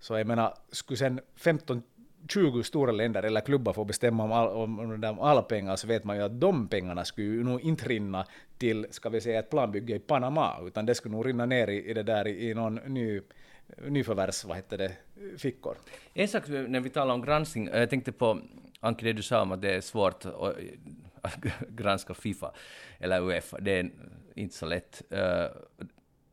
Så 0.00 0.18
jag 0.18 0.26
menar, 0.26 0.54
skulle 0.72 0.96
sen 0.96 1.20
15 1.36 1.82
20 2.28 2.62
stora 2.62 2.92
länder 2.92 3.22
eller 3.22 3.40
klubbar 3.40 3.72
få 3.72 3.84
bestämma 3.84 4.24
om, 4.24 4.32
all, 4.32 4.48
om, 4.48 4.78
om, 5.04 5.20
alla 5.20 5.42
pengar 5.42 5.76
så 5.76 5.86
vet 5.86 6.04
man 6.04 6.16
ju 6.16 6.22
att 6.22 6.40
de 6.40 6.68
pengarna 6.68 7.04
skulle 7.04 7.26
ju 7.26 7.44
nog 7.44 7.60
inte 7.60 7.88
rinna 7.88 8.26
till, 8.58 8.86
ska 8.90 9.08
vi 9.08 9.20
säga, 9.20 9.38
ett 9.38 9.50
planbygge 9.50 9.94
i 9.94 9.98
Panama, 9.98 10.56
utan 10.66 10.86
det 10.86 10.94
skulle 10.94 11.12
nog 11.12 11.26
rinna 11.26 11.46
ner 11.46 11.68
i, 11.68 11.90
i 11.90 11.94
det 11.94 12.02
där 12.02 12.28
i, 12.28 12.50
i 12.50 12.54
någon 12.54 12.74
ny 12.74 13.20
nyförvärvs, 13.76 14.44
vad 14.44 14.56
heter 14.56 14.78
det, 14.78 14.92
fickor. 15.38 15.76
En 16.14 16.28
sak 16.28 16.48
när 16.48 16.80
vi 16.80 16.90
talar 16.90 17.14
om 17.14 17.22
granskning, 17.22 17.66
eh, 17.66 17.80
jag 17.80 17.90
tänkte 17.90 18.12
på 18.12 18.40
Anki, 18.80 19.04
det 19.04 19.12
du 19.12 19.22
sa 19.22 19.42
om 19.42 19.52
att 19.52 19.62
det 19.62 19.74
är 19.74 19.80
svårt 19.80 20.24
att 20.24 20.56
eh, 21.42 21.52
granska 21.68 22.14
Fifa 22.14 22.52
eller 22.98 23.20
Uefa, 23.20 23.58
det 23.60 23.78
är 23.78 23.90
inte 24.34 24.54
så 24.54 24.66
lätt. 24.66 25.02
Eh, 25.10 25.44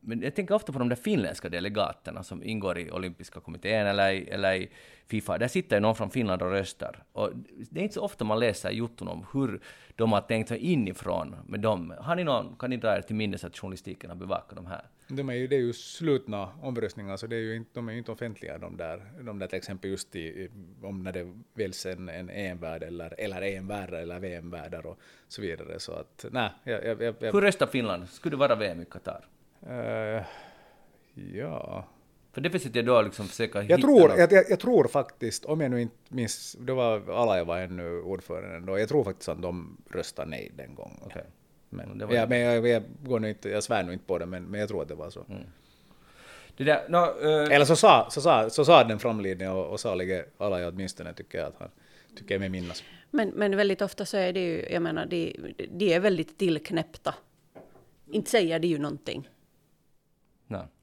men 0.07 0.21
jag 0.21 0.35
tänker 0.35 0.55
ofta 0.55 0.73
på 0.73 0.79
de 0.79 0.89
där 0.89 0.95
finländska 0.95 1.49
delegaterna 1.49 2.23
som 2.23 2.43
ingår 2.43 2.77
i 2.77 2.91
olympiska 2.91 3.39
kommittén 3.39 3.87
eller 3.87 4.11
i, 4.11 4.29
eller 4.29 4.53
i 4.53 4.69
Fifa. 5.07 5.37
Där 5.37 5.47
sitter 5.47 5.75
ju 5.75 5.79
någon 5.79 5.95
från 5.95 6.09
Finland 6.09 6.41
och 6.41 6.51
röstar. 6.51 7.03
Och 7.11 7.31
det 7.69 7.79
är 7.79 7.83
inte 7.83 7.95
så 7.95 8.01
ofta 8.01 8.25
man 8.25 8.39
läser 8.39 8.71
jotton 8.71 9.07
om 9.07 9.25
hur 9.33 9.59
de 9.95 10.11
har 10.11 10.21
tänkt 10.21 10.47
sig 10.47 10.57
inifrån 10.57 11.35
med 11.47 11.59
dem. 11.59 11.93
Har 11.99 12.15
ni 12.15 12.23
någon, 12.23 12.55
kan 12.55 12.69
ni 12.69 12.77
dra 12.77 12.97
er 12.97 13.01
till 13.01 13.15
minnes 13.15 13.43
att 13.43 13.57
journalistiken 13.57 14.09
har 14.09 14.17
bevakat 14.17 14.55
de 14.55 14.65
här? 14.65 14.81
De 15.07 15.29
är 15.29 15.33
ju, 15.33 15.47
det 15.47 15.55
är 15.55 15.59
ju 15.59 15.73
slutna 15.73 16.49
omröstningar, 16.61 17.17
så 17.17 17.27
det 17.27 17.35
är 17.35 17.39
ju 17.39 17.55
inte, 17.55 17.69
de 17.73 17.89
är 17.89 17.91
ju 17.93 17.97
inte 17.97 18.11
offentliga 18.11 18.57
de 18.57 18.77
där, 18.77 19.11
de 19.21 19.39
där 19.39 19.47
till 19.47 19.57
exempel 19.57 19.91
just 19.91 20.15
i, 20.15 20.49
om 20.83 21.03
när 21.03 21.11
det 21.11 21.33
väljs 21.53 21.85
en, 21.85 22.09
en 22.09 22.29
EM-värd 22.29 22.83
eller, 22.83 23.19
eller 23.19 23.41
EM-värdar 23.41 23.97
eller 23.97 24.19
VM-värdar 24.19 24.85
och 24.85 24.99
så 25.27 25.41
vidare. 25.41 25.79
Så 25.79 25.91
att, 25.91 26.25
nej, 26.31 26.49
jag, 26.63 26.85
jag, 26.85 27.01
jag, 27.01 27.33
Hur 27.33 27.41
röstar 27.41 27.67
Finland? 27.67 28.09
Skulle 28.09 28.33
det 28.33 28.39
vara 28.39 28.55
VM 28.55 28.81
i 28.81 28.85
Qatar? 28.85 29.25
Eh, 29.69 30.23
ja. 31.33 31.85
För 32.33 32.41
det 32.41 32.49
försökte 32.49 32.79
jag 32.79 32.85
då 32.85 33.01
liksom 33.01 33.27
försöka 33.27 33.57
Jag 33.57 33.63
hitta 33.77 33.81
tror, 33.81 34.11
jag, 34.17 34.31
jag, 34.31 34.43
jag 34.49 34.59
tror 34.59 34.87
faktiskt, 34.87 35.45
om 35.45 35.61
jag 35.61 35.71
nu 35.71 35.81
inte 35.81 35.95
minns, 36.09 36.55
det 36.59 36.73
var 36.73 37.11
alla 37.11 37.37
jag 37.37 37.45
var 37.45 37.57
ännu 37.59 38.01
ordförande 38.01 38.71
då, 38.71 38.79
jag 38.79 38.89
tror 38.89 39.03
faktiskt 39.03 39.29
att 39.29 39.41
de 39.41 39.77
röstade 39.91 40.29
nej 40.29 40.51
den 40.55 40.75
gången. 40.75 40.99
Okej. 41.05 41.23
Men, 41.69 41.97
Det 41.97 42.05
var- 42.05 42.13
ja, 42.15 42.27
men 42.27 42.39
jag, 42.39 42.67
jag, 42.67 42.83
går 43.03 43.19
nu 43.19 43.29
inte, 43.29 43.49
jag 43.49 43.63
svär 43.63 43.83
nu 43.83 43.93
inte 43.93 44.05
på 44.05 44.17
det, 44.17 44.25
men, 44.25 44.43
men 44.43 44.59
jag 44.59 44.69
tror 44.69 44.81
att 44.81 44.87
det 44.87 44.95
var 44.95 45.09
så. 45.09 45.25
Det 46.57 46.63
där, 46.63 46.89
no, 46.89 46.97
eh, 46.97 47.55
Eller 47.55 47.65
så 47.65 47.75
sa, 47.75 48.07
så, 48.11 48.21
sa, 48.21 48.49
så 48.49 48.65
sa 48.65 48.83
den 48.83 48.99
framlidne 48.99 49.49
och, 49.49 49.65
och 49.65 49.79
salige 49.79 50.25
alla 50.37 50.67
åtminstone, 50.67 51.13
tycker 51.13 51.37
jag 51.37 51.47
att 51.47 51.55
han 51.59 51.69
tycker 52.17 52.33
jag 52.35 52.39
mig 52.39 52.49
minnas. 52.49 52.83
Men, 53.11 53.29
men 53.29 53.55
väldigt 53.55 53.81
ofta 53.81 54.05
så 54.05 54.17
är 54.17 54.33
det 54.33 54.39
ju, 54.39 54.65
jag 54.69 54.81
menar, 54.81 55.05
de, 55.05 55.37
de 55.71 55.93
är 55.93 55.99
väldigt 55.99 56.37
tillknäppta. 56.37 57.15
Inte 58.11 58.29
säger 58.29 58.59
de 58.59 58.67
ju 58.67 58.77
någonting. 58.77 59.29
No. 60.49 60.74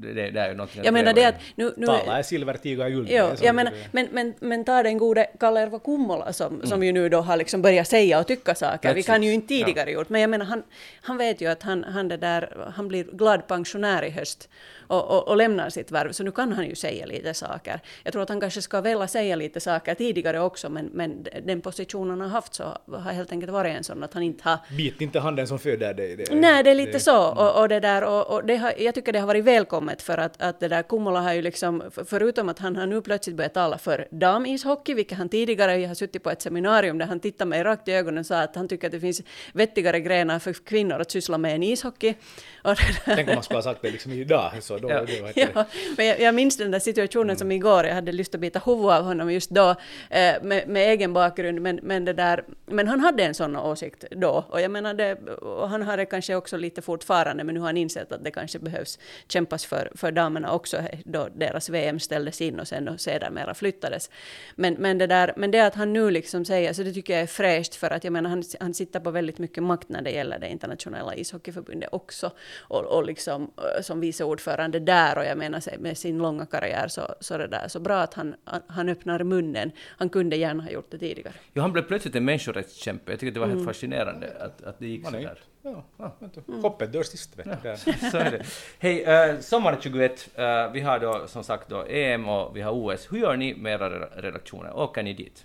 Det, 0.00 0.12
det, 0.12 0.22
det, 0.22 0.30
det 0.30 0.40
är 0.40 0.48
ju 0.48 0.54
någonting 0.54 0.84
Jag 0.84 0.94
menar 0.94 1.12
det 1.12 1.24
att 1.24 1.34
nu... 1.54 1.72
nu 1.76 1.86
Tala 1.86 2.18
är 2.18 2.22
silver, 2.22 2.54
tiga 2.56 2.88
guld. 2.88 3.08
Jo, 3.10 3.24
Det 3.24 3.28
jag 3.30 3.38
det 3.40 3.52
menar, 3.52 3.72
men, 3.92 4.08
men, 4.12 4.34
men 4.40 4.64
ta 4.64 4.82
den 4.82 4.98
gode 4.98 5.26
Kalerva 5.40 5.78
Kummola 5.78 6.32
som, 6.32 6.54
Mm. 6.54 6.66
som 6.66 6.82
ju 6.82 6.92
nu 6.92 7.08
då 7.08 7.20
har 7.20 7.36
liksom 7.36 7.62
börjat 7.62 7.88
säga 7.88 8.18
och 8.20 8.26
tycka 8.26 8.54
saker. 8.54 8.94
Vi 8.94 9.02
kan 9.02 9.22
ju 9.22 9.32
inte 9.32 9.48
tidigare 9.48 9.90
gjort, 9.90 10.08
men 10.08 10.20
jag 10.20 10.30
menar 10.30 10.46
han, 10.46 10.62
han 11.00 11.16
vet 11.18 11.40
ju 11.40 11.46
att 11.46 11.62
han, 11.62 11.84
han, 11.84 12.08
det 12.08 12.16
där, 12.16 12.70
han 12.76 12.88
blir 12.88 13.04
glad 13.04 13.46
pensionär 13.46 14.02
i 14.04 14.10
höst 14.10 14.48
och, 14.86 15.10
och, 15.10 15.28
och 15.28 15.36
lämnar 15.36 15.70
sitt 15.70 15.90
värv, 15.90 16.12
så 16.12 16.22
nu 16.24 16.30
kan 16.30 16.52
han 16.52 16.66
ju 16.66 16.74
säga 16.74 17.06
lite 17.06 17.34
saker. 17.34 17.80
Jag 18.04 18.12
tror 18.12 18.22
att 18.22 18.28
han 18.28 18.40
kanske 18.40 18.62
ska 18.62 18.80
vilja 18.80 19.06
säga 19.08 19.36
lite 19.36 19.60
saker 19.60 19.94
tidigare 19.94 20.40
också, 20.40 20.68
men, 20.68 20.90
men 20.92 21.26
den 21.46 21.60
positionen 21.60 22.10
han 22.10 22.20
har 22.20 22.28
haft 22.28 22.54
så 22.54 22.64
har 22.92 23.12
helt 23.12 23.32
enkelt 23.32 23.52
varit 23.52 23.76
en 23.76 23.84
sån 23.84 24.02
att 24.02 24.14
han 24.14 24.22
inte 24.22 24.48
har 24.48 24.58
Bit 24.76 25.00
inte 25.00 25.20
handen 25.20 25.46
som 25.46 25.58
föder 25.58 25.94
dig. 25.94 26.16
Det, 26.16 26.34
Nej, 26.34 26.64
det 26.64 26.70
är 26.70 26.74
lite 26.74 27.00
så. 27.00 27.26
Och, 27.28 27.60
och 27.60 27.68
det 27.68 27.80
där, 27.80 28.04
och, 28.04 28.30
och 28.34 28.44
det 28.44 28.56
har, 28.56 28.72
jag 28.78 28.94
tycker 28.94 29.12
det 29.12 29.18
har 29.20 29.26
varit 29.26 29.44
välkommet 29.44 29.87
programmet 29.88 30.02
för 30.02 30.18
att, 30.18 30.42
att 30.42 30.60
det 30.60 30.68
där 30.68 30.82
Kummola 30.82 31.20
har 31.20 31.32
ju 31.34 31.42
liksom, 31.42 31.82
förutom 32.06 32.48
att 32.48 32.58
han 32.58 32.76
har 32.76 32.86
nu 32.86 33.02
plötsligt 33.02 33.36
börjat 33.36 33.54
tala 33.54 33.78
för 33.78 34.08
damishockey, 34.10 34.94
vilket 34.94 35.18
han 35.18 35.28
tidigare 35.28 35.86
har 35.86 35.94
suttit 35.94 36.22
på 36.22 36.30
ett 36.30 36.42
seminarium 36.42 36.98
där 36.98 37.06
han 37.06 37.20
tittade 37.20 37.48
mig 37.48 37.62
rakt 37.62 37.88
i 37.88 37.92
ögonen 37.92 38.18
och 38.18 38.26
sa 38.26 38.42
att 38.42 38.56
han 38.56 38.68
tycker 38.68 38.88
att 38.88 38.92
det 38.92 39.00
finns 39.00 39.22
vettigare 39.54 40.00
grenar 40.00 40.38
för 40.38 40.52
kvinnor 40.52 41.00
att 41.00 41.10
syssla 41.10 41.38
med 41.38 41.54
än 41.54 41.62
ishockey. 41.62 42.14
Tänk 43.04 43.28
om 43.28 43.34
man 43.34 43.42
skulle 43.42 43.58
ha 43.58 43.62
sagt 43.62 43.82
det 43.82 43.90
liksom 43.90 44.12
idag. 44.12 44.52
Så 44.60 44.78
då, 44.78 44.90
ja, 44.90 45.04
det 45.04 45.36
ja, 45.54 45.64
men 45.96 46.06
jag, 46.06 46.20
jag 46.20 46.34
minns 46.34 46.56
den 46.56 46.70
där 46.70 46.80
situationen 46.80 47.30
mm. 47.30 47.38
som 47.38 47.52
igår, 47.52 47.86
jag 47.86 47.94
hade 47.94 48.12
lust 48.12 48.34
att 48.34 48.40
bita 48.40 48.60
huvudet 48.64 48.98
av 48.98 49.04
honom 49.04 49.32
just 49.32 49.50
då, 49.50 49.70
eh, 50.10 50.42
med, 50.42 50.68
med, 50.68 50.88
egen 50.88 51.12
bakgrund, 51.12 51.60
men, 51.60 51.80
men, 51.82 52.04
det 52.04 52.12
där, 52.12 52.44
men 52.66 52.88
han 52.88 53.00
hade 53.00 53.24
en 53.24 53.34
sån 53.34 53.56
åsikt 53.56 54.04
då, 54.10 54.44
och 54.48 54.60
jag 54.60 54.70
menar 54.70 54.94
det, 54.94 55.14
och 55.42 55.68
han 55.68 55.82
har 55.82 55.96
det 55.96 56.06
kanske 56.06 56.34
också 56.34 56.56
lite 56.56 56.82
fortfarande, 56.82 57.44
men 57.44 57.54
nu 57.54 57.60
har 57.60 57.66
han 57.66 57.76
insett 57.76 58.12
att 58.12 58.24
det 58.24 58.30
kanske 58.30 58.58
behövs 58.58 58.98
kämpas 59.28 59.66
för, 59.66 59.77
för 59.94 60.12
damerna 60.12 60.52
också, 60.52 60.82
då 61.04 61.28
deras 61.34 61.68
VM 61.68 62.00
ställdes 62.00 62.40
in 62.40 62.60
och 62.60 62.68
sen 62.68 62.88
och 62.88 63.00
sedermera 63.00 63.54
flyttades. 63.54 64.10
Men, 64.56 64.74
men, 64.74 64.98
det 64.98 65.06
där, 65.06 65.32
men 65.36 65.50
det 65.50 65.60
att 65.60 65.74
han 65.74 65.92
nu 65.92 66.10
liksom 66.10 66.44
säger, 66.44 66.72
så 66.72 66.82
det 66.82 66.92
tycker 66.92 67.12
jag 67.12 67.22
är 67.22 67.26
fräscht, 67.26 67.74
för 67.74 67.90
att 67.90 68.04
jag 68.04 68.12
menar 68.12 68.30
han, 68.30 68.42
han 68.60 68.74
sitter 68.74 69.00
på 69.00 69.10
väldigt 69.10 69.38
mycket 69.38 69.62
makt 69.62 69.88
när 69.88 70.02
det 70.02 70.10
gäller 70.10 70.38
det 70.38 70.48
internationella 70.48 71.14
ishockeyförbundet 71.14 71.88
också, 71.92 72.30
och, 72.58 72.84
och 72.84 73.06
liksom 73.06 73.50
eh, 73.56 73.82
som 73.82 74.00
vice 74.00 74.24
ordförande 74.24 74.78
där, 74.80 75.18
och 75.18 75.24
jag 75.24 75.38
menar 75.38 75.78
med 75.78 75.98
sin 75.98 76.18
långa 76.18 76.46
karriär 76.46 76.88
så, 76.88 77.14
så, 77.20 77.38
det 77.38 77.46
där, 77.46 77.68
så 77.68 77.80
bra 77.80 77.98
att 78.00 78.14
han, 78.14 78.34
han 78.66 78.88
öppnar 78.88 79.24
munnen. 79.24 79.72
Han 79.86 80.08
kunde 80.08 80.36
gärna 80.36 80.62
ha 80.62 80.70
gjort 80.70 80.90
det 80.90 80.98
tidigare. 80.98 81.34
Jo, 81.54 81.62
han 81.62 81.72
blev 81.72 81.82
plötsligt 81.82 82.16
en 82.16 82.24
människorättskämpe. 82.24 83.12
Jag 83.12 83.20
tycker 83.20 83.32
det 83.32 83.40
var 83.40 83.46
helt 83.46 83.60
mm. 83.60 83.66
fascinerande 83.66 84.32
att, 84.40 84.62
att 84.62 84.78
det 84.78 84.86
gick 84.86 85.04
så 85.04 85.10
där. 85.10 85.38
Ja, 85.72 85.84
ja. 85.96 86.28
Mm. 86.48 86.62
Hoppet 86.62 86.92
dör 86.92 87.02
sist. 87.02 87.38
Vet 87.38 87.46
ja, 87.64 87.76
så 88.10 88.16
är 88.16 88.30
det. 88.30 88.44
Hej, 88.78 89.30
uh, 89.32 89.40
sommaren 89.40 89.80
21, 89.80 90.28
uh, 90.38 90.72
vi 90.72 90.80
har 90.80 90.98
då 90.98 91.26
som 91.26 91.44
sagt 91.44 91.68
då 91.68 91.86
EM 91.88 92.28
och 92.28 92.56
vi 92.56 92.60
har 92.60 92.72
OS. 92.72 93.12
Hur 93.12 93.18
gör 93.18 93.36
ni 93.36 93.54
med 93.54 93.72
era 93.72 93.88
redaktioner? 94.06 94.76
Åker 94.76 95.02
ni 95.02 95.14
dit? 95.14 95.44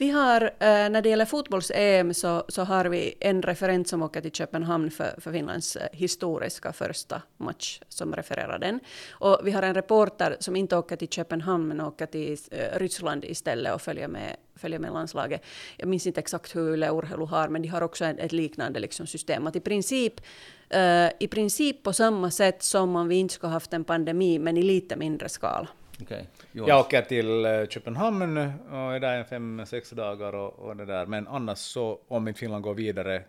Vi 0.00 0.10
har, 0.10 0.42
eh, 0.42 0.48
när 0.90 1.02
det 1.02 1.08
gäller 1.08 1.24
fotbolls-EM 1.24 2.14
så, 2.14 2.44
så 2.48 2.62
har 2.62 2.84
vi 2.84 3.14
en 3.20 3.42
referent 3.42 3.88
som 3.88 4.02
åker 4.02 4.20
till 4.20 4.32
Köpenhamn 4.32 4.90
för, 4.90 5.20
för 5.20 5.32
Finlands 5.32 5.76
eh, 5.76 5.88
historiska 5.92 6.72
första 6.72 7.22
match 7.36 7.80
som 7.88 8.14
refererar 8.14 8.58
den. 8.58 8.80
Och 9.10 9.40
vi 9.44 9.50
har 9.50 9.62
en 9.62 9.74
reporter 9.74 10.36
som 10.40 10.56
inte 10.56 10.76
åker 10.76 10.96
till 10.96 11.08
Köpenhamn 11.08 11.68
men 11.68 11.80
åker 11.80 12.06
till 12.06 12.38
eh, 12.50 12.78
Ryssland 12.78 13.24
istället 13.24 13.74
och 13.74 13.82
följer 13.82 14.08
med, 14.08 14.36
följer 14.56 14.78
med 14.78 14.92
landslaget. 14.92 15.44
Jag 15.76 15.88
minns 15.88 16.06
inte 16.06 16.20
exakt 16.20 16.56
hur 16.56 16.74
Yle 16.74 16.90
Urheilu 16.90 17.24
har 17.24 17.48
men 17.48 17.62
de 17.62 17.68
har 17.68 17.82
också 17.82 18.04
ett, 18.04 18.18
ett 18.18 18.32
liknande 18.32 18.80
liksom 18.80 19.06
system. 19.06 19.46
Att 19.46 19.56
i 19.56 19.60
princip 19.60 20.20
i 21.18 21.28
princip 21.28 21.82
på 21.82 21.92
samma 21.92 22.30
sätt 22.30 22.62
som 22.62 22.96
om 22.96 23.08
vi 23.08 23.16
inte 23.16 23.34
skulle 23.34 23.52
haft 23.52 23.72
en 23.72 23.84
pandemi 23.84 24.38
men 24.38 24.56
i 24.56 24.62
lite 24.62 24.96
mindre 24.96 25.28
skala. 25.28 25.68
Okay. 26.02 26.24
Jag 26.52 26.80
åker 26.80 27.02
till 27.02 27.44
eh, 27.44 27.66
Köpenhamn 27.66 28.36
eh, 28.36 28.50
och 28.72 28.94
är 28.94 29.00
där 29.00 29.18
en 29.18 29.24
fem, 29.24 29.66
sex 29.66 29.90
dagar 29.90 30.32
och, 30.32 30.58
och, 30.58 30.76
det 30.76 30.84
där. 30.84 31.06
Men 31.06 31.28
annars 31.28 31.58
så, 31.58 32.00
om 32.08 32.28
inte 32.28 32.40
Finland 32.40 32.64
går 32.64 32.74
vidare, 32.74 33.22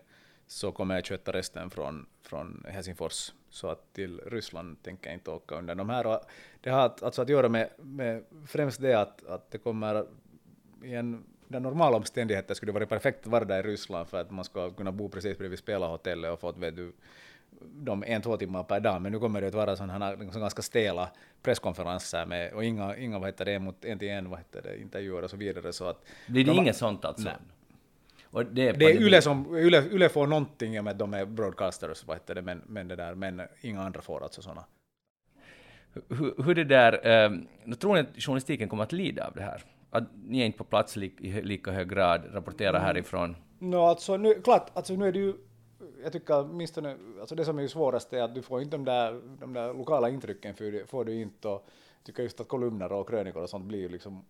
så 0.46 0.72
kommer 0.72 0.94
jag 0.94 1.04
köta 1.04 1.32
resten 1.32 1.70
från, 1.70 2.06
från 2.22 2.64
Helsingfors. 2.68 3.32
Så 3.50 3.68
att 3.68 3.92
till 3.92 4.20
Ryssland 4.20 4.82
tänker 4.82 5.10
jag 5.10 5.16
inte 5.16 5.30
åka 5.30 5.54
under 5.54 5.74
de 5.74 5.90
här. 5.90 6.06
Och 6.06 6.20
det 6.60 6.70
har 6.70 6.92
alltså 7.02 7.22
att 7.22 7.28
göra 7.28 7.48
med, 7.48 7.68
med 7.78 8.24
främst 8.46 8.80
det 8.80 8.94
att, 8.94 9.26
att 9.26 9.50
det 9.50 9.58
kommer 9.58 10.04
i 10.82 10.94
en 10.94 11.24
under 11.56 11.70
normala 11.70 11.96
omständigheter 11.96 12.54
skulle 12.54 12.72
det 12.72 12.74
vara 12.74 12.86
perfekt 12.86 13.20
att 13.20 13.32
vara 13.32 13.44
där 13.44 13.66
i 13.66 13.70
Ryssland 13.70 14.08
för 14.08 14.20
att 14.20 14.30
man 14.30 14.44
ska 14.44 14.70
kunna 14.70 14.92
bo 14.92 15.08
precis 15.08 15.38
bredvid 15.38 15.58
spelarhotellet 15.58 16.32
och 16.32 16.40
få 16.40 16.52
vet 16.52 16.76
du, 16.76 16.92
de 17.72 18.04
en, 18.06 18.22
två 18.22 18.36
timmar 18.36 18.62
per 18.62 18.80
dag, 18.80 19.02
men 19.02 19.12
nu 19.12 19.18
kommer 19.18 19.40
det 19.40 19.46
att 19.46 19.54
vara 19.54 19.76
sådana 19.76 20.14
liksom 20.14 20.40
ganska 20.40 20.62
stela 20.62 21.10
presskonferenser 21.42 22.26
med, 22.26 22.52
och 22.52 22.64
inga, 22.64 22.96
inga 22.96 23.18
vad 23.18 23.28
heter 23.28 23.44
det, 23.44 23.58
mot 23.58 23.84
en 23.84 23.98
till 23.98 24.08
en 24.08 24.30
vad 24.30 24.38
heter 24.38 24.62
det, 24.62 24.80
intervjuer 24.80 25.22
och 25.22 25.30
så 25.30 25.36
vidare. 25.36 25.72
Så 25.72 25.88
att 25.88 26.04
Blir 26.26 26.44
det 26.44 26.50
de, 26.50 26.58
inget 26.58 26.76
sånt 26.76 27.04
alltså? 27.04 27.24
Nej. 27.24 27.36
Och 28.32 28.46
det 28.46 28.68
är, 28.68 28.72
det 28.72 28.84
är 28.84 29.02
Yle 29.02 29.22
som, 29.22 29.56
Yle, 29.56 29.84
Yle 29.92 30.08
får 30.08 30.26
någonting 30.26 30.76
i 30.76 30.80
och 30.80 30.84
med 30.84 30.90
att 30.90 30.98
de 30.98 31.14
är 31.14 31.24
broadcasters, 31.24 32.06
vad 32.06 32.16
heter 32.16 32.34
det, 32.34 32.42
men, 32.42 32.62
men, 32.66 32.88
det 32.88 32.96
där, 32.96 33.14
men 33.14 33.42
inga 33.60 33.82
andra 33.82 34.00
får 34.00 34.22
alltså 34.22 34.42
sådana. 34.42 34.64
Hur, 36.08 36.42
hur 36.44 36.54
det 36.54 36.64
där, 36.64 37.26
um, 37.26 37.76
tror 37.76 37.94
ni 37.94 38.00
att 38.00 38.22
journalistiken 38.22 38.68
kommer 38.68 38.82
att 38.82 38.92
lida 38.92 39.26
av 39.26 39.34
det 39.34 39.42
här? 39.42 39.62
Att 39.90 40.04
ni 40.24 40.40
är 40.40 40.46
inte 40.46 40.58
på 40.58 40.64
plats 40.64 40.96
li, 40.96 41.12
i 41.18 41.42
lika 41.42 41.70
hög 41.70 41.88
grad, 41.88 42.22
rapporterar 42.32 42.70
mm. 42.70 42.82
härifrån? 42.82 43.36
No, 43.58 43.76
alltså 43.76 44.16
nu, 44.16 44.34
klart, 44.34 44.70
alltså 44.74 44.94
nu 44.94 45.08
är 45.08 45.12
det 45.12 45.18
ju 45.18 45.34
jag 46.02 46.12
tycker 46.12 46.40
åtminstone, 46.40 46.96
alltså 47.20 47.34
det 47.34 47.44
som 47.44 47.58
är 47.58 47.68
svårast 47.68 48.12
är 48.12 48.22
att 48.22 48.34
du 48.34 48.42
får 48.42 48.62
inte 48.62 48.76
de 48.76 48.84
där, 48.84 49.20
de 49.40 49.52
där 49.52 49.74
lokala 49.74 50.08
intrycken 50.08 50.54
för 50.54 50.72
det 50.72 50.90
får 50.90 51.04
du 51.04 51.20
inte 51.20 51.48
och 51.48 51.66
jag 51.96 52.06
tycker 52.06 52.22
just 52.22 52.40
att 52.40 52.48
kolumner 52.48 52.92
och 52.92 53.08
krönikor 53.08 53.42
och 53.42 53.50
sånt 53.50 53.64
blir 53.64 53.88
liksom 53.88 54.24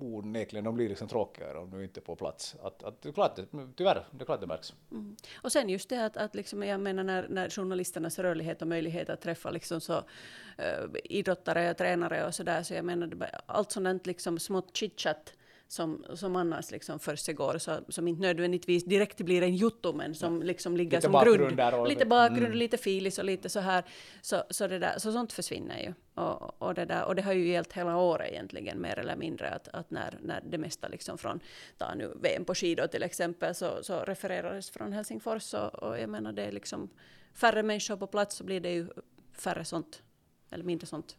onekligen, 0.00 0.64
de 0.64 0.74
blir 0.74 0.88
liksom 0.88 1.08
tråkigare 1.08 1.58
om 1.58 1.70
du 1.70 1.84
inte 1.84 2.00
är 2.00 2.02
på 2.02 2.16
plats. 2.16 2.56
Att, 2.62 2.82
att, 2.82 3.02
det 3.02 3.12
klart, 3.12 3.38
tyvärr, 3.76 4.06
det 4.10 4.22
är 4.22 4.24
klart 4.24 4.40
det 4.40 4.46
märks. 4.46 4.74
Mm. 4.90 5.16
Och 5.42 5.52
sen 5.52 5.68
just 5.68 5.88
det 5.88 6.04
att, 6.04 6.16
att 6.16 6.34
liksom, 6.34 6.62
jag 6.62 6.80
menar 6.80 7.04
när, 7.04 7.28
när 7.28 7.50
journalisternas 7.50 8.18
rörlighet 8.18 8.62
och 8.62 8.68
möjlighet 8.68 9.10
att 9.10 9.20
träffa 9.20 9.50
liksom 9.50 9.80
så, 9.80 9.96
uh, 9.96 10.96
idrottare 11.04 11.70
och 11.70 11.76
tränare 11.76 12.26
och 12.26 12.34
sådär, 12.34 12.62
så 12.62 12.74
jag 12.74 12.84
menar 12.84 13.30
allt 13.46 13.72
sådant 13.72 14.06
liksom 14.06 14.38
smått 14.38 14.76
chitchat 14.76 15.32
som, 15.70 16.04
som 16.14 16.36
annars 16.36 16.70
liksom 16.70 16.98
försiggår, 16.98 17.58
som 17.90 18.08
inte 18.08 18.22
nödvändigtvis 18.22 18.84
direkt 18.84 19.20
blir 19.20 19.42
en 19.42 19.56
jotto, 19.56 19.92
men 19.92 20.14
som 20.14 20.42
liksom 20.42 20.76
ligger 20.76 20.96
lite 20.96 21.02
som 21.02 21.24
grund. 21.24 21.88
Lite 21.88 22.06
bakgrund, 22.06 22.46
mm. 22.46 22.58
lite 22.58 22.76
filis 22.76 23.18
och 23.18 23.24
lite 23.24 23.48
så 23.48 23.60
här. 23.60 23.84
Så, 24.20 24.42
så, 24.50 24.66
det 24.66 24.78
där, 24.78 24.98
så 24.98 25.12
sånt 25.12 25.32
försvinner 25.32 25.82
ju. 25.82 25.94
Och, 26.14 26.62
och, 26.62 26.74
det 26.74 26.84
där, 26.84 27.04
och 27.04 27.14
det 27.14 27.22
har 27.22 27.32
ju 27.32 27.48
gällt 27.48 27.72
hela 27.72 27.96
året 27.96 28.32
egentligen, 28.32 28.80
mer 28.80 28.98
eller 28.98 29.16
mindre, 29.16 29.50
att, 29.50 29.68
att 29.68 29.90
när, 29.90 30.18
när 30.22 30.40
det 30.50 30.58
mesta 30.58 30.88
liksom 30.88 31.18
från, 31.18 31.40
ta 31.78 31.94
nu 31.94 32.12
VM 32.22 32.44
på 32.44 32.54
skidor 32.54 32.86
till 32.86 33.02
exempel, 33.02 33.54
så, 33.54 33.82
så 33.82 34.00
refererades 34.00 34.70
från 34.70 34.92
Helsingfors. 34.92 35.54
Och, 35.54 35.74
och 35.74 35.98
jag 35.98 36.10
menar, 36.10 36.32
det 36.32 36.42
är 36.42 36.52
liksom 36.52 36.90
färre 37.34 37.62
människor 37.62 37.96
på 37.96 38.06
plats, 38.06 38.36
så 38.36 38.44
blir 38.44 38.60
det 38.60 38.72
ju 38.72 38.88
färre 39.32 39.64
sånt, 39.64 40.02
eller 40.50 40.64
mindre 40.64 40.86
sånt. 40.86 41.16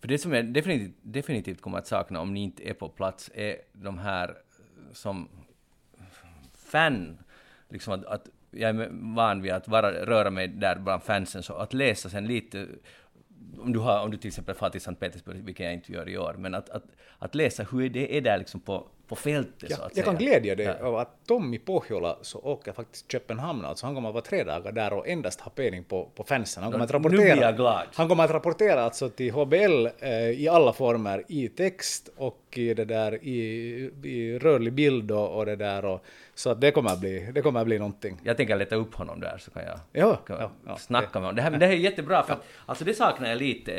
För 0.00 0.08
det 0.08 0.18
som 0.18 0.32
jag 0.32 0.46
definitivt, 0.46 0.96
definitivt 1.02 1.60
kommer 1.60 1.78
att 1.78 1.86
sakna 1.86 2.20
om 2.20 2.34
ni 2.34 2.42
inte 2.42 2.68
är 2.68 2.74
på 2.74 2.88
plats 2.88 3.30
är 3.34 3.56
de 3.72 3.98
här 3.98 4.34
som 4.92 5.28
fan, 6.54 7.18
liksom 7.68 7.92
att, 7.92 8.04
att 8.04 8.28
jag 8.50 8.70
är 8.70 8.88
van 9.14 9.42
vid 9.42 9.52
att 9.52 9.68
vara, 9.68 10.06
röra 10.06 10.30
mig 10.30 10.48
där 10.48 10.78
bland 10.78 11.02
fansen, 11.02 11.42
så 11.42 11.54
att 11.54 11.74
läsa 11.74 12.08
sen 12.08 12.26
lite 12.26 12.66
om 13.58 13.72
du, 13.72 13.78
har, 13.78 14.04
om 14.04 14.10
du 14.10 14.16
till 14.16 14.28
exempel 14.28 14.54
far 14.54 14.70
till 14.70 14.80
Sankt 14.80 15.00
Petersburg, 15.00 15.44
vilket 15.44 15.64
jag 15.64 15.74
inte 15.74 15.92
gör 15.92 16.08
i 16.08 16.18
år, 16.18 16.34
men 16.38 16.54
att, 16.54 16.70
att, 16.70 16.84
att 17.18 17.34
läsa 17.34 17.62
hur 17.62 17.88
det 17.88 18.16
är 18.16 18.20
där 18.20 18.38
liksom 18.38 18.60
på, 18.60 18.88
på 19.10 19.16
fältet 19.16 19.70
ja, 19.70 19.76
så 19.76 19.82
att 19.82 19.88
Jag 19.88 19.94
säga. 19.94 20.04
kan 20.04 20.16
glädja 20.16 20.54
dig 20.54 20.66
ja. 20.66 20.86
av 20.86 20.96
att 20.96 21.26
Tommy 21.26 21.58
Pohjola 21.58 22.18
så 22.22 22.38
åker 22.38 22.72
faktiskt 22.72 23.12
Köpenhamn, 23.12 23.64
alltså 23.64 23.86
han 23.86 23.94
kommer 23.94 24.08
att 24.08 24.14
vara 24.14 24.24
tre 24.24 24.44
dagar 24.44 24.72
där 24.72 24.92
och 24.92 25.08
endast 25.08 25.40
ha 25.40 25.50
penning 25.50 25.84
på, 25.84 26.10
på 26.14 26.24
fansen. 26.24 26.62
Han 26.62 26.72
kommer, 26.72 26.84
att 26.84 26.90
rapportera, 26.90 27.86
han 27.94 28.08
kommer 28.08 28.24
att 28.24 28.30
rapportera 28.30 28.82
alltså 28.82 29.08
till 29.08 29.32
HBL 29.32 29.88
eh, 29.98 30.10
i 30.30 30.48
alla 30.48 30.72
former, 30.72 31.24
i 31.28 31.48
text 31.48 32.08
och 32.16 32.49
i 32.58 32.74
det 32.74 32.84
där 32.84 33.24
i, 33.24 33.90
i 34.02 34.38
rörlig 34.38 34.72
bild 34.72 35.10
och, 35.10 35.38
och 35.38 35.46
det 35.46 35.56
där 35.56 35.84
och 35.84 36.04
så 36.40 36.50
att 36.50 36.60
det 36.60 36.70
kommer 36.70 36.90
att 36.90 37.00
bli, 37.00 37.30
det 37.34 37.42
kommer 37.42 37.60
att 37.60 37.66
bli 37.66 37.78
någonting. 37.78 38.20
Jag 38.24 38.36
tänker 38.36 38.56
leta 38.56 38.76
upp 38.76 38.94
honom 38.94 39.20
där 39.20 39.38
så 39.38 39.50
kan 39.50 39.62
jag, 39.62 39.80
ja, 39.92 40.16
kan 40.16 40.36
ja, 40.40 40.50
ja, 40.66 40.76
snacka 40.76 41.08
det. 41.12 41.20
med 41.20 41.22
honom. 41.22 41.36
Det 41.36 41.42
här, 41.42 41.50
det 41.50 41.66
här 41.66 41.72
är 41.72 41.76
jättebra 41.76 42.22
för 42.22 42.32
att, 42.32 42.44
alltså 42.66 42.84
det 42.84 42.94
saknar 42.94 43.28
jag 43.28 43.38
lite, 43.38 43.72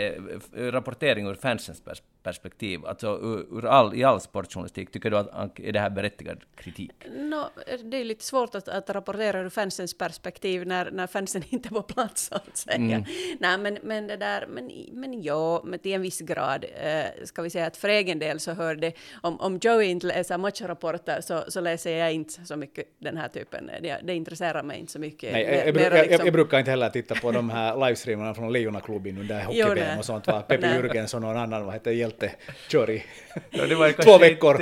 eh, 0.56 0.64
rapportering 0.64 1.28
ur 1.28 1.36
fansens 1.36 1.84
perspektiv, 2.24 2.86
alltså 2.86 3.08
ur, 3.08 3.58
ur 3.58 3.66
all, 3.66 3.96
i 3.96 4.04
all 4.04 4.22
sportjournalistik. 4.22 4.92
Tycker 4.92 5.10
du 5.10 5.18
att 5.18 5.60
är 5.60 5.72
det 5.72 5.80
här 5.80 5.90
berättigad 5.90 6.38
kritik? 6.56 6.92
No, 7.10 7.50
det 7.84 7.98
är 7.98 8.04
lite 8.04 8.24
svårt 8.24 8.56
att, 8.56 8.68
att 8.68 8.90
rapportera 8.90 9.40
ur 9.40 9.50
fansens 9.50 9.98
perspektiv 9.98 10.68
när, 10.68 10.92
när 10.92 11.08
fansen 11.08 11.44
inte 11.50 11.70
är 11.70 11.72
på 11.72 11.82
plats 11.82 12.26
så 12.26 12.36
att 12.36 12.58
säga. 12.58 12.76
Mm. 12.76 13.04
Nej, 13.40 13.58
men, 13.58 13.78
men 13.84 14.08
det 14.08 14.18
där, 14.18 14.48
men, 14.48 14.72
men 14.92 15.24
ja, 15.24 15.62
men 15.66 15.80
till 15.80 15.94
en 15.94 16.02
viss 16.02 16.20
grad 16.20 16.66
eh, 16.82 17.26
ska 17.26 17.42
vi 17.42 17.50
säga 17.50 17.68
att 17.68 17.78
för 17.78 17.90
egen 17.90 18.20
del 18.20 18.40
så 18.40 18.52
hör 18.62 18.76
det, 18.76 18.94
om, 19.22 19.40
om 19.40 19.60
Joey 19.62 19.88
inte 19.88 20.08
läser 20.08 20.38
matchrapporter 20.38 21.22
så, 21.22 21.44
så 21.48 21.62
läser 21.62 21.98
jag 21.98 22.14
inte 22.14 22.46
så 22.46 22.56
mycket 22.56 22.86
den 23.00 23.18
här 23.18 23.28
typen. 23.28 23.72
Det, 23.82 23.98
det 24.04 24.14
intresserar 24.14 24.64
mig 24.64 24.80
inte 24.80 24.92
så 24.92 25.00
mycket. 25.00 25.34
Nej, 25.34 25.44
jag, 25.44 25.68
jag, 25.68 25.74
brukar, 25.74 25.92
liksom... 25.92 26.12
jag, 26.12 26.28
jag, 26.28 26.34
brukar 26.34 26.60
inte 26.60 26.72
heller 26.72 26.90
titta 26.90 27.16
på 27.16 27.32
de 27.32 27.50
här 27.50 27.88
livestreamarna 27.88 28.34
från 28.34 28.54
Lejonaklubben 28.54 29.18
under 29.18 29.44
hockey 29.44 30.00
och 30.00 30.06
sånt. 30.06 30.28
Va? 30.28 30.42
Pepe 30.42 30.68
Jürgens 30.68 31.16
och 31.16 31.22
någon 31.22 31.38
annan, 31.38 31.66
vad 31.66 31.74
heter 31.74 31.92
hjälte, 31.92 32.32
kör 32.68 32.90
i 32.90 33.04
två 34.04 34.18
veckor. 34.18 34.58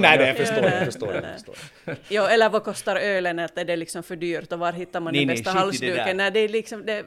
Nej, 0.00 0.18
det 0.18 0.26
jag 0.26 0.36
förstår, 0.36 0.64
jag 0.64 0.84
förstår, 0.84 1.14
jag 1.14 1.24
förstår. 1.34 1.56
jo, 2.08 2.22
eller 2.22 2.48
vad 2.48 2.64
kostar 2.64 2.96
ölen, 2.96 3.38
att 3.38 3.58
är 3.58 3.64
det 3.64 3.76
liksom 3.76 4.02
för 4.02 4.16
dyrt 4.16 4.52
och 4.52 4.58
var 4.58 4.72
hittar 4.72 5.00
man 5.00 5.12
nej, 5.12 5.24
den 5.26 5.36
bästa 5.36 5.50
halsduken? 5.50 6.16
Nej, 6.16 6.30
det 6.30 6.40
är 6.40 6.48
liksom... 6.48 6.86
Det... 6.86 7.04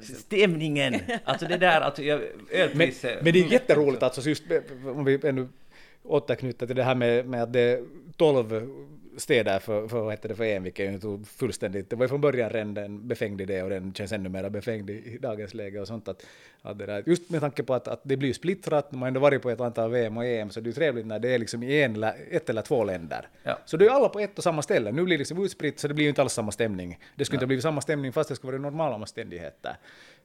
Stämningen! 0.00 1.00
Alltså 1.24 1.46
det 1.46 1.56
där, 1.56 1.80
alltså 1.80 2.02
ölpriset... 2.50 3.14
Men, 3.14 3.24
men 3.24 3.32
det 3.32 3.38
är 3.38 3.52
jätteroligt 3.52 4.02
alltså, 4.02 4.28
just 4.28 4.44
om 4.84 5.04
vi 5.04 5.20
ännu 5.24 5.48
återknyter 6.06 6.66
till 6.66 6.76
det 6.76 6.82
här 6.82 6.94
med, 6.94 7.26
med 7.26 7.42
att 7.42 7.52
det 7.52 7.60
är 7.60 7.84
12 8.16 8.70
städer 9.16 9.58
för, 9.58 9.88
för, 9.88 10.00
vad 10.00 10.12
heter 10.12 10.28
det, 10.28 10.34
för 10.34 10.44
EM, 10.44 10.62
vilket 10.62 10.92
ju 10.92 10.98
tog 10.98 11.28
fullständigt, 11.28 11.90
det 11.90 11.96
var 11.96 12.04
ju 12.04 12.08
från 12.08 12.20
början 12.20 12.50
redan 12.50 12.76
en 12.76 13.08
befängd 13.08 13.40
idé 13.40 13.62
och 13.62 13.70
den 13.70 13.94
känns 13.94 14.12
ännu 14.12 14.28
mer 14.28 14.48
befängd 14.50 14.90
i, 14.90 14.92
i 14.92 15.18
dagens 15.18 15.54
läge 15.54 15.80
och 15.80 15.86
sånt. 15.86 16.08
Att, 16.08 16.26
att 16.62 16.78
det 16.78 16.86
där, 16.86 17.02
just 17.06 17.30
med 17.30 17.40
tanke 17.40 17.62
på 17.62 17.74
att, 17.74 17.88
att 17.88 18.00
det 18.02 18.16
blir 18.16 18.32
splittrat, 18.32 18.92
man 18.92 19.00
har 19.00 19.08
ändå 19.08 19.20
varit 19.20 19.42
på 19.42 19.50
ett 19.50 19.60
antal 19.60 19.90
VM 19.90 20.16
och 20.16 20.24
EM, 20.24 20.50
så 20.50 20.60
det 20.60 20.64
är 20.64 20.68
ju 20.68 20.72
trevligt 20.72 21.06
när 21.06 21.18
det 21.18 21.34
är 21.34 21.38
liksom 21.38 21.62
i 21.62 21.82
en, 21.82 22.04
ett 22.30 22.50
eller 22.50 22.62
två 22.62 22.84
länder. 22.84 23.28
Ja. 23.42 23.58
Så 23.66 23.76
det 23.76 23.86
är 23.86 23.90
alla 23.90 24.08
på 24.08 24.20
ett 24.20 24.38
och 24.38 24.44
samma 24.44 24.62
ställe. 24.62 24.92
Nu 24.92 25.02
blir 25.04 25.16
det 25.16 25.18
liksom 25.18 25.44
utspritt, 25.44 25.78
så 25.80 25.88
det 25.88 25.94
blir 25.94 26.04
ju 26.04 26.08
inte 26.08 26.22
alls 26.22 26.32
samma 26.32 26.52
stämning. 26.52 26.98
Det 27.16 27.24
skulle 27.24 27.34
Ja. 27.34 27.38
inte 27.38 27.44
ha 27.44 27.48
blivit 27.48 27.62
samma 27.62 27.80
stämning 27.80 28.12
fast 28.12 28.28
det 28.28 28.36
skulle 28.36 28.52
vara 28.52 28.62
normala 28.62 28.94
omständigheter. 28.94 29.76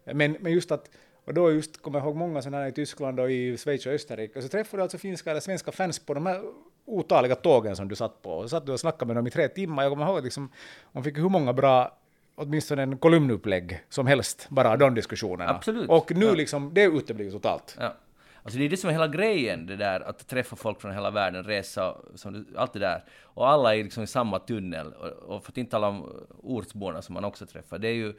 Men, 0.05 0.37
men 0.39 0.51
just 0.51 0.71
att 0.71 0.89
och 1.25 1.33
då 1.33 1.51
just 1.51 1.81
kommer 1.81 1.99
jag 1.99 2.05
ihåg 2.05 2.15
många 2.15 2.41
sådana 2.41 2.57
här 2.57 2.67
i 2.69 2.71
Tyskland 2.71 3.19
och 3.19 3.31
i 3.31 3.57
Schweiz 3.57 3.85
och 3.85 3.93
Österrike. 3.93 4.41
Så 4.41 4.47
träffade 4.47 4.77
du 4.79 4.83
alltså 4.83 4.97
finska 4.97 5.31
eller 5.31 5.41
svenska 5.41 5.71
fans 5.71 5.99
på 5.99 6.13
de 6.13 6.25
här 6.25 6.41
otaliga 6.85 7.35
tågen 7.35 7.75
som 7.75 7.87
du 7.87 7.95
satt 7.95 8.21
på. 8.21 8.31
Och 8.31 8.43
så 8.43 8.49
satt 8.49 8.65
du 8.65 8.71
och 8.71 8.79
snackade 8.79 9.05
med 9.05 9.15
dem 9.15 9.27
i 9.27 9.31
tre 9.31 9.47
timmar. 9.47 9.83
Jag 9.83 9.91
kommer 9.91 10.05
ihåg 10.05 10.23
liksom, 10.23 10.51
man 10.91 11.03
fick 11.03 11.17
hur 11.17 11.29
många 11.29 11.53
bra 11.53 11.97
åtminstone 12.35 12.81
en 12.83 12.97
kolumnupplägg 12.97 13.79
som 13.89 14.07
helst, 14.07 14.47
bara 14.49 14.77
de 14.77 14.95
diskussionerna. 14.95 15.49
Absolut. 15.51 15.89
Och 15.89 16.11
nu 16.15 16.25
Ja. 16.25 16.33
liksom, 16.33 16.73
det 16.73 16.83
uteblir 16.83 17.31
totalt. 17.31 17.77
Ja. 17.79 17.95
Alltså 18.43 18.59
det 18.59 18.65
är 18.65 18.69
det 18.69 18.77
som 18.77 18.89
är 18.89 18.93
hela 18.93 19.07
grejen, 19.07 19.65
det 19.65 19.75
där 19.75 19.99
att 20.01 20.27
träffa 20.27 20.55
folk 20.55 20.81
från 20.81 20.93
hela 20.93 21.11
världen, 21.11 21.43
resa, 21.43 21.97
som 22.15 22.45
allt 22.57 22.73
det 22.73 22.79
där. 22.79 23.03
Och 23.23 23.49
alla 23.49 23.75
är 23.75 23.83
liksom 23.83 24.03
i 24.03 24.07
samma 24.07 24.39
tunnel. 24.39 24.93
Och, 24.93 25.07
och 25.35 25.43
för 25.43 25.51
att 25.51 25.57
inte 25.57 25.71
tala 25.71 25.87
om 25.87 26.25
ortsborna 26.43 27.01
som 27.01 27.13
man 27.13 27.25
också 27.25 27.45
träffar. 27.45 27.79
Det 27.79 27.87
är 27.87 27.93
ju... 27.93 28.13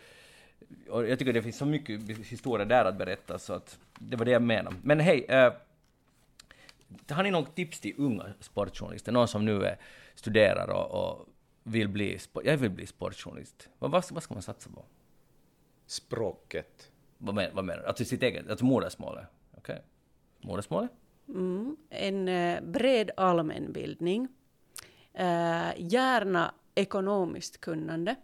Och 0.90 1.08
jag 1.08 1.18
tycker 1.18 1.32
det 1.32 1.42
finns 1.42 1.56
så 1.56 1.66
mycket 1.66 2.00
historia 2.18 2.64
där 2.66 2.84
att 2.84 2.98
berätta, 2.98 3.38
så 3.38 3.52
att 3.52 3.78
det 3.98 4.16
var 4.16 4.24
det 4.24 4.30
jag 4.30 4.42
menade. 4.42 4.76
Men 4.82 5.00
hej, 5.00 5.24
eh, 5.28 5.52
har 7.10 7.22
ni 7.22 7.30
något 7.30 7.54
tips 7.56 7.80
till 7.80 7.94
unga 7.98 8.24
sportjournalister? 8.40 9.12
Någon 9.12 9.28
som 9.28 9.44
nu 9.44 9.64
är, 9.64 9.76
studerar 10.14 10.70
och, 10.70 10.90
och 11.12 11.28
vill 11.62 11.88
bli, 11.88 12.18
jag 12.44 12.56
vill 12.56 12.70
bli 12.70 12.86
sportjournalist. 12.86 13.68
Vad, 13.78 13.90
vad, 13.90 14.04
ska- 14.04 14.14
vad 14.14 14.22
ska 14.22 14.34
man 14.34 14.42
satsa 14.42 14.70
på? 14.70 14.84
Språket. 15.86 16.90
Vad, 17.18 17.34
men, 17.34 17.54
vad 17.54 17.64
menar 17.64 17.82
du? 17.82 17.86
Alltså 17.88 18.04
sitt 18.04 18.22
eget, 18.22 18.50
alltså 18.50 18.64
modersmålet? 18.64 19.26
Okej. 19.56 19.82
Modersmålet? 20.40 20.90
Mm, 21.28 21.76
en 21.90 22.28
eh, 22.28 22.60
bred 22.62 23.10
allmänbildning. 23.16 24.28
Eh, 25.14 25.70
gärna 25.76 26.54
ekonomiskt 26.74 27.60
kunnande. 27.60 28.16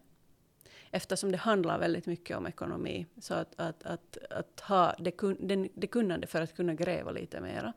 Eftersom 0.91 1.32
det 1.32 1.39
handlar 1.39 1.78
väldigt 1.78 2.07
mycket 2.07 2.36
om 2.36 2.47
ekonomi. 2.47 3.07
Så 3.20 3.34
att, 3.34 3.55
att, 3.57 3.82
att, 3.82 4.18
att 4.30 4.61
ha 4.61 4.95
det, 4.99 5.11
kun, 5.11 5.36
den, 5.41 5.68
det 5.74 5.86
kunnande 5.86 6.26
för 6.26 6.41
att 6.41 6.57
kunna 6.57 6.74
gräva 6.74 7.11
lite 7.11 7.41
mera. 7.41 7.72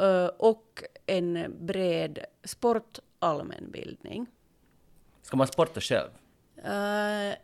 Eh, 0.00 0.26
och 0.26 0.82
en 1.06 1.56
bred 1.60 2.18
sportallmänbildning. 2.44 4.26
Ska 5.22 5.36
man 5.36 5.46
sporta 5.46 5.80
själv? 5.80 6.10
Uh, 6.56 7.34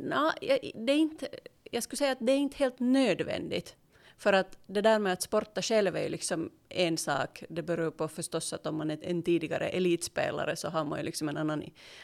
na, 0.00 0.34
jag- 0.40 0.70
det 0.74 0.92
är 0.92 0.96
inte, 0.96 1.28
jag 1.70 1.82
skulle 1.82 1.96
säga 1.96 2.12
att 2.12 2.18
det 2.20 2.32
är 2.32 2.36
inte 2.36 2.56
helt 2.56 2.80
nödvändigt. 2.80 3.76
För 4.16 4.32
att 4.32 4.58
det 4.66 4.80
där 4.80 4.98
med 4.98 5.12
att 5.12 5.22
sporta 5.22 5.62
själv 5.62 5.96
är 5.96 6.02
ju 6.02 6.08
liksom 6.08 6.50
en 6.68 6.96
sak. 6.98 7.44
Det 7.48 7.62
beror 7.62 7.90
på 7.90 8.08
förstås 8.08 8.52
att 8.52 8.66
om 8.66 8.76
man 8.76 8.90
är 8.90 8.98
en 9.02 9.22
tidigare 9.22 9.68
elitspelare 9.68 10.56
så 10.56 10.68
har 10.68 10.84
man 10.84 10.98
ju 10.98 11.04
liksom 11.04 11.28
en 11.28 11.36
annan, 11.36 11.62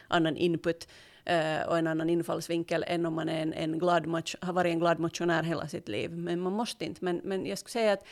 annan 0.08 0.36
input 0.36 0.88
eh, 1.17 1.17
Eh, 1.28 1.68
och 1.68 1.78
en 1.78 1.86
annan 1.86 2.10
infallsvinkel 2.10 2.84
än 2.86 3.06
om 3.06 3.14
man 3.14 3.28
är 3.28 3.42
en, 3.42 3.52
en 3.52 3.78
glad 3.78 4.06
match, 4.06 4.36
har 4.40 4.52
varit 4.52 4.72
en 4.72 4.78
glad 4.78 4.98
motionär 4.98 5.42
hela 5.42 5.68
sitt 5.68 5.88
liv. 5.88 6.10
Men 6.10 6.40
man 6.40 6.52
måste 6.52 6.84
inte. 6.84 7.04
Men, 7.04 7.20
men 7.24 7.46
jag 7.46 7.58
skulle 7.58 7.72
säga 7.72 7.92
att 7.92 8.06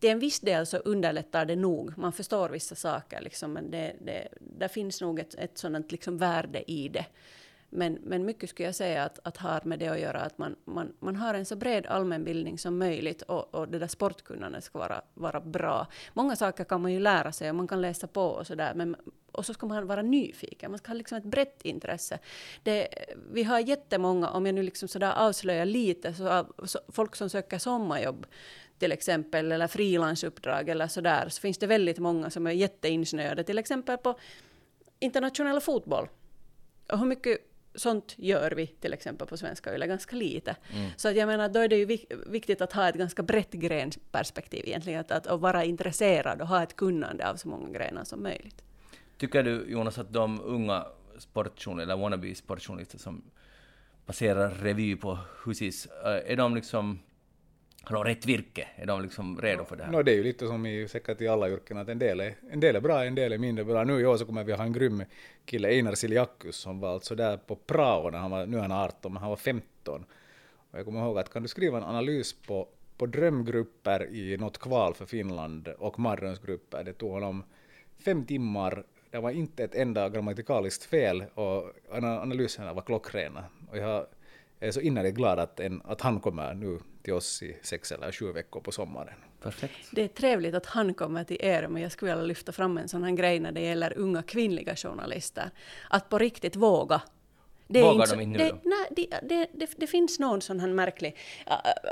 till 0.00 0.10
en 0.10 0.18
viss 0.18 0.40
del 0.40 0.66
så 0.66 0.76
underlättar 0.76 1.44
det 1.44 1.56
nog. 1.56 1.98
Man 1.98 2.12
förstår 2.12 2.48
vissa 2.48 2.74
saker, 2.74 3.20
liksom, 3.20 3.52
men 3.52 3.70
det, 3.70 3.96
det, 4.00 4.28
där 4.40 4.68
finns 4.68 5.00
nog 5.00 5.18
ett, 5.18 5.34
ett 5.34 5.58
sådant 5.58 5.92
liksom 5.92 6.18
värde 6.18 6.70
i 6.70 6.88
det. 6.88 7.06
Men, 7.76 7.98
men 8.02 8.24
mycket 8.24 8.50
skulle 8.50 8.68
jag 8.68 8.74
säga 8.74 9.04
att, 9.04 9.18
att 9.22 9.36
har 9.36 9.60
med 9.64 9.78
det 9.78 9.88
att 9.88 10.00
göra 10.00 10.20
att 10.20 10.38
man, 10.38 10.56
man, 10.64 10.92
man 10.98 11.16
har 11.16 11.34
en 11.34 11.46
så 11.46 11.56
bred 11.56 11.86
allmänbildning 11.86 12.58
som 12.58 12.78
möjligt 12.78 13.22
och, 13.22 13.54
och 13.54 13.68
det 13.68 13.78
där 13.78 13.86
sportkunnandet 13.86 14.64
ska 14.64 14.78
vara, 14.78 15.02
vara 15.14 15.40
bra. 15.40 15.86
Många 16.12 16.36
saker 16.36 16.64
kan 16.64 16.82
man 16.82 16.92
ju 16.92 17.00
lära 17.00 17.32
sig 17.32 17.50
och 17.50 17.56
man 17.56 17.68
kan 17.68 17.80
läsa 17.80 18.06
på 18.06 18.22
och 18.22 18.46
sådär, 18.46 18.74
men 18.74 18.96
och 19.32 19.46
så 19.46 19.54
ska 19.54 19.66
man 19.66 19.86
vara 19.86 20.02
nyfiken. 20.02 20.70
Man 20.70 20.78
ska 20.78 20.88
ha 20.88 20.94
liksom 20.94 21.18
ett 21.18 21.24
brett 21.24 21.62
intresse. 21.62 22.18
Det, 22.62 22.88
vi 23.32 23.42
har 23.42 23.60
jättemånga, 23.60 24.30
om 24.30 24.46
jag 24.46 24.54
nu 24.54 24.62
liksom 24.62 24.88
sådär 24.88 25.12
avslöjar 25.16 25.66
lite, 25.66 26.14
så, 26.14 26.28
av- 26.28 26.52
så 26.64 26.78
folk 26.88 27.16
som 27.16 27.30
söker 27.30 27.58
sommarjobb 27.58 28.26
till 28.78 28.92
exempel, 28.92 29.52
eller 29.52 29.66
frilansuppdrag 29.66 30.68
eller 30.68 30.88
sådär, 30.88 31.28
så 31.28 31.40
finns 31.40 31.58
det 31.58 31.66
väldigt 31.66 31.98
många 31.98 32.30
som 32.30 32.46
är 32.46 32.50
jätteinsnöade, 32.50 33.44
till 33.44 33.58
exempel 33.58 33.98
på 33.98 34.18
internationell 34.98 35.60
fotboll. 35.60 36.08
Och 36.92 36.98
hur 36.98 37.06
mycket 37.06 37.38
sånt 37.74 38.14
gör 38.18 38.50
vi 38.50 38.66
till 38.66 38.92
exempel 38.92 39.26
på 39.26 39.36
Svenska 39.36 39.74
Yle? 39.74 39.86
Ganska 39.86 40.16
lite. 40.16 40.56
Så 40.96 41.08
att 41.08 41.16
jag 41.16 41.26
menar, 41.26 41.48
då 41.48 41.60
är 41.60 41.68
det 41.68 41.76
ju 41.76 41.84
vik- 41.84 42.12
viktigt 42.26 42.60
att 42.60 42.72
ha 42.72 42.88
ett 42.88 42.94
ganska 42.94 43.22
brett 43.22 43.50
grensperspektiv 43.52 44.62
egentligen, 44.66 45.00
att, 45.00 45.10
att, 45.10 45.26
att 45.26 45.40
vara 45.40 45.64
intresserad 45.64 46.40
och 46.40 46.48
ha 46.48 46.62
ett 46.62 46.76
kunnande 46.76 47.30
av 47.30 47.36
så 47.36 47.48
många 47.48 47.78
grenar 47.78 48.04
som 48.04 48.22
möjligt. 48.22 48.64
Tycker 49.18 49.42
du 49.42 49.64
Jonas 49.68 49.98
att 49.98 50.12
de 50.12 50.40
unga 50.40 50.86
sportjournalister, 51.18 51.92
eller 51.92 52.02
wannabe 52.02 52.34
sportjournalister 52.34 52.98
som 52.98 53.22
passerar 54.06 54.50
revy 54.50 54.96
på 54.96 55.18
Husis, 55.44 55.86
eh, 55.86 56.32
är 56.32 56.36
de 56.36 56.54
liksom, 56.54 56.98
har 57.88 58.04
de 58.04 58.04
rätt 58.04 58.26
virke? 58.26 58.68
Är 58.76 58.86
de 58.86 59.02
liksom 59.02 59.40
redo 59.40 59.64
för 59.64 59.76
det 59.76 59.84
här? 59.84 59.92
No, 59.92 60.02
det 60.02 60.12
är 60.12 60.16
ju 60.16 60.22
lite 60.22 60.46
som 60.46 60.66
i 60.66 60.88
säkert 60.88 61.20
i 61.20 61.28
alla 61.28 61.50
yrken, 61.50 61.76
att 61.76 61.88
en 61.88 61.98
del, 61.98 62.20
är, 62.20 62.34
en 62.50 62.60
del 62.60 62.76
är 62.76 62.80
bra, 62.80 63.04
en 63.04 63.14
del 63.14 63.32
är 63.32 63.38
mindre 63.38 63.64
bra. 63.64 63.84
Nu 63.84 64.00
i 64.00 64.06
år 64.06 64.16
så 64.16 64.26
kommer 64.26 64.44
vi 64.44 64.52
ha 64.52 64.64
en 64.64 64.72
grym 64.72 65.02
kille, 65.44 65.68
Einar 65.68 65.94
Siljakus, 65.94 66.56
som 66.56 66.80
var 66.80 66.92
alltså 66.92 67.14
där 67.14 67.36
på 67.36 67.56
prao 67.56 68.10
när 68.10 68.18
han 68.18 68.30
var, 68.30 68.46
nu 68.46 68.56
är 68.56 68.60
han 68.60 68.72
18, 68.72 69.12
men 69.12 69.20
han 69.20 69.30
var 69.30 69.36
15. 69.36 70.04
Och 70.70 70.78
jag 70.78 70.84
kommer 70.84 71.00
ihåg 71.00 71.18
att 71.18 71.32
kan 71.32 71.42
du 71.42 71.48
skriva 71.48 71.78
en 71.78 71.84
analys 71.84 72.32
på, 72.32 72.68
på 72.96 73.06
drömgrupper 73.06 74.14
i 74.14 74.36
något 74.36 74.58
kval 74.58 74.94
för 74.94 75.06
Finland 75.06 75.68
och 75.68 75.98
mardrömsgrupper, 75.98 76.84
det 76.84 76.92
tog 76.92 77.10
honom 77.10 77.44
fem 77.98 78.24
timmar, 78.24 78.84
det 79.10 79.20
var 79.20 79.30
inte 79.30 79.64
ett 79.64 79.74
enda 79.74 80.08
grammatikaliskt 80.08 80.84
fel 80.84 81.24
och 81.34 81.72
analyserna 81.90 82.72
var 82.72 82.82
klockrena. 82.82 83.44
Och 83.70 83.78
jag 83.78 84.06
är 84.60 84.70
så 84.70 84.80
innerligt 84.80 85.14
glad 85.14 85.38
att, 85.38 85.60
en, 85.60 85.82
att 85.84 86.00
han 86.00 86.20
kommer 86.20 86.54
nu 86.54 86.78
till 87.04 87.12
oss 87.12 87.42
i 87.42 87.56
sex 87.62 87.92
eller 87.92 88.12
sju 88.12 88.32
veckor 88.32 88.60
på 88.60 88.72
sommaren. 88.72 89.14
Perfekt. 89.42 89.88
Det 89.92 90.02
är 90.02 90.08
trevligt 90.08 90.54
att 90.54 90.66
han 90.66 90.94
kommer 90.94 91.24
till 91.24 91.36
er, 91.40 91.68
men 91.68 91.82
jag 91.82 91.92
skulle 91.92 92.12
vilja 92.12 92.26
lyfta 92.26 92.52
fram 92.52 92.78
en 92.78 92.88
sån 92.88 93.04
här 93.04 93.10
grej 93.10 93.40
när 93.40 93.52
det 93.52 93.60
gäller 93.60 93.98
unga 93.98 94.22
kvinnliga 94.22 94.76
journalister. 94.76 95.50
Att 95.90 96.08
på 96.08 96.18
riktigt 96.18 96.56
våga. 96.56 97.02
Det 97.66 97.82
Vågar 97.82 98.06
så- 98.06 98.14
de 98.16 98.22
inte 98.22 98.38
nu 98.38 98.44
det, 98.44 98.50
då? 98.50 98.58
nej, 98.62 98.86
det, 98.90 99.18
det, 99.28 99.48
det, 99.54 99.70
det 99.76 99.86
finns 99.86 100.18
någon 100.18 100.40
sån 100.40 100.60
här 100.60 100.68
märklig... 100.68 101.16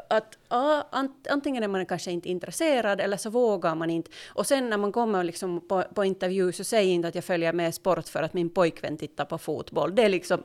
Att, 0.08 0.38
ant- 0.48 1.26
antingen 1.30 1.62
är 1.62 1.68
man 1.68 1.86
kanske 1.86 2.10
inte 2.10 2.28
intresserad 2.28 3.00
eller 3.00 3.16
så 3.16 3.30
vågar 3.30 3.74
man 3.74 3.90
inte. 3.90 4.10
Och 4.28 4.46
sen 4.46 4.70
när 4.70 4.76
man 4.76 4.92
kommer 4.92 5.24
liksom 5.24 5.60
på, 5.68 5.82
på 5.94 6.04
intervju 6.04 6.52
så 6.52 6.64
säg 6.64 6.86
inte 6.88 7.08
att 7.08 7.14
jag 7.14 7.24
följer 7.24 7.52
med 7.52 7.74
sport 7.74 8.08
för 8.08 8.22
att 8.22 8.34
min 8.34 8.50
pojkvän 8.50 8.96
tittar 8.96 9.24
på 9.24 9.38
fotboll. 9.38 9.94
Det 9.94 10.02
är 10.02 10.08
liksom 10.08 10.42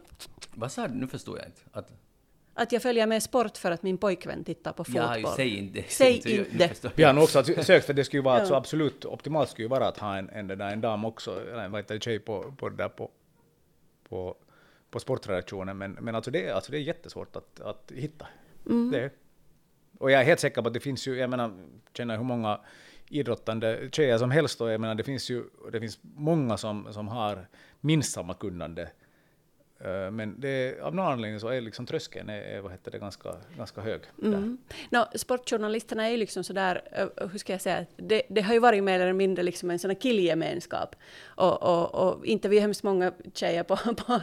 Vad 0.54 0.72
sa 0.72 0.88
du? 0.88 0.94
Nu 0.96 1.08
förstod 1.08 1.38
jag 1.38 1.46
inte. 1.46 1.62
Att, 1.72 1.90
att 2.58 2.72
jag 2.72 2.82
följer 2.82 3.08
med 3.08 3.24
sport 3.24 3.58
för 3.58 3.72
att 3.72 3.84
min 3.84 3.98
pojkvän 3.98 4.44
tittar 4.44 4.72
på 4.74 4.84
fotboll. 4.84 5.04
ja, 5.04 5.18
ju, 5.18 5.26
säg 5.36 5.58
inte. 5.58 5.84
Säg 5.88 6.22
Så 6.22 6.30
jag- 6.30 6.38
inte. 6.38 6.92
jag. 6.96 7.08
har 7.08 7.14
nog 7.14 7.24
också 7.24 7.44
sökt 7.44 7.86
för 7.86 7.94
det 7.94 8.04
skulle 8.04 8.18
ju 8.20 8.24
vara 8.24 8.36
Ja. 8.36 8.40
alltså 8.40 8.56
absolut 8.56 9.06
optimalt 9.06 9.50
skulle 9.50 9.64
ju 9.66 9.70
vara 9.70 9.88
att 9.88 9.98
ha 9.98 10.18
en, 10.18 10.30
en, 10.30 10.48
det 10.48 10.56
där, 10.56 10.70
en 10.74 10.82
dam 10.82 11.06
också, 11.06 11.42
eller 11.42 11.64
en 11.64 11.72
vad 11.72 11.88
det, 11.88 12.04
tjej 12.04 12.20
på, 12.20 12.54
på 12.58 12.70
det 12.70 12.76
där 12.76 12.90
på, 12.90 13.12
på, 14.10 14.36
på 14.92 15.00
sportredaktionen, 15.00 15.78
men, 15.78 15.92
men 15.92 16.16
alltså, 16.16 16.32
det, 16.32 16.46
är- 16.48 16.54
alltså 16.54 16.72
det 16.72 16.78
är 16.78 16.82
jättesvårt 16.82 17.36
att, 17.36 17.60
att 17.60 17.92
hitta. 17.96 18.28
Det 18.92 19.00
är. 19.00 19.12
Och 20.00 20.12
jag 20.12 20.22
är 20.22 20.26
helt 20.26 20.40
säker 20.40 20.62
på 20.62 20.68
att 20.68 20.74
det 20.74 20.80
finns 20.80 21.08
ju, 21.08 21.18
jag 21.18 21.30
menar, 21.30 21.52
känner 21.94 22.18
hur 22.18 22.24
många 22.24 22.60
idrottande 23.10 23.90
tjejer 23.92 24.18
som 24.18 24.32
helst 24.32 24.62
och 24.62 24.72
jag 24.72 24.82
menar 24.82 24.96
det 24.96 25.04
finns 25.04 25.30
ju, 25.30 25.44
det 25.72 25.80
finns 25.80 26.00
många 26.02 26.58
som, 26.58 26.94
som 26.94 27.08
har 27.08 27.48
minst 27.82 28.12
samma 28.12 28.34
kunnande. 28.34 28.90
Eh, 29.80 30.12
Men 30.12 30.40
det, 30.40 30.82
av 30.82 30.96
någon 30.96 31.06
anledning 31.06 31.40
så 31.40 31.48
är 31.48 31.62
liksom 31.62 31.86
tröskeln 31.86 32.30
är, 32.30 32.62
vad 32.62 32.72
heter 32.72 32.92
det, 32.92 33.00
ganska, 33.00 33.30
ganska 33.58 33.82
hög. 33.82 34.02
Där. 34.16 34.28
Mm. 34.28 34.58
No, 34.90 35.06
sportjournalisterna 35.16 36.08
är 36.08 36.12
ju 36.12 36.18
liksom 36.18 36.44
sådär, 36.44 36.82
eh, 36.92 37.28
hur 37.32 37.40
ska 37.40 37.54
jag 37.54 37.62
säga, 37.62 37.86
det, 37.98 38.22
det 38.30 38.42
har 38.42 38.54
ju 38.54 38.60
varit 38.60 38.84
mer 38.84 39.00
eller 39.00 39.14
mindre 39.14 39.44
liksom 39.44 39.72
en 39.72 39.80
sån 39.80 39.90
här 39.90 40.00
killgemenskap. 40.00 40.96
Och, 41.26 41.64
och, 41.64 41.96
och 41.96 42.26
inte 42.26 42.50
vi 42.50 42.58
är 42.58 42.62
hemskt 42.62 42.84
många 42.84 43.12
tjejer 43.34 43.64
på, 43.64 43.76
på 44.06 44.22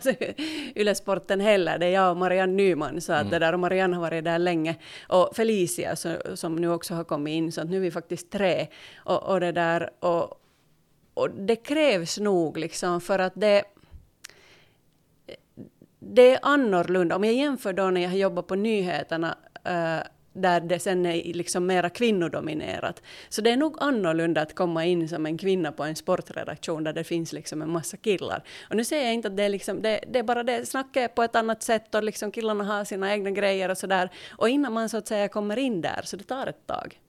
Ylesporten 0.74 1.40
heller, 1.40 1.78
det 1.78 1.86
är 1.86 1.90
jag 1.90 2.10
och 2.10 2.16
Marianne 2.16 2.52
Nyman, 2.52 3.00
så 3.00 3.12
att 3.12 3.30
det 3.30 3.38
där, 3.38 3.52
och 3.52 3.60
Marianne 3.60 3.96
har 3.96 4.00
varit 4.00 4.24
där 4.24 4.38
länge. 4.38 4.76
Och 5.08 5.36
Felicia 5.36 5.96
så, 5.96 6.16
som 6.34 6.56
nu 6.56 6.70
också 6.70 6.94
har 6.94 7.04
kommit 7.04 7.32
in, 7.32 7.52
så 7.52 7.60
att 7.60 7.70
nu 7.70 7.76
är 7.76 7.80
vi 7.80 7.90
faktiskt 7.90 8.30
tre. 8.30 8.66
Och, 8.96 9.22
och 9.22 9.40
det 9.40 9.52
där, 9.52 9.90
och, 10.00 10.40
och 11.14 11.30
det 11.30 11.56
krävs 11.56 12.18
nog 12.18 12.58
liksom 12.58 13.00
för 13.00 13.18
att 13.18 13.32
det 13.36 13.64
det 16.06 16.34
är 16.34 16.38
annorlunda. 16.42 17.16
Om 17.16 17.24
jag 17.24 17.34
jämför 17.34 17.72
då 17.72 17.90
när 17.90 18.00
jag 18.00 18.10
har 18.10 18.16
jobbat 18.16 18.46
på 18.46 18.54
nyheterna, 18.54 19.38
eh, 19.64 20.06
där 20.34 20.60
det 20.60 20.78
sen 20.78 21.06
är 21.06 21.34
liksom 21.34 21.66
mera 21.66 21.90
kvinnodominerat. 21.90 23.02
Så 23.28 23.40
det 23.40 23.50
är 23.50 23.56
nog 23.56 23.76
annorlunda 23.80 24.40
att 24.40 24.54
komma 24.54 24.84
in 24.84 25.08
som 25.08 25.26
en 25.26 25.38
kvinna 25.38 25.72
på 25.72 25.84
en 25.84 25.96
sportredaktion 25.96 26.84
där 26.84 26.92
det 26.92 27.04
finns 27.04 27.32
liksom 27.32 27.62
en 27.62 27.70
massa 27.70 27.96
killar. 27.96 28.44
Och 28.70 28.76
nu 28.76 28.84
säger 28.84 29.04
jag 29.04 29.14
inte 29.14 29.28
att 29.28 29.36
det 29.36 29.42
är, 29.42 29.48
liksom, 29.48 29.82
det, 29.82 30.00
det 30.08 30.18
är 30.18 30.22
bara 30.22 30.42
det, 30.42 30.68
snacket 30.68 31.14
på 31.14 31.22
ett 31.22 31.36
annat 31.36 31.62
sätt 31.62 31.94
och 31.94 32.04
liksom 32.04 32.30
killarna 32.30 32.64
har 32.64 32.84
sina 32.84 33.12
egna 33.12 33.30
grejer 33.30 33.68
och 33.68 33.78
sådär. 33.78 34.10
Och 34.30 34.48
innan 34.48 34.72
man 34.72 34.88
så 34.88 34.96
att 34.96 35.06
säga 35.06 35.28
kommer 35.28 35.58
in 35.58 35.80
där, 35.80 36.00
så 36.04 36.16
det 36.16 36.24
tar 36.24 36.46
ett 36.46 36.66
tag. 36.66 37.00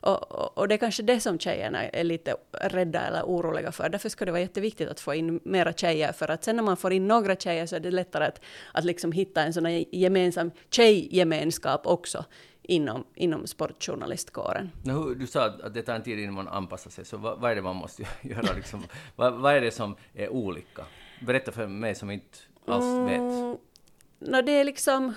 Och, 0.00 0.32
och, 0.32 0.58
och, 0.58 0.68
det 0.68 0.74
är 0.74 0.78
kanske 0.78 1.02
det 1.02 1.20
som 1.20 1.38
tjejerna 1.38 1.88
är 1.88 2.04
lite 2.04 2.36
rädda 2.52 3.00
eller 3.00 3.22
oroliga 3.22 3.72
för. 3.72 3.88
Därför 3.88 4.08
skulle 4.08 4.28
det 4.28 4.32
vara 4.32 4.42
jätteviktigt 4.42 4.88
att 4.88 5.00
få 5.00 5.14
in 5.14 5.40
mera 5.44 5.72
tjejer, 5.72 6.12
för 6.12 6.28
att 6.30 6.44
sen 6.44 6.56
när 6.56 6.62
man 6.62 6.76
får 6.76 6.92
in 6.92 7.08
några 7.08 7.36
tjejer 7.36 7.66
så 7.66 7.76
är 7.76 7.80
det 7.80 7.90
lättare 7.90 8.24
att, 8.24 8.40
att 8.72 8.84
liksom 8.84 9.12
hitta 9.12 9.42
en 9.42 9.52
sån 9.52 9.84
gemensam 9.92 10.50
tjejgemenskap 10.70 11.86
också 11.86 12.24
inom, 12.68 13.04
inom 13.14 13.46
sportjournalistkåren. 13.46 14.70
Du 15.16 15.26
sa 15.26 15.44
att 15.44 15.74
det 15.74 15.82
tar 15.82 15.94
en 15.94 16.02
tid 16.02 16.18
innan 16.18 16.34
man 16.34 16.48
anpassar 16.48 16.90
sig, 16.90 17.04
så 17.04 17.16
vad, 17.16 17.40
vad 17.40 17.50
är 17.50 17.54
det 17.54 17.62
man 17.62 17.76
måste 17.76 18.02
göra? 18.22 18.52
Liksom? 18.52 18.84
vad, 19.16 19.34
vad, 19.34 19.54
är 19.54 19.60
det 19.60 19.70
som 19.70 19.96
är 20.14 20.28
olika? 20.28 20.84
Berätta 21.26 21.52
för 21.52 21.66
mig 21.66 21.94
som 21.94 22.10
inte 22.10 22.38
alls 22.66 23.10
vet. 23.10 23.18
Mm, 23.18 23.56
no, 24.18 24.42
det 24.42 24.52
är 24.52 24.64
liksom 24.64 25.14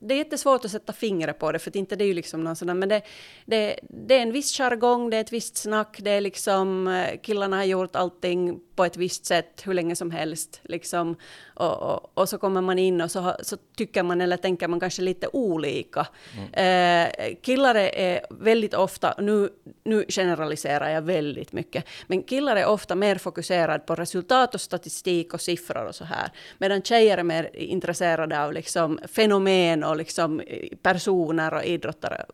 det 0.00 0.14
är 0.14 0.18
jättesvårt 0.18 0.64
att 0.64 0.70
sätta 0.70 0.92
fingret 0.92 1.38
på 1.38 1.52
det, 1.52 1.58
för 1.58 1.76
inte 1.76 1.96
det 1.96 2.04
är 2.04 2.06
ju 2.06 2.14
liksom 2.14 2.44
någon 2.44 2.56
sån 2.56 2.78
men 2.78 2.88
det, 2.88 3.02
det, 3.44 3.80
det 3.82 4.14
är 4.14 4.22
en 4.22 4.32
viss 4.32 4.58
jargong, 4.58 5.10
det 5.10 5.16
är 5.16 5.20
ett 5.20 5.32
visst 5.32 5.56
snack, 5.56 5.98
det 6.00 6.10
är 6.10 6.20
liksom 6.20 6.88
eh, 6.88 7.20
killarna 7.22 7.56
har 7.56 7.64
gjort 7.64 7.96
allting 7.96 8.60
på 8.80 8.84
ett 8.84 8.96
visst 8.96 9.26
sätt 9.26 9.62
hur 9.66 9.74
länge 9.74 9.96
som 9.96 10.10
helst. 10.10 10.60
Liksom. 10.62 11.16
Och, 11.54 11.82
och, 11.82 12.10
och 12.14 12.28
så 12.28 12.38
kommer 12.38 12.60
man 12.60 12.78
in 12.78 13.00
och 13.00 13.10
så, 13.10 13.36
så, 13.42 13.56
tycker 13.76 14.02
man 14.02 14.20
eller 14.20 14.36
tänker 14.36 14.68
man 14.68 14.80
kanske 14.80 15.02
lite 15.02 15.28
olika. 15.32 16.06
Mm. 16.36 16.52
Eh, 16.52 17.36
killar 17.42 17.74
är 17.74 18.20
väldigt 18.30 18.74
ofta, 18.74 19.14
nu, 19.18 19.48
nu 19.84 20.04
generaliserar 20.08 20.88
jag 20.90 21.02
väldigt 21.02 21.52
mycket, 21.52 21.84
men 22.06 22.22
killar 22.22 22.56
är 22.56 22.66
ofta 22.66 22.94
mer 22.94 23.16
fokuserade 23.16 23.78
på 23.78 23.94
resultat 23.94 24.54
och 24.54 24.60
statistik 24.60 25.34
och 25.34 25.40
siffror 25.40 25.84
och 25.84 25.94
så 25.94 26.04
här. 26.04 26.32
Medan 26.58 26.82
tjejer 26.82 27.18
är 27.18 27.22
mer 27.22 27.56
intresserade 27.56 28.44
av 28.44 28.52
liksom 28.52 29.00
fenomen 29.12 29.84
och 29.84 29.96
liksom 29.96 30.42
personer 30.82 31.54
och 31.54 31.64
idrottare 31.64 32.24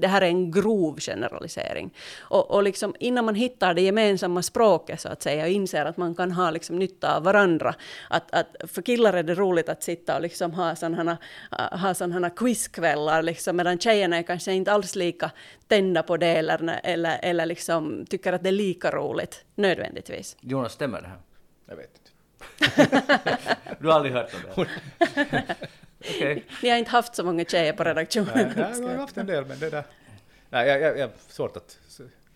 det 0.00 0.06
här 0.06 0.22
är 0.22 0.26
en 0.26 0.50
grov 0.50 1.00
generalisering. 1.00 1.94
Och, 2.20 2.50
och 2.50 2.62
liksom 2.62 2.94
innan 3.00 3.24
man 3.24 3.34
hittar 3.34 3.74
det 3.74 3.82
gemensamma 3.82 4.42
språket 4.42 5.00
så 5.00 5.08
att 5.08 5.22
säga 5.22 5.44
och 5.44 5.50
inser 5.50 5.84
att 5.84 5.96
man 5.96 6.14
kan 6.14 6.32
ha 6.32 6.50
liksom 6.50 6.78
nytta 6.78 7.16
av 7.16 7.22
varandra. 7.22 7.74
Att, 8.10 8.34
att 8.34 8.56
för 8.64 8.82
killar 8.82 9.12
är 9.12 9.22
det 9.22 9.34
roligt 9.34 9.68
att 9.68 9.82
sitta 9.82 10.16
och 10.16 10.22
liksom 10.22 10.54
ha 10.54 10.76
sådana 10.76 11.18
ha 11.70 11.94
sådana 11.94 12.30
quizkvällar 12.30 13.22
liksom, 13.22 13.56
medan 13.56 13.78
tjejerna 13.78 14.16
är 14.16 14.22
kanske 14.22 14.52
inte 14.52 14.72
alls 14.72 14.96
lika 14.96 15.30
tända 15.68 16.02
på 16.02 16.16
det 16.16 16.26
eller, 16.26 16.80
eller, 16.82 17.18
eller 17.22 17.46
liksom 17.46 18.06
tycker 18.06 18.32
att 18.32 18.42
det 18.42 18.48
är 18.48 18.52
lika 18.52 18.90
roligt 18.90 19.44
nödvändigtvis. 19.54 20.36
Jonas, 20.40 20.72
stämmer 20.72 21.00
det 21.00 21.08
här? 21.08 21.18
Jag 21.68 21.76
vet 21.76 21.90
inte. 21.96 22.10
du 23.80 23.86
har 23.86 23.94
aldrig 23.94 24.14
hört 24.14 24.34
om 24.34 24.64
det? 25.04 25.44
Okay. 26.00 26.42
Ni 26.62 26.68
har 26.68 26.78
inte 26.78 26.90
haft 26.90 27.14
så 27.14 27.24
många 27.24 27.44
tjejer 27.44 27.72
på 27.72 27.84
redaktionen? 27.84 28.52
Nej, 28.56 28.70
jag 28.80 28.88
har 28.88 28.94
haft 28.96 29.16
en 29.16 29.26
del, 29.26 29.44
men 29.44 29.58
det 29.58 29.70
där... 29.70 29.84
Nej, 30.50 30.68
jag, 30.68 30.80
jag, 30.80 30.98
jag 30.98 31.10
svårt 31.28 31.56
att... 31.56 31.78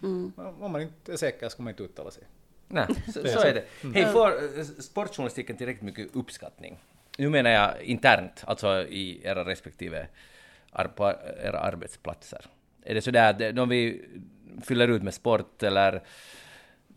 Mm. 0.02 0.32
Om 0.60 0.72
man 0.72 0.82
inte 0.82 1.12
är 1.12 1.16
säker 1.16 1.48
ska 1.48 1.62
man 1.62 1.70
inte 1.70 1.82
uttala 1.82 2.10
sig. 2.10 2.22
Nej, 2.68 2.86
så, 3.06 3.12
så 3.12 3.38
är 3.40 3.54
det. 3.54 3.64
Mm. 3.82 3.94
Hej, 3.94 4.12
får 4.12 4.58
eh, 4.58 4.64
sportjournalistiken 4.64 5.56
tillräckligt 5.56 5.82
mycket 5.82 6.16
uppskattning? 6.16 6.78
Nu 7.18 7.28
menar 7.28 7.50
jag 7.50 7.82
internt, 7.82 8.44
alltså 8.46 8.82
i 8.82 9.20
era 9.24 9.44
respektive 9.44 10.06
på 10.96 11.14
era 11.42 11.58
arbetsplatser. 11.58 12.46
Är 12.82 12.94
det 12.94 13.02
så 13.02 13.10
där 13.10 13.30
att 13.30 13.56
de 13.56 13.68
vi 13.68 14.04
fyller 14.64 14.88
ut 14.88 15.02
med 15.02 15.14
sport 15.14 15.62
eller... 15.62 16.02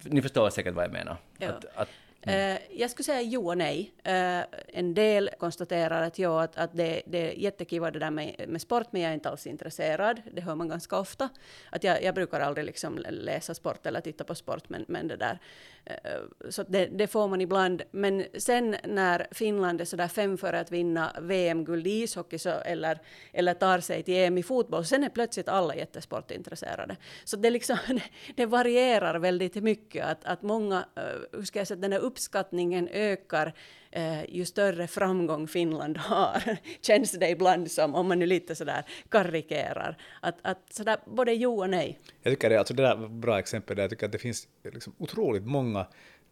Ni 0.01 0.21
förstår 0.21 0.49
säkert 0.49 0.73
vad 0.73 0.85
jag 0.85 0.91
menar. 0.91 1.17
Ja. 1.37 1.49
Att, 1.49 1.65
att 1.75 1.89
Mm. 2.25 2.55
Eh, 2.55 2.61
jag 2.71 2.89
skulle 2.91 3.03
säga 3.03 3.21
jo 3.21 3.47
och 3.47 3.57
nej. 3.57 3.93
Eh, 4.03 4.41
en 4.67 4.93
del 4.93 5.29
konstaterar 5.37 6.01
att, 6.01 6.19
ja, 6.19 6.43
att, 6.43 6.57
att 6.57 6.77
det, 6.77 7.01
det 7.05 7.31
är 7.31 7.33
jättekul 7.33 7.93
det 7.93 7.99
där 7.99 8.11
med, 8.11 8.45
med 8.47 8.61
sport, 8.61 8.87
men 8.91 9.01
jag 9.01 9.09
är 9.09 9.13
inte 9.13 9.29
alls 9.29 9.47
intresserad. 9.47 10.21
Det 10.31 10.41
hör 10.41 10.55
man 10.55 10.69
ganska 10.69 10.97
ofta. 10.97 11.29
Att 11.69 11.83
jag, 11.83 12.03
jag 12.03 12.15
brukar 12.15 12.39
aldrig 12.39 12.65
liksom 12.65 12.97
läsa 13.09 13.53
sport 13.53 13.85
eller 13.85 14.01
titta 14.01 14.23
på 14.23 14.35
sport, 14.35 14.69
men, 14.69 14.85
men 14.87 15.07
det 15.07 15.15
där. 15.15 15.39
Eh, 15.85 16.49
så 16.49 16.63
det, 16.63 16.85
det, 16.85 17.07
får 17.07 17.27
man 17.27 17.41
ibland. 17.41 17.81
Men 17.91 18.25
sen 18.37 18.75
när 18.83 19.27
Finland 19.31 19.81
är 19.81 19.85
sådär 19.85 20.07
fem 20.07 20.37
för 20.37 20.53
att 20.53 20.71
vinna 20.71 21.15
VM-guld 21.21 21.87
i 21.87 22.03
ishockey 22.03 22.37
så, 22.37 22.49
eller, 22.49 22.99
eller 23.33 23.53
tar 23.53 23.79
sig 23.79 24.03
till 24.03 24.13
EM 24.13 24.37
i 24.37 24.43
fotboll, 24.43 24.85
sen 24.85 25.03
är 25.03 25.09
plötsligt 25.09 25.47
alla 25.47 25.75
jättesportintresserade. 25.75 26.95
Så 27.23 27.37
det, 27.37 27.49
liksom, 27.49 27.77
det 28.35 28.45
varierar 28.45 29.19
väldigt 29.19 29.55
mycket. 29.55 30.05
Att, 30.05 30.25
att 30.25 30.41
många, 30.41 30.85
eh, 30.95 31.03
hur 31.31 31.43
ska 31.43 31.59
jag 31.59 31.67
säga, 31.67 31.79
den 31.79 31.91
här 31.91 31.99
uppskattningen 31.99 32.87
ökar 32.87 33.53
eh, 33.95 34.25
ju 34.29 34.45
större 34.45 34.87
framgång 34.87 35.47
Finland 35.47 35.97
har, 35.97 36.57
känns 36.81 37.11
det 37.11 37.29
ibland 37.29 37.71
som, 37.71 37.95
om 37.95 38.07
man 38.07 38.19
nu 38.19 38.25
lite 38.25 38.55
sådär 38.55 38.83
karikerar. 39.09 39.97
Att, 40.21 40.37
att 40.41 40.73
sådär 40.73 40.97
både 41.05 41.33
jo 41.33 41.59
och 41.59 41.69
nej. 41.69 41.99
Jag 42.21 42.33
tycker 42.33 42.49
det, 42.49 42.57
alltså 42.57 42.73
det 42.73 42.83
där 42.83 42.95
var 42.95 43.05
ett 43.05 43.11
bra 43.11 43.39
exempel, 43.39 43.75
där 43.75 43.83
jag 43.83 43.89
tycker 43.89 44.05
att 44.05 44.11
det 44.11 44.17
finns 44.17 44.47
liksom 44.63 44.95
otroligt 44.97 45.45
många 45.45 45.87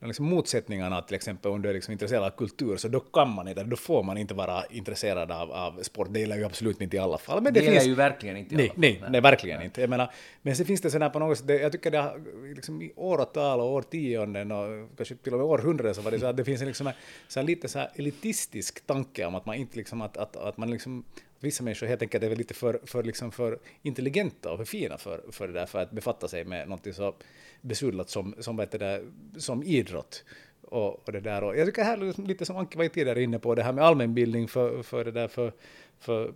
liksom 0.07 0.25
motsättningarna, 0.25 1.01
till 1.01 1.15
exempel 1.15 1.51
om 1.51 1.61
du 1.61 1.69
är 1.69 1.73
liksom 1.73 1.91
intresserad 1.91 2.23
av 2.23 2.29
kultur, 2.29 2.77
så 2.77 2.87
då 2.87 2.99
kan 2.99 3.29
man 3.29 3.47
inte, 3.47 3.63
då 3.63 3.75
får 3.75 4.03
man 4.03 4.17
inte 4.17 4.33
vara 4.33 4.65
intresserad 4.65 5.31
av, 5.31 5.51
av 5.51 5.83
sport. 5.83 6.07
Det 6.11 6.19
gäller 6.19 6.37
ju 6.37 6.45
absolut 6.45 6.81
inte 6.81 6.95
i 6.95 6.99
alla 6.99 7.17
fall. 7.17 7.41
Men 7.41 7.53
det, 7.53 7.59
det 7.59 7.71
finns, 7.71 7.87
ju 7.87 7.95
verkligen 7.95 8.37
inte 8.37 8.55
i 8.55 8.57
nej, 8.57 8.65
alla 8.65 8.73
fall. 8.73 8.81
Nej, 8.81 9.09
nej, 9.09 9.21
verkligen 9.21 9.61
inte. 9.61 9.81
Jag 9.81 9.89
menar, 9.89 10.11
men 10.41 10.55
så 10.55 10.65
finns 10.65 10.81
det 10.81 10.91
sådär 10.91 11.09
på 11.09 11.19
något 11.19 11.37
sätt, 11.37 11.61
jag 11.61 11.71
tycker 11.71 11.91
det 11.91 11.97
har 11.97 12.21
liksom 12.55 12.81
i 12.81 12.91
åratal 12.95 13.59
och 13.59 13.73
årtionden 13.73 14.51
och 14.51 14.97
kanske 14.97 15.15
till 15.15 15.33
och 15.33 15.39
med 15.39 15.47
århundraden 15.47 15.95
så 15.95 16.01
var 16.01 16.11
det 16.11 16.19
så 16.19 16.25
att 16.25 16.37
det 16.37 16.45
finns 16.45 16.61
en, 16.61 16.67
liksom, 16.67 16.91
så 17.27 17.39
här 17.39 17.47
lite 17.47 17.67
så 17.67 17.79
här 17.79 17.89
elitistisk 17.95 18.85
tanke 18.85 19.25
om 19.25 19.35
att 19.35 19.45
man 19.45 19.55
inte 19.55 19.77
liksom, 19.77 20.01
att, 20.01 20.17
att, 20.17 20.35
att 20.35 20.57
man 20.57 20.71
liksom 20.71 21.03
vissa 21.43 21.63
människor 21.63 21.87
helt 21.87 22.01
enkelt 22.01 22.23
är 22.23 22.29
väl 22.29 22.37
lite 22.37 22.53
för, 22.53 22.79
för, 22.83 23.03
liksom 23.03 23.31
för 23.31 23.59
intelligenta 23.81 24.51
och 24.51 24.57
för 24.57 24.65
fina 24.65 24.97
för, 24.97 25.21
för 25.31 25.47
det 25.47 25.53
där, 25.53 25.65
för 25.65 25.79
att 25.79 25.91
befatta 25.91 26.27
sig 26.27 26.45
med 26.45 26.69
något 26.69 26.95
så 26.95 27.15
besudlat 27.61 28.09
som, 28.09 28.35
som, 28.39 28.57
vet 28.57 28.71
det, 28.71 29.03
som 29.37 29.63
idrott. 29.63 30.23
Och, 30.61 31.07
och, 31.07 31.11
det 31.11 31.19
där. 31.19 31.43
Och 31.43 31.57
jag 31.57 31.67
tycker 31.67 31.83
här, 31.83 31.97
är 31.97 32.27
lite 32.27 32.45
som 32.45 32.57
Anki 32.57 32.77
var 32.77 32.87
tidigare 32.87 33.23
inne 33.23 33.39
på, 33.39 33.55
det 33.55 33.63
här 33.63 33.73
med 33.73 33.83
allmänbildning 33.83 34.47
för, 34.47 34.83
för, 34.83 35.05
det 35.05 35.11
där, 35.11 35.27
för, 35.27 35.53
för 35.99 36.33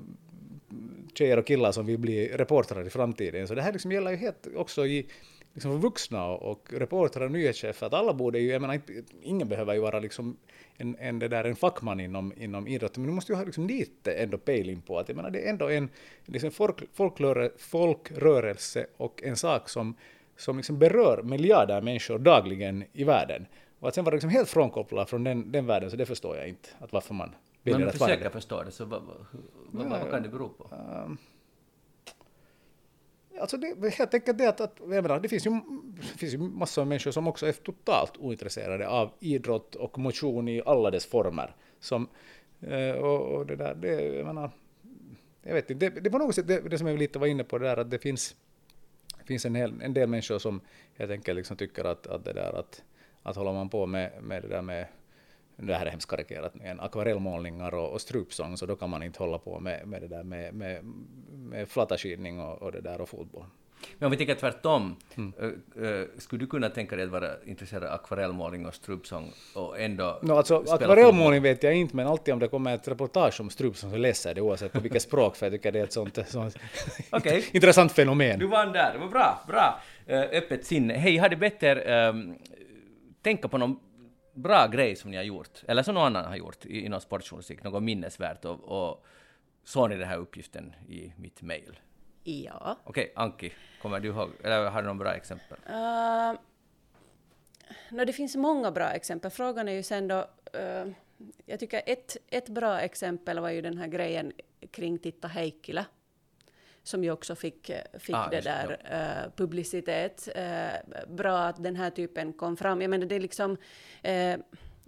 tjejer 1.13 1.37
och 1.37 1.47
killar 1.47 1.71
som 1.71 1.85
vill 1.85 1.97
bli 1.97 2.27
reportrar 2.27 2.87
i 2.87 2.89
framtiden. 2.89 3.47
Så 3.47 3.55
det 3.55 3.61
här 3.61 3.73
liksom 3.73 3.91
gäller 3.91 4.11
ju 4.11 4.17
helt 4.17 4.47
också 4.55 4.85
i 4.85 5.07
liksom 5.55 5.71
för 5.71 5.77
vuxna 5.77 6.25
och, 6.25 6.73
reportrar 6.73 7.25
och 7.25 7.31
nyhetschefer, 7.31 7.87
att 7.87 7.93
alla 7.93 8.13
borde 8.13 8.39
ju, 8.39 8.51
jag 8.51 8.61
menar, 8.61 8.79
ingen 9.21 9.49
behöver 9.49 9.73
ju 9.73 9.79
vara 9.79 9.99
liksom 9.99 10.37
en, 10.77 10.95
en, 10.99 11.19
det 11.19 11.27
där, 11.27 11.43
en 11.43 11.55
fackman 11.55 11.99
inom, 11.99 12.33
inom 12.37 12.67
idrotten, 12.67 13.03
men 13.03 13.09
du 13.09 13.15
måste 13.15 13.31
ju 13.31 13.37
ha 13.37 13.43
liksom 13.43 13.67
lite 13.67 14.13
ändå 14.13 14.37
pejling 14.37 14.81
på 14.81 14.99
att 14.99 15.09
jag 15.09 15.15
menar, 15.15 15.29
det 15.29 15.45
är 15.45 15.49
ändå 15.49 15.69
en 15.69 15.89
liksom 16.25 16.51
folk, 16.51 16.83
folkröre, 16.93 17.49
folkrörelse 17.57 18.87
och 18.97 19.23
en 19.23 19.37
sak 19.37 19.69
som, 19.69 19.95
som 20.37 20.57
liksom 20.57 20.79
berör 20.79 21.23
miljarder 21.23 21.81
människor 21.81 22.19
dagligen 22.19 22.83
i 22.93 23.03
världen. 23.03 23.45
Och 23.79 23.87
att 23.87 23.95
sen 23.95 24.03
vara 24.03 24.15
liksom 24.15 24.29
helt 24.29 24.49
frånkopplad 24.49 25.09
från 25.09 25.23
den, 25.23 25.51
den 25.51 25.65
världen, 25.65 25.91
så 25.91 25.97
det 25.97 26.05
förstår 26.05 26.37
jag 26.37 26.47
inte, 26.47 26.69
att 26.79 26.93
varför 26.93 27.13
man 27.13 27.35
väljer 27.63 27.87
att 27.87 27.99
vara 27.99 28.09
det. 28.09 28.13
Men 28.13 28.17
försöker 28.17 28.29
förstå 28.29 28.63
det, 28.63 28.71
så 28.71 28.85
vad, 28.85 29.01
vad, 29.01 29.17
vad, 29.71 29.99
vad 30.01 30.11
kan 30.11 30.23
det 30.23 30.29
bero 30.29 30.49
på? 30.49 30.69
Um, 31.05 31.17
Alltså 33.39 33.57
det, 33.57 33.89
helt 33.89 34.13
enkelt 34.13 34.37
det 34.37 34.47
att, 34.47 34.61
att 34.61 34.75
jag 34.79 34.89
menar, 34.89 35.19
det 35.19 35.29
finns 35.29 35.47
ju, 35.47 35.51
det 35.95 36.17
finns 36.17 36.33
ju 36.33 36.37
massor 36.37 36.81
av 36.81 36.87
människor 36.87 37.11
som 37.11 37.27
också 37.27 37.47
är 37.47 37.51
totalt 37.51 38.17
ointresserade 38.17 38.87
av 38.87 39.11
idrott 39.19 39.75
och 39.75 39.99
motion 39.99 40.47
i 40.47 40.61
alla 40.65 40.91
dess 40.91 41.05
former. 41.05 41.55
Som, 41.79 42.07
eh, 42.61 42.91
och, 42.91 43.21
och 43.21 43.45
det 43.45 43.55
där, 43.55 43.75
det, 43.75 44.03
jag 44.03 44.25
menar, 44.25 44.51
jag 45.43 45.53
vet 45.53 45.69
inte, 45.69 45.89
det, 45.89 46.01
det 46.01 46.09
på 46.09 46.17
något 46.17 46.35
sätt 46.35 46.47
det, 46.47 46.69
det 46.69 46.77
som 46.77 46.87
jag 46.87 46.99
lite 46.99 47.19
var 47.19 47.27
inne 47.27 47.43
på 47.43 47.57
det 47.57 47.65
där 47.67 47.77
att 47.77 47.91
det 47.91 47.99
finns, 47.99 48.35
finns 49.25 49.45
en, 49.45 49.55
hel, 49.55 49.73
en 49.81 49.93
del 49.93 50.09
människor 50.09 50.39
som 50.39 50.61
helt 50.95 51.11
enkelt 51.11 51.37
liksom 51.37 51.57
tycker 51.57 51.83
att, 51.83 52.07
att 52.07 52.25
det 52.25 52.33
där 52.33 52.59
att, 52.59 52.83
att 53.23 53.35
håller 53.35 53.53
man 53.53 53.69
på 53.69 53.85
med, 53.85 54.11
med 54.23 54.41
det 54.41 54.47
där 54.47 54.61
med 54.61 54.87
det 55.57 55.73
här 55.73 55.85
är 55.85 55.91
hemskt 55.91 56.09
karikerat, 56.09 56.55
med 56.55 56.79
akvarellmålningar 56.79 57.73
och, 57.73 57.93
och 57.93 58.01
strupsång, 58.01 58.57
så 58.57 58.65
då 58.65 58.75
kan 58.75 58.89
man 58.89 59.03
inte 59.03 59.19
hålla 59.23 59.37
på 59.37 59.59
med, 59.59 59.87
med 59.87 60.01
det 60.01 60.07
där 60.07 60.23
med, 60.23 60.53
med, 60.53 60.85
med 61.31 61.69
flattaskidning 61.69 62.39
och, 62.39 62.61
och 62.61 62.71
det 62.71 62.81
där 62.81 63.01
och 63.01 63.09
fotboll. 63.09 63.45
Men 63.97 64.05
om 64.05 64.11
vi 64.11 64.17
tänker 64.17 64.35
tvärtom, 64.35 64.95
mm. 65.15 65.33
uh, 65.81 66.05
skulle 66.17 66.39
du 66.39 66.47
kunna 66.47 66.69
tänka 66.69 66.95
dig 66.95 67.05
att 67.05 67.11
vara 67.11 67.29
intresserad 67.45 67.83
av 67.83 67.93
akvarellmålning 67.93 68.65
och 68.65 68.73
strupsång 68.73 69.31
och 69.55 69.79
ändå 69.79 70.19
no, 70.21 70.31
alltså, 70.31 70.63
Akvarellmålning 70.67 71.41
vet 71.41 71.63
jag 71.63 71.75
inte, 71.75 71.95
men 71.95 72.07
alltid 72.07 72.33
om 72.33 72.39
det 72.39 72.47
kommer 72.47 72.75
ett 72.75 72.87
reportage 72.87 73.41
om 73.41 73.49
strupsång 73.49 73.91
så 73.91 73.97
läser 73.97 74.29
jag 74.29 74.37
det 74.37 74.41
oavsett 74.41 74.73
på 74.73 74.79
vilket 74.79 75.01
språk, 75.01 75.35
för 75.35 75.45
jag 75.45 75.53
tycker 75.53 75.71
det 75.71 75.79
är 75.79 75.83
ett 75.83 75.93
sånt, 75.93 76.19
sånt 76.27 76.57
okay. 77.11 77.43
intressant 77.51 77.91
fenomen. 77.91 78.39
Du 78.39 78.47
vann 78.47 78.71
där, 78.71 78.93
det 78.93 78.99
var 78.99 79.07
bra, 79.07 79.43
bra. 79.47 79.79
Öppet 80.31 80.65
sinne. 80.65 80.93
Hej, 80.93 81.17
hade 81.17 81.35
bättre 81.35 82.09
um, 82.09 82.35
tänka 83.21 83.47
på 83.47 83.57
någon 83.57 83.79
bra 84.35 84.67
grej 84.67 84.95
som 84.95 85.11
ni 85.11 85.17
har 85.17 85.23
gjort, 85.23 85.63
eller 85.67 85.83
som 85.83 85.95
någon 85.95 86.05
annan 86.05 86.25
har 86.25 86.35
gjort 86.35 86.65
inom 86.65 87.01
sportjournalistik, 87.01 87.63
något 87.63 87.83
minnesvärt 87.83 88.45
och, 88.45 88.63
och 88.63 89.05
såg 89.63 89.89
ni 89.89 89.95
den 89.95 90.07
här 90.07 90.17
uppgiften 90.17 90.73
i 90.89 91.13
mitt 91.17 91.41
mejl? 91.41 91.79
Ja. 92.23 92.77
Okej, 92.83 93.11
Anki, 93.15 93.53
kommer 93.81 93.99
du 93.99 94.07
ihåg, 94.07 94.29
eller 94.43 94.69
har 94.69 94.81
du 94.81 94.87
några 94.87 94.99
bra 94.99 95.13
exempel? 95.13 95.57
Uh, 95.69 96.39
no, 97.91 98.05
det 98.05 98.13
finns 98.13 98.35
många 98.35 98.71
bra 98.71 98.89
exempel. 98.89 99.31
Frågan 99.31 99.67
är 99.67 99.73
ju 99.73 99.83
sen 99.83 100.07
då... 100.07 100.27
Uh, 100.59 100.93
jag 101.45 101.59
tycker 101.59 101.81
ett, 101.85 102.17
ett 102.27 102.49
bra 102.49 102.79
exempel 102.79 103.39
var 103.39 103.49
ju 103.49 103.61
den 103.61 103.77
här 103.77 103.87
grejen 103.87 104.33
kring 104.71 104.97
Titta 104.97 105.27
Heikkilä 105.27 105.85
som 106.87 107.03
ju 107.03 107.11
också 107.11 107.35
fick, 107.35 107.71
fick 107.99 108.15
ah, 108.15 108.27
det 108.31 108.41
där 108.41 108.77
ja. 108.89 109.25
uh, 109.25 109.31
publicitet. 109.35 110.29
Uh, 110.35 111.13
bra 111.15 111.37
att 111.37 111.63
den 111.63 111.75
här 111.75 111.89
typen 111.89 112.33
kom 112.33 112.57
fram. 112.57 112.81
Jag 112.81 112.89
menar, 112.89 113.05
det 113.05 113.15
är 113.15 113.19
liksom... 113.19 113.57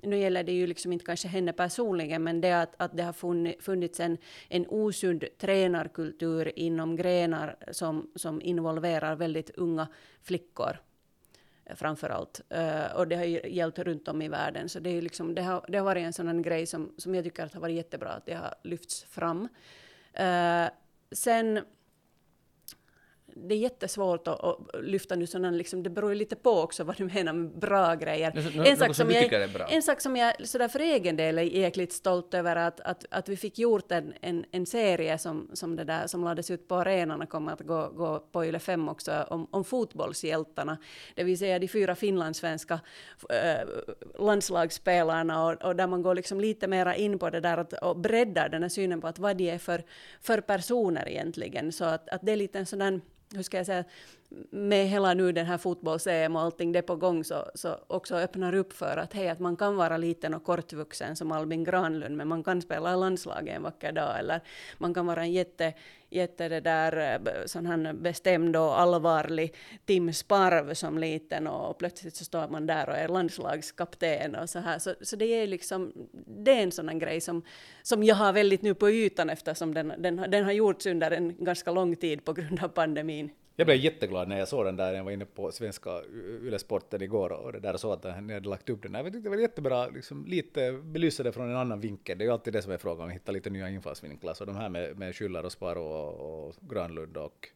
Nu 0.04 0.18
gäller 0.18 0.43
det 0.43 0.52
ju 0.52 0.68
liksom 0.68 0.93
inte 0.93 1.06
kanske 1.06 1.28
henne 1.28 1.54
personligen, 1.54 2.24
men 2.24 2.41
det 2.41 2.52
att, 2.52 2.74
att 2.78 2.98
det 2.98 3.04
har 3.04 3.14
funnits 3.62 4.00
en, 4.00 4.18
en 4.50 4.66
osund 4.68 5.26
tränarkultur 5.38 6.60
inom 6.60 6.95
grenar 6.95 7.56
som, 7.72 8.12
som 8.16 8.41
involverar 8.41 9.16
väldigt 9.16 9.50
unga 9.50 9.88
flickor 10.24 10.80
framför 11.76 12.10
allt. 12.10 12.41
Uh, 12.56 12.95
och 12.95 13.08
det 13.08 13.16
har 13.16 13.24
ju 13.24 13.41
gällt 13.50 13.80
runt 13.80 14.08
om 14.08 14.22
i 14.22 14.28
världen. 14.28 14.70
Så 14.70 14.80
det, 14.80 14.89
är 14.89 15.02
liksom, 15.02 15.36
det, 15.36 15.41
har, 15.41 15.66
det 15.68 15.78
har 15.78 15.86
varit 15.86 16.06
en 16.06 16.14
sån 16.14 16.41
grej 16.41 16.66
som, 16.66 16.93
som 16.98 17.16
jag 17.16 17.24
tycker 17.24 17.45
att 17.45 17.54
har 17.54 17.62
varit 17.62 17.76
jättebra 17.76 18.10
att 18.10 18.26
det 18.26 18.34
har 18.34 18.56
lyfts 18.64 19.04
fram. 19.04 19.48
Uh, 20.20 20.70
sen 21.12 21.60
det 23.44 23.56
är 23.56 23.60
jättesvårt 23.60 24.28
att, 24.28 24.44
att 24.44 24.60
lyfta 24.82 25.16
nu 25.16 25.28
sådana, 25.28 25.52
liksom, 25.52 25.84
det 25.84 25.90
beror 25.90 26.12
ju 26.12 26.16
lite 26.16 26.36
på 26.36 26.52
också 26.52 26.84
vad 26.84 26.98
du 26.98 27.06
menar 27.06 27.34
med 27.34 27.60
bra 27.60 27.96
grejer. 27.96 28.52
Nå, 28.56 28.64
en, 28.64 28.78
sak 28.78 28.96
som 28.96 29.12
jag, 29.12 29.74
en 29.74 29.84
sak 29.84 30.02
som 30.02 30.16
jag 30.16 30.48
sådär 30.48 30.68
för 30.68 30.80
egen 30.80 31.16
del 31.16 31.38
är 31.38 31.42
jäkligt 31.42 31.94
stolt 31.94 32.34
över 32.34 32.56
att, 32.56 32.80
att, 32.80 33.06
att 33.10 33.30
vi 33.30 33.38
fick 33.38 33.60
gjort 33.60 33.92
en, 33.92 34.14
en, 34.22 34.46
en 34.52 34.66
serie 34.66 35.18
som, 35.18 35.50
som, 35.54 35.76
det 35.76 35.84
där, 35.84 36.08
som 36.08 36.24
lades 36.24 36.52
ut 36.52 36.68
på 36.68 36.76
arenan 36.76 37.22
och 37.22 37.30
kommer 37.30 37.54
att 37.54 37.62
gå, 37.62 37.90
gå 37.90 38.20
på 38.20 38.46
Yle 38.46 38.60
5 38.60 38.90
också 38.90 39.26
om, 39.30 39.48
om 39.52 39.64
fotbollshjältarna. 39.64 40.78
Det 41.16 41.24
vill 41.24 41.38
säga 41.38 41.60
de 41.60 41.68
fyra 41.68 41.96
finlandssvenska 41.96 42.80
äh, 43.30 43.68
landslagsspelarna 44.20 45.46
och, 45.46 45.64
och, 45.64 45.76
där 45.76 45.88
man 45.88 46.02
går 46.02 46.16
liksom 46.16 46.40
lite 46.40 46.68
mera 46.68 46.96
in 46.96 47.20
på 47.20 47.30
det 47.30 47.40
där 47.40 47.58
att, 47.58 47.74
och 47.74 47.98
breddar 47.98 48.50
den 48.50 48.62
här 48.62 48.70
synen 48.70 49.02
på 49.02 49.08
att 49.08 49.20
vad 49.20 49.38
de 49.38 49.50
är 49.50 49.58
för, 49.58 49.84
för 50.22 50.42
personer 50.42 51.10
egentligen. 51.10 51.72
Så 51.72 51.86
att, 51.86 52.10
att 52.10 52.22
det 52.24 52.32
är 52.32 52.36
lite 52.36 52.60
en 52.60 52.66
sån 52.66 53.02
hur 53.36 53.44
ska 53.44 53.58
jag 53.58 53.66
säga, 53.66 53.84
med 54.50 54.88
hela 54.88 55.14
nu 55.14 55.32
den 55.32 55.46
här 55.46 55.58
fotbolls-EM 55.58 56.36
och 56.36 56.42
allting 56.42 56.72
det 56.72 56.82
på 56.82 56.96
gång 56.96 57.24
så, 57.24 57.46
så 57.56 57.80
också 57.88 58.16
öppnar 58.16 58.56
upp 58.56 58.74
för 58.74 58.98
att 58.98 59.14
hej, 59.14 59.30
att 59.30 59.40
man 59.40 59.56
kan 59.56 59.76
vara 59.76 59.98
liten 59.98 60.34
och 60.34 60.44
kortvuxen 60.44 61.16
som 61.16 61.32
Albin 61.32 61.64
Granlund, 61.64 62.18
men 62.18 62.28
man 62.28 62.44
kan 62.44 62.62
spela 62.62 62.94
i 62.94 62.98
landslaget 62.98 63.56
en 63.56 63.64
vacker 63.64 63.92
dag, 63.92 64.20
eller 64.20 64.42
man 64.78 64.94
kan 64.94 65.06
vara 65.06 65.22
en 65.22 65.32
jätte, 65.32 65.74
jätte 66.10 66.50
det 66.50 66.60
där, 66.60 67.22
eh, 67.26 67.46
sån 67.46 67.66
här 67.66 67.94
bestämd 67.94 68.56
och 68.56 68.80
allvarlig 68.80 69.56
Tim 69.86 70.14
Sparv 70.14 70.74
som 70.74 70.98
liten 70.98 71.48
och 71.48 71.78
plötsligt 71.78 72.16
så 72.16 72.26
står 72.26 72.48
man 72.48 72.68
där 72.68 72.90
och 72.90 72.98
är 72.98 73.08
landslagskapten 73.08 74.36
och 74.36 74.50
så 74.50 74.60
här. 74.60 74.80
Så, 74.80 74.94
så 75.02 75.16
det 75.16 75.26
är 75.26 75.48
liksom, 75.48 75.94
det 76.26 76.52
är 76.52 76.64
en 76.64 76.72
sån 76.72 76.90
här 76.90 77.00
grej 77.00 77.22
som, 77.22 77.42
som 77.84 78.04
jag 78.04 78.16
har 78.16 78.34
väldigt 78.34 78.62
nu 78.62 78.74
på 78.74 78.90
ytan 78.90 79.30
eftersom 79.30 79.74
den, 79.74 79.94
den, 79.98 80.16
den 80.16 80.44
har 80.44 80.52
gjorts 80.52 80.86
under 80.86 81.12
en 81.12 81.44
ganska 81.44 81.72
lång 81.72 81.96
tid 81.96 82.26
på 82.26 82.34
grund 82.34 82.64
av 82.64 82.68
pandemin. 82.68 83.32
Jag 83.60 83.68
blev 83.68 83.78
jätteglad 83.78 84.28
när 84.28 84.39
jag 84.39 84.47
såg 84.47 84.66
den 84.66 84.76
där, 84.76 84.93
jag 84.93 85.03
var 85.03 85.12
inne 85.12 85.26
på 85.26 85.51
svenska 85.51 86.01
Yle-sporten 86.43 87.01
igår 87.01 87.32
och 87.32 87.53
det 87.53 87.60
där 87.60 87.74
och 87.74 87.80
såg 87.80 87.91
att 87.91 88.24
ni 88.24 88.34
hade 88.34 88.49
lagt 88.49 88.70
upp 88.70 88.84
den. 88.84 88.93
Jag 88.93 89.05
tyckte 89.05 89.20
det 89.20 89.30
var 89.30 89.38
jättebra, 89.38 89.88
liksom, 89.88 90.26
lite 90.26 90.72
belysa 90.72 91.24
det 91.24 91.32
från 91.32 91.49
en 91.49 91.55
annan 91.55 91.80
vinkel. 91.80 92.18
Det 92.18 92.24
är 92.24 92.26
ju 92.26 92.32
alltid 92.32 92.53
det 92.53 92.62
som 92.62 92.72
är 92.72 92.78
frågan, 92.78 93.08
att 93.08 93.16
hitta 93.16 93.32
lite 93.32 93.49
nya 93.49 93.70
infallsvinklar. 93.70 94.34
Så 94.34 94.45
de 94.45 94.55
här 94.55 94.70
med, 94.70 94.97
med 94.97 95.14
Schüller 95.14 95.43
och 95.43 95.51
Sparro 95.51 95.84
och, 95.84 96.47
och 96.47 96.55
Granlund 96.70 97.18
och 97.18 97.49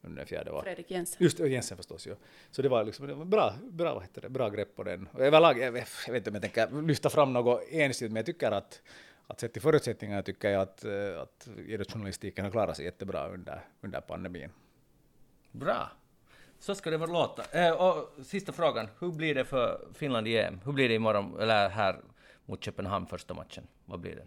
den 0.00 0.26
fjärde 0.26 0.50
var. 0.50 0.62
Fredrik 0.62 0.90
Jensen. 0.90 1.22
Just 1.22 1.40
Jensen 1.40 1.76
förstås, 1.76 2.06
ja. 2.06 2.14
Så 2.50 2.62
det 2.62 2.68
var 2.68 2.84
liksom 2.84 3.06
det 3.06 3.14
var 3.14 3.24
bra, 3.24 3.54
bra, 3.70 3.94
vad 3.94 4.02
heter 4.02 4.20
det, 4.20 4.28
bra 4.28 4.48
grepp 4.48 4.76
på 4.76 4.82
den. 4.82 5.08
Och 5.12 5.20
överlag, 5.20 5.58
jag, 5.58 5.64
jag 6.06 6.12
vet 6.12 6.14
inte 6.14 6.30
om 6.30 6.34
jag 6.34 6.42
tänker 6.42 6.82
lyfta 6.82 7.10
fram 7.10 7.32
något 7.32 7.62
ensidigt, 7.70 8.12
men 8.12 8.16
jag 8.16 8.26
tycker 8.26 8.50
att 8.50 8.82
att 9.26 9.40
sett 9.40 9.52
till 9.52 9.62
förutsättningarna 9.62 10.22
tycker 10.22 10.50
jag 10.50 10.62
att, 10.62 10.84
att 11.22 11.48
idrottsjournalistiken 11.66 12.44
har 12.44 12.52
klarat 12.52 12.76
sig 12.76 12.84
jättebra 12.84 13.28
under, 13.28 13.60
under 13.80 14.00
pandemin. 14.00 14.50
Bra. 15.52 15.90
Så 16.58 16.74
ska 16.74 16.90
det 16.90 16.96
väl 16.96 17.10
låta. 17.10 17.58
Eh, 17.60 17.72
och 17.72 18.24
sista 18.24 18.52
frågan. 18.52 18.88
Hur 18.98 19.12
blir 19.12 19.34
det 19.34 19.44
för 19.44 19.88
Finland 19.94 20.28
i 20.28 20.38
EM? 20.38 20.60
Hur 20.64 20.72
blir 20.72 20.88
det 20.88 20.94
imorgon, 20.94 21.40
eller 21.40 21.68
här 21.68 22.00
mot 22.46 22.64
Köpenhamn 22.64 23.06
första 23.06 23.34
matchen? 23.34 23.66
Vad 23.84 24.00
blir 24.00 24.16
det? 24.16 24.26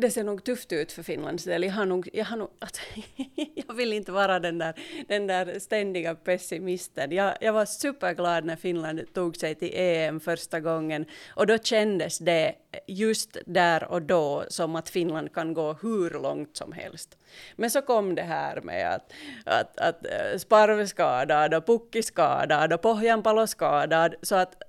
Det 0.00 0.10
ser 0.10 0.24
nog 0.24 0.44
tufft 0.44 0.72
ut 0.72 0.92
för 0.92 1.02
Finlands 1.02 1.44
del. 1.44 1.64
Jag, 1.64 1.72
har 1.72 1.86
nog, 1.86 2.08
jag, 2.12 2.24
har 2.24 2.36
nog, 2.36 2.50
alltså, 2.58 2.82
jag 3.54 3.74
vill 3.74 3.92
inte 3.92 4.12
vara 4.12 4.40
den 4.40 4.58
där, 4.58 4.74
den 5.08 5.26
där 5.26 5.58
ständiga 5.58 6.14
pessimisten. 6.14 7.12
Jag, 7.12 7.36
jag 7.40 7.52
var 7.52 7.64
superglad 7.64 8.44
när 8.44 8.56
Finland 8.56 9.14
tog 9.14 9.36
sig 9.36 9.54
till 9.54 9.70
EM 9.74 10.20
första 10.20 10.60
gången 10.60 11.04
och 11.28 11.46
då 11.46 11.58
kändes 11.58 12.18
det 12.18 12.54
just 12.86 13.36
där 13.46 13.84
och 13.84 14.02
då 14.02 14.44
som 14.48 14.76
att 14.76 14.90
Finland 14.90 15.34
kan 15.34 15.54
gå 15.54 15.72
hur 15.72 16.10
långt 16.10 16.56
som 16.56 16.72
helst. 16.72 17.18
Men 17.56 17.70
så 17.70 17.82
kom 17.82 18.14
det 18.14 18.22
här 18.22 18.60
med 18.60 18.94
att, 18.94 19.12
att, 19.44 19.78
att 19.78 20.06
eh, 20.06 20.38
Sparv 20.38 20.86
skadad 20.86 21.54
och 21.54 21.66
Pukki 21.66 22.02
skadad 22.02 22.72
och 22.72 22.82
Pohjanpalo 22.82 23.46
skadad 23.46 24.14
så 24.22 24.34
att 24.34 24.62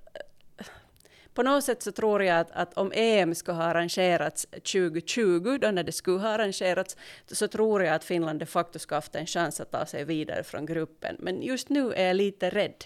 på 1.34 1.42
något 1.42 1.64
sätt 1.64 1.82
så 1.82 1.92
tror 1.92 2.22
jag 2.22 2.40
att, 2.40 2.50
att 2.50 2.74
om 2.74 2.92
EM 2.94 3.34
skulle 3.34 3.56
ha 3.56 3.64
arrangerats 3.64 4.46
2020, 4.46 5.58
då 5.60 5.70
när 5.70 5.84
det 5.84 5.92
skulle 5.92 6.18
ha 6.18 6.28
arrangerats, 6.28 6.96
så 7.26 7.48
tror 7.48 7.82
jag 7.82 7.94
att 7.94 8.04
Finland 8.04 8.38
de 8.38 8.46
facto 8.46 8.78
skulle 8.78 8.96
haft 8.96 9.14
en 9.14 9.26
chans 9.26 9.60
att 9.60 9.70
ta 9.70 9.86
sig 9.86 10.04
vidare 10.04 10.44
från 10.44 10.66
gruppen. 10.66 11.16
Men 11.18 11.42
just 11.42 11.68
nu 11.68 11.92
är 11.92 12.06
jag 12.06 12.16
lite 12.16 12.50
rädd 12.50 12.84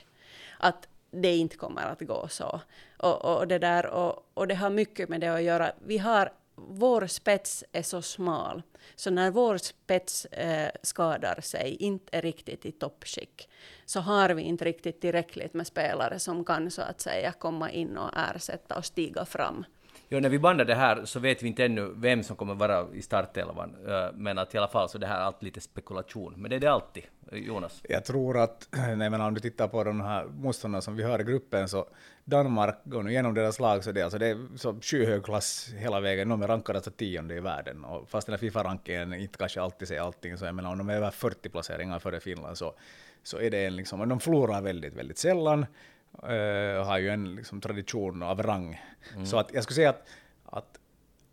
att 0.59 0.89
det 1.11 1.37
inte 1.37 1.57
kommer 1.57 1.83
att 1.83 2.01
gå 2.01 2.29
så. 2.29 2.61
Och, 2.97 3.25
och, 3.25 3.49
det, 3.49 3.59
där, 3.59 3.87
och, 3.87 4.31
och 4.35 4.49
det 4.49 4.55
har 4.55 4.71
mycket 4.71 5.09
med 5.09 5.21
det 5.21 5.29
att 5.29 5.43
göra. 5.43 5.73
Vi 5.87 5.99
har 5.99 6.33
vår 6.57 7.07
spets 7.07 7.65
är 7.73 7.83
så 7.83 8.03
smal, 8.03 8.63
så 8.95 9.11
när 9.11 9.31
vår 9.31 9.57
spets 9.59 10.25
eh, 10.25 10.71
skadar 10.83 11.41
sig, 11.41 11.77
inte 11.81 12.17
är 12.17 12.23
riktigt 12.23 12.67
i 12.67 12.73
toppskick, 12.73 13.49
så 13.85 14.01
har 14.01 14.31
vi 14.31 14.43
inte 14.43 14.65
riktigt 14.65 15.01
tillräckligt 15.01 15.55
med 15.55 15.67
spelare 15.67 16.19
som 16.19 16.45
kan 16.45 16.71
så 16.71 16.83
att 16.83 17.01
säga 17.01 17.33
komma 17.33 17.71
in 17.71 17.99
och 17.99 18.11
ersätta 18.17 18.77
och 18.77 18.85
stiga 18.85 19.25
fram. 19.25 19.65
Jo, 20.09 20.21
när 20.21 20.29
vi 20.29 20.39
bandar 20.39 20.65
det 20.65 20.75
här 20.75 21.05
så 21.05 21.21
vet 21.21 21.43
vi 21.43 21.47
inte 21.47 21.65
ännu 21.65 21.93
vem 21.97 22.23
som 22.23 22.37
kommer 22.37 22.55
vara 22.55 22.87
i 22.93 23.03
startelvan, 23.03 23.77
eh, 23.89 24.13
men 24.15 24.39
att 24.39 24.55
i 24.55 24.59
alla 24.59 24.69
fall 24.69 24.89
så 24.89 24.99
det 24.99 25.07
här 25.07 25.21
är 25.21 25.23
allt 25.23 25.43
lite 25.43 25.61
spekulation. 25.61 26.35
Men 26.37 26.51
det 26.51 26.57
är 26.57 26.61
det 26.61 26.73
alltid, 26.73 27.03
eh, 27.33 27.39
Jonas. 27.39 27.81
Jag 27.89 28.05
tror 28.05 28.39
att, 28.39 28.69
nej 28.97 29.11
men 29.11 29.21
om 29.21 29.35
du 29.35 29.41
tittar 29.41 29.69
på 29.69 29.85
de 29.85 30.01
här 30.01 30.25
motståndarna 30.25 30.83
som 30.83 30.97
vi 30.97 31.03
har 31.03 31.21
i 31.21 31.25
gruppen 31.25 31.69
så 31.69 31.87
Danmark 32.25 32.77
går 32.85 33.03
nu 33.03 33.11
igenom 33.11 33.35
deras 33.35 33.61
lag 33.61 33.85
så 33.85 33.93
det, 33.93 34.03
alltså 34.03 34.19
det 34.19 34.27
är 34.27 34.57
så 34.57 34.81
skyhög 34.81 35.25
klass 35.25 35.71
hela 35.77 36.01
vägen. 36.01 36.29
De 36.29 36.43
är 36.43 36.49
rankade 36.49 36.79
alltså 36.79 36.91
tionde 36.91 37.35
i 37.35 37.41
världen 37.41 37.85
och 37.85 38.09
fast 38.09 38.27
den 38.27 38.33
här 38.33 38.39
Fifa-rankingen 38.39 39.15
inte 39.15 39.39
kanske 39.39 39.61
alltid 39.61 39.89
säger 39.89 40.01
allting 40.01 40.37
så 40.37 40.45
jag 40.45 40.55
menar 40.55 40.73
om 40.73 40.79
de 40.79 40.89
är 40.89 40.97
över 40.97 41.11
40 41.11 41.49
placeringar 41.49 41.99
före 41.99 42.21
Finland 42.21 42.59
så, 42.59 42.75
så 43.23 43.39
är 43.39 43.51
det 43.51 43.67
en 43.67 43.77
liksom, 43.77 44.09
de 44.09 44.21
förlorar 44.21 44.63
väldigt, 44.63 44.95
väldigt 44.95 45.19
sällan 45.19 45.67
uh, 46.23 46.85
har 46.85 46.99
ju 46.99 47.09
en 47.09 47.35
liksom, 47.35 47.61
tradition 47.61 48.23
av 48.23 48.43
rang. 48.43 48.83
Mm. 49.15 49.27
Så 49.27 49.39
att 49.39 49.55
jag 49.55 49.63
skulle 49.63 49.75
säga 49.75 49.91
att, 49.91 50.07
att 50.45 50.79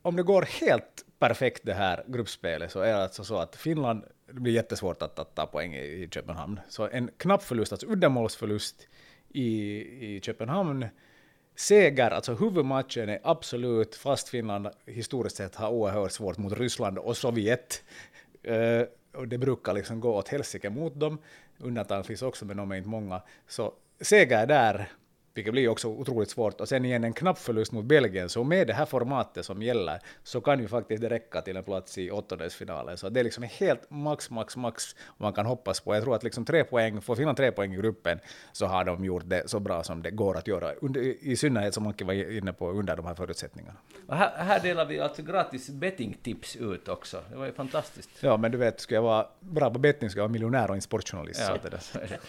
om 0.02 0.16
det 0.16 0.24
går 0.24 0.42
helt 0.42 1.06
perfekt 1.20 1.62
det 1.64 1.74
här 1.74 2.04
gruppspelet 2.08 2.72
så 2.72 2.80
är 2.80 2.94
det 2.94 3.04
alltså 3.04 3.24
så 3.24 3.38
att 3.38 3.56
Finland, 3.56 4.04
det 4.28 4.40
blir 4.40 4.54
jättesvårt 4.54 5.02
att, 5.02 5.20
att 5.20 5.36
ta 5.36 5.46
poäng 5.46 5.76
i, 5.76 5.80
i 5.80 6.10
Köpenhamn. 6.12 6.60
Så 6.70 6.90
en 6.90 7.10
knapp 7.18 7.44
förlust, 7.44 7.72
alltså 7.72 7.88
uddamålsförlust 7.88 8.88
i, 9.30 9.80
i 10.16 10.22
Köpenhamn, 10.22 10.86
seger, 11.56 12.12
alltså 12.12 12.34
huvudmatchen 12.34 13.10
är 13.10 13.20
absolut, 13.24 13.96
fast 13.96 14.30
Finland 14.30 14.68
historiskt 14.86 15.36
sett 15.36 15.56
har 15.56 15.70
oerhört 15.70 16.12
svårt 16.12 16.38
mot 16.38 16.54
Ryssland 16.54 16.98
och 16.98 17.18
Sovjet. 17.18 17.84
Uh, 18.48 18.84
och 19.14 19.28
det 19.28 19.38
brukar 19.38 19.74
liksom 19.74 20.00
gå 20.00 20.16
åt 20.16 20.28
helsike 20.28 20.70
mot 20.70 21.00
dem. 21.00 21.18
Undantag 21.58 22.06
finns 22.06 22.22
också, 22.22 22.46
men 22.46 22.58
de 22.58 22.72
är 22.72 22.76
inte 22.76 22.90
många. 22.90 23.22
Så 23.48 23.74
seger 24.04 24.48
där, 24.48 24.90
vilket 25.34 25.54
blir 25.54 25.68
också 25.68 25.88
otroligt 25.88 26.30
svårt, 26.30 26.62
och 26.62 26.70
sen 26.70 26.86
igen 26.86 27.04
en 27.04 27.14
knapp 27.14 27.40
förlust 27.40 27.72
mot 27.72 27.86
Belgien, 27.86 28.30
så 28.30 28.44
med 28.44 28.68
det 28.68 28.74
här 28.74 28.86
formatet 28.86 29.46
som 29.46 29.62
gäller 29.62 30.00
så 30.24 30.42
kan 30.42 30.60
ju 30.60 30.68
faktiskt 30.68 31.02
det 31.02 31.10
räcka 31.10 31.42
till 31.42 31.58
en 31.58 31.64
plats 31.64 31.98
i 31.98 32.12
åttondelsfinalen. 32.12 32.98
Så 32.98 33.10
det 33.10 33.20
är 33.20 33.24
liksom 33.24 33.44
helt 33.44 33.90
max, 33.90 34.30
max, 34.30 34.58
max 34.58 34.96
man 35.18 35.34
kan 35.34 35.46
hoppas 35.46 35.80
på. 35.80 35.96
Jag 35.96 36.04
tror 36.04 36.16
att 36.16 36.24
liksom 36.24 36.46
tre 36.46 36.64
poäng, 36.64 37.02
får 37.02 37.16
Finland 37.16 37.38
tre 37.38 37.52
poäng 37.52 37.74
i 37.74 37.78
gruppen 37.78 38.20
så 38.52 38.66
har 38.66 38.84
de 38.84 39.06
gjort 39.06 39.24
det 39.26 39.50
så 39.50 39.60
bra 39.60 39.84
som 39.84 40.02
det 40.02 40.12
går 40.12 40.38
att 40.38 40.48
göra, 40.48 40.74
i 41.22 41.36
synnerhet 41.36 41.74
som 41.74 41.88
Anki 41.88 42.04
var 42.04 42.14
inne 42.14 42.54
på 42.54 42.72
under 42.72 42.96
de 42.96 43.06
här 43.06 43.16
förutsättningarna. 43.16 43.78
Här, 44.10 44.44
här 44.44 44.60
delar 44.60 44.86
vi 44.86 45.00
alltså 45.00 45.22
gratis 45.22 45.70
bettingtips 45.70 46.56
ut 46.56 46.88
också. 46.88 47.24
Det 47.30 47.36
var 47.36 47.46
ju 47.46 47.52
fantastiskt. 47.52 48.10
Ja, 48.20 48.38
men 48.38 48.52
du 48.52 48.58
vet, 48.58 48.80
ska 48.80 48.96
jag 48.96 49.02
vara 49.02 49.28
bra 49.40 49.70
på 49.70 49.80
betting 49.80 50.10
ska 50.10 50.20
jag 50.20 50.24
vara 50.24 50.32
miljonär 50.32 50.70
och 50.70 50.76
en 50.76 50.82
sportjournalist. 50.82 51.42
Ja. 51.50 51.58
Så 51.80 52.00
det 52.00 52.20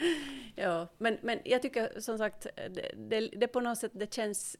Ja, 0.54 0.88
men, 0.98 1.18
men 1.22 1.38
jag 1.44 1.62
tycker 1.62 2.00
som 2.00 2.18
sagt, 2.18 2.46
eh, 2.56 2.70
det, 2.70 2.90
det, 2.96 3.20
det 3.20 3.48
på 3.48 3.60
något 3.60 3.78
sätt 3.78 3.92
det 3.94 4.14
känns 4.14 4.56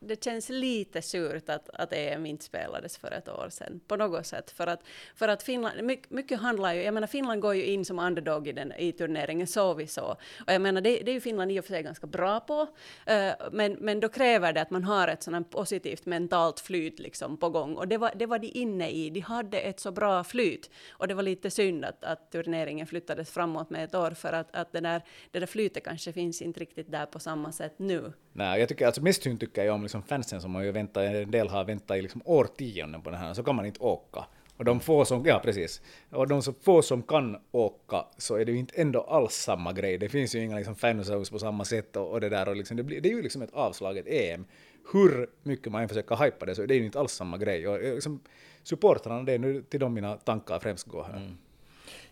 det 0.00 0.24
känns 0.24 0.48
lite 0.48 1.02
surt 1.02 1.48
att, 1.48 1.68
att 1.68 1.92
EM 1.92 2.26
inte 2.26 2.44
spelades 2.44 2.98
för 2.98 3.10
ett 3.10 3.28
år 3.28 3.48
sedan, 3.50 3.80
på 3.86 3.96
något 3.96 4.26
sätt. 4.26 4.50
För 4.50 4.66
att, 4.66 4.80
för 5.14 5.28
att 5.28 5.42
Finland, 5.42 5.82
mycket, 5.82 6.10
mycket 6.10 6.40
handlar 6.40 6.74
ju, 6.74 6.82
jag 6.82 6.94
menar 6.94 7.06
Finland 7.06 7.40
går 7.40 7.54
ju 7.54 7.64
in 7.64 7.84
som 7.84 7.98
underdog 7.98 8.48
i, 8.48 8.52
den, 8.52 8.72
i 8.72 8.92
turneringen, 8.92 9.46
så 9.46 9.74
vi 9.74 9.86
så. 9.86 10.04
Och 10.46 10.52
jag 10.52 10.60
menar 10.60 10.80
det, 10.80 10.98
det 10.98 11.10
är 11.10 11.14
ju 11.14 11.20
Finland 11.20 11.52
i 11.52 11.60
och 11.60 11.64
för 11.64 11.72
sig 11.72 11.82
ganska 11.82 12.06
bra 12.06 12.40
på, 12.40 12.60
uh, 12.62 13.48
men, 13.52 13.72
men 13.72 14.00
då 14.00 14.08
kräver 14.08 14.52
det 14.52 14.62
att 14.62 14.70
man 14.70 14.84
har 14.84 15.08
ett 15.08 15.22
sådant 15.22 15.50
positivt 15.50 16.06
mentalt 16.06 16.60
flyt 16.60 16.98
liksom 16.98 17.36
på 17.36 17.50
gång. 17.50 17.76
Och 17.76 17.88
det 17.88 17.98
var, 17.98 18.12
det 18.14 18.26
var 18.26 18.38
de 18.38 18.50
inne 18.54 18.90
i, 18.90 19.10
de 19.10 19.20
hade 19.20 19.58
ett 19.58 19.80
så 19.80 19.90
bra 19.90 20.24
flyt. 20.24 20.70
Och 20.90 21.08
det 21.08 21.14
var 21.14 21.22
lite 21.22 21.50
synd 21.50 21.84
att, 21.84 22.04
att 22.04 22.30
turneringen 22.32 22.86
flyttades 22.86 23.30
framåt 23.30 23.70
med 23.70 23.84
ett 23.84 23.94
år, 23.94 24.10
för 24.10 24.32
att, 24.32 24.56
att 24.56 24.72
det, 24.72 24.80
där, 24.80 25.02
det 25.30 25.38
där 25.38 25.46
flytet 25.46 25.84
kanske 25.84 26.12
finns 26.12 26.42
inte 26.42 26.60
riktigt 26.60 26.90
där 26.90 27.06
på 27.06 27.18
samma 27.18 27.52
sätt 27.52 27.74
nu. 27.76 28.12
Nej, 28.32 28.60
jag 28.60 28.68
tycker 28.68 28.86
alltså 28.86 29.02
mest 29.02 29.22
synd 29.22 29.40
tycker 29.40 29.64
jag 29.64 29.74
om 29.74 29.85
liksom 29.86 30.02
fansen 30.02 30.40
som 30.40 30.54
har 30.54 30.62
ju 30.62 30.72
väntat, 30.72 31.02
en 31.02 31.30
del 31.30 31.48
har 31.48 31.64
väntat 31.64 31.96
i 31.96 32.02
liksom 32.02 32.22
årtionden 32.24 33.02
på 33.02 33.10
det 33.10 33.16
här, 33.16 33.34
så 33.34 33.42
kan 33.42 33.56
man 33.56 33.66
inte 33.66 33.80
åka. 33.80 34.24
Och 34.56 34.64
de 34.64 34.80
få 34.80 35.04
som, 35.04 35.24
ja 35.24 35.40
precis, 35.44 35.82
och 36.10 36.28
de 36.28 36.42
så 36.42 36.52
få 36.52 36.82
som 36.82 37.02
kan 37.02 37.36
åka 37.52 38.04
så 38.18 38.36
är 38.36 38.44
det 38.44 38.52
ju 38.52 38.58
inte 38.58 38.80
ändå 38.80 39.00
alls 39.00 39.34
samma 39.34 39.72
grej. 39.72 39.98
Det 39.98 40.08
finns 40.08 40.34
ju 40.34 40.44
inga 40.44 40.56
liksom 40.56 40.74
fanhouse 40.74 41.32
på 41.32 41.38
samma 41.38 41.64
sätt 41.64 41.96
och, 41.96 42.10
och 42.10 42.20
det 42.20 42.28
där 42.28 42.48
och 42.48 42.56
liksom, 42.56 42.76
det, 42.76 42.82
blir, 42.82 43.00
det 43.00 43.08
är 43.08 43.12
ju 43.12 43.22
liksom 43.22 43.42
ett 43.42 43.52
avslaget 43.52 44.06
EM. 44.08 44.44
Hur 44.92 45.30
mycket 45.42 45.72
man 45.72 45.82
än 45.82 45.88
försöker 45.88 46.24
hypa 46.24 46.46
det 46.46 46.54
så 46.54 46.62
är 46.62 46.66
det 46.66 46.74
ju 46.74 46.84
inte 46.84 47.00
alls 47.00 47.12
samma 47.12 47.38
grej. 47.38 47.68
Och 47.68 47.82
eh, 47.82 47.94
liksom, 47.94 48.20
supportrarna, 48.62 49.22
det 49.22 49.32
är 49.32 49.38
nu 49.38 49.62
till 49.62 49.80
dem 49.80 49.94
mina 49.94 50.16
tankar 50.16 50.58
främst 50.58 50.86
går 50.86 51.04
här. 51.04 51.16
Mm. 51.16 51.36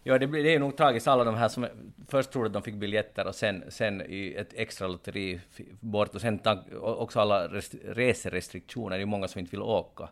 Ja, 0.07 0.19
det, 0.19 0.27
blir, 0.27 0.45
det 0.45 0.55
är 0.55 0.59
nog 0.59 0.77
tragiskt, 0.77 1.09
alla 1.09 1.25
de 1.25 1.35
här 1.35 1.49
som 1.49 1.67
först 2.09 2.31
trodde 2.31 2.47
att 2.47 2.53
de 2.53 2.63
fick 2.63 2.75
biljetter 2.75 3.27
och 3.27 3.35
sen, 3.35 3.65
sen 3.69 4.03
i 4.09 4.35
ett 4.39 4.55
extra 4.55 4.89
lotteri 4.89 5.41
bort 5.81 6.15
och 6.15 6.21
sen 6.21 6.41
också 6.81 7.21
alla 7.21 7.49
rest, 7.49 7.75
reserestriktioner, 7.85 8.97
det 8.97 9.03
är 9.03 9.07
många 9.07 9.29
som 9.29 9.39
inte 9.39 9.51
vill 9.51 9.63
åka. 9.63 10.09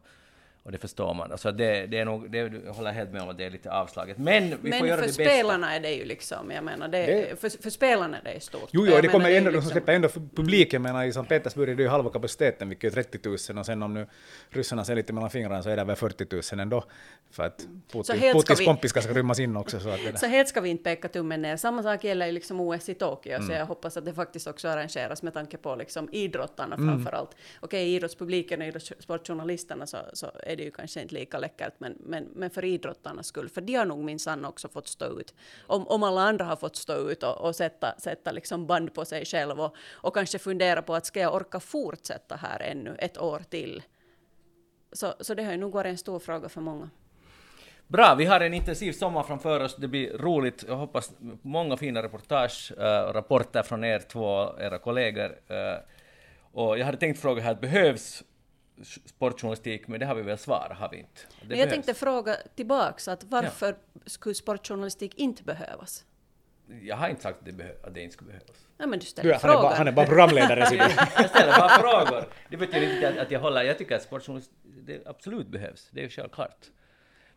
Och 0.64 0.72
det 0.72 0.78
förstår 0.78 1.14
man. 1.14 1.32
Alltså 1.32 1.52
det, 1.52 1.86
det 1.86 1.98
är 1.98 2.04
nog, 2.04 2.30
det, 2.30 2.38
jag 2.38 2.72
håller 2.72 2.92
helt 2.92 3.12
med 3.12 3.22
om 3.22 3.28
att 3.28 3.38
det 3.38 3.44
är 3.44 3.50
lite 3.50 3.72
avslaget. 3.72 4.18
Men 4.18 4.50
vi 4.50 4.70
Men 4.70 4.78
får 4.78 4.88
göra 4.88 5.00
det 5.00 5.06
bästa. 5.06 5.22
Men 5.22 5.28
för 5.28 5.36
spelarna 5.36 5.74
är 5.74 5.80
det 5.80 5.92
ju 5.92 6.04
liksom, 6.04 6.50
jag 6.50 6.64
menar, 6.64 6.88
det, 6.88 7.06
det... 7.06 7.40
För, 7.40 7.62
för 7.62 7.70
spelarna 7.70 8.18
är 8.18 8.34
det 8.34 8.40
stort. 8.40 8.68
Jo, 8.72 8.86
jo, 8.86 9.00
det 9.02 9.08
kommer 9.08 9.30
ändå, 9.30 9.50
liksom... 9.50 9.68
de 9.68 9.72
släpper 9.72 9.92
ändå 9.92 10.08
publiken, 10.08 10.82
menar 10.82 11.04
i 11.04 11.12
Sankt 11.12 11.28
Petersburg 11.28 11.68
är 11.68 11.74
det 11.74 11.82
ju 11.82 11.88
halva 11.88 12.10
kapaciteten, 12.10 12.68
vilket 12.68 12.96
är 12.96 13.02
30 13.02 13.28
000, 13.50 13.58
och 13.58 13.66
sen 13.66 13.82
om 13.82 13.94
nu 13.94 14.06
ryssarna 14.50 14.84
ser 14.84 14.96
lite 14.96 15.12
mellan 15.12 15.30
fingrarna 15.30 15.62
så 15.62 15.70
är 15.70 15.76
det 15.76 15.84
väl 15.84 15.96
40 15.96 16.54
000 16.56 16.60
ändå, 16.60 16.84
för 17.30 17.42
att 17.42 17.58
Putin, 17.92 18.20
Putins 18.20 18.84
vi... 18.84 18.88
ska 18.88 19.00
rymmas 19.00 19.38
in 19.38 19.56
också. 19.56 19.80
Så, 19.80 19.88
att 19.88 20.00
det 20.12 20.18
så 20.18 20.26
helt 20.26 20.48
ska 20.48 20.60
vi 20.60 20.68
inte 20.68 20.84
peka 20.84 21.08
tummen 21.08 21.42
ner. 21.42 21.56
Samma 21.56 21.82
sak 21.82 22.04
gäller 22.04 22.26
ju 22.26 22.32
liksom 22.32 22.60
OS 22.60 22.88
i 22.88 22.94
Tokyo, 22.94 23.32
mm. 23.32 23.46
så 23.46 23.52
jag 23.52 23.66
hoppas 23.66 23.96
att 23.96 24.04
det 24.04 24.14
faktiskt 24.14 24.46
också 24.46 24.68
arrangeras 24.68 25.22
med 25.22 25.34
tanke 25.34 25.56
på 25.56 25.76
liksom 25.76 26.08
idrottarna 26.12 26.74
mm. 26.74 26.88
framför 26.88 27.12
allt. 27.12 27.36
Okej, 27.60 27.94
idrottspubliken 27.94 28.60
och 28.60 28.66
idrottssportjournalisterna 28.66 29.86
så, 29.86 29.98
så 30.12 30.30
är 30.52 30.56
det 30.56 30.62
ju 30.62 30.70
kanske 30.70 31.02
inte 31.02 31.14
lika 31.14 31.38
läckert, 31.38 31.74
men, 31.78 31.96
men, 32.00 32.28
men 32.34 32.50
för 32.50 32.64
idrottarnas 32.64 33.26
skull, 33.26 33.48
för 33.48 33.60
de 33.60 33.74
har 33.74 33.84
nog 33.84 33.98
minsann 33.98 34.44
också 34.44 34.68
fått 34.68 34.88
stå 34.88 35.20
ut. 35.20 35.34
Om, 35.66 35.86
om 35.86 36.02
alla 36.02 36.20
andra 36.20 36.44
har 36.44 36.56
fått 36.56 36.76
stå 36.76 37.10
ut 37.10 37.22
och, 37.22 37.40
och 37.40 37.56
sätta, 37.56 37.94
sätta 37.98 38.32
liksom 38.32 38.66
band 38.66 38.94
på 38.94 39.04
sig 39.04 39.24
själv 39.24 39.60
och, 39.60 39.76
och 39.92 40.14
kanske 40.14 40.38
fundera 40.38 40.82
på 40.82 40.94
att 40.94 41.06
ska 41.06 41.20
jag 41.20 41.34
orka 41.34 41.60
fortsätta 41.60 42.36
här 42.36 42.60
ännu 42.60 42.96
ett 42.98 43.18
år 43.18 43.42
till? 43.50 43.82
Så, 44.92 45.14
så 45.20 45.34
det 45.34 45.44
har 45.44 45.52
ju 45.52 45.58
nog 45.58 45.72
varit 45.72 45.90
en 45.90 45.98
stor 45.98 46.18
fråga 46.18 46.48
för 46.48 46.60
många. 46.60 46.90
Bra, 47.86 48.14
vi 48.18 48.24
har 48.24 48.40
en 48.40 48.54
intensiv 48.54 48.92
sommar 48.92 49.22
framför 49.22 49.60
oss. 49.60 49.76
Det 49.76 49.88
blir 49.88 50.18
roligt. 50.18 50.64
Jag 50.68 50.76
hoppas 50.76 51.12
många 51.42 51.76
fina 51.76 52.02
reportage 52.02 52.72
och 52.76 53.14
rapporter 53.14 53.62
från 53.62 53.84
er 53.84 53.98
två, 53.98 54.58
era 54.58 54.78
kollegor. 54.78 55.38
Äh, 55.48 55.78
och 56.52 56.78
jag 56.78 56.86
hade 56.86 56.98
tänkt 56.98 57.20
fråga 57.20 57.42
här, 57.42 57.54
behövs 57.54 58.22
sportjournalistik, 59.04 59.88
men 59.88 60.00
det 60.00 60.06
har 60.06 60.14
vi 60.14 60.22
väl 60.22 60.38
svarat, 60.38 60.78
har 60.78 60.88
vi 60.88 60.98
inte? 60.98 61.20
Det 61.26 61.40
jag 61.40 61.48
behövs. 61.48 61.70
tänkte 61.70 61.94
fråga 61.94 62.36
tillbaks, 62.54 63.08
att 63.08 63.24
varför 63.24 63.76
ja. 63.92 64.00
skulle 64.06 64.34
sportjournalistik 64.34 65.14
inte 65.14 65.42
behövas? 65.42 66.04
Jag 66.82 66.96
har 66.96 67.08
inte 67.08 67.22
sagt 67.22 67.38
att 67.38 67.58
det, 67.58 67.86
att 67.86 67.94
det 67.94 68.00
inte 68.00 68.12
skulle 68.12 68.28
behövas. 68.28 68.66
Ja, 68.78 68.86
men 68.86 68.98
du 68.98 69.06
ställer 69.06 69.30
du, 69.30 69.38
han, 69.42 69.50
är 69.50 69.62
bara, 69.62 69.74
han 69.74 69.88
är 69.88 69.92
bara 69.92 70.06
programledare. 70.06 70.60
jag 71.16 71.30
ställer 71.30 71.58
bara 71.58 71.68
frågor. 71.68 72.24
Det 72.50 72.56
betyder 72.56 72.94
inte 72.94 73.08
att, 73.08 73.18
att 73.18 73.30
jag 73.30 73.40
håller... 73.40 73.62
Jag 73.62 73.78
tycker 73.78 73.96
att 73.96 74.02
sportjournalistik 74.02 75.02
absolut 75.06 75.46
behövs. 75.46 75.88
Det 75.90 76.00
är 76.00 76.04
ju 76.04 76.10
självklart. 76.10 76.66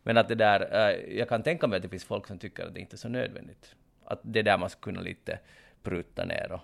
Men 0.02 0.16
att 0.16 0.28
det 0.28 0.34
där... 0.34 0.90
Uh, 0.90 1.16
jag 1.16 1.28
kan 1.28 1.42
tänka 1.42 1.66
mig 1.66 1.76
att 1.76 1.82
det 1.82 1.88
finns 1.88 2.04
folk 2.04 2.26
som 2.26 2.38
tycker 2.38 2.66
att 2.66 2.74
det 2.74 2.80
inte 2.80 2.94
är 2.94 2.98
så 2.98 3.08
nödvändigt. 3.08 3.74
Att 4.04 4.20
det 4.22 4.42
där 4.42 4.58
man 4.58 4.70
skulle 4.70 4.94
kunna 4.94 5.00
lite 5.04 5.38
pruta 5.82 6.24
ner 6.24 6.52
och 6.52 6.60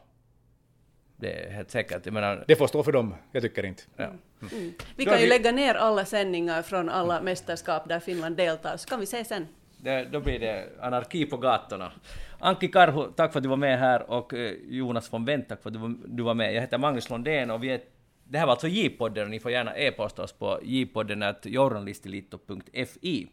det 1.23 1.33
är 1.33 1.51
helt 1.51 1.71
säkert. 1.71 2.07
Jag 2.07 2.15
menar, 2.15 2.45
det 2.47 2.57
får 2.57 2.67
stå 2.67 2.83
för 2.83 2.93
dem, 2.93 3.15
jag 3.33 3.43
tycker 3.43 3.67
inte. 3.67 3.83
Ja. 3.97 4.05
Mm. 4.05 4.19
mm. 4.53 4.73
Vi 4.97 5.05
kan 5.05 5.21
ju 5.21 5.27
lägga 5.27 5.53
ner 5.53 5.75
alla 5.75 6.05
sändningar 6.05 6.63
från 6.63 6.89
alla 6.89 7.23
mästerskap 7.23 7.89
där 7.89 8.01
Finland 8.01 8.37
deltar, 8.37 8.77
så 8.77 8.89
kan 8.89 9.01
vi 9.01 9.07
se 9.07 9.25
sen. 9.25 9.47
Det, 9.77 10.05
då 10.13 10.21
blir 10.21 10.39
det 10.39 10.69
anarki 10.81 11.27
på 11.27 11.37
gatorna. 11.37 11.93
Anki 12.39 12.69
Karhu, 12.69 13.13
tack 13.17 13.33
för 13.33 13.39
att 13.39 13.43
du 13.43 13.49
var 13.49 13.57
med 13.57 13.79
här 13.79 14.11
och 14.11 14.35
eh, 14.35 14.53
Jonas 14.69 15.13
von 15.13 15.25
Wendt, 15.25 15.49
tack 15.49 15.63
för 15.63 15.71
att 15.71 15.77
du 16.17 16.23
var 16.23 16.35
med. 16.35 16.55
Jag 16.55 16.61
heter 16.61 16.79
Magnus 16.79 17.11
Lundén 17.11 17.51
och 17.51 17.63
vi 17.63 17.69
är, 17.69 17.81
det 18.25 18.39
här 18.39 18.47
var 18.47 18.53
alltså 18.53 18.69
J-podden 18.69 19.25
och 19.25 19.31
ni 19.31 19.41
får 19.41 19.51
gärna 19.51 19.77
e-posta 19.77 20.23
oss 20.23 20.33
på 20.33 20.61
jpodden 20.63 21.25
journalistilitto.fi. 21.43 23.27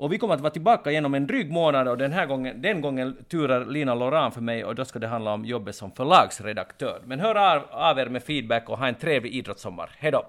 Och 0.00 0.12
vi 0.12 0.18
kommer 0.18 0.34
att 0.34 0.40
vara 0.40 0.50
tillbaka 0.50 0.90
igen 0.90 1.04
om 1.04 1.14
en 1.14 1.26
dryg 1.26 1.50
månad 1.50 1.88
och 1.88 1.98
den 1.98 2.12
här 2.12 2.26
gången, 2.26 2.62
den 2.62 2.80
gången 2.80 3.16
turar 3.28 3.64
Lina 3.64 3.94
Loran 3.94 4.32
för 4.32 4.40
mig 4.40 4.64
och 4.64 4.74
då 4.74 4.84
ska 4.84 4.98
det 4.98 5.06
handla 5.06 5.32
om 5.34 5.44
jobbet 5.44 5.74
som 5.74 5.92
förlagsredaktör. 5.92 7.00
Men 7.04 7.20
hör 7.20 7.34
av, 7.34 7.62
av 7.70 7.98
er 7.98 8.06
med 8.06 8.22
feedback 8.22 8.68
och 8.68 8.78
ha 8.78 8.88
en 8.88 8.94
trevlig 8.94 9.34
idrottssommar. 9.34 9.90
Hej 9.98 10.12
då! 10.12 10.26